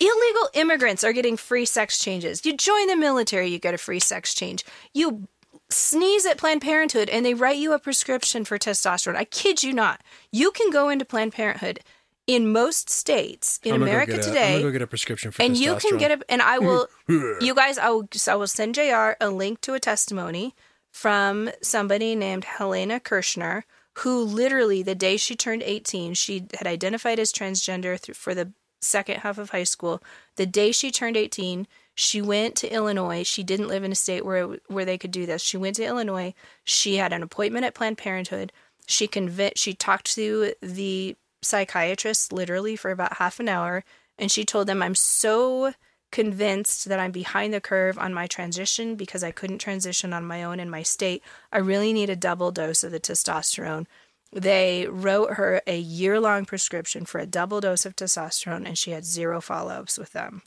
illegal 0.00 0.48
immigrants 0.54 1.04
are 1.04 1.12
getting 1.12 1.36
free 1.36 1.64
sex 1.64 1.98
changes. 1.98 2.44
You 2.44 2.56
join 2.56 2.86
the 2.86 2.96
military 2.96 3.48
you 3.48 3.58
get 3.58 3.74
a 3.74 3.78
free 3.78 4.00
sex 4.00 4.34
change. 4.34 4.64
You 4.92 5.28
sneeze 5.74 6.26
at 6.26 6.38
Planned 6.38 6.62
Parenthood 6.62 7.08
and 7.08 7.24
they 7.24 7.34
write 7.34 7.58
you 7.58 7.72
a 7.72 7.78
prescription 7.78 8.44
for 8.44 8.58
testosterone. 8.58 9.16
I 9.16 9.24
kid 9.24 9.62
you 9.62 9.72
not. 9.72 10.02
You 10.30 10.50
can 10.50 10.70
go 10.70 10.88
into 10.88 11.04
Planned 11.04 11.32
Parenthood 11.32 11.80
in 12.26 12.50
most 12.50 12.88
states 12.88 13.60
in 13.62 13.74
America 13.74 14.16
today. 14.16 14.54
I'm 14.54 14.60
gonna 14.60 14.62
go 14.62 14.70
get 14.72 14.82
a 14.82 14.86
prescription 14.86 15.30
for 15.30 15.42
and 15.42 15.56
you 15.56 15.76
can 15.76 15.98
get 15.98 16.10
a 16.10 16.24
and 16.30 16.40
I 16.40 16.58
will. 16.58 16.88
you 17.08 17.54
guys, 17.54 17.76
I 17.78 17.90
will. 17.90 18.08
I 18.28 18.34
will 18.34 18.46
send 18.46 18.74
Jr. 18.74 19.12
a 19.20 19.28
link 19.28 19.60
to 19.62 19.74
a 19.74 19.80
testimony 19.80 20.54
from 20.90 21.50
somebody 21.60 22.14
named 22.14 22.44
Helena 22.44 23.00
Kerschner, 23.00 23.64
who 23.98 24.22
literally 24.22 24.82
the 24.82 24.94
day 24.94 25.16
she 25.16 25.34
turned 25.34 25.62
18, 25.62 26.14
she 26.14 26.46
had 26.56 26.68
identified 26.68 27.18
as 27.18 27.32
transgender 27.32 27.98
for 28.14 28.34
the 28.34 28.52
second 28.80 29.20
half 29.20 29.36
of 29.36 29.50
high 29.50 29.64
school. 29.64 30.00
The 30.36 30.46
day 30.46 30.70
she 30.70 30.90
turned 30.92 31.16
18, 31.16 31.66
she 31.94 32.20
went 32.20 32.56
to 32.56 32.72
Illinois. 32.72 33.22
She 33.22 33.42
didn't 33.42 33.68
live 33.68 33.84
in 33.84 33.92
a 33.92 33.96
state 33.96 34.24
where 34.24 34.58
where 34.66 34.84
they 34.84 34.98
could 34.98 35.12
do 35.12 35.26
this. 35.26 35.42
She 35.42 35.56
went 35.56 35.76
to 35.76 35.84
Illinois. 35.84 36.34
She 36.64 36.96
had 36.96 37.12
an 37.12 37.22
appointment 37.22 37.64
at 37.64 37.74
Planned 37.74 37.98
Parenthood. 37.98 38.52
She 38.86 39.06
convinced. 39.06 39.58
She 39.58 39.74
talked 39.74 40.14
to 40.14 40.54
the 40.60 41.16
psychiatrist 41.42 42.32
literally 42.32 42.74
for 42.76 42.90
about 42.90 43.18
half 43.18 43.38
an 43.38 43.48
hour, 43.48 43.84
and 44.18 44.30
she 44.30 44.44
told 44.44 44.66
them, 44.66 44.82
"I'm 44.82 44.94
so 44.94 45.74
convinced 46.10 46.86
that 46.86 47.00
I'm 47.00 47.12
behind 47.12 47.52
the 47.52 47.60
curve 47.60 47.98
on 47.98 48.14
my 48.14 48.26
transition 48.26 48.94
because 48.94 49.24
I 49.24 49.30
couldn't 49.30 49.58
transition 49.58 50.12
on 50.12 50.24
my 50.24 50.44
own 50.44 50.60
in 50.60 50.70
my 50.70 50.82
state. 50.82 51.22
I 51.52 51.58
really 51.58 51.92
need 51.92 52.10
a 52.10 52.16
double 52.16 52.50
dose 52.50 52.82
of 52.82 52.92
the 52.92 53.00
testosterone." 53.00 53.86
They 54.32 54.88
wrote 54.88 55.34
her 55.34 55.62
a 55.64 55.78
year 55.78 56.18
long 56.18 56.44
prescription 56.44 57.04
for 57.04 57.20
a 57.20 57.26
double 57.26 57.60
dose 57.60 57.86
of 57.86 57.94
testosterone, 57.94 58.66
and 58.66 58.76
she 58.76 58.90
had 58.90 59.04
zero 59.04 59.40
follow 59.40 59.74
ups 59.74 59.96
with 59.96 60.12
them. 60.12 60.42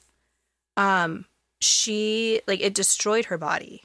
Um, 0.76 1.26
she 1.60 2.42
like 2.48 2.62
it 2.62 2.74
destroyed 2.74 3.26
her 3.26 3.38
body. 3.38 3.84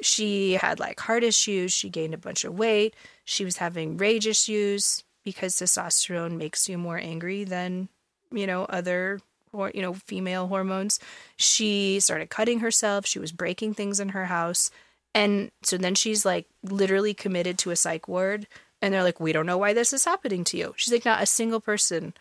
She 0.00 0.54
had 0.54 0.78
like 0.78 1.00
heart 1.00 1.24
issues, 1.24 1.72
she 1.72 1.88
gained 1.88 2.14
a 2.14 2.18
bunch 2.18 2.44
of 2.44 2.58
weight, 2.58 2.94
she 3.24 3.44
was 3.44 3.56
having 3.56 3.96
rage 3.96 4.26
issues 4.26 5.04
because 5.24 5.56
testosterone 5.56 6.36
makes 6.36 6.68
you 6.68 6.78
more 6.78 6.98
angry 6.98 7.44
than, 7.44 7.88
you 8.32 8.46
know, 8.46 8.64
other 8.64 9.20
or 9.52 9.70
you 9.74 9.82
know, 9.82 9.94
female 9.94 10.46
hormones. 10.46 11.00
She 11.36 12.00
started 12.00 12.30
cutting 12.30 12.60
herself, 12.60 13.06
she 13.06 13.18
was 13.18 13.32
breaking 13.32 13.74
things 13.74 13.98
in 13.98 14.10
her 14.10 14.26
house. 14.26 14.70
And 15.14 15.50
so 15.62 15.76
then 15.78 15.94
she's 15.94 16.24
like 16.24 16.46
literally 16.62 17.14
committed 17.14 17.58
to 17.58 17.70
a 17.70 17.76
psych 17.76 18.06
ward 18.06 18.46
and 18.80 18.94
they're 18.94 19.02
like, 19.02 19.18
"We 19.18 19.32
don't 19.32 19.46
know 19.46 19.58
why 19.58 19.72
this 19.72 19.92
is 19.92 20.04
happening 20.04 20.44
to 20.44 20.56
you." 20.56 20.74
She's 20.76 20.92
like, 20.92 21.04
"Not 21.04 21.22
a 21.22 21.26
single 21.26 21.60
person 21.60 22.14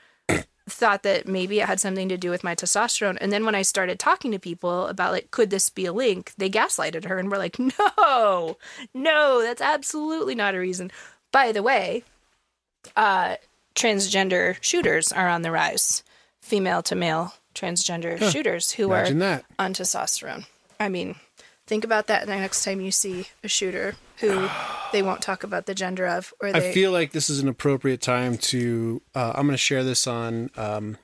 thought 0.70 1.04
that 1.04 1.28
maybe 1.28 1.60
it 1.60 1.68
had 1.68 1.80
something 1.80 2.10
to 2.10 2.18
do 2.18 2.30
with 2.30 2.44
my 2.44 2.54
testosterone. 2.54 3.18
And 3.22 3.32
then 3.32 3.46
when 3.46 3.56
I 3.56 3.62
started 3.62 4.00
talking 4.00 4.32
to 4.32 4.40
people 4.40 4.88
about 4.88 5.14
like, 5.14 5.32
could 5.32 5.50
this 5.50 5.70
be 5.70 5.86
a 5.86 5.94
link? 5.94 6.34
They 6.38 6.50
gaslighted 6.50 7.06
her 7.06 7.18
and 7.18 7.32
were 7.32 7.38
like, 7.38 7.58
no, 7.98 8.58
no, 8.94 9.42
that's 9.42 9.62
absolutely 9.62 10.36
not 10.36 10.56
a 10.56 10.60
reason. 10.60 10.92
By 11.32 11.52
the 11.52 11.64
way, 11.64 12.04
uh, 12.96 13.36
transgender 13.76 14.58
shooters 14.62 15.12
are 15.12 15.30
on 15.30 15.42
the 15.42 15.52
rise, 15.52 16.04
female 16.42 16.82
to 16.84 16.96
male 16.96 17.34
transgender 17.56 18.20
huh. 18.20 18.30
shooters 18.30 18.72
who 18.72 18.86
Imagine 18.86 19.18
are 19.18 19.20
that. 19.20 19.46
on 19.58 19.74
testosterone. 19.74 20.46
I 20.80 20.90
mean, 20.90 21.16
think 21.66 21.84
about 21.84 22.08
that 22.08 22.28
the 22.28 22.36
next 22.36 22.64
time 22.64 22.82
you 22.82 22.92
see 22.92 23.28
a 23.44 23.48
shooter 23.48 23.96
who 24.20 24.48
they 24.92 25.02
won't 25.02 25.22
talk 25.22 25.44
about 25.44 25.66
the 25.66 25.76
gender 25.76 26.08
of. 26.08 26.34
Or 26.42 26.52
they... 26.52 26.70
I 26.70 26.74
feel 26.74 26.92
like 26.92 27.12
this 27.12 27.30
is 27.30 27.40
an 27.40 27.48
appropriate 27.48 28.02
time 28.02 28.38
to. 28.38 29.02
Uh, 29.16 29.34
I'm 29.36 29.46
going 29.46 29.54
to 29.54 29.58
share 29.58 29.84
this 29.84 30.08
on 30.08 30.50
um, 30.58 30.98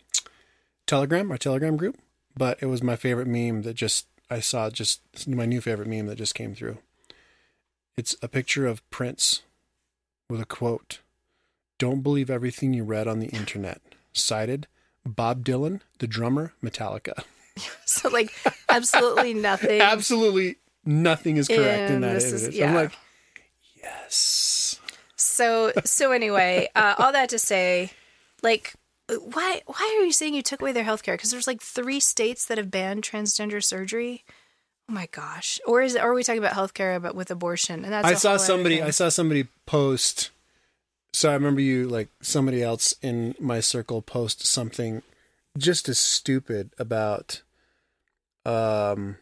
Telegram, 0.88 1.32
our 1.32 1.38
Telegram 1.38 1.78
group. 1.78 1.97
But 2.36 2.57
it 2.61 2.66
was 2.66 2.82
my 2.82 2.95
favorite 2.95 3.28
meme 3.28 3.61
that 3.61 3.76
just 3.76 4.07
I 4.30 4.39
saw. 4.39 4.70
Just 4.70 5.01
my 5.28 5.45
new 5.45 5.61
favorite 5.61 5.88
meme 5.88 6.07
that 6.07 6.18
just 6.18 6.36
came 6.36 6.55
through. 6.55 6.80
It's 7.95 8.16
a 8.22 8.28
picture 8.28 8.66
of 8.66 8.88
Prince 8.89 9.43
with 10.30 10.41
a 10.41 10.45
quote: 10.45 10.99
"Don't 11.78 12.01
believe 12.01 12.30
everything 12.30 12.74
you 12.74 12.84
read 12.84 13.07
on 13.07 13.20
the 13.20 13.28
internet." 13.28 13.82
Cited 14.14 14.68
Bob 15.05 15.43
Dylan, 15.43 15.82
the 15.99 16.07
drummer, 16.07 16.53
Metallica. 16.64 17.24
so 17.86 18.09
like 18.09 18.32
absolutely 18.70 19.34
nothing. 19.34 19.82
absolutely 19.82 20.57
nothing 20.86 21.38
is 21.38 21.47
correct 21.47 21.89
in, 21.89 21.95
in 21.95 22.01
that 22.01 22.22
image. 22.22 22.24
Is, 22.24 22.55
yeah. 22.55 22.70
I'm 22.70 22.76
like, 22.76 22.91
yes. 23.84 24.79
So 25.15 25.71
so 25.86 26.11
anyway, 26.11 26.69
uh, 26.75 26.95
all 26.97 27.11
that 27.11 27.29
to 27.29 27.39
say, 27.39 27.91
like, 28.41 28.73
why 29.07 29.61
why 29.65 29.97
are 29.99 30.05
you 30.05 30.11
saying 30.11 30.34
you 30.34 30.41
took 30.41 30.61
away 30.61 30.71
their 30.71 30.84
health 30.84 31.03
care? 31.03 31.15
Because 31.15 31.31
there's 31.31 31.47
like 31.47 31.61
three 31.61 31.99
states 31.99 32.45
that 32.45 32.57
have 32.57 32.71
banned 32.71 33.03
transgender 33.03 33.63
surgery. 33.63 34.23
Oh 34.89 34.93
my 34.93 35.07
gosh! 35.11 35.59
Or 35.65 35.81
is 35.81 35.95
it, 35.95 36.03
or 36.03 36.11
are 36.11 36.13
we 36.13 36.23
talking 36.23 36.43
about 36.43 36.53
healthcare 36.53 37.01
but 37.01 37.15
with 37.15 37.31
abortion? 37.31 37.84
And 37.84 37.93
that's 37.93 38.07
I 38.07 38.15
saw 38.15 38.38
somebody. 38.38 38.81
I 38.81 38.89
saw 38.89 39.09
somebody 39.09 39.47
post. 39.65 40.29
So 41.13 41.29
I 41.29 41.34
remember 41.34 41.61
you 41.61 41.88
like 41.88 42.09
somebody 42.21 42.63
else 42.63 42.95
in 43.01 43.36
my 43.39 43.59
circle 43.59 44.01
post 44.01 44.45
something 44.45 45.03
just 45.57 45.88
as 45.88 45.99
stupid 45.99 46.71
about 46.79 47.43
um 48.45 49.17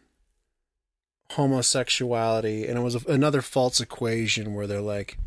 homosexuality 1.36 2.68
and 2.68 2.78
it 2.78 2.82
was 2.82 2.96
another 3.06 3.42
false 3.42 3.80
equation 3.80 4.54
where 4.54 4.68
they're 4.68 4.82
like 4.82 5.18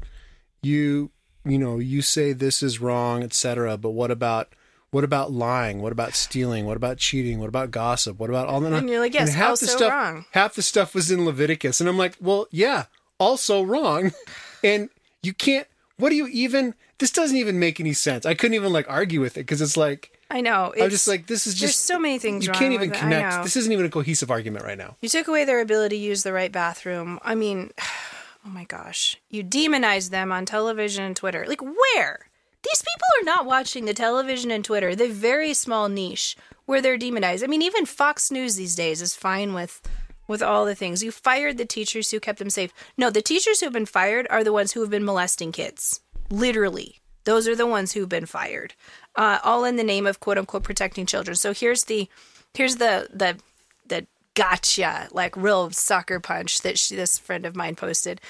you 0.63 1.11
you 1.45 1.59
know 1.59 1.79
you 1.79 2.03
say 2.03 2.33
this 2.33 2.63
is 2.63 2.81
wrong 2.81 3.23
etc 3.23 3.77
but 3.77 3.91
what 3.91 4.11
about 4.11 4.55
what 4.91 5.03
about 5.03 5.33
lying? 5.33 5.83
What 5.83 5.91
about 5.91 6.15
stealing? 6.15 6.67
What 6.67 6.77
about 6.77 6.99
cheating? 6.99 7.41
What 7.41 7.49
about 7.49 7.73
gossip? 7.73 8.21
What 8.21 8.31
about 8.31 8.47
all 8.47 8.61
that 8.61 8.73
and 8.73 8.89
you're 8.89 9.01
like 9.01 9.13
yes 9.13 9.31
and 9.31 9.37
half 9.37 9.51
also 9.51 9.67
the 9.67 9.73
stuff 9.73 9.93
wrong. 9.93 10.25
half 10.31 10.55
the 10.55 10.63
stuff 10.63 10.95
was 10.95 11.11
in 11.11 11.25
leviticus. 11.25 11.81
And 11.81 11.89
i'm 11.89 11.99
like 11.99 12.17
well 12.21 12.47
yeah 12.51 12.85
also 13.19 13.63
wrong. 13.63 14.13
And 14.63 14.89
you 15.23 15.35
can't 15.35 15.67
what 15.99 16.09
do 16.09 16.17
you 16.17 16.27
even 16.29 16.75
this 16.99 17.11
doesn't 17.11 17.37
even 17.37 17.59
make 17.59 17.81
any 17.81 17.93
sense. 17.93 18.25
I 18.25 18.35
couldn't 18.35 18.55
even 18.55 18.73
like 18.73 18.89
argue 18.89 19.21
with 19.21 19.37
it 19.37 19.41
because 19.41 19.61
it's 19.61 19.77
like 19.77 20.14
I 20.31 20.41
know. 20.41 20.73
I'm 20.81 20.91
just 20.91 21.07
like 21.07 21.27
this 21.27 21.47
is 21.47 21.55
just 21.55 21.63
there's 21.63 21.77
so 21.77 21.99
many 21.99 22.19
things. 22.19 22.47
You 22.47 22.53
can't 22.53 22.73
even 22.73 22.91
connect. 22.91 23.43
This 23.43 23.57
isn't 23.57 23.73
even 23.73 23.87
a 23.87 23.91
cohesive 23.91 24.31
argument 24.31 24.65
right 24.65 24.79
now. 24.79 24.97
You 25.01 25.09
took 25.09 25.29
away 25.29 25.45
their 25.45 25.61
ability 25.61 25.99
to 25.99 26.03
use 26.03 26.23
the 26.23 26.33
right 26.33 26.51
bathroom. 26.51 27.19
I 27.23 27.35
mean, 27.35 27.71
oh 28.47 28.49
my 28.49 28.65
gosh, 28.65 29.17
you 29.31 29.45
demonize 29.45 30.11
them 30.11 30.33
on 30.33 30.47
television 30.47 31.05
and 31.05 31.17
Twitter. 31.17 31.45
Like 31.47 31.63
where? 31.63 32.29
These 32.63 32.83
people 32.83 33.09
are 33.21 33.37
not 33.37 33.47
watching 33.47 33.85
the 33.85 33.93
television 33.93 34.51
and 34.51 34.65
Twitter. 34.65 34.97
The 34.97 35.09
very 35.09 35.53
small 35.53 35.89
niche 35.91 36.35
where 36.65 36.81
they're 36.81 36.97
demonized. 36.97 37.45
I 37.45 37.47
mean, 37.47 37.61
even 37.61 37.85
Fox 37.85 38.31
News 38.31 38.57
these 38.57 38.75
days 38.75 39.03
is 39.03 39.15
fine 39.15 39.53
with 39.53 39.83
with 40.27 40.43
all 40.43 40.65
the 40.65 40.75
things. 40.75 41.03
You 41.03 41.11
fired 41.11 41.59
the 41.59 41.67
teachers 41.67 42.11
who 42.11 42.19
kept 42.19 42.39
them 42.39 42.49
safe. 42.51 42.73
No, 42.97 43.11
the 43.11 43.21
teachers 43.21 43.61
who've 43.61 43.73
been 43.73 43.85
fired 43.87 44.27
are 44.31 44.43
the 44.43 44.53
ones 44.53 44.73
who 44.73 44.81
have 44.81 44.91
been 44.91 45.05
molesting 45.05 45.53
kids. 45.53 46.01
Literally. 46.31 47.01
Those 47.25 47.49
are 47.49 47.57
the 47.57 47.67
ones 47.67 47.93
who've 47.93 48.09
been 48.09 48.27
fired 48.27 48.75
uh, 49.17 49.39
all 49.43 49.65
in 49.65 49.77
the 49.77 49.85
name 49.85 50.07
of 50.07 50.21
quote 50.21 50.39
unquote 50.39 50.63
protecting 50.65 51.07
children. 51.07 51.35
So 51.37 51.53
here's 51.53 51.85
the 51.85 52.09
here's 52.55 52.77
the 52.77 53.09
the 53.13 53.39
the 53.87 54.07
gotcha 54.35 55.09
like 55.13 55.37
real 55.37 55.71
sucker 55.71 56.21
punch 56.21 56.61
that 56.63 56.79
she, 56.79 56.97
this 56.97 57.19
friend 57.19 57.47
of 57.47 57.57
mine 57.57 57.77
posted. 57.77 58.21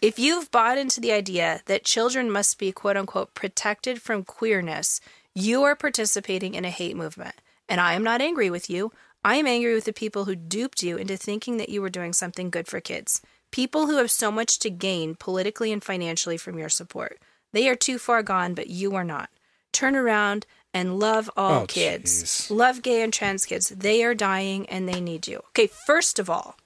If 0.00 0.18
you've 0.18 0.50
bought 0.50 0.78
into 0.78 1.00
the 1.00 1.12
idea 1.12 1.62
that 1.66 1.84
children 1.84 2.30
must 2.30 2.58
be 2.58 2.72
quote 2.72 2.96
unquote 2.96 3.34
protected 3.34 4.02
from 4.02 4.24
queerness, 4.24 5.00
you 5.34 5.62
are 5.62 5.76
participating 5.76 6.54
in 6.54 6.64
a 6.64 6.70
hate 6.70 6.96
movement. 6.96 7.36
And 7.68 7.80
I 7.80 7.94
am 7.94 8.02
not 8.02 8.20
angry 8.20 8.50
with 8.50 8.68
you. 8.68 8.92
I 9.24 9.36
am 9.36 9.46
angry 9.46 9.74
with 9.74 9.84
the 9.84 9.92
people 9.92 10.24
who 10.24 10.34
duped 10.34 10.82
you 10.82 10.96
into 10.96 11.16
thinking 11.16 11.56
that 11.58 11.68
you 11.68 11.80
were 11.80 11.88
doing 11.88 12.12
something 12.12 12.50
good 12.50 12.66
for 12.66 12.80
kids. 12.80 13.22
People 13.52 13.86
who 13.86 13.98
have 13.98 14.10
so 14.10 14.32
much 14.32 14.58
to 14.58 14.70
gain 14.70 15.14
politically 15.14 15.70
and 15.72 15.84
financially 15.84 16.36
from 16.36 16.58
your 16.58 16.68
support. 16.68 17.20
They 17.52 17.68
are 17.68 17.76
too 17.76 17.98
far 17.98 18.22
gone, 18.22 18.54
but 18.54 18.68
you 18.68 18.96
are 18.96 19.04
not. 19.04 19.30
Turn 19.72 19.96
around 19.96 20.46
and 20.74 20.98
love 20.98 21.30
all 21.36 21.62
Oh, 21.62 21.66
kids. 21.66 22.22
jeez. 22.24 22.50
Love 22.50 22.82
gay 22.82 23.02
and 23.02 23.12
trans 23.12 23.44
kids. 23.46 23.68
They 23.70 24.02
are 24.04 24.14
dying 24.14 24.68
and 24.68 24.88
they 24.88 25.00
need 25.00 25.26
you. 25.26 25.38
Okay, 25.50 25.68
first 25.86 26.18
of 26.18 26.30
all, 26.30 26.56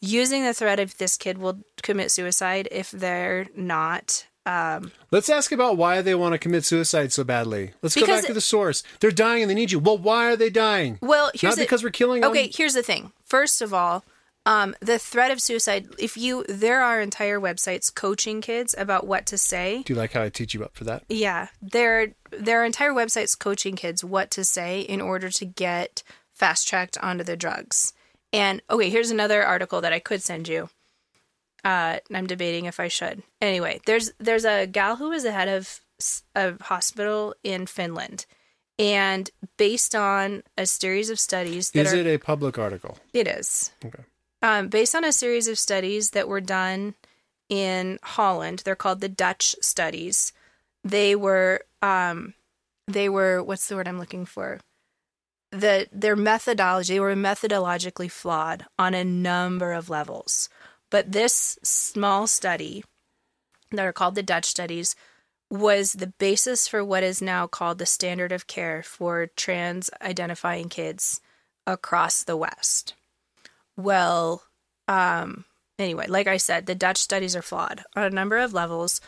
using 0.00 0.44
the 0.44 0.54
threat 0.54 0.80
of 0.80 0.96
this 0.98 1.16
kid 1.16 1.38
will 1.38 1.58
commit 1.82 2.10
suicide 2.10 2.68
if 2.70 2.90
they're 2.90 3.46
not 3.56 4.26
um, 4.46 4.92
Let's 5.10 5.30
ask 5.30 5.52
about 5.52 5.78
why 5.78 6.02
they 6.02 6.14
want 6.14 6.34
to 6.34 6.38
commit 6.38 6.66
suicide 6.66 7.14
so 7.14 7.24
badly. 7.24 7.72
Let's 7.80 7.94
go 7.94 8.06
back 8.06 8.26
to 8.26 8.34
the 8.34 8.42
source. 8.42 8.82
They're 9.00 9.10
dying 9.10 9.40
and 9.42 9.50
they 9.50 9.54
need 9.54 9.72
you. 9.72 9.78
Well, 9.78 9.96
why 9.96 10.26
are 10.26 10.36
they 10.36 10.50
dying? 10.50 10.98
Well, 11.00 11.30
here's 11.32 11.52
Not 11.52 11.56
the- 11.56 11.62
because 11.62 11.82
we're 11.82 11.88
killing 11.88 12.20
them. 12.20 12.30
Okay, 12.30 12.50
here's 12.54 12.74
the 12.74 12.82
thing. 12.82 13.12
First 13.24 13.62
of 13.62 13.72
all, 13.72 14.04
um, 14.46 14.74
the 14.80 14.98
threat 14.98 15.30
of 15.30 15.40
suicide. 15.40 15.88
If 15.98 16.16
you, 16.16 16.44
there 16.48 16.82
are 16.82 17.00
entire 17.00 17.40
websites 17.40 17.94
coaching 17.94 18.40
kids 18.40 18.74
about 18.76 19.06
what 19.06 19.26
to 19.26 19.38
say. 19.38 19.82
Do 19.84 19.92
you 19.94 19.98
like 19.98 20.12
how 20.12 20.22
I 20.22 20.28
teach 20.28 20.54
you 20.54 20.62
up 20.64 20.74
for 20.76 20.84
that? 20.84 21.04
Yeah, 21.08 21.48
there 21.62 22.14
there 22.30 22.60
are 22.60 22.64
entire 22.64 22.92
websites 22.92 23.38
coaching 23.38 23.76
kids 23.76 24.04
what 24.04 24.30
to 24.32 24.44
say 24.44 24.80
in 24.80 25.00
order 25.00 25.30
to 25.30 25.44
get 25.44 26.02
fast 26.34 26.68
tracked 26.68 26.98
onto 26.98 27.24
the 27.24 27.36
drugs. 27.36 27.92
And 28.32 28.60
okay, 28.68 28.90
here's 28.90 29.10
another 29.10 29.44
article 29.44 29.80
that 29.80 29.92
I 29.92 29.98
could 30.00 30.22
send 30.22 30.48
you. 30.48 30.68
Uh, 31.64 31.98
I'm 32.12 32.26
debating 32.26 32.66
if 32.66 32.78
I 32.80 32.88
should. 32.88 33.22
Anyway, 33.40 33.80
there's 33.86 34.12
there's 34.18 34.44
a 34.44 34.66
gal 34.66 34.96
who 34.96 35.08
was 35.10 35.22
the 35.22 35.32
head 35.32 35.48
of 35.48 35.80
a 36.34 36.62
hospital 36.64 37.34
in 37.42 37.66
Finland, 37.66 38.26
and 38.78 39.30
based 39.56 39.94
on 39.94 40.42
a 40.58 40.66
series 40.66 41.08
of 41.08 41.18
studies 41.18 41.70
that 41.70 41.86
Is 41.86 41.94
are 41.94 41.96
it 41.96 42.06
a 42.06 42.18
public 42.18 42.58
article? 42.58 42.98
it 43.14 43.26
is. 43.26 43.72
Okay. 43.84 44.02
Um, 44.44 44.68
based 44.68 44.94
on 44.94 45.06
a 45.06 45.12
series 45.12 45.48
of 45.48 45.58
studies 45.58 46.10
that 46.10 46.28
were 46.28 46.42
done 46.42 46.96
in 47.48 47.98
Holland, 48.02 48.60
they're 48.62 48.76
called 48.76 49.00
the 49.00 49.08
Dutch 49.08 49.56
studies. 49.62 50.34
They 50.84 51.16
were, 51.16 51.62
um, 51.80 52.34
they 52.86 53.08
were, 53.08 53.42
what's 53.42 53.66
the 53.66 53.74
word 53.74 53.88
I'm 53.88 53.98
looking 53.98 54.26
for? 54.26 54.60
The 55.50 55.88
their 55.90 56.14
methodology 56.14 56.94
they 56.94 57.00
were 57.00 57.14
methodologically 57.14 58.10
flawed 58.10 58.66
on 58.78 58.92
a 58.92 59.02
number 59.02 59.72
of 59.72 59.88
levels. 59.88 60.50
But 60.90 61.12
this 61.12 61.58
small 61.62 62.26
study, 62.26 62.84
that 63.70 63.86
are 63.86 63.94
called 63.94 64.14
the 64.14 64.22
Dutch 64.22 64.44
studies, 64.44 64.94
was 65.50 65.94
the 65.94 66.12
basis 66.18 66.68
for 66.68 66.84
what 66.84 67.02
is 67.02 67.22
now 67.22 67.46
called 67.46 67.78
the 67.78 67.86
standard 67.86 68.30
of 68.30 68.46
care 68.46 68.82
for 68.82 69.26
trans 69.26 69.88
identifying 70.02 70.68
kids 70.68 71.22
across 71.66 72.22
the 72.22 72.36
West. 72.36 72.92
Well, 73.76 74.42
um, 74.88 75.44
anyway, 75.78 76.06
like 76.08 76.26
I 76.26 76.36
said, 76.36 76.66
the 76.66 76.74
Dutch 76.74 76.98
studies 76.98 77.34
are 77.36 77.42
flawed 77.42 77.84
on 77.96 78.04
a 78.04 78.10
number 78.10 78.38
of 78.38 78.52
levels. 78.52 79.00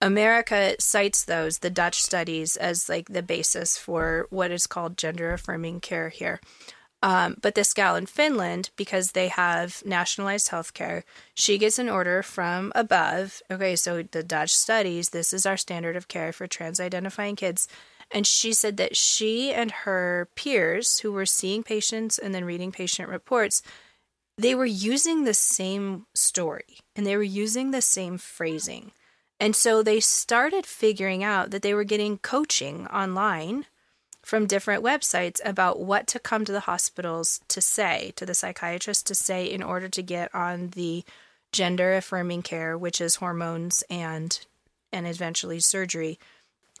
America 0.00 0.76
cites 0.78 1.24
those, 1.24 1.58
the 1.58 1.70
Dutch 1.70 2.02
studies, 2.02 2.56
as 2.56 2.88
like 2.88 3.08
the 3.08 3.22
basis 3.22 3.78
for 3.78 4.26
what 4.30 4.50
is 4.50 4.66
called 4.66 4.98
gender 4.98 5.32
affirming 5.32 5.80
care 5.80 6.10
here. 6.10 6.40
Um, 7.02 7.36
but 7.42 7.54
this 7.54 7.74
gal 7.74 7.96
in 7.96 8.06
Finland, 8.06 8.70
because 8.76 9.12
they 9.12 9.28
have 9.28 9.82
nationalized 9.84 10.48
healthcare, 10.48 11.02
she 11.34 11.58
gets 11.58 11.78
an 11.78 11.90
order 11.90 12.22
from 12.22 12.72
above. 12.74 13.42
Okay, 13.50 13.76
so 13.76 14.02
the 14.02 14.22
Dutch 14.22 14.54
studies, 14.54 15.10
this 15.10 15.34
is 15.34 15.44
our 15.44 15.58
standard 15.58 15.96
of 15.96 16.08
care 16.08 16.32
for 16.32 16.46
trans 16.46 16.80
identifying 16.80 17.36
kids. 17.36 17.68
And 18.10 18.26
she 18.26 18.52
said 18.54 18.78
that 18.78 18.96
she 18.96 19.52
and 19.52 19.70
her 19.70 20.28
peers 20.34 21.00
who 21.00 21.12
were 21.12 21.26
seeing 21.26 21.62
patients 21.62 22.18
and 22.18 22.34
then 22.34 22.44
reading 22.44 22.72
patient 22.72 23.10
reports, 23.10 23.62
they 24.36 24.54
were 24.54 24.64
using 24.64 25.24
the 25.24 25.34
same 25.34 26.06
story 26.14 26.78
and 26.96 27.06
they 27.06 27.16
were 27.16 27.22
using 27.22 27.70
the 27.70 27.82
same 27.82 28.18
phrasing. 28.18 28.92
And 29.40 29.54
so 29.54 29.82
they 29.82 30.00
started 30.00 30.66
figuring 30.66 31.22
out 31.22 31.50
that 31.50 31.62
they 31.62 31.74
were 31.74 31.84
getting 31.84 32.18
coaching 32.18 32.86
online 32.86 33.66
from 34.22 34.46
different 34.46 34.82
websites 34.82 35.40
about 35.44 35.80
what 35.80 36.06
to 36.08 36.18
come 36.18 36.44
to 36.44 36.52
the 36.52 36.60
hospitals 36.60 37.40
to 37.48 37.60
say, 37.60 38.12
to 38.16 38.24
the 38.24 38.34
psychiatrist 38.34 39.06
to 39.06 39.14
say 39.14 39.44
in 39.44 39.62
order 39.62 39.88
to 39.88 40.02
get 40.02 40.34
on 40.34 40.70
the 40.70 41.04
gender 41.52 41.94
affirming 41.94 42.42
care, 42.42 42.76
which 42.76 43.00
is 43.00 43.16
hormones 43.16 43.84
and 43.90 44.44
and 44.92 45.06
eventually 45.06 45.60
surgery 45.60 46.18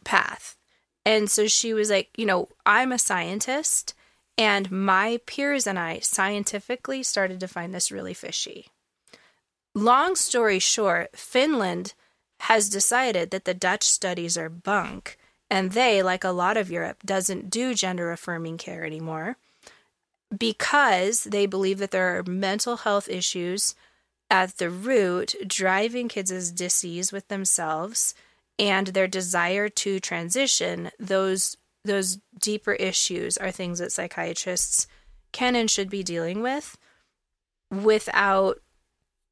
path. 0.04 0.56
And 1.04 1.30
so 1.30 1.46
she 1.46 1.74
was 1.74 1.90
like, 1.90 2.08
you 2.16 2.24
know, 2.24 2.48
I'm 2.64 2.92
a 2.92 2.98
scientist 2.98 3.92
and 4.36 4.70
my 4.70 5.20
peers 5.26 5.66
and 5.66 5.78
I 5.78 6.00
scientifically 6.00 7.02
started 7.02 7.40
to 7.40 7.48
find 7.48 7.74
this 7.74 7.92
really 7.92 8.14
fishy. 8.14 8.68
Long 9.74 10.16
story 10.16 10.58
short, 10.58 11.16
Finland 11.16 11.94
has 12.40 12.68
decided 12.68 13.30
that 13.30 13.44
the 13.44 13.54
Dutch 13.54 13.84
studies 13.84 14.36
are 14.36 14.48
bunk 14.48 15.18
and 15.50 15.72
they, 15.72 16.02
like 16.02 16.24
a 16.24 16.30
lot 16.30 16.56
of 16.56 16.70
Europe, 16.70 17.02
doesn't 17.04 17.50
do 17.50 17.74
gender 17.74 18.10
affirming 18.10 18.58
care 18.58 18.84
anymore 18.84 19.36
because 20.36 21.24
they 21.24 21.46
believe 21.46 21.78
that 21.78 21.90
there 21.90 22.16
are 22.16 22.22
mental 22.24 22.78
health 22.78 23.08
issues 23.08 23.74
at 24.30 24.56
the 24.56 24.70
root 24.70 25.34
driving 25.46 26.08
kids' 26.08 26.50
disease 26.50 27.12
with 27.12 27.28
themselves 27.28 28.14
and 28.58 28.88
their 28.88 29.06
desire 29.06 29.68
to 29.68 30.00
transition 30.00 30.90
those 30.98 31.56
those 31.84 32.18
deeper 32.38 32.72
issues 32.72 33.36
are 33.36 33.50
things 33.50 33.78
that 33.78 33.92
psychiatrists 33.92 34.86
can 35.32 35.54
and 35.56 35.70
should 35.70 35.90
be 35.90 36.02
dealing 36.02 36.42
with 36.42 36.76
without 37.70 38.60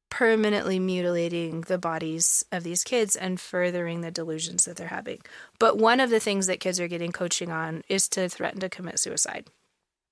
permanently 0.09 0.77
mutilating 0.77 1.61
the 1.61 1.77
bodies 1.79 2.45
of 2.51 2.63
these 2.63 2.83
kids 2.83 3.15
and 3.15 3.39
furthering 3.39 4.01
the 4.01 4.11
delusions 4.11 4.65
that 4.65 4.75
they're 4.75 4.89
having. 4.89 5.19
But 5.57 5.79
one 5.79 5.99
of 5.99 6.11
the 6.11 6.19
things 6.19 6.45
that 6.45 6.59
kids 6.59 6.79
are 6.79 6.87
getting 6.87 7.11
coaching 7.11 7.49
on 7.49 7.83
is 7.89 8.07
to 8.09 8.29
threaten 8.29 8.59
to 8.59 8.69
commit 8.69 8.99
suicide. 8.99 9.47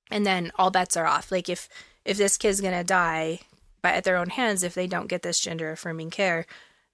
And 0.09 0.26
then 0.26 0.51
all 0.55 0.72
bets 0.72 0.97
are 0.97 1.05
off. 1.05 1.31
Like 1.31 1.49
if 1.49 1.69
if 2.03 2.18
this 2.18 2.38
kid's 2.38 2.61
going 2.61 2.73
to 2.73 2.84
die 2.84 3.41
by 3.84 3.91
at 3.91 4.03
their 4.03 4.18
own 4.18 4.31
hands 4.31 4.63
if 4.63 4.73
they 4.73 4.88
don't 4.88 5.07
get 5.07 5.22
this 5.22 5.39
gender 5.39 5.72
affirming 5.72 6.09
care, 6.09 6.47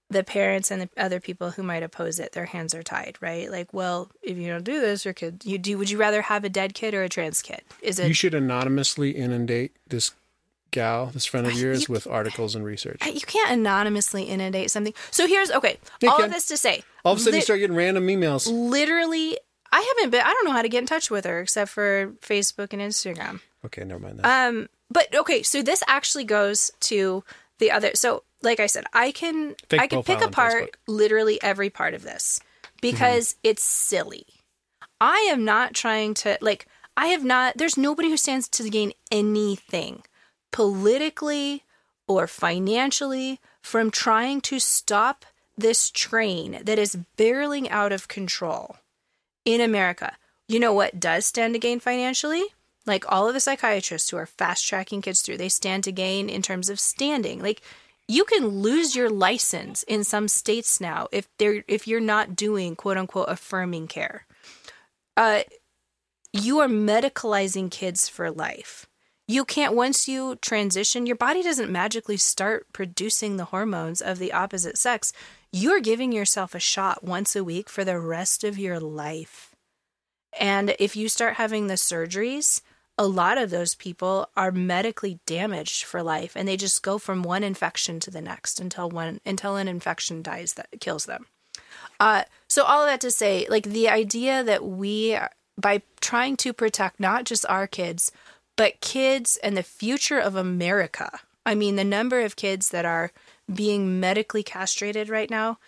the 0.10 0.24
parents 0.24 0.72
and 0.72 0.82
the 0.82 0.90
other 0.98 1.20
people 1.20 1.52
who 1.52 1.64
might 1.64 1.84
oppose 1.84 2.20
it, 2.20 2.32
their 2.32 2.46
hands 2.46 2.74
are 2.74 2.84
tied, 2.84 3.18
right? 3.20 3.52
Like, 3.52 3.74
well, 3.74 4.10
if 4.22 4.38
you 4.38 4.48
don't 4.48 4.64
do 4.64 4.80
this, 4.80 5.04
your 5.04 5.14
kid, 5.14 5.42
you 5.46 5.58
do. 5.58 5.78
Would 5.78 5.90
you 5.90 5.98
rather 5.98 6.22
have 6.22 6.44
a 6.46 6.50
dead 6.50 6.74
kid 6.74 6.94
or 6.94 7.04
a 7.04 7.10
trans 7.10 7.42
kid? 7.42 7.62
Is 7.82 8.00
it 8.00 8.08
You 8.08 8.14
should 8.14 8.34
anonymously 8.34 9.12
inundate 9.12 9.76
this 9.88 10.12
gal, 10.72 11.08
this 11.08 11.26
friend 11.26 11.46
of 11.48 11.54
yours, 11.60 11.88
you- 11.88 11.94
with 11.94 12.08
articles 12.08 12.56
and 12.56 12.64
research. 12.64 13.06
you 13.06 13.20
can't 13.22 13.52
anonymously 13.52 14.24
inundate 14.24 14.72
something. 14.72 14.94
So 15.12 15.28
here's 15.28 15.52
okay. 15.52 15.78
You 16.02 16.10
all 16.10 16.18
can. 16.18 16.26
of 16.26 16.32
this 16.32 16.46
to 16.48 16.58
say, 16.58 16.84
All 17.04 17.14
of 17.14 17.20
a 17.20 17.22
sudden, 17.22 17.38
you 17.38 17.42
start 17.42 17.60
getting 17.60 17.76
random 17.76 18.08
emails. 18.08 18.48
literally, 18.52 19.38
I 19.72 19.82
haven't 19.98 20.12
been. 20.12 20.22
I 20.22 20.32
don't 20.32 20.46
know 20.46 20.52
how 20.54 20.62
to 20.62 20.70
get 20.70 20.80
in 20.80 20.86
touch 20.88 21.12
with 21.12 21.26
her 21.26 21.42
except 21.42 21.72
for 21.72 22.14
Facebook 22.22 22.72
and 22.72 22.82
Instagram. 22.82 23.42
Okay, 23.66 23.84
never 23.84 24.00
mind 24.00 24.20
that. 24.20 24.48
Um, 24.48 24.70
but 24.90 25.14
okay, 25.14 25.44
so 25.44 25.62
this 25.62 25.84
actually 25.88 26.24
goes 26.24 26.72
to 26.82 27.24
the 27.60 27.72
other. 27.72 27.92
So, 27.94 28.24
like 28.42 28.60
I 28.60 28.68
said, 28.68 28.86
I 28.94 29.12
can 29.12 29.56
Fake 29.70 29.82
I 29.82 29.88
can 29.88 30.04
pick 30.04 30.22
apart 30.22 30.78
literally 30.88 31.42
every 31.42 31.70
part 31.70 31.94
of 31.94 32.04
this 32.04 32.40
because 32.82 33.36
it's 33.44 33.64
silly. 33.64 34.26
I 35.00 35.28
am 35.32 35.46
not 35.46 35.74
trying 35.74 36.14
to 36.16 36.38
like. 36.42 36.68
I 36.96 37.08
have 37.08 37.24
not. 37.24 37.58
There's 37.58 37.78
nobody 37.78 38.10
who 38.10 38.18
stands 38.18 38.48
to 38.50 38.70
gain 38.70 38.94
anything 39.12 40.04
politically 40.52 41.64
or 42.08 42.26
financially 42.26 43.40
from 43.62 43.92
trying 43.92 44.42
to 44.42 44.60
stop 44.60 45.26
this 45.58 45.90
train 45.90 46.60
that 46.64 46.80
is 46.80 46.98
barreling 47.18 47.70
out 47.70 47.92
of 47.92 48.08
control 48.08 48.78
in 49.46 49.62
America. 49.62 50.16
You 50.48 50.60
know 50.60 50.74
what 50.74 51.00
does 51.00 51.26
stand 51.26 51.54
to 51.54 51.60
gain 51.60 51.80
financially? 51.80 52.44
Like 52.86 53.12
all 53.12 53.28
of 53.28 53.34
the 53.34 53.40
psychiatrists 53.40 54.10
who 54.10 54.18
are 54.18 54.26
fast 54.26 54.66
tracking 54.66 55.02
kids 55.02 55.22
through, 55.22 55.38
they 55.38 55.50
stand 55.50 55.84
to 55.84 55.92
gain 55.92 56.30
in 56.30 56.42
terms 56.42 56.70
of 56.70 56.80
standing. 56.80 57.42
Like 57.42 57.62
you 58.08 58.24
can 58.24 58.48
lose 58.48 58.96
your 58.96 59.10
license 59.10 59.84
in 59.84 60.04
some 60.04 60.28
states 60.28 60.80
now 60.80 61.08
if 61.12 61.28
they're 61.38 61.64
if 61.68 61.88
you're 61.88 62.00
not 62.00 62.36
doing 62.36 62.76
quote 62.76 62.98
unquote 62.98 63.30
affirming 63.30 63.88
care. 63.88 64.26
Uh 65.16 65.42
you 66.34 66.60
are 66.60 66.68
medicalizing 66.68 67.72
kids 67.72 68.08
for 68.08 68.30
life. 68.30 68.86
You 69.28 69.44
can't 69.44 69.76
once 69.76 70.08
you 70.08 70.38
transition, 70.38 71.06
your 71.06 71.16
body 71.16 71.44
doesn't 71.44 71.72
magically 71.72 72.18
start 72.18 72.68
producing 72.72 73.36
the 73.36 73.46
hormones 73.46 74.02
of 74.02 74.20
the 74.20 74.32
opposite 74.32 74.78
sex. 74.78 75.12
You're 75.52 75.82
giving 75.82 76.12
yourself 76.12 76.56
a 76.56 76.60
shot 76.60 77.04
once 77.04 77.36
a 77.36 77.44
week 77.44 77.70
for 77.70 77.84
the 77.84 78.00
rest 78.00 78.44
of 78.44 78.58
your 78.58 78.80
life. 78.80 79.54
And 80.40 80.76
if 80.80 80.96
you 80.96 81.10
start 81.10 81.36
having 81.36 81.68
the 81.68 81.74
surgeries, 81.74 82.62
a 82.98 83.08
lot 83.08 83.38
of 83.38 83.50
those 83.50 83.76
people 83.76 84.30
are 84.36 84.52
medically 84.52 85.20
damaged 85.26 85.84
for 85.84 86.02
life 86.02 86.36
and 86.36 86.48
they 86.48 86.58
just 86.58 86.82
go 86.82 86.98
from 86.98 87.22
one 87.22 87.44
infection 87.44 88.00
to 88.00 88.12
the 88.12 88.22
next 88.22 88.60
until 88.60 88.90
one 88.90 89.20
until 89.26 89.56
an 89.56 89.68
infection 89.68 90.22
dies 90.22 90.54
that 90.54 90.68
kills 90.80 91.06
them. 91.06 91.28
Uh, 92.00 92.24
so 92.48 92.64
all 92.64 92.82
of 92.82 92.88
that 92.88 93.02
to 93.02 93.12
say, 93.12 93.46
like 93.50 93.64
the 93.64 93.90
idea 93.90 94.44
that 94.44 94.66
we, 94.66 95.18
by 95.60 95.82
trying 96.00 96.38
to 96.38 96.54
protect 96.54 97.00
not 97.00 97.26
just 97.26 97.46
our 97.50 97.68
kids, 97.68 98.12
but 98.56 98.82
kids 98.82 99.38
and 99.44 99.56
the 99.56 99.64
future 99.64 100.20
of 100.20 100.36
America. 100.36 101.20
I 101.46 101.56
mean, 101.56 101.76
the 101.76 101.84
number 101.84 102.22
of 102.22 102.36
kids 102.36 102.70
that 102.70 102.86
are 102.86 103.12
being 103.52 104.00
medically 104.00 104.44
castrated 104.44 105.10
right 105.10 105.30
now 105.30 105.60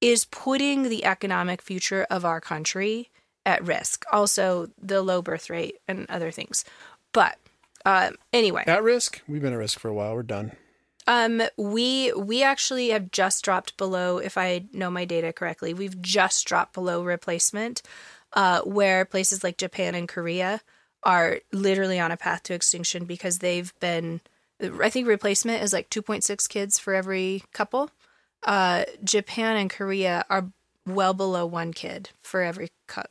is 0.00 0.26
putting 0.26 0.84
the 0.84 1.04
economic 1.04 1.62
future 1.62 2.06
of 2.10 2.24
our 2.24 2.40
country 2.40 3.10
at 3.46 3.64
risk. 3.64 4.04
Also, 4.12 4.68
the 4.80 5.00
low 5.00 5.22
birth 5.22 5.48
rate 5.48 5.76
and 5.88 6.04
other 6.10 6.30
things. 6.30 6.64
But 7.12 7.38
uh, 7.86 8.10
anyway, 8.32 8.64
At 8.66 8.82
risk? 8.82 9.22
We've 9.26 9.40
been 9.40 9.54
at 9.54 9.58
risk 9.58 9.78
for 9.78 9.88
a 9.88 9.94
while. 9.94 10.14
We're 10.14 10.22
done. 10.24 10.52
um, 11.06 11.40
we 11.56 12.12
we 12.12 12.42
actually 12.42 12.88
have 12.90 13.10
just 13.12 13.44
dropped 13.44 13.76
below, 13.76 14.18
if 14.18 14.36
I 14.36 14.64
know 14.72 14.90
my 14.90 15.04
data 15.06 15.32
correctly, 15.32 15.72
we've 15.72 16.02
just 16.02 16.44
dropped 16.46 16.74
below 16.74 17.02
replacement, 17.04 17.80
uh, 18.32 18.60
where 18.62 19.04
places 19.04 19.44
like 19.44 19.56
Japan 19.56 19.94
and 19.94 20.08
Korea 20.08 20.60
are 21.04 21.38
literally 21.52 22.00
on 22.00 22.10
a 22.10 22.16
path 22.16 22.42
to 22.44 22.54
extinction 22.54 23.04
because 23.04 23.38
they've 23.38 23.72
been. 23.80 24.20
I 24.82 24.88
think 24.90 25.06
replacement 25.06 25.62
is 25.62 25.72
like 25.74 25.90
2.6 25.90 26.48
kids 26.48 26.78
for 26.78 26.94
every 26.94 27.42
couple. 27.52 27.90
Uh, 28.42 28.84
Japan 29.04 29.56
and 29.56 29.70
Korea 29.70 30.24
are 30.30 30.46
well 30.86 31.12
below 31.14 31.44
one 31.44 31.72
kid 31.74 32.10
for 32.22 32.40
every 32.42 32.70
cou- 32.88 33.02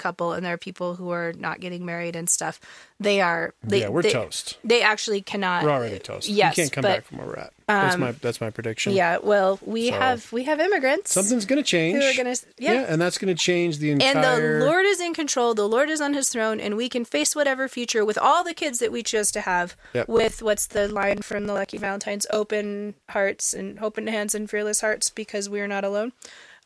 couple, 0.00 0.32
and 0.32 0.44
there 0.44 0.54
are 0.54 0.58
people 0.58 0.96
who 0.96 1.10
are 1.10 1.32
not 1.38 1.60
getting 1.60 1.84
married 1.84 2.16
and 2.16 2.28
stuff. 2.28 2.60
They 2.98 3.20
are. 3.20 3.54
They, 3.62 3.80
yeah, 3.80 3.88
we're 3.88 4.02
they, 4.02 4.12
toast. 4.12 4.58
They 4.64 4.82
actually 4.82 5.22
cannot. 5.22 5.62
We're 5.62 5.70
already 5.70 5.98
toast. 5.98 6.28
yes, 6.28 6.56
we 6.56 6.62
can't 6.62 6.72
come 6.72 6.82
but- 6.82 6.88
back 6.96 7.04
from 7.04 7.18
where 7.18 7.26
we're 7.28 7.36
at. 7.36 7.52
That's 7.66 7.94
um, 7.94 8.00
my 8.00 8.12
that's 8.12 8.40
my 8.40 8.50
prediction. 8.50 8.94
Yeah, 8.94 9.18
well, 9.22 9.60
we 9.64 9.90
So- 9.90 9.98
have 9.98 10.32
we 10.32 10.42
have 10.44 10.58
immigrants. 10.58 11.12
Something's 11.12 11.44
going 11.44 11.62
to 11.62 11.62
change. 11.62 12.02
who 12.02 12.08
are 12.08 12.16
gonna 12.16 12.34
yeah. 12.58 12.84
and 12.88 13.00
that's 13.00 13.16
going 13.16 13.34
to 13.34 13.40
change 13.40 13.78
the 13.78 13.92
entire. 13.92 14.16
And 14.16 14.24
the 14.24 14.66
Lord 14.66 14.86
is 14.86 15.00
in 15.00 15.14
control. 15.14 15.54
The 15.54 15.68
Lord 15.68 15.88
is 15.88 16.00
on 16.00 16.14
His 16.14 16.30
throne, 16.30 16.58
and 16.58 16.76
we 16.76 16.88
can 16.88 17.04
face 17.04 17.36
whatever 17.36 17.68
future 17.68 18.04
with 18.04 18.18
all 18.18 18.42
the 18.42 18.54
kids 18.54 18.80
that 18.80 18.90
we 18.90 19.04
chose 19.04 19.30
to 19.32 19.42
have. 19.42 19.76
Yep. 19.94 20.08
With 20.08 20.42
what's 20.42 20.66
the 20.66 20.88
line 20.88 21.22
from 21.22 21.46
the 21.46 21.52
Lucky 21.54 21.78
Valentines? 21.78 22.26
Open 22.30 22.94
hearts 23.10 23.54
and 23.54 23.78
open 23.78 24.08
hands 24.08 24.34
and 24.34 24.50
fearless 24.50 24.80
hearts, 24.80 25.08
because 25.10 25.48
we 25.48 25.60
are 25.60 25.68
not 25.68 25.84
alone. 25.84 26.12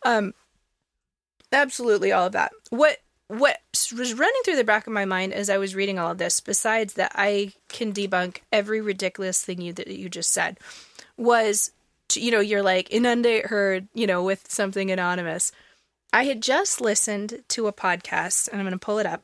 Um, 0.04 0.32
absolutely, 1.52 2.12
all 2.12 2.26
of 2.26 2.32
that. 2.32 2.52
What 2.70 2.98
what 3.28 3.58
was 3.72 4.14
running 4.14 4.42
through 4.44 4.56
the 4.56 4.64
back 4.64 4.86
of 4.86 4.92
my 4.92 5.04
mind 5.04 5.32
as 5.32 5.48
I 5.48 5.58
was 5.58 5.74
reading 5.74 5.98
all 5.98 6.10
of 6.10 6.18
this, 6.18 6.40
besides 6.40 6.94
that 6.94 7.12
I 7.14 7.52
can 7.68 7.92
debunk 7.92 8.38
every 8.52 8.80
ridiculous 8.80 9.42
thing 9.42 9.60
you 9.60 9.72
that 9.72 9.88
you 9.88 10.08
just 10.08 10.32
said, 10.32 10.58
was 11.16 11.72
to- 12.08 12.20
you 12.20 12.30
know 12.30 12.40
you're 12.40 12.62
like 12.62 12.90
inundate 12.90 13.46
her 13.46 13.80
you 13.94 14.06
know 14.06 14.22
with 14.22 14.50
something 14.50 14.90
anonymous. 14.90 15.52
I 16.12 16.24
had 16.24 16.42
just 16.42 16.80
listened 16.80 17.42
to 17.48 17.66
a 17.66 17.72
podcast, 17.72 18.48
and 18.48 18.60
I'm 18.60 18.66
going 18.66 18.78
to 18.78 18.84
pull 18.84 18.98
it 18.98 19.06
up. 19.06 19.22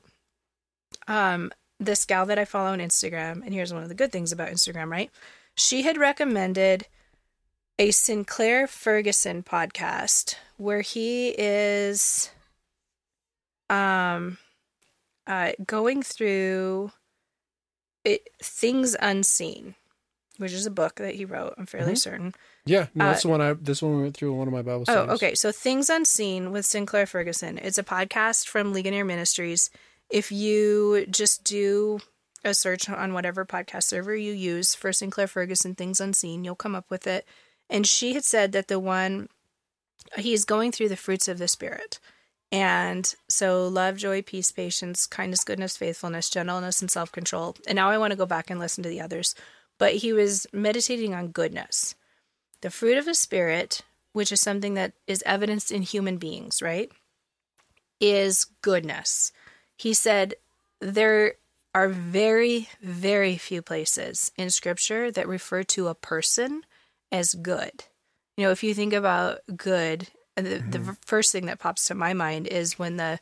Um, 1.06 1.52
this 1.78 2.04
gal 2.04 2.26
that 2.26 2.38
I 2.38 2.44
follow 2.44 2.72
on 2.72 2.80
Instagram, 2.80 3.44
and 3.44 3.54
here's 3.54 3.72
one 3.72 3.84
of 3.84 3.88
the 3.88 3.94
good 3.94 4.10
things 4.10 4.32
about 4.32 4.48
Instagram, 4.48 4.90
right? 4.90 5.10
She 5.54 5.82
had 5.82 5.96
recommended 5.98 6.86
a 7.78 7.92
Sinclair 7.92 8.66
Ferguson 8.66 9.42
podcast 9.42 10.34
where 10.56 10.80
he 10.80 11.34
is 11.38 12.30
um 13.70 14.36
uh 15.26 15.52
going 15.66 16.02
through 16.02 16.90
it 18.04 18.28
things 18.42 18.96
unseen 19.00 19.74
which 20.38 20.52
is 20.52 20.66
a 20.66 20.70
book 20.70 20.96
that 20.96 21.14
he 21.14 21.24
wrote 21.24 21.54
i'm 21.58 21.66
fairly 21.66 21.92
Mhm. 21.92 21.98
certain 21.98 22.34
yeah, 22.66 22.88
no, 22.94 23.06
uh, 23.06 23.08
that's 23.08 23.22
the 23.22 23.28
one 23.30 23.40
I. 23.40 23.54
This 23.54 23.80
one 23.80 23.96
we 23.96 24.02
went 24.02 24.16
through 24.18 24.34
one 24.34 24.46
of 24.46 24.52
my 24.52 24.60
Bible 24.60 24.84
Oh, 24.86 25.00
okay. 25.14 25.34
So 25.34 25.50
Things 25.50 25.88
Unseen 25.88 26.52
with 26.52 26.66
Sinclair 26.66 27.06
Ferguson. 27.06 27.56
It's 27.56 27.78
a 27.78 27.82
podcast 27.82 28.46
from 28.48 28.74
Ligonier 28.74 29.02
Ministries. 29.04 29.70
If 30.10 30.30
you 30.30 31.06
just 31.06 31.42
do 31.42 32.00
a 32.44 32.52
search 32.52 32.88
on 32.90 33.14
whatever 33.14 33.46
podcast 33.46 33.84
server 33.84 34.14
you 34.14 34.32
use 34.32 34.74
for 34.74 34.92
Sinclair 34.92 35.26
Ferguson 35.26 35.74
Things 35.74 36.00
Unseen, 36.00 36.44
you'll 36.44 36.54
come 36.54 36.74
up 36.74 36.90
with 36.90 37.06
it. 37.06 37.26
And 37.70 37.86
she 37.86 38.12
had 38.12 38.24
said 38.24 38.52
that 38.52 38.68
the 38.68 38.78
one 38.78 39.30
he's 40.18 40.44
going 40.44 40.70
through 40.70 40.90
the 40.90 40.96
fruits 40.96 41.28
of 41.28 41.38
the 41.38 41.48
spirit. 41.48 41.98
And 42.52 43.14
so 43.28 43.68
love, 43.68 43.96
joy, 43.96 44.22
peace, 44.22 44.50
patience, 44.50 45.06
kindness, 45.06 45.44
goodness, 45.44 45.76
faithfulness, 45.76 46.28
gentleness, 46.28 46.80
and 46.80 46.90
self-control. 46.90 47.56
And 47.68 47.76
now 47.76 47.90
I 47.90 47.98
want 47.98 48.10
to 48.10 48.16
go 48.16 48.26
back 48.26 48.50
and 48.50 48.58
listen 48.58 48.82
to 48.82 48.90
the 48.90 49.00
others. 49.00 49.34
But 49.78 49.94
he 49.94 50.12
was 50.12 50.46
meditating 50.52 51.14
on 51.14 51.28
goodness. 51.28 51.94
The 52.60 52.70
fruit 52.70 52.98
of 52.98 53.04
the 53.04 53.14
spirit, 53.14 53.82
which 54.12 54.32
is 54.32 54.40
something 54.40 54.74
that 54.74 54.94
is 55.06 55.22
evidenced 55.24 55.70
in 55.70 55.82
human 55.82 56.18
beings, 56.18 56.60
right? 56.60 56.90
Is 58.00 58.46
goodness. 58.62 59.32
He 59.76 59.94
said 59.94 60.34
there 60.80 61.34
are 61.72 61.88
very, 61.88 62.68
very 62.82 63.36
few 63.36 63.62
places 63.62 64.32
in 64.36 64.50
scripture 64.50 65.12
that 65.12 65.28
refer 65.28 65.62
to 65.62 65.86
a 65.86 65.94
person 65.94 66.62
as 67.12 67.34
good. 67.34 67.84
You 68.36 68.44
know, 68.44 68.50
if 68.50 68.64
you 68.64 68.74
think 68.74 68.92
about 68.92 69.38
good, 69.56 70.08
the, 70.46 70.58
the 70.58 70.78
mm-hmm. 70.78 70.92
first 71.04 71.32
thing 71.32 71.46
that 71.46 71.58
pops 71.58 71.86
to 71.86 71.94
my 71.94 72.14
mind 72.14 72.46
is 72.46 72.78
when 72.78 72.96
the 72.96 73.20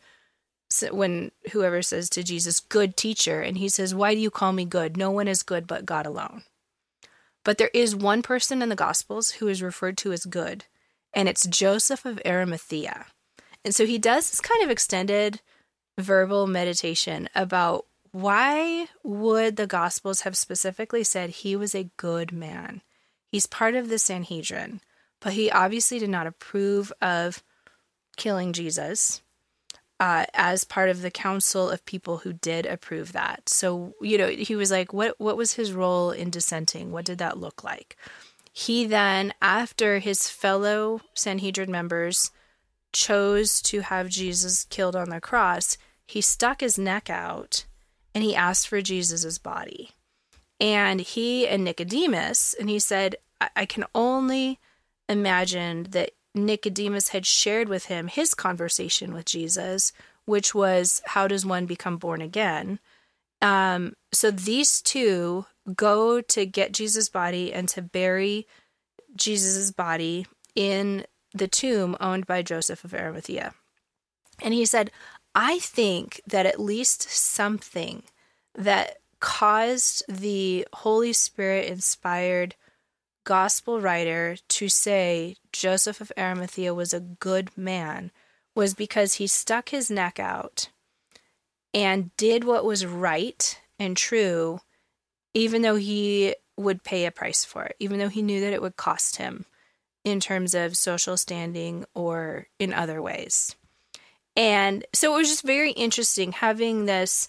when 0.90 1.30
whoever 1.52 1.80
says 1.82 2.10
to 2.10 2.22
Jesus, 2.22 2.60
"Good 2.60 2.96
teacher," 2.96 3.40
and 3.40 3.56
he 3.56 3.68
says, 3.68 3.94
"Why 3.94 4.14
do 4.14 4.20
you 4.20 4.30
call 4.30 4.52
me 4.52 4.64
good? 4.64 4.96
No 4.96 5.10
one 5.10 5.28
is 5.28 5.42
good 5.42 5.66
but 5.66 5.86
God 5.86 6.06
alone." 6.06 6.42
But 7.44 7.58
there 7.58 7.70
is 7.72 7.96
one 7.96 8.22
person 8.22 8.60
in 8.60 8.68
the 8.68 8.76
Gospels 8.76 9.32
who 9.32 9.48
is 9.48 9.62
referred 9.62 9.96
to 9.98 10.12
as 10.12 10.26
good, 10.26 10.66
and 11.14 11.28
it's 11.28 11.46
Joseph 11.46 12.04
of 12.04 12.20
Arimathea. 12.26 13.06
And 13.64 13.74
so 13.74 13.86
he 13.86 13.98
does 13.98 14.30
this 14.30 14.40
kind 14.40 14.62
of 14.62 14.70
extended 14.70 15.40
verbal 15.98 16.46
meditation 16.46 17.28
about 17.34 17.86
why 18.12 18.88
would 19.02 19.56
the 19.56 19.66
Gospels 19.66 20.22
have 20.22 20.36
specifically 20.36 21.04
said 21.04 21.30
he 21.30 21.56
was 21.56 21.74
a 21.74 21.90
good 21.96 22.32
man? 22.32 22.82
He's 23.30 23.46
part 23.46 23.74
of 23.74 23.88
the 23.88 23.98
Sanhedrin, 23.98 24.80
but 25.20 25.32
he 25.32 25.50
obviously 25.50 25.98
did 25.98 26.10
not 26.10 26.26
approve 26.26 26.92
of 27.00 27.42
killing 28.16 28.52
Jesus 28.52 29.22
uh, 30.00 30.26
as 30.34 30.64
part 30.64 30.90
of 30.90 31.02
the 31.02 31.10
council 31.10 31.70
of 31.70 31.84
people 31.84 32.18
who 32.18 32.32
did 32.32 32.66
approve 32.66 33.12
that. 33.12 33.48
So, 33.48 33.94
you 34.00 34.18
know, 34.18 34.28
he 34.28 34.54
was 34.54 34.70
like, 34.70 34.92
what, 34.92 35.18
what 35.18 35.36
was 35.36 35.54
his 35.54 35.72
role 35.72 36.10
in 36.10 36.30
dissenting? 36.30 36.92
What 36.92 37.04
did 37.04 37.18
that 37.18 37.38
look 37.38 37.64
like? 37.64 37.96
He 38.52 38.86
then, 38.86 39.34
after 39.42 39.98
his 39.98 40.28
fellow 40.28 41.00
Sanhedrin 41.14 41.70
members 41.70 42.30
chose 42.92 43.60
to 43.62 43.80
have 43.80 44.08
Jesus 44.08 44.64
killed 44.64 44.96
on 44.96 45.10
the 45.10 45.20
cross, 45.20 45.76
he 46.06 46.20
stuck 46.20 46.60
his 46.60 46.78
neck 46.78 47.10
out 47.10 47.66
and 48.14 48.24
he 48.24 48.34
asked 48.34 48.68
for 48.68 48.80
Jesus's 48.80 49.38
body. 49.38 49.90
And 50.60 51.00
he 51.00 51.46
and 51.46 51.62
Nicodemus, 51.62 52.54
and 52.58 52.68
he 52.68 52.78
said, 52.78 53.16
I, 53.40 53.50
I 53.54 53.66
can 53.66 53.84
only 53.94 54.58
imagine 55.08 55.84
that 55.90 56.10
Nicodemus 56.34 57.08
had 57.08 57.26
shared 57.26 57.68
with 57.68 57.86
him 57.86 58.08
his 58.08 58.34
conversation 58.34 59.12
with 59.12 59.26
Jesus, 59.26 59.92
which 60.24 60.54
was, 60.54 61.02
How 61.06 61.26
does 61.26 61.46
one 61.46 61.66
become 61.66 61.96
born 61.96 62.20
again? 62.20 62.78
Um, 63.40 63.94
so 64.12 64.30
these 64.30 64.82
two 64.82 65.46
go 65.74 66.20
to 66.20 66.46
get 66.46 66.72
Jesus' 66.72 67.08
body 67.08 67.52
and 67.52 67.68
to 67.70 67.82
bury 67.82 68.46
Jesus' 69.14 69.70
body 69.70 70.26
in 70.54 71.06
the 71.34 71.48
tomb 71.48 71.96
owned 72.00 72.26
by 72.26 72.42
Joseph 72.42 72.84
of 72.84 72.94
Arimathea. 72.94 73.54
And 74.42 74.54
he 74.54 74.64
said, 74.64 74.90
I 75.34 75.58
think 75.58 76.20
that 76.26 76.46
at 76.46 76.60
least 76.60 77.02
something 77.10 78.02
that 78.54 78.98
caused 79.20 80.04
the 80.08 80.66
Holy 80.72 81.12
Spirit 81.12 81.66
inspired 81.66 82.54
gospel 83.28 83.78
writer 83.78 84.38
to 84.48 84.70
say 84.70 85.36
Joseph 85.52 86.00
of 86.00 86.10
Arimathea 86.16 86.72
was 86.72 86.94
a 86.94 87.00
good 87.00 87.50
man 87.58 88.10
was 88.54 88.72
because 88.72 89.14
he 89.14 89.26
stuck 89.26 89.68
his 89.68 89.90
neck 89.90 90.18
out 90.18 90.70
and 91.74 92.16
did 92.16 92.44
what 92.44 92.64
was 92.64 92.86
right 92.86 93.60
and 93.78 93.98
true, 93.98 94.60
even 95.34 95.60
though 95.60 95.76
he 95.76 96.36
would 96.56 96.82
pay 96.82 97.04
a 97.04 97.10
price 97.10 97.44
for 97.44 97.64
it, 97.64 97.76
even 97.78 97.98
though 97.98 98.08
he 98.08 98.22
knew 98.22 98.40
that 98.40 98.54
it 98.54 98.62
would 98.62 98.76
cost 98.76 99.16
him 99.16 99.44
in 100.04 100.20
terms 100.20 100.54
of 100.54 100.74
social 100.74 101.18
standing 101.18 101.84
or 101.92 102.46
in 102.58 102.72
other 102.72 103.02
ways. 103.02 103.56
And 104.36 104.86
so 104.94 105.12
it 105.12 105.18
was 105.18 105.28
just 105.28 105.44
very 105.44 105.72
interesting 105.72 106.32
having 106.32 106.86
this 106.86 107.28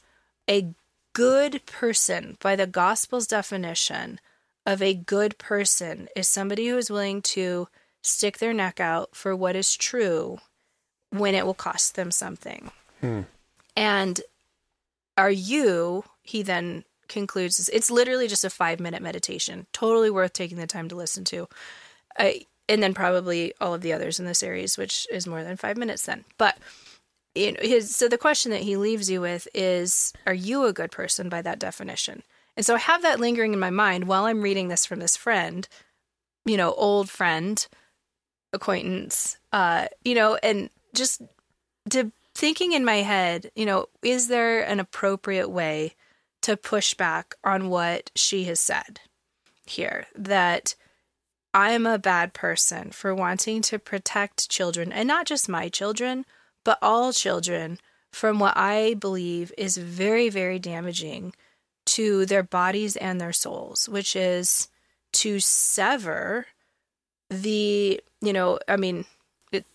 a 0.50 0.74
good 1.12 1.66
person 1.66 2.38
by 2.40 2.56
the 2.56 2.68
gospel's 2.68 3.28
definition 3.28 4.22
of 4.70 4.84
a 4.84 4.94
good 4.94 5.36
person 5.40 6.08
is 6.16 6.28
somebody 6.28 6.68
who 6.68 6.78
is 6.78 6.92
willing 6.92 7.24
to 7.24 7.68
stick 8.04 8.38
their 8.38 8.54
neck 8.54 8.80
out 8.80 9.16
for 9.16 9.36
what 9.36 9.56
is 9.56 9.76
true 9.76 10.38
when 11.10 11.34
it 11.34 11.44
will 11.44 11.56
cost 11.56 11.96
them 11.96 12.12
something. 12.12 12.70
Hmm. 13.02 13.22
And 13.76 14.22
are 15.18 15.32
you 15.32 16.04
he 16.22 16.44
then 16.44 16.84
concludes 17.08 17.68
it's 17.74 17.90
literally 17.90 18.28
just 18.28 18.46
a 18.46 18.50
five 18.50 18.80
minute 18.80 19.02
meditation, 19.02 19.66
totally 19.74 20.12
worth 20.12 20.34
taking 20.34 20.60
the 20.60 20.68
time 20.68 20.88
to 20.90 20.96
listen 20.96 21.24
to. 21.26 21.48
I, 22.20 22.46
and 22.68 22.84
then 22.84 22.94
probably 22.94 23.54
all 23.60 23.74
of 23.74 23.82
the 23.82 23.94
others 23.94 24.20
in 24.20 24.28
the 24.28 24.36
series, 24.36 24.78
which 24.78 25.08
is 25.12 25.26
more 25.26 25.44
than 25.44 25.58
five 25.58 25.78
minutes 25.78 26.06
then. 26.06 26.26
But 26.38 26.60
you 27.34 27.54
know, 27.54 27.60
his 27.60 27.96
so 27.96 28.08
the 28.08 28.20
question 28.20 28.52
that 28.52 28.62
he 28.62 28.78
leaves 28.78 29.10
you 29.10 29.20
with 29.20 29.48
is, 29.56 30.14
are 30.28 30.34
you 30.34 30.66
a 30.66 30.74
good 30.74 30.92
person 30.92 31.28
by 31.28 31.42
that 31.42 31.58
definition? 31.58 32.22
And 32.60 32.66
so 32.66 32.76
I 32.76 32.80
have 32.80 33.04
that 33.04 33.22
lingering 33.22 33.54
in 33.54 33.60
my 33.60 33.70
mind 33.70 34.04
while 34.04 34.26
I'm 34.26 34.42
reading 34.42 34.68
this 34.68 34.86
from 34.86 35.00
this 35.00 35.16
friend, 35.16 35.66
you 36.44 36.58
know, 36.58 36.74
old 36.74 37.10
friend, 37.10 37.66
acquaintance, 38.52 39.38
uh, 39.54 39.86
you 40.04 40.14
know, 40.14 40.38
and 40.44 40.70
just 40.94 41.22
to 41.92 42.12
thinking 42.36 42.74
in 42.74 42.84
my 42.84 42.98
head, 42.98 43.50
you 43.56 43.66
know, 43.66 43.86
is 44.04 44.28
there 44.28 44.60
an 44.60 44.82
appropriate 44.82 45.48
way 45.48 45.94
to 46.42 46.58
push 46.58 46.94
back 46.94 47.34
on 47.46 47.70
what 47.70 48.12
she 48.14 48.44
has 48.44 48.60
said 48.60 49.00
here? 49.66 50.08
That 50.14 50.76
I 51.54 51.72
am 51.72 51.86
a 51.86 51.98
bad 51.98 52.34
person 52.34 52.92
for 52.92 53.16
wanting 53.16 53.62
to 53.62 53.80
protect 53.80 54.50
children 54.50 54.92
and 54.92 55.08
not 55.08 55.28
just 55.28 55.48
my 55.48 55.70
children, 55.70 56.26
but 56.66 56.78
all 56.82 57.14
children 57.14 57.80
from 58.12 58.38
what 58.38 58.58
I 58.58 58.96
believe 58.96 59.54
is 59.58 59.78
very, 59.78 60.28
very 60.28 60.60
damaging 60.60 61.34
to 61.90 62.26
their 62.28 62.44
bodies 62.44 62.96
and 62.96 63.20
their 63.20 63.34
souls, 63.34 63.90
which 63.90 64.16
is 64.16 64.68
to 65.12 65.40
sever 65.40 66.46
the, 67.30 68.00
you 68.22 68.34
know, 68.34 68.60
I 68.68 68.78
mean, 68.78 69.06
it, 69.52 69.66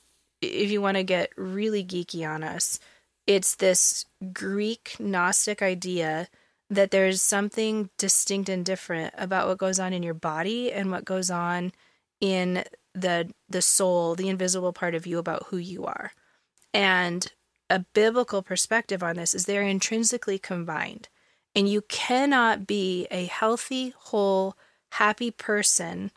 if 0.41 0.70
you 0.70 0.81
want 0.81 0.97
to 0.97 1.03
get 1.03 1.31
really 1.36 1.85
geeky 1.85 2.28
on 2.28 2.45
us, 2.45 2.78
it's 3.27 3.57
this 3.57 4.07
Greek 4.32 4.97
Gnostic 5.01 5.61
idea 5.61 6.28
that 6.70 6.93
there's 6.93 7.20
something 7.20 7.91
distinct 7.99 8.49
and 8.49 8.65
different 8.65 9.12
about 9.19 9.49
what 9.49 9.59
goes 9.59 9.81
on 9.81 9.93
in 9.93 10.03
your 10.03 10.15
body 10.15 10.73
and 10.73 10.91
what 10.91 11.05
goes 11.05 11.31
on 11.31 11.73
in 12.20 12.65
the 12.95 13.28
the 13.49 13.62
soul, 13.62 14.15
the 14.15 14.28
invisible 14.28 14.73
part 14.73 14.95
of 14.95 15.07
you 15.07 15.19
about 15.19 15.47
who 15.49 15.57
you 15.57 15.85
are. 15.85 16.12
And 16.73 17.27
a 17.69 17.81
biblical 17.93 18.43
perspective 18.43 19.03
on 19.03 19.16
this 19.16 19.35
is 19.35 19.47
they're 19.47 19.62
intrinsically 19.62 20.39
combined. 20.39 21.09
And 21.55 21.68
you 21.68 21.82
cannot 21.82 22.66
be 22.66 23.06
a 23.10 23.26
healthy, 23.26 23.94
whole, 23.97 24.56
happy 24.93 25.31
person. 25.31 26.10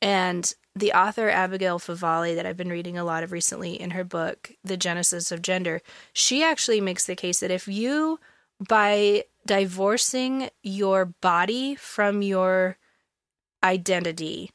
And 0.00 0.52
the 0.74 0.92
author 0.92 1.28
Abigail 1.28 1.78
Favale, 1.78 2.34
that 2.34 2.46
I've 2.46 2.56
been 2.56 2.70
reading 2.70 2.98
a 2.98 3.04
lot 3.04 3.22
of 3.22 3.32
recently 3.32 3.80
in 3.80 3.90
her 3.90 4.04
book, 4.04 4.52
The 4.62 4.76
Genesis 4.76 5.32
of 5.32 5.42
Gender, 5.42 5.80
she 6.12 6.44
actually 6.44 6.80
makes 6.80 7.06
the 7.06 7.16
case 7.16 7.40
that 7.40 7.50
if 7.50 7.66
you, 7.66 8.20
by 8.68 9.24
divorcing 9.46 10.50
your 10.62 11.06
body 11.06 11.74
from 11.74 12.22
your 12.22 12.76
identity, 13.64 14.50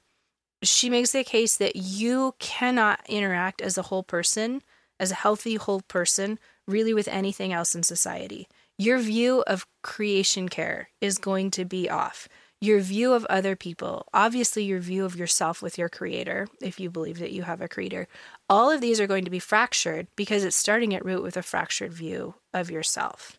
she 0.64 0.90
makes 0.90 1.12
the 1.12 1.24
case 1.24 1.58
that 1.58 1.76
you 1.76 2.36
cannot 2.38 3.02
interact 3.10 3.62
as 3.62 3.78
a 3.78 3.84
whole 3.84 4.04
person 4.04 4.62
as 5.02 5.12
a 5.12 5.16
healthy 5.16 5.56
whole 5.56 5.82
person 5.82 6.38
really 6.68 6.94
with 6.94 7.08
anything 7.08 7.52
else 7.52 7.74
in 7.74 7.82
society. 7.82 8.48
Your 8.82 8.98
view 8.98 9.44
of 9.46 9.68
creation 9.84 10.50
care 10.50 10.90
is 11.02 11.20
going 11.20 11.52
to 11.52 11.66
be 11.66 11.88
off. 11.88 12.28
Your 12.60 12.80
view 12.80 13.14
of 13.14 13.26
other 13.26 13.56
people, 13.56 14.08
obviously, 14.12 14.64
your 14.64 14.80
view 14.80 15.06
of 15.06 15.16
yourself 15.16 15.62
with 15.62 15.78
your 15.78 15.88
creator, 15.88 16.48
if 16.64 16.80
you 16.80 16.90
believe 16.90 17.20
that 17.20 17.32
you 17.32 17.44
have 17.44 17.62
a 17.62 17.68
creator, 17.68 18.08
all 18.50 18.72
of 18.72 18.82
these 18.82 19.00
are 19.00 19.06
going 19.06 19.24
to 19.24 19.30
be 19.30 19.38
fractured 19.38 20.08
because 20.16 20.44
it's 20.44 20.56
starting 20.56 20.96
at 20.96 21.06
root 21.06 21.22
with 21.22 21.38
a 21.38 21.44
fractured 21.44 21.94
view 21.94 22.34
of 22.56 22.72
yourself. 22.72 23.38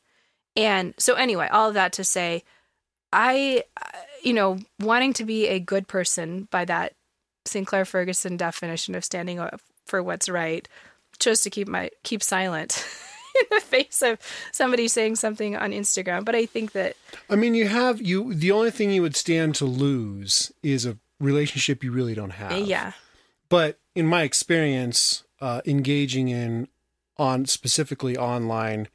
And 0.54 0.94
so, 0.96 1.14
anyway, 1.14 1.48
all 1.50 1.66
of 1.66 1.74
that 1.74 1.92
to 1.94 2.04
say, 2.04 2.44
I, 3.12 3.64
uh, 3.84 3.98
you 4.22 4.34
know, 4.34 4.60
wanting 4.78 5.12
to 5.14 5.24
be 5.24 5.48
a 5.48 5.58
good 5.58 5.88
person 5.88 6.46
by 6.52 6.66
that 6.66 6.92
Sinclair 7.46 7.84
Ferguson 7.84 8.36
definition 8.36 8.94
of 8.94 9.04
standing 9.04 9.40
up 9.40 9.60
for 9.86 10.04
what's 10.04 10.28
right 10.28 10.68
chose 11.18 11.40
to 11.40 11.50
keep 11.50 11.66
my 11.66 11.90
keep 12.04 12.22
silent 12.22 12.86
in 13.40 13.46
the 13.50 13.60
face 13.60 14.02
of 14.02 14.18
somebody 14.52 14.88
saying 14.88 15.16
something 15.16 15.56
on 15.56 15.72
Instagram. 15.72 16.24
But 16.24 16.34
I 16.34 16.46
think 16.46 16.72
that 16.72 16.96
I 17.28 17.36
mean, 17.36 17.54
you 17.54 17.68
have 17.68 18.00
you. 18.00 18.34
The 18.34 18.50
only 18.50 18.70
thing 18.70 18.90
you 18.90 19.02
would 19.02 19.16
stand 19.16 19.54
to 19.56 19.64
lose 19.64 20.52
is 20.62 20.86
a 20.86 20.98
relationship 21.20 21.84
you 21.84 21.92
really 21.92 22.14
don't 22.14 22.30
have. 22.30 22.52
Yeah. 22.66 22.92
But 23.48 23.78
in 23.94 24.06
my 24.06 24.22
experience, 24.22 25.24
uh, 25.40 25.60
engaging 25.66 26.28
in 26.28 26.68
on 27.18 27.44
specifically 27.46 28.16
online 28.16 28.88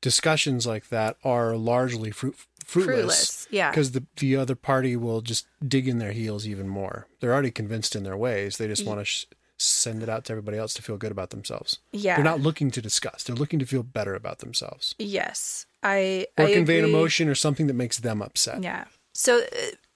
discussions 0.00 0.66
like 0.66 0.88
that 0.88 1.16
are 1.24 1.56
largely 1.56 2.10
fruit, 2.10 2.36
fruitless. 2.64 2.94
Fruitless, 2.94 3.48
yeah. 3.50 3.70
Because 3.70 3.92
the 3.92 4.04
the 4.16 4.36
other 4.36 4.54
party 4.54 4.96
will 4.96 5.20
just 5.20 5.46
dig 5.66 5.88
in 5.88 5.98
their 5.98 6.12
heels 6.12 6.46
even 6.46 6.68
more. 6.68 7.06
They're 7.20 7.32
already 7.32 7.50
convinced 7.50 7.96
in 7.96 8.04
their 8.04 8.16
ways. 8.16 8.58
They 8.58 8.68
just 8.68 8.86
want 8.86 9.00
to 9.00 9.04
sh- 9.04 9.26
send 9.58 10.02
it 10.02 10.08
out 10.08 10.24
to 10.26 10.32
everybody 10.32 10.58
else 10.58 10.74
to 10.74 10.82
feel 10.82 10.96
good 10.96 11.12
about 11.12 11.30
themselves. 11.30 11.78
Yeah. 11.92 12.16
They're 12.16 12.24
not 12.24 12.40
looking 12.40 12.70
to 12.72 12.82
discuss. 12.82 13.24
They're 13.24 13.36
looking 13.36 13.58
to 13.58 13.66
feel 13.66 13.82
better 13.82 14.14
about 14.14 14.38
themselves. 14.38 14.94
Yes. 14.98 15.66
I 15.82 16.26
Or 16.36 16.46
I 16.46 16.52
convey 16.52 16.78
an 16.78 16.84
emotion 16.84 17.28
or 17.28 17.34
something 17.34 17.66
that 17.68 17.74
makes 17.74 17.98
them 17.98 18.20
upset. 18.20 18.62
Yeah. 18.62 18.84
So 19.14 19.38
uh, 19.40 19.46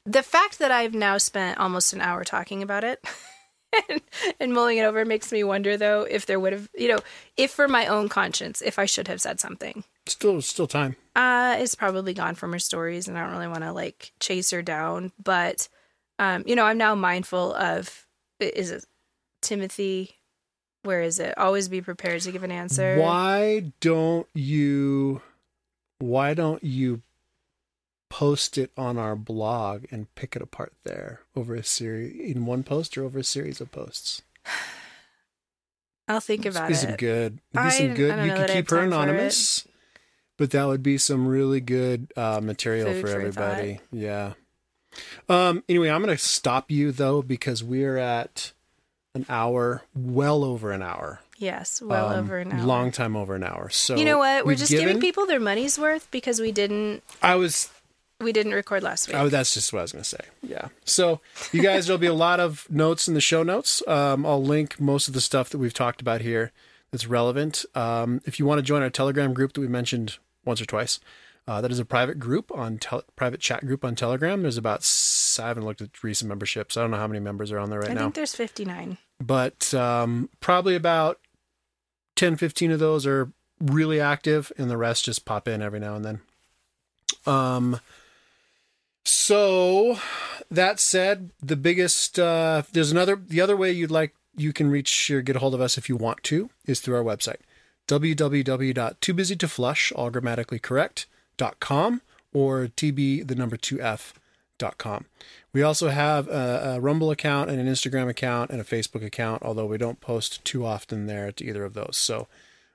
the 0.07 0.23
fact 0.23 0.59
that 0.59 0.70
I've 0.70 0.95
now 0.95 1.19
spent 1.19 1.59
almost 1.59 1.93
an 1.93 2.01
hour 2.01 2.24
talking 2.24 2.62
about 2.62 2.85
it 2.85 3.05
and, 3.89 4.01
and 4.39 4.53
mulling 4.53 4.78
it 4.78 4.85
over 4.85 5.05
makes 5.05 5.31
me 5.31 5.45
wonder 5.45 5.77
though 5.77 6.03
if 6.03 6.27
there 6.27 6.41
would 6.41 6.53
have, 6.53 6.69
you 6.74 6.89
know, 6.89 6.99
if 7.37 7.51
for 7.51 7.69
my 7.69 7.87
own 7.87 8.09
conscience, 8.09 8.62
if 8.62 8.78
I 8.78 8.87
should 8.87 9.09
have 9.09 9.20
said 9.20 9.41
something. 9.41 9.85
Still 10.07 10.41
still 10.41 10.66
time. 10.66 10.97
Uh, 11.15 11.57
it's 11.59 11.74
probably 11.74 12.15
gone 12.15 12.35
from 12.35 12.53
her 12.53 12.59
stories, 12.59 13.07
and 13.07 13.19
I 13.19 13.23
don't 13.23 13.32
really 13.32 13.49
want 13.49 13.62
to 13.62 13.73
like 13.73 14.12
chase 14.20 14.51
her 14.51 14.62
down. 14.62 15.12
But, 15.23 15.69
um, 16.19 16.45
you 16.47 16.57
know, 16.57 16.65
I'm 16.65 16.78
now 16.78 16.95
mindful 16.95 17.55
of 17.55 18.07
is 18.41 18.70
it 18.70 18.85
Timothy? 19.41 20.17
Where 20.83 21.03
is 21.03 21.19
it? 21.19 21.37
Always 21.37 21.69
be 21.69 21.81
prepared 21.83 22.23
to 22.23 22.33
give 22.33 22.43
an 22.43 22.51
answer. 22.53 22.97
Why 22.99 23.73
don't 23.81 24.27
you 24.35 25.21
why 25.99 26.33
don't 26.35 26.65
you 26.65 27.03
post 28.09 28.57
it 28.59 28.71
on 28.77 28.97
our 28.99 29.15
blog 29.15 29.85
and 29.91 30.12
pick 30.15 30.35
it 30.35 30.43
apart 30.43 30.73
there 30.85 31.21
over 31.37 31.55
a 31.55 31.62
series 31.62 32.35
in 32.35 32.47
one 32.47 32.62
post 32.62 32.97
or 32.97 33.05
over 33.05 33.19
a 33.19 33.25
series 33.25 33.61
of 33.61 33.71
posts? 33.71 34.23
I'll 36.09 36.21
think 36.21 36.45
about 36.47 36.69
be 36.69 36.75
it. 36.75 36.79
some 36.79 36.97
good. 36.97 37.37
Be 37.53 37.59
I- 37.59 37.69
some 37.71 37.95
good. 37.95 38.25
You 38.27 38.33
could 38.33 38.51
keep 38.51 38.71
her 38.71 38.79
time 38.79 38.91
for 38.91 38.97
it. 38.97 39.03
anonymous, 39.03 39.69
but 40.39 40.51
that 40.53 40.65
would 40.67 40.83
be 40.83 40.99
some 40.99 41.27
really 41.29 41.61
good 41.61 42.12
uh, 42.17 42.41
material 42.43 42.89
Food 42.93 43.01
for 43.03 43.07
for 43.09 43.17
everybody. 43.17 43.81
Yeah. 43.93 44.33
Um. 45.29 45.62
Anyway, 45.69 45.89
I'm 45.89 46.03
going 46.03 46.17
to 46.17 46.23
stop 46.23 46.71
you 46.71 46.91
though 46.91 47.23
because 47.23 47.62
we're 47.62 47.97
at 47.99 48.53
an 49.15 49.27
hour, 49.28 49.82
well 49.95 50.45
over 50.45 50.73
an 50.73 50.82
hour. 50.82 51.20
Yes, 51.39 51.81
well 51.82 52.09
Um, 52.09 52.19
over 52.20 52.39
an 52.39 52.53
hour. 52.53 52.65
Long 52.65 52.93
time 52.93 53.16
over 53.16 53.35
an 53.35 53.43
hour. 53.43 53.70
So 53.70 53.97
you 53.97 54.05
know 54.05 54.19
what? 54.19 54.45
We're 54.47 54.55
just 54.57 54.70
given- 54.70 54.87
giving 54.87 55.01
people 55.01 55.27
their 55.27 55.41
money's 55.41 55.78
worth 55.78 56.11
because 56.11 56.41
we 56.41 56.53
didn't 56.53 57.03
I 57.23 57.35
was 57.37 57.70
we 58.20 58.32
didn't 58.32 58.53
record 58.53 58.82
last 58.82 59.09
week. 59.09 59.16
Oh, 59.16 59.28
that's 59.31 59.55
just 59.55 59.73
what 59.73 59.78
I 59.78 59.82
was 59.82 59.93
going 59.93 60.03
to 60.03 60.09
say. 60.09 60.20
Yeah. 60.43 60.69
So, 60.85 61.23
you 61.53 61.62
guys, 61.62 61.87
there'll 61.87 61.97
be 61.97 62.07
a 62.07 62.12
lot 62.12 62.39
of 62.39 62.66
notes 62.69 63.09
in 63.09 63.15
the 63.15 63.20
show 63.23 63.43
notes. 63.43 63.82
Um, 63.89 64.27
I'll 64.27 64.45
link 64.45 64.78
most 64.78 65.09
of 65.09 65.15
the 65.15 65.23
stuff 65.23 65.49
that 65.49 65.57
we've 65.59 65.73
talked 65.73 66.03
about 66.03 66.20
here 66.20 66.53
that's 66.93 67.07
relevant. 67.07 67.65
Um, 67.74 68.20
if 68.27 68.39
you 68.39 68.45
want 68.45 68.59
to 68.59 68.62
join 68.62 68.82
our 68.82 68.91
Telegram 68.91 69.32
group 69.32 69.55
that 69.55 69.62
we 69.62 69.69
mentioned 69.69 70.19
once 70.45 70.61
or 70.61 70.66
twice, 70.66 71.01
uh, 71.51 71.60
that 71.60 71.72
is 71.72 71.81
a 71.81 71.85
private 71.85 72.20
group 72.20 72.56
on 72.56 72.78
tel- 72.78 73.02
private 73.16 73.40
chat 73.40 73.66
group 73.66 73.85
on 73.85 73.97
Telegram. 73.97 74.43
There's 74.43 74.56
about 74.56 74.89
I 75.40 75.48
haven't 75.48 75.64
looked 75.64 75.81
at 75.81 76.01
recent 76.05 76.28
memberships. 76.28 76.77
I 76.77 76.82
don't 76.82 76.93
know 76.93 76.97
how 76.97 77.09
many 77.09 77.18
members 77.18 77.51
are 77.51 77.59
on 77.59 77.70
there 77.70 77.81
right 77.81 77.90
I 77.90 77.94
now, 77.94 78.01
I 78.01 78.02
think 78.05 78.14
there's 78.14 78.36
59. 78.36 78.98
but 79.20 79.74
um, 79.74 80.28
probably 80.39 80.77
about 80.77 81.18
10, 82.14 82.36
15 82.36 82.70
of 82.70 82.78
those 82.78 83.05
are 83.05 83.32
really 83.60 84.01
active, 84.01 84.52
and 84.59 84.70
the 84.70 84.77
rest 84.77 85.06
just 85.06 85.24
pop 85.24 85.48
in 85.48 85.60
every 85.60 85.81
now 85.81 85.97
and 85.97 86.05
then. 86.05 86.20
Um, 87.27 87.81
so 89.05 89.98
that 90.52 90.78
said, 90.78 91.31
the 91.43 91.56
biggest 91.56 92.16
uh, 92.16 92.62
there's 92.70 92.93
another 92.93 93.16
the 93.16 93.40
other 93.40 93.56
way 93.56 93.72
you'd 93.72 93.90
like 93.90 94.14
you 94.36 94.52
can 94.52 94.70
reach 94.70 95.10
or 95.10 95.20
get 95.20 95.35
a 95.35 95.40
hold 95.40 95.55
of 95.55 95.60
us 95.60 95.77
if 95.77 95.89
you 95.89 95.97
want 95.97 96.22
to 96.22 96.48
is 96.64 96.78
through 96.78 96.94
our 96.94 97.02
website 97.02 97.40
www.toobusytoflush 97.89 99.93
all 99.97 100.10
grammatically 100.10 100.60
correct 100.60 101.06
dot 101.43 101.57
com 101.59 102.03
or 102.33 102.69
tb 102.77 103.27
the 103.27 103.35
number 103.35 103.57
2f 103.57 104.12
dot 104.59 104.77
com. 104.77 105.07
We 105.55 105.62
also 105.62 105.89
have 105.89 106.29
a, 106.29 106.75
a 106.77 106.81
Rumble 106.81 107.11
account 107.11 107.51
and 107.51 107.59
an 107.59 107.67
Instagram 107.75 108.09
account 108.09 108.51
and 108.51 108.61
a 108.61 108.65
Facebook 108.75 109.05
account, 109.05 109.43
although 109.43 109.71
we 109.73 109.79
don't 109.79 110.01
post 110.01 110.45
too 110.45 110.67
often 110.67 111.07
there 111.07 111.33
to 111.33 111.45
either 111.45 111.65
of 111.65 111.75
those. 111.75 111.97
So 111.97 112.29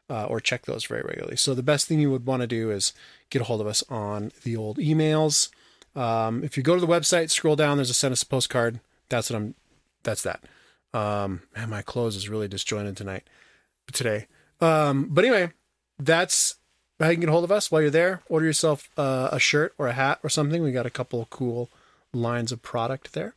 uh, 0.09 0.25
or 0.25 0.39
check 0.39 0.65
those 0.65 0.85
very 0.85 1.01
regularly. 1.01 1.37
So 1.37 1.53
the 1.53 1.69
best 1.71 1.87
thing 1.87 1.99
you 1.99 2.11
would 2.11 2.25
want 2.25 2.41
to 2.41 2.47
do 2.47 2.71
is 2.71 2.93
get 3.29 3.41
a 3.41 3.45
hold 3.45 3.61
of 3.61 3.67
us 3.67 3.83
on 3.89 4.31
the 4.43 4.55
old 4.55 4.77
emails. 4.77 5.49
Um, 5.95 6.43
if 6.43 6.57
you 6.57 6.63
go 6.63 6.75
to 6.75 6.81
the 6.81 6.93
website, 6.97 7.29
scroll 7.29 7.55
down, 7.55 7.77
there's 7.77 7.89
a 7.89 7.93
send 7.93 8.11
us 8.11 8.23
a 8.23 8.27
postcard. 8.27 8.79
That's 9.09 9.29
what 9.29 9.37
I'm. 9.37 9.55
That's 10.03 10.23
that. 10.23 10.43
Um, 10.93 11.41
man, 11.55 11.69
my 11.69 11.81
clothes 11.81 12.15
is 12.15 12.29
really 12.29 12.47
disjointed 12.47 12.97
tonight, 12.97 13.23
today. 13.91 14.27
Um, 14.61 15.07
but 15.09 15.25
anyway, 15.25 15.51
that's 15.97 16.55
how 16.99 17.09
you 17.09 17.15
can 17.15 17.21
get 17.21 17.29
hold 17.29 17.43
of 17.43 17.51
us 17.51 17.71
while 17.71 17.81
you're 17.81 17.91
there. 17.91 18.21
Order 18.29 18.45
yourself 18.45 18.89
uh, 18.97 19.29
a 19.31 19.39
shirt 19.39 19.73
or 19.77 19.87
a 19.87 19.93
hat 19.93 20.19
or 20.23 20.29
something. 20.29 20.63
We 20.63 20.71
got 20.71 20.85
a 20.85 20.91
couple 20.91 21.21
of 21.21 21.29
cool 21.29 21.69
lines 22.13 22.51
of 22.51 22.61
product 22.61 23.13
there. 23.13 23.35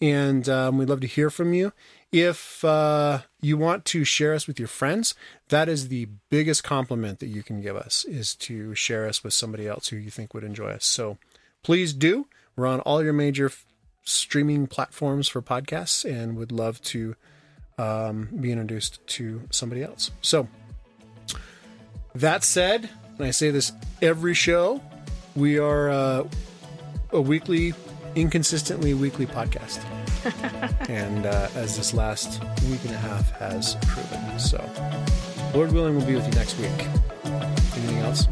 And 0.00 0.48
um, 0.48 0.76
we'd 0.76 0.88
love 0.88 1.00
to 1.00 1.06
hear 1.06 1.30
from 1.30 1.54
you. 1.54 1.72
If 2.12 2.64
uh, 2.64 3.20
you 3.40 3.56
want 3.56 3.84
to 3.86 4.04
share 4.04 4.34
us 4.34 4.46
with 4.46 4.58
your 4.58 4.68
friends, 4.68 5.14
that 5.48 5.68
is 5.68 5.88
the 5.88 6.08
biggest 6.30 6.64
compliment 6.64 7.18
that 7.20 7.28
you 7.28 7.42
can 7.42 7.60
give 7.60 7.76
us 7.76 8.04
is 8.04 8.34
to 8.36 8.74
share 8.74 9.06
us 9.06 9.24
with 9.24 9.34
somebody 9.34 9.66
else 9.66 9.88
who 9.88 9.96
you 9.96 10.10
think 10.10 10.34
would 10.34 10.44
enjoy 10.44 10.70
us. 10.70 10.84
So 10.84 11.18
please 11.62 11.92
do. 11.92 12.26
We're 12.54 12.66
on 12.66 12.80
all 12.80 13.02
your 13.02 13.12
major 13.12 13.46
f- 13.46 13.64
streaming 14.04 14.66
platforms 14.66 15.28
for 15.28 15.42
podcasts 15.42 16.04
and 16.04 16.36
would 16.36 16.52
love 16.52 16.80
to 16.82 17.16
um, 17.78 18.28
be 18.40 18.52
introduced 18.52 19.06
to 19.08 19.42
somebody 19.50 19.82
else. 19.82 20.10
So 20.22 20.48
that 22.20 22.44
said, 22.44 22.88
and 23.18 23.26
I 23.26 23.30
say 23.30 23.50
this 23.50 23.72
every 24.00 24.34
show, 24.34 24.80
we 25.34 25.58
are 25.58 25.90
uh, 25.90 26.24
a 27.10 27.20
weekly, 27.20 27.74
inconsistently 28.14 28.94
weekly 28.94 29.26
podcast. 29.26 29.84
and 30.88 31.26
uh, 31.26 31.48
as 31.54 31.76
this 31.76 31.94
last 31.94 32.42
week 32.68 32.84
and 32.84 32.94
a 32.94 32.98
half 32.98 33.30
has 33.32 33.76
proven. 33.86 34.38
So, 34.38 34.58
Lord 35.54 35.72
willing, 35.72 35.96
we'll 35.96 36.06
be 36.06 36.14
with 36.14 36.26
you 36.26 36.32
next 36.32 36.58
week. 36.58 36.86
Anything 37.74 37.98
else? 37.98 38.26